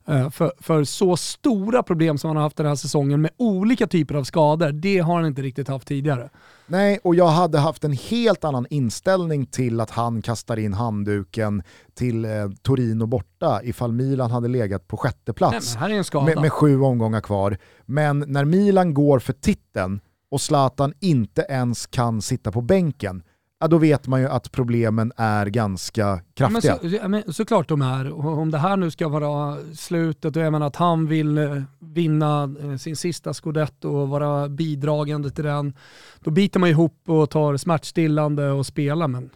Eh, 0.08 0.30
för, 0.30 0.52
för 0.58 0.84
så 0.84 1.16
stora 1.16 1.82
problem 1.82 2.18
som 2.18 2.28
han 2.28 2.36
har 2.36 2.42
haft 2.42 2.56
den 2.56 2.66
här 2.66 2.74
säsongen 2.74 3.20
med 3.20 3.30
olika 3.36 3.86
typer 3.86 4.14
av 4.14 4.24
skador, 4.24 4.72
det 4.72 4.98
har 4.98 5.14
han 5.16 5.26
inte 5.26 5.42
riktigt 5.42 5.68
haft 5.68 5.88
tidigare. 5.88 6.30
Nej, 6.70 6.98
och 7.04 7.14
jag 7.14 7.28
hade 7.28 7.58
haft 7.58 7.84
en 7.84 7.92
helt 7.92 8.44
annan 8.44 8.66
inställning 8.70 9.46
till 9.46 9.80
att 9.80 9.90
han 9.90 10.22
kastar 10.22 10.56
in 10.56 10.74
handduken 10.74 11.62
till 11.94 12.24
eh, 12.24 12.30
Torino 12.62 13.06
borta 13.06 13.60
ifall 13.62 13.92
Milan 13.92 14.30
hade 14.30 14.48
legat 14.48 14.88
på 14.88 14.96
sjätte 14.96 15.32
plats 15.32 15.76
Nej, 15.80 16.02
med, 16.24 16.42
med 16.42 16.52
sju 16.52 16.80
omgångar 16.80 17.20
kvar. 17.20 17.58
Men 17.86 18.24
när 18.26 18.44
Milan 18.44 18.94
går 18.94 19.18
för 19.18 19.32
titeln 19.32 20.00
och 20.30 20.40
Zlatan 20.40 20.92
inte 21.00 21.46
ens 21.48 21.86
kan 21.86 22.22
sitta 22.22 22.52
på 22.52 22.60
bänken, 22.60 23.22
ja, 23.60 23.68
då 23.68 23.78
vet 23.78 24.06
man 24.06 24.20
ju 24.20 24.28
att 24.28 24.52
problemen 24.52 25.12
är 25.16 25.46
ganska 25.46 26.20
kraftiga. 26.34 26.78
Men, 26.82 26.90
så, 26.90 27.08
men 27.08 27.32
såklart 27.32 27.68
de 27.68 27.82
är. 27.82 28.26
Om 28.26 28.50
det 28.50 28.58
här 28.58 28.76
nu 28.76 28.90
ska 28.90 29.08
vara 29.08 29.58
slutet 29.74 30.36
och 30.36 30.42
jag 30.42 30.52
menar 30.52 30.66
att 30.66 30.76
han 30.76 31.06
vill 31.06 31.38
eh, 31.38 31.62
vinna 31.78 32.54
eh, 32.62 32.76
sin 32.76 32.96
sista 32.96 33.34
scudetto 33.34 33.88
och 33.88 34.08
vara 34.08 34.48
bidragande 34.48 35.30
till 35.30 35.44
den, 35.44 35.74
då 36.20 36.30
biter 36.30 36.60
man 36.60 36.68
ihop 36.68 37.02
och 37.06 37.30
tar 37.30 37.56
smärtstillande 37.56 38.50
och 38.50 38.66
spelar. 38.66 39.08
Men 39.08 39.30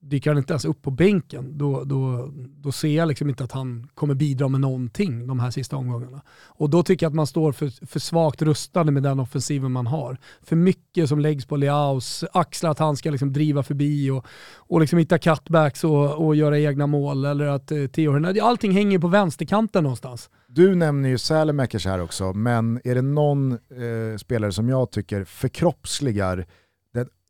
dyker 0.00 0.30
han 0.30 0.38
inte 0.38 0.52
ens 0.52 0.64
upp 0.64 0.82
på 0.82 0.90
bänken, 0.90 1.58
då, 1.58 1.84
då, 1.84 2.30
då 2.34 2.72
ser 2.72 2.96
jag 2.96 3.08
liksom 3.08 3.28
inte 3.28 3.44
att 3.44 3.52
han 3.52 3.88
kommer 3.94 4.14
bidra 4.14 4.48
med 4.48 4.60
någonting 4.60 5.26
de 5.26 5.40
här 5.40 5.50
sista 5.50 5.76
omgångarna. 5.76 6.22
Och 6.46 6.70
då 6.70 6.82
tycker 6.82 7.06
jag 7.06 7.10
att 7.10 7.14
man 7.16 7.26
står 7.26 7.52
för, 7.52 7.86
för 7.86 8.00
svagt 8.00 8.42
rustade 8.42 8.90
med 8.90 9.02
den 9.02 9.20
offensiven 9.20 9.72
man 9.72 9.86
har. 9.86 10.18
För 10.42 10.56
mycket 10.56 11.08
som 11.08 11.18
läggs 11.18 11.46
på 11.46 11.56
Leaus 11.56 12.24
axlar, 12.32 12.70
att 12.70 12.78
han 12.78 12.96
ska 12.96 13.10
liksom 13.10 13.32
driva 13.32 13.62
förbi 13.62 14.10
och, 14.10 14.26
och 14.56 14.80
liksom 14.80 14.98
hitta 14.98 15.18
cutbacks 15.18 15.84
och, 15.84 16.26
och 16.26 16.36
göra 16.36 16.58
egna 16.58 16.86
mål. 16.86 17.24
Eller 17.24 17.46
att 17.46 17.70
eh, 17.70 17.86
Theo 17.86 18.42
allting 18.42 18.72
hänger 18.72 18.98
på 18.98 19.08
vänsterkanten 19.08 19.82
någonstans. 19.82 20.30
Du 20.46 20.74
nämner 20.74 21.08
ju 21.08 21.18
Sälemäkers 21.18 21.86
här 21.86 22.00
också, 22.00 22.32
men 22.32 22.80
är 22.84 22.94
det 22.94 23.02
någon 23.02 23.52
eh, 23.52 24.16
spelare 24.16 24.52
som 24.52 24.68
jag 24.68 24.90
tycker 24.90 25.24
förkroppsligar 25.24 26.46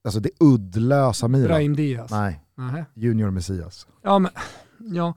alltså 0.04 0.20
det 0.20 0.30
uddlösa 0.40 1.28
Milan? 1.28 1.48
Brahim 1.48 1.76
Diaz. 1.76 2.10
Nej. 2.10 2.40
Nähä. 2.56 2.84
Junior 2.94 3.30
Messias. 3.30 3.86
Ja, 4.02 4.18
men, 4.18 4.32
ja. 4.78 5.14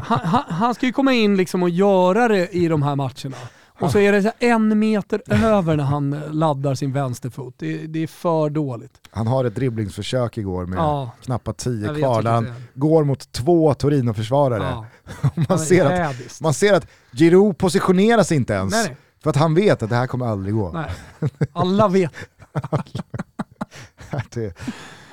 Han, 0.00 0.18
han, 0.18 0.42
han, 0.48 0.74
ska 0.74 0.86
ju 0.86 0.92
komma 0.92 1.12
in 1.12 1.36
liksom 1.36 1.62
och 1.62 1.70
göra 1.70 2.28
det 2.28 2.48
i 2.48 2.68
de 2.68 2.82
här 2.82 2.96
matcherna. 2.96 3.36
Och 3.78 3.90
så 3.90 3.98
är 3.98 4.12
det 4.12 4.22
så 4.22 4.30
en 4.38 4.78
meter 4.78 5.22
över 5.26 5.76
när 5.76 5.84
han 5.84 6.10
laddar 6.30 6.74
sin 6.74 6.92
vänsterfot. 6.92 7.54
Det, 7.58 7.86
det 7.86 8.02
är 8.02 8.06
för 8.06 8.50
dåligt. 8.50 9.00
Han 9.10 9.26
har 9.26 9.44
ett 9.44 9.54
dribblingsförsök 9.54 10.38
igår 10.38 10.66
med 10.66 10.78
ja. 10.78 11.10
knappt 11.22 11.56
tio 11.56 11.94
kvar 11.94 12.22
där 12.22 12.32
han 12.32 12.52
går 12.74 13.04
mot 13.04 13.32
två 13.32 13.74
Torino-försvarare. 13.74 14.62
Ja. 14.62 14.86
man, 15.48 15.58
ser 15.58 15.84
att, 15.84 16.40
man 16.40 16.54
ser 16.54 16.72
att 16.72 16.86
Giroud 17.12 17.58
positionerar 17.58 18.22
sig 18.22 18.36
inte 18.36 18.52
ens. 18.52 18.72
Nej, 18.72 18.84
nej. 18.86 18.96
För 19.22 19.30
att 19.30 19.36
han 19.36 19.54
vet 19.54 19.82
att 19.82 19.90
det 19.90 19.96
här 19.96 20.06
kommer 20.06 20.26
aldrig 20.26 20.54
gå. 20.54 20.72
Nej. 20.72 20.90
Alla 21.52 21.88
vet. 21.88 22.12
det, 24.30 24.54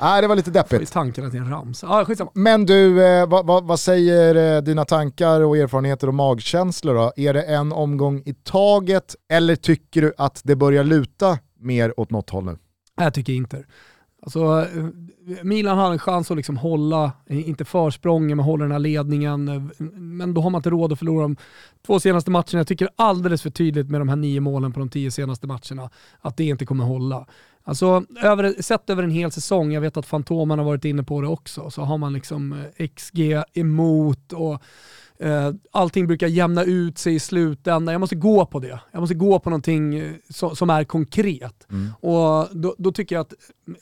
Nej, 0.01 0.21
det 0.21 0.27
var 0.27 0.35
lite 0.35 0.51
deppigt. 0.51 0.89
Får 0.89 0.93
tankarna 0.93 1.29
till 1.29 1.39
en 1.39 1.49
rams. 1.49 1.83
Ah, 1.83 2.05
skitsamma. 2.05 2.31
Men 2.33 2.65
du, 2.65 3.05
eh, 3.05 3.27
vad, 3.27 3.45
vad, 3.45 3.63
vad, 3.63 3.79
säger 3.79 4.55
eh, 4.55 4.61
dina 4.61 4.85
tankar 4.85 5.41
och 5.41 5.57
erfarenheter 5.57 6.07
och 6.07 6.13
magkänslor 6.13 6.93
då? 6.93 7.13
Är 7.15 7.33
det 7.33 7.41
en 7.41 7.71
omgång 7.71 8.23
i 8.25 8.33
taget 8.33 9.15
eller 9.29 9.55
tycker 9.55 10.01
du 10.01 10.13
att 10.17 10.41
det 10.43 10.55
börjar 10.55 10.83
luta 10.83 11.39
mer 11.59 11.99
åt 11.99 12.11
något 12.11 12.29
håll 12.29 12.45
nu? 12.45 12.57
Jag 12.95 13.13
tycker 13.13 13.33
inte. 13.33 13.63
Alltså, 14.21 14.67
eh, 14.75 14.83
Milan 15.43 15.77
har 15.77 15.91
en 15.91 15.99
chans 15.99 16.31
att 16.31 16.37
liksom 16.37 16.57
hålla, 16.57 17.11
inte 17.29 17.65
försprången, 17.65 18.37
men 18.37 18.45
hålla 18.45 18.63
den 18.63 18.71
här 18.71 18.79
ledningen. 18.79 19.71
Men 19.93 20.33
då 20.33 20.41
har 20.41 20.49
man 20.49 20.59
inte 20.59 20.69
råd 20.69 20.93
att 20.93 20.99
förlora 20.99 21.21
de 21.21 21.35
två 21.85 21.99
senaste 21.99 22.31
matcherna. 22.31 22.47
Jag 22.51 22.67
tycker 22.67 22.89
alldeles 22.95 23.41
för 23.41 23.49
tydligt 23.49 23.89
med 23.89 24.01
de 24.01 24.09
här 24.09 24.15
nio 24.15 24.39
målen 24.39 24.73
på 24.73 24.79
de 24.79 24.89
tio 24.89 25.11
senaste 25.11 25.47
matcherna 25.47 25.89
att 26.19 26.37
det 26.37 26.43
inte 26.43 26.65
kommer 26.65 26.83
hålla. 26.83 27.25
Alltså 27.65 28.05
över, 28.21 28.61
sett 28.61 28.89
över 28.89 29.03
en 29.03 29.11
hel 29.11 29.31
säsong, 29.31 29.71
jag 29.71 29.81
vet 29.81 29.97
att 29.97 30.05
Fantomen 30.05 30.59
har 30.59 30.65
varit 30.65 30.85
inne 30.85 31.03
på 31.03 31.21
det 31.21 31.27
också, 31.27 31.69
så 31.69 31.81
har 31.81 31.97
man 31.97 32.13
liksom 32.13 32.53
eh, 32.77 32.87
XG 32.87 33.41
emot 33.53 34.33
och 34.33 34.61
eh, 35.19 35.51
allting 35.71 36.07
brukar 36.07 36.27
jämna 36.27 36.63
ut 36.63 36.97
sig 36.97 37.15
i 37.15 37.19
slutändan. 37.19 37.91
Jag 37.91 37.99
måste 37.99 38.15
gå 38.15 38.45
på 38.45 38.59
det. 38.59 38.79
Jag 38.91 38.99
måste 38.99 39.15
gå 39.15 39.39
på 39.39 39.49
någonting 39.49 39.95
eh, 39.95 40.13
so 40.29 40.55
som 40.55 40.69
är 40.69 40.83
konkret. 40.83 41.67
Mm. 41.71 41.89
Och 41.99 42.47
då, 42.51 42.75
då, 42.77 42.91
tycker 42.91 43.15
jag 43.15 43.21
att, 43.21 43.33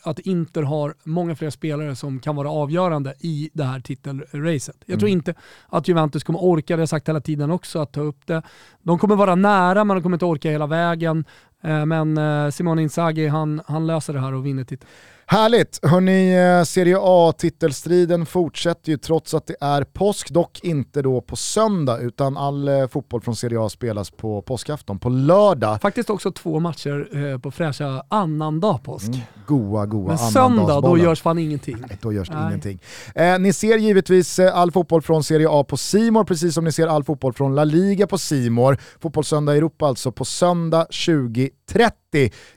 att 0.04 0.20
Inter 0.20 0.64
har 0.64 0.94
många 1.04 1.36
fler 1.36 1.50
spelare 1.50 1.96
som 1.96 2.20
kan 2.20 2.36
vara 2.36 2.50
avgörande 2.50 3.14
i 3.20 3.50
det 3.54 3.64
här 3.64 3.80
titelracet. 3.80 4.76
Jag 4.80 4.90
mm. 4.90 5.00
tror 5.00 5.10
inte 5.10 5.34
att 5.68 5.88
Juventus 5.88 6.24
kommer 6.24 6.44
orka, 6.44 6.74
det 6.74 6.78
har 6.78 6.82
jag 6.82 6.90
sagt 6.90 7.10
hela 7.10 7.22
tiden 7.22 7.52
också, 7.52 7.80
att 7.80 7.92
ta 7.92 8.02
upp 8.02 8.28
det. 8.28 8.42
De 8.82 9.00
kommer 9.00 9.16
vara 9.16 9.36
nära 9.36 9.84
men 9.84 9.98
de 9.98 10.04
kommer 10.04 10.16
inte 10.16 10.26
orka 10.26 10.52
hela 10.52 10.68
vägen. 10.68 11.26
Eh, 11.62 11.86
men 11.86 12.18
eh, 12.18 12.49
Simone 12.49 12.82
Inzaghi, 12.82 13.28
han, 13.28 13.62
han 13.68 13.88
löser 13.88 14.14
det 14.14 14.20
här 14.20 14.34
och 14.34 14.45
vinner 14.45 14.64
titeln. 14.64 14.89
Härligt! 15.32 15.80
Hörni, 15.82 16.34
eh, 16.60 16.64
Serie 16.64 16.98
A-titelstriden 17.00 18.26
fortsätter 18.26 18.92
ju 18.92 18.98
trots 18.98 19.34
att 19.34 19.48
det 19.48 19.56
är 19.62 19.84
påsk, 19.84 20.30
dock 20.30 20.60
inte 20.64 21.02
då 21.02 21.22
på 21.22 21.36
söndag, 21.36 21.98
utan 21.98 22.38
all 22.38 22.68
eh, 22.68 22.88
fotboll 22.88 23.22
från 23.22 23.36
Serie 23.36 23.60
A 23.62 23.70
spelas 23.70 24.12
på 24.12 24.42
påskafton, 24.42 25.00
på 25.00 25.10
lördag. 25.10 25.82
Faktiskt 25.82 26.10
också 26.10 26.32
två 26.32 26.60
matcher 26.60 27.32
eh, 27.34 27.40
på 27.40 27.52
fräscha 27.52 28.04
annandag 28.10 28.80
påsk. 28.84 29.08
Mm, 29.08 29.20
goa, 29.48 29.86
goa 29.86 30.08
Men 30.08 30.18
söndag, 30.18 30.82
då 30.82 30.98
görs 30.98 31.22
fan 31.22 31.38
ingenting. 31.38 31.78
Nej, 31.80 31.98
då 32.02 32.14
görs 32.14 32.30
Nej. 32.30 32.48
ingenting. 32.48 32.80
Eh, 33.16 33.40
ni 33.40 33.54
ser 33.54 33.78
givetvis 33.78 34.40
all 34.40 34.72
fotboll 34.72 35.02
från 35.02 35.24
Serie 35.24 35.48
A 35.50 35.64
på 35.64 35.78
Simor 35.78 36.24
precis 36.24 36.54
som 36.54 36.64
ni 36.64 36.72
ser 36.72 36.88
all 36.88 37.04
fotboll 37.04 37.34
från 37.34 37.56
La 37.56 37.64
Liga 37.64 38.08
på 38.08 38.18
Simor. 38.18 38.78
Fotbollssöndag 39.00 39.56
Europa 39.56 39.86
alltså 39.86 40.12
på 40.12 40.26
söndag 40.26 40.88
20.30 40.90 41.92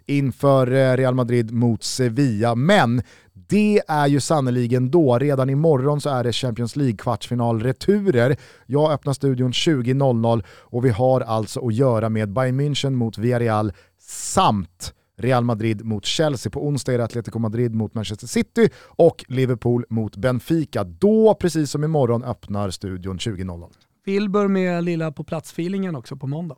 inför 0.07 0.73
eh, 0.73 0.97
Real 0.97 1.15
Madrid 1.15 1.53
mot 1.53 1.85
Sevilla. 1.85 2.55
Men 2.55 3.03
det 3.33 3.83
är 3.89 4.07
ju 4.07 4.21
sannoliken 4.21 4.91
då, 4.91 5.19
redan 5.19 5.51
imorgon 5.51 6.01
så 6.01 6.11
är 6.11 6.25
det 6.25 6.33
Champions 6.33 6.77
League-kvartsfinal-returer. 6.77 8.37
Jag 8.67 8.93
öppnar 8.93 9.13
studion 9.13 9.53
20.00 9.53 10.45
och 10.49 10.85
vi 10.85 10.91
har 10.91 11.21
alltså 11.21 11.67
att 11.67 11.75
göra 11.75 12.09
med 12.09 12.33
Bayern 12.33 12.61
München 12.61 12.91
mot 12.91 13.19
Villarreal 13.19 13.73
samt 14.01 14.95
Real 15.17 15.45
Madrid 15.45 15.85
mot 15.85 16.05
Chelsea. 16.05 16.51
På 16.51 16.67
onsdag 16.67 16.93
är 16.93 16.99
det 16.99 17.05
Atletico 17.05 17.39
Madrid 17.39 17.75
mot 17.75 17.95
Manchester 17.95 18.27
City 18.27 18.69
och 18.77 19.25
Liverpool 19.29 19.85
mot 19.89 20.17
Benfica. 20.17 20.85
Då, 20.85 21.35
precis 21.35 21.71
som 21.71 21.85
imorgon, 21.85 22.25
öppnar 22.25 22.71
studion 22.71 23.19
20.00. 23.19 23.71
Wilbur 24.05 24.49
med 24.49 24.85
lilla 24.85 25.13
på 25.13 25.25
plats-feelingen 25.25 25.97
också 25.97 26.17
på 26.17 26.27
måndag. 26.27 26.57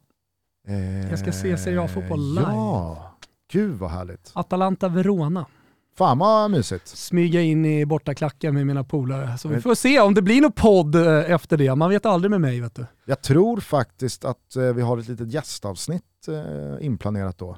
Eh, 0.67 1.11
jag 1.11 1.19
ska 1.19 1.33
se 1.33 1.57
Serie 1.57 1.81
A-fotboll 1.83 2.35
live. 2.35 2.47
Ja, 2.53 3.17
gud 3.53 3.75
vad 3.79 3.91
härligt. 3.91 4.31
Atalanta 4.35 4.89
Verona. 4.89 5.47
Fan 5.99 6.19
vad 6.19 6.51
mysigt. 6.51 6.87
Smyga 6.89 7.41
in 7.41 7.65
i 7.65 7.87
bortaklacken 7.87 8.55
med 8.55 8.67
mina 8.67 8.85
polare. 8.85 9.39
Så 9.39 9.49
vi 9.49 9.61
får 9.61 9.75
se 9.75 10.01
om 10.01 10.15
det 10.15 10.23
blir 10.23 10.41
någon 10.41 10.53
podd 10.53 10.95
eh, 10.95 11.31
efter 11.31 11.57
det. 11.57 11.75
Man 11.75 11.91
vet 11.91 12.07
aldrig 12.07 12.31
med 12.31 12.41
mig 12.41 12.61
vet 12.61 12.75
du. 12.75 12.87
Jag 13.05 13.23
tror 13.23 13.61
faktiskt 13.61 14.25
att 14.25 14.57
eh, 14.57 14.63
vi 14.63 14.83
har 14.83 14.99
ett 14.99 15.09
litet 15.09 15.33
gästavsnitt 15.33 16.03
inplanerat 16.81 17.39
då. 17.39 17.57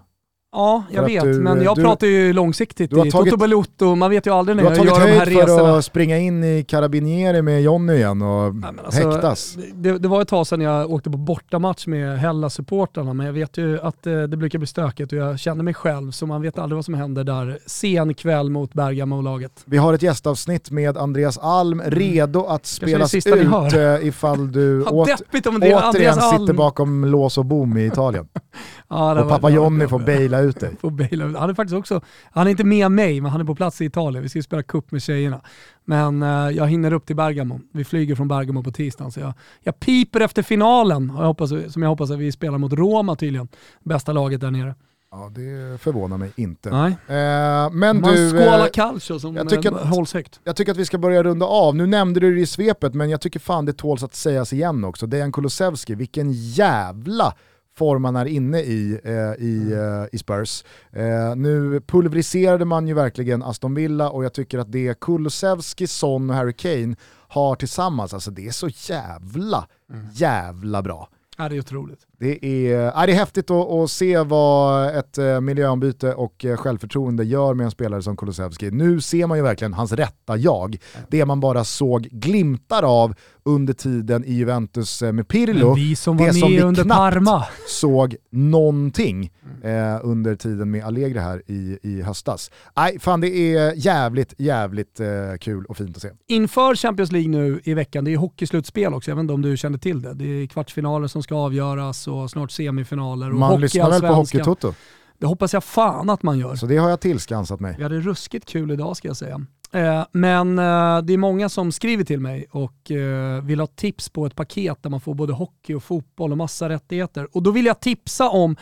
Ja, 0.52 0.84
jag 0.90 1.02
vet, 1.02 1.24
du, 1.24 1.40
men 1.40 1.62
jag 1.62 1.76
du, 1.76 1.82
pratar 1.82 2.06
ju 2.06 2.32
långsiktigt 2.32 2.90
du 2.90 2.96
har 2.96 3.06
i 3.06 3.10
tagit, 3.10 3.30
Toto 3.30 3.38
Balotto, 3.38 3.94
man 3.94 4.10
vet 4.10 4.26
ju 4.26 4.30
aldrig 4.30 4.56
när 4.56 4.64
jag 4.64 4.76
gör 4.76 4.84
de 4.84 4.90
här 4.90 5.00
resorna. 5.00 5.24
Du 5.24 5.34
har 5.34 5.44
tagit 5.44 5.48
höjd 5.48 5.58
för 5.58 5.78
att 5.78 5.84
springa 5.84 6.18
in 6.18 6.44
i 6.44 6.64
Carabinieri 6.68 7.42
med 7.42 7.62
Jonny 7.62 7.92
igen 7.92 8.22
och 8.22 8.54
Nej, 8.54 8.70
alltså, 8.84 9.10
häktas. 9.10 9.58
Det, 9.74 9.98
det, 9.98 10.08
var 10.08 10.22
ett 10.22 10.28
tag 10.28 10.46
sedan 10.46 10.60
jag 10.60 10.90
åkte 10.90 11.10
på 11.10 11.18
bortamatch 11.18 11.86
med 11.86 12.18
Hellas-supportrarna, 12.18 13.12
men 13.12 13.26
jag 13.26 13.32
vet 13.32 13.56
ju 13.56 13.80
att 13.80 14.02
det, 14.02 14.12
eh, 14.12 14.22
det 14.22 14.36
brukar 14.36 14.58
bli 14.58 14.66
stökigt 14.66 15.12
och 15.12 15.18
jag 15.18 15.38
känner 15.38 15.64
mig 15.64 15.74
själv, 15.74 16.10
så 16.10 16.26
man 16.26 16.42
vet 16.42 16.58
aldrig 16.58 16.76
vad 16.76 16.84
som 16.84 16.94
händer 16.94 17.24
där 17.24 17.58
sen 17.66 18.14
kväll 18.14 18.50
mot 18.50 18.74
Bergamo-laget. 18.74 19.52
Vi 19.64 19.76
har 19.76 19.94
ett 19.94 20.02
gästavsnitt 20.02 20.70
med 20.70 20.96
Andreas 20.96 21.38
Alm 21.38 21.80
mm. 21.80 21.90
redo 21.90 22.44
att 22.44 22.66
spelas 22.66 23.14
ut 23.14 23.26
eh, 23.26 24.06
ifall 24.06 24.52
du 24.52 24.84
åt, 24.84 25.08
återigen 25.32 26.20
sitter 26.20 26.52
bakom 26.52 27.04
lås 27.04 27.38
och 27.38 27.44
bom 27.44 27.76
i 27.76 27.86
Italien. 27.86 28.28
ja, 28.88 29.22
och 29.22 29.28
pappa 29.28 29.50
Jonny 29.50 29.88
får 29.88 29.98
baila 29.98 30.37
baila 30.38 30.48
ut 30.48 30.60
dig. 30.60 30.76
Får 30.80 30.90
baila 30.90 31.24
ut. 31.24 31.36
Han 31.36 31.50
är 31.50 31.54
faktiskt 31.54 31.76
också, 31.76 32.00
han 32.30 32.46
är 32.46 32.50
inte 32.50 32.64
med 32.64 32.90
mig, 32.92 33.20
men 33.20 33.30
han 33.30 33.40
är 33.40 33.44
på 33.44 33.54
plats 33.54 33.80
i 33.80 33.84
Italien. 33.84 34.22
Vi 34.22 34.28
ska 34.28 34.42
spela 34.42 34.62
cup 34.62 34.92
med 34.92 35.02
tjejerna. 35.02 35.40
Men 35.84 36.22
uh, 36.22 36.50
jag 36.50 36.66
hinner 36.68 36.92
upp 36.92 37.06
till 37.06 37.16
Bergamo. 37.16 37.60
Vi 37.72 37.84
flyger 37.84 38.14
från 38.14 38.28
Bergamo 38.28 38.62
på 38.62 38.72
tisdagen, 38.72 39.12
så 39.12 39.20
jag, 39.20 39.32
jag 39.62 39.80
piper 39.80 40.20
efter 40.20 40.42
finalen, 40.42 41.12
jag 41.16 41.24
hoppas, 41.24 41.50
som 41.72 41.82
jag 41.82 41.88
hoppas 41.88 42.10
att 42.10 42.18
vi 42.18 42.32
spelar 42.32 42.58
mot 42.58 42.72
Roma 42.72 43.16
tydligen. 43.16 43.48
Bästa 43.84 44.12
laget 44.12 44.40
där 44.40 44.50
nere. 44.50 44.74
Ja, 45.10 45.30
det 45.34 45.80
förvånar 45.80 46.16
mig 46.16 46.32
inte. 46.36 46.70
Nej. 46.70 46.90
Eh, 46.90 47.70
men 47.72 48.00
Man 48.00 48.02
du, 48.02 48.38
eh, 48.38 48.66
calcio 48.72 49.18
som 49.18 49.36
jag 49.36 49.48
tycker 49.48 49.72
eh, 49.72 49.76
att- 49.76 49.94
hålls 49.94 50.14
högt. 50.14 50.40
jag 50.44 50.56
tycker 50.56 50.72
att 50.72 50.78
vi 50.78 50.84
ska 50.84 50.98
börja 50.98 51.22
runda 51.22 51.46
av. 51.46 51.76
Nu 51.76 51.86
nämnde 51.86 52.20
du 52.20 52.34
det 52.34 52.40
i 52.40 52.46
svepet, 52.46 52.94
men 52.94 53.10
jag 53.10 53.20
tycker 53.20 53.40
fan 53.40 53.64
det 53.64 53.72
tåls 53.72 54.02
att 54.02 54.14
sägas 54.14 54.52
igen 54.52 54.84
också. 54.84 55.06
Dejan 55.06 55.32
Kulusevski, 55.32 55.94
vilken 55.94 56.32
jävla 56.32 57.34
form 57.78 58.04
han 58.04 58.16
är 58.16 58.26
inne 58.26 58.60
i 58.60 59.00
eh, 59.04 59.44
i, 59.44 59.72
eh, 59.72 60.06
i 60.12 60.18
Spurs. 60.18 60.64
Eh, 60.92 61.36
nu 61.36 61.80
pulveriserade 61.80 62.64
man 62.64 62.88
ju 62.88 62.94
verkligen 62.94 63.42
Aston 63.42 63.74
Villa 63.74 64.10
och 64.10 64.24
jag 64.24 64.32
tycker 64.32 64.58
att 64.58 64.72
det 64.72 65.00
Kulusevski, 65.00 65.86
Son 65.86 66.30
och 66.30 66.36
Harry 66.36 66.52
Kane 66.52 66.96
har 67.28 67.56
tillsammans, 67.56 68.14
alltså 68.14 68.30
det 68.30 68.46
är 68.46 68.52
så 68.52 68.68
jävla, 68.92 69.68
jävla 70.12 70.82
bra. 70.82 71.08
Ja, 71.36 71.48
det 71.48 71.56
är 71.56 71.60
otroligt. 71.60 72.07
Det 72.20 72.46
är, 72.46 72.86
äh, 72.86 73.06
det 73.06 73.12
är 73.12 73.16
häftigt 73.16 73.50
att, 73.50 73.70
att 73.70 73.90
se 73.90 74.18
vad 74.18 74.96
ett 74.96 75.18
eh, 75.18 75.40
miljöombyte 75.40 76.14
och 76.14 76.44
eh, 76.44 76.56
självförtroende 76.56 77.24
gör 77.24 77.54
med 77.54 77.64
en 77.64 77.70
spelare 77.70 78.02
som 78.02 78.16
Kulusevski. 78.16 78.70
Nu 78.70 79.00
ser 79.00 79.26
man 79.26 79.38
ju 79.38 79.44
verkligen 79.44 79.74
hans 79.74 79.92
rätta 79.92 80.36
jag. 80.36 80.76
Det 81.08 81.24
man 81.24 81.40
bara 81.40 81.64
såg 81.64 82.02
glimtar 82.02 82.82
av 82.82 83.14
under 83.48 83.72
tiden 83.72 84.24
i 84.24 84.32
Juventus 84.32 85.02
eh, 85.02 85.12
med 85.12 85.28
Pirlo. 85.28 85.66
Men 85.66 85.74
vi 85.74 85.96
som 85.96 86.16
det 86.16 86.24
var 86.24 86.32
som 86.32 86.40
med 86.40 86.50
vi 86.50 86.62
under 86.62 86.84
knappt 86.84 86.98
Parma. 86.98 87.44
såg 87.68 88.16
någonting 88.30 89.32
eh, 89.62 90.00
under 90.02 90.36
tiden 90.36 90.70
med 90.70 90.84
Allegri 90.84 91.18
här 91.18 91.42
i, 91.46 91.78
i 91.82 92.02
höstas. 92.02 92.50
Nej, 92.76 92.98
fan 92.98 93.20
det 93.20 93.28
är 93.28 93.72
jävligt, 93.76 94.34
jävligt 94.38 95.00
eh, 95.00 95.06
kul 95.40 95.64
och 95.64 95.76
fint 95.76 95.96
att 95.96 96.02
se. 96.02 96.08
Inför 96.28 96.74
Champions 96.74 97.12
League 97.12 97.30
nu 97.30 97.60
i 97.64 97.74
veckan, 97.74 98.04
det 98.04 98.12
är 98.12 98.16
hockeyslutspel 98.16 98.94
också, 98.94 99.10
jag 99.10 99.16
vet 99.16 99.22
inte 99.22 99.34
om 99.34 99.42
du 99.42 99.56
kände 99.56 99.78
till 99.78 100.02
det. 100.02 100.14
Det 100.14 100.24
är 100.24 100.46
kvartsfinaler 100.46 101.06
som 101.06 101.22
ska 101.22 101.34
avgöras 101.34 102.07
och 102.08 102.30
snart 102.30 102.50
semifinaler. 102.50 103.30
Och 103.30 103.38
Man 103.38 103.60
lyssnar 103.60 103.90
väl 103.90 104.00
på. 104.00 104.06
Hockeytoto, 104.06 104.74
Det 105.18 105.26
hoppas 105.26 105.52
jag 105.52 105.64
fan 105.64 106.10
att 106.10 106.22
man 106.22 106.38
gör. 106.38 106.54
så 106.54 106.66
det 106.66 106.76
har 106.76 106.90
jag 106.90 107.00
tillskansat 107.00 107.60
mig. 107.60 107.74
Vi 107.76 107.82
hade 107.82 108.00
ruskigt 108.00 108.48
kul 108.48 108.70
idag 108.70 108.96
ska 108.96 109.08
jag 109.08 109.16
säga. 109.16 109.46
Eh, 109.72 110.04
men 110.12 110.58
eh, 110.58 111.02
det 111.02 111.12
är 111.12 111.18
många 111.18 111.48
som 111.48 111.72
skriver 111.72 112.04
till 112.04 112.20
mig 112.20 112.46
och 112.50 112.90
eh, 112.90 113.42
vill 113.44 113.60
ha 113.60 113.66
tips 113.66 114.08
på 114.08 114.26
ett 114.26 114.34
paket 114.34 114.82
där 114.82 114.90
man 114.90 115.00
får 115.00 115.14
både 115.14 115.32
hockey 115.32 115.74
och 115.74 115.82
fotboll 115.82 116.32
och 116.32 116.38
massa 116.38 116.68
rättigheter. 116.68 117.28
Och 117.36 117.42
då 117.42 117.50
vill 117.50 117.66
jag 117.66 117.80
tipsa 117.80 118.28
om 118.28 118.56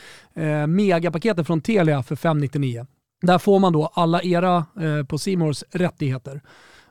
megapaketet 0.68 1.46
från 1.46 1.60
Telia 1.60 2.02
för 2.02 2.16
599. 2.16 2.86
Där 3.22 3.38
får 3.38 3.58
man 3.58 3.72
då 3.72 3.90
alla 3.94 4.22
era 4.22 4.64
på 5.08 5.18
Simors 5.18 5.64
rättigheter 5.70 6.40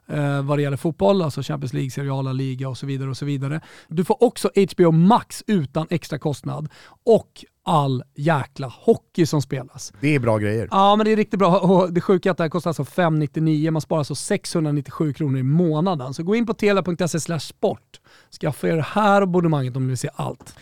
eh, 0.10 0.42
vad 0.42 0.58
det 0.58 0.62
gäller 0.62 0.78
fotboll, 0.78 1.22
alltså 1.22 1.42
Champions 1.42 1.74
League, 1.74 1.92
seriala 1.92 2.34
liga 2.34 2.70
och 2.70 2.78
så 2.78 2.86
vidare. 2.86 3.10
och 3.10 3.18
så 3.18 3.26
vidare. 3.26 3.62
Du 3.88 4.06
får 4.06 4.24
också 4.24 4.50
HBO 4.74 4.92
Max 4.92 5.44
utan 5.48 5.88
extra 5.90 6.20
kostnad 6.20 6.70
och 7.06 7.46
all 7.66 8.04
jäkla 8.16 8.68
hockey 8.68 9.26
som 9.26 9.42
spelas. 9.42 9.94
Det 10.02 10.16
är 10.16 10.20
bra 10.20 10.38
grejer. 10.38 10.68
Ja, 10.72 10.96
men 10.96 11.06
det 11.06 11.12
är 11.12 11.16
riktigt 11.16 11.40
bra. 11.40 11.60
Och 11.60 11.94
det 11.94 12.02
sjuka 12.02 12.30
är 12.30 12.32
att 12.32 12.38
det 12.38 12.44
här 12.44 12.50
kostar 12.50 12.70
alltså 12.70 12.86
599, 12.86 13.72
man 13.72 13.82
sparar 13.82 14.00
alltså 14.00 14.16
697 14.16 15.14
kronor 15.14 15.40
i 15.40 15.44
månaden. 15.44 16.14
Så 16.14 16.24
gå 16.24 16.36
in 16.36 16.46
på 16.46 16.54
telia.se 16.54 17.40
sport. 17.40 18.00
Skaffa 18.42 18.68
er 18.68 18.76
det 18.76 18.82
här 18.82 19.22
abonnemanget 19.22 19.76
om 19.76 19.84
ni 19.84 19.90
vill 19.90 19.98
se 19.98 20.10
allt. 20.14 20.56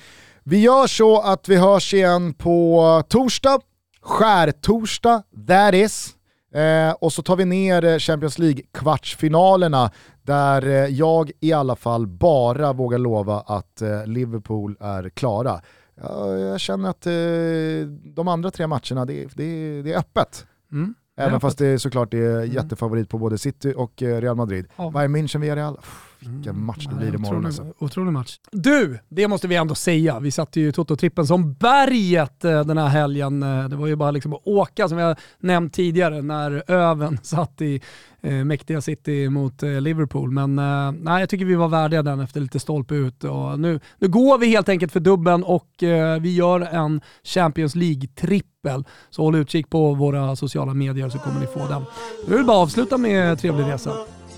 Vi 0.44 0.60
gör 0.60 0.88
så 0.88 1.22
att 1.22 1.50
vi 1.50 1.56
hörs 1.56 1.94
igen 1.94 2.34
på 2.34 3.04
torsdag, 3.10 3.60
skärtorsdag, 4.02 5.24
that 5.48 5.74
is. 5.74 6.16
Eh, 6.54 6.92
och 6.92 7.14
så 7.14 7.22
tar 7.22 7.36
vi 7.36 7.46
ner 7.46 7.86
eh, 7.86 7.98
Champions 7.98 8.40
League-kvartsfinalerna 8.40 9.92
där 10.22 10.68
eh, 10.68 10.88
jag 10.88 11.32
i 11.40 11.54
alla 11.54 11.76
fall 11.76 12.08
bara 12.08 12.74
vågar 12.74 12.98
lova 12.98 13.40
att 13.40 13.82
eh, 13.82 14.06
Liverpool 14.06 14.78
är 14.80 15.10
klara. 15.10 15.62
Ja, 16.02 16.38
jag 16.38 16.60
känner 16.60 16.90
att 16.90 17.06
eh, 17.06 17.88
de 18.16 18.28
andra 18.28 18.52
tre 18.52 18.68
matcherna, 18.68 19.06
det, 19.06 19.28
det, 19.36 19.82
det 19.82 19.94
är 19.94 19.98
öppet. 19.98 20.46
Mm. 20.72 20.94
Även 21.18 21.40
fast 21.40 21.58
det 21.58 21.80
såklart 21.80 22.14
är 22.14 22.44
jättefavorit 22.44 23.10
på 23.10 23.18
både 23.18 23.38
City 23.38 23.74
och 23.78 24.04
eh, 24.04 24.22
Real 24.22 24.36
Madrid. 24.36 24.68
Ja. 24.76 24.90
Bayern 24.90 25.16
München, 25.16 25.40
Villarreal. 25.40 25.78
Uff, 25.78 26.13
Vilken 26.30 26.66
match 26.66 26.86
det 26.90 26.96
Nej, 26.96 27.00
blir 27.00 27.16
imorgon 27.20 27.36
otrolig, 27.46 27.46
alltså. 27.48 27.74
otrolig 27.80 28.14
match. 28.14 28.38
Du, 28.52 29.00
det 29.10 29.28
måste 29.28 29.48
vi 29.48 29.56
ändå 29.56 29.76
säga. 29.76 30.20
Vi 30.20 30.32
satte 30.32 30.60
ju 30.60 30.72
Toto-trippen 30.72 31.26
som 31.26 31.54
berget 31.54 32.46
eh, 32.46 32.64
den 32.66 32.78
här 32.78 32.88
helgen. 32.88 33.44
Eh, 33.44 33.70
Det 33.70 33.76
var 33.76 33.88
ju 33.88 33.96
bara 33.96 34.12
liksom 34.12 34.34
att 34.34 34.42
åka 34.48 34.90
som 34.90 34.98
jag 34.98 35.18
nämnt 35.40 35.74
tidigare 35.74 36.22
när 36.22 36.72
Öven 36.72 37.20
satt 37.24 37.62
i 37.62 37.82
eh, 38.22 38.32
mäktiga 38.34 38.82
City 38.82 39.30
mot 39.30 39.64
eh, 39.64 39.82
Liverpool. 39.82 40.32
Men 40.32 40.60
eh, 40.60 40.92
nej, 40.92 41.20
jag 41.20 41.30
tycker 41.30 41.46
vi 41.46 41.56
var 41.56 41.68
värdiga 41.68 42.04
den 42.04 42.20
efter 42.20 42.42
lite 42.42 42.60
stolpe 42.60 42.96
ut. 42.96 43.24
Och 43.24 43.60
nu, 43.60 43.80
nu 44.00 44.08
går 44.08 44.38
vi 44.38 44.48
helt 44.48 44.70
enkelt 44.70 44.92
för 44.92 45.00
dubben 45.00 45.44
och 45.44 45.84
eh, 45.84 46.20
vi 46.20 46.36
gör 46.36 46.60
en 46.62 47.02
Champions 47.24 47.76
League-trippel. 47.76 48.84
Så 49.10 49.24
håll 49.24 49.36
utkik 49.36 49.70
på 49.70 49.94
våra 49.94 50.36
sociala 50.36 50.74
medier 50.74 51.10
så 51.10 51.18
kommer 51.20 51.40
ni 51.40 51.46
få 51.48 51.68
den. 51.68 51.82
Vi 52.28 52.36
vill 52.36 52.46
bara 52.46 52.58
avsluta 52.58 52.98
med 52.98 53.40
trevlig 53.40 53.66
resa 53.66 53.92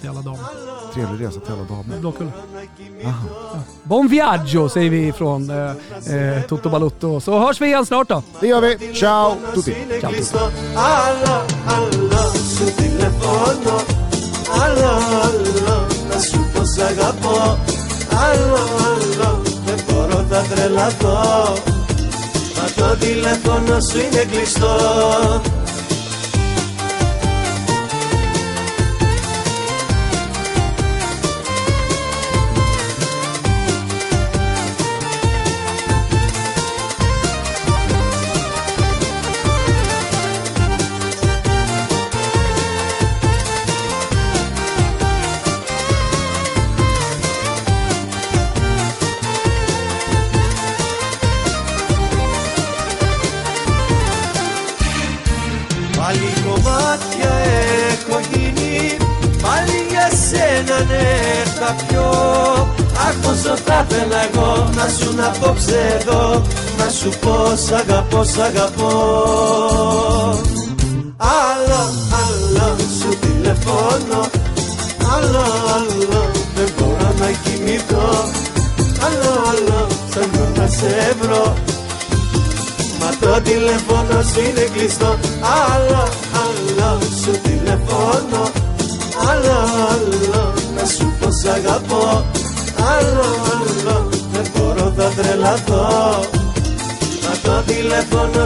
till 0.05 0.11
alla 0.11 0.21
damer. 0.21 0.41
Trevlig 0.95 1.27
resa 1.27 1.41
till 1.41 1.53
alla 1.53 1.63
damer. 1.63 1.99
Blåkulla. 2.01 2.31
Bon 3.83 4.09
viaggio 4.09 4.69
säger 4.69 4.91
vi 4.91 5.13
från 5.13 5.51
eh, 5.51 5.71
eh, 6.15 6.43
Toto 6.49 6.69
Balutto. 6.69 7.21
Så 7.21 7.39
hörs 7.39 7.61
vi 7.61 7.67
igen 7.67 7.87
snart 7.87 8.09
då. 8.09 8.23
Det 8.41 8.47
gör 8.47 8.61
vi. 8.61 8.95
Ciao 8.95 9.37
tutti! 9.55 9.77
Ciao, 10.01 10.13
tutti. 10.13 10.37
Άλλο, 10.75 11.45
άλλο 11.67 12.33
σου 12.57 12.75
τηλεφώνω 12.77 13.77
Άλλο, 14.63 14.93
άλλο 15.23 15.87
να 16.11 16.19
σου 16.21 16.51
πω 16.53 16.65
σ' 16.65 16.79
αγαπώ 16.79 17.59
Άλλο, 18.29 18.63
άλλο 18.91 19.43
δεν 19.67 19.85
μπορώ 19.87 20.25
θα 20.31 20.43
τρελαθώ 20.55 21.19
Μα 22.57 22.65
το 22.77 22.97
τηλέφωνο 22.97 23.81
σου 23.81 23.99
είναι 23.99 24.25
κλειστό 24.31 24.77
los 68.26 68.40
agapo 68.40 69.45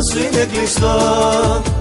hasret 0.09 0.51
lisan 0.57 1.78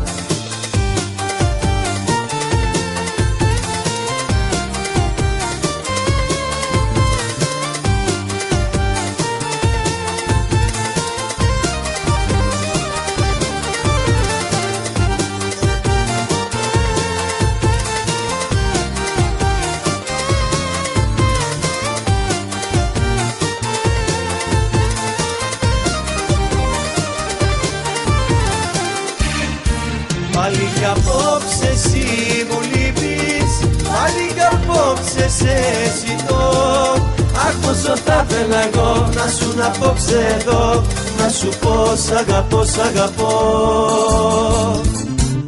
σ' 42.72 42.78
αγαπώ. 42.88 43.34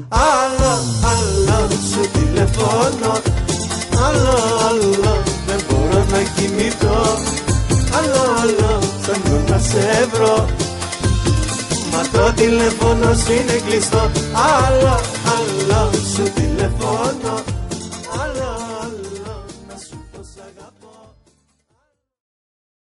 Άλλο, 0.09 0.75
άλλο 1.13 1.59
σου 1.91 2.03
τηλεφώνω. 2.13 3.13
Άλλο, 4.07 4.37
άλλο 4.69 5.15
δεν 5.47 5.61
μπορώ 5.67 6.05
να 6.13 6.21
κοιμηθώ. 6.35 7.01
Άλλο, 7.99 8.23
άλλο 8.43 8.79
σαν 9.05 9.45
να 9.49 9.59
σε 9.59 10.09
βρω. 10.13 10.47
Μα 11.93 12.03
το 12.13 12.33
τηλέφωνο 12.33 13.15
σου 13.15 13.33
είναι 13.33 13.61
κλειστό 13.67 14.11
Άλλο, 14.33 15.01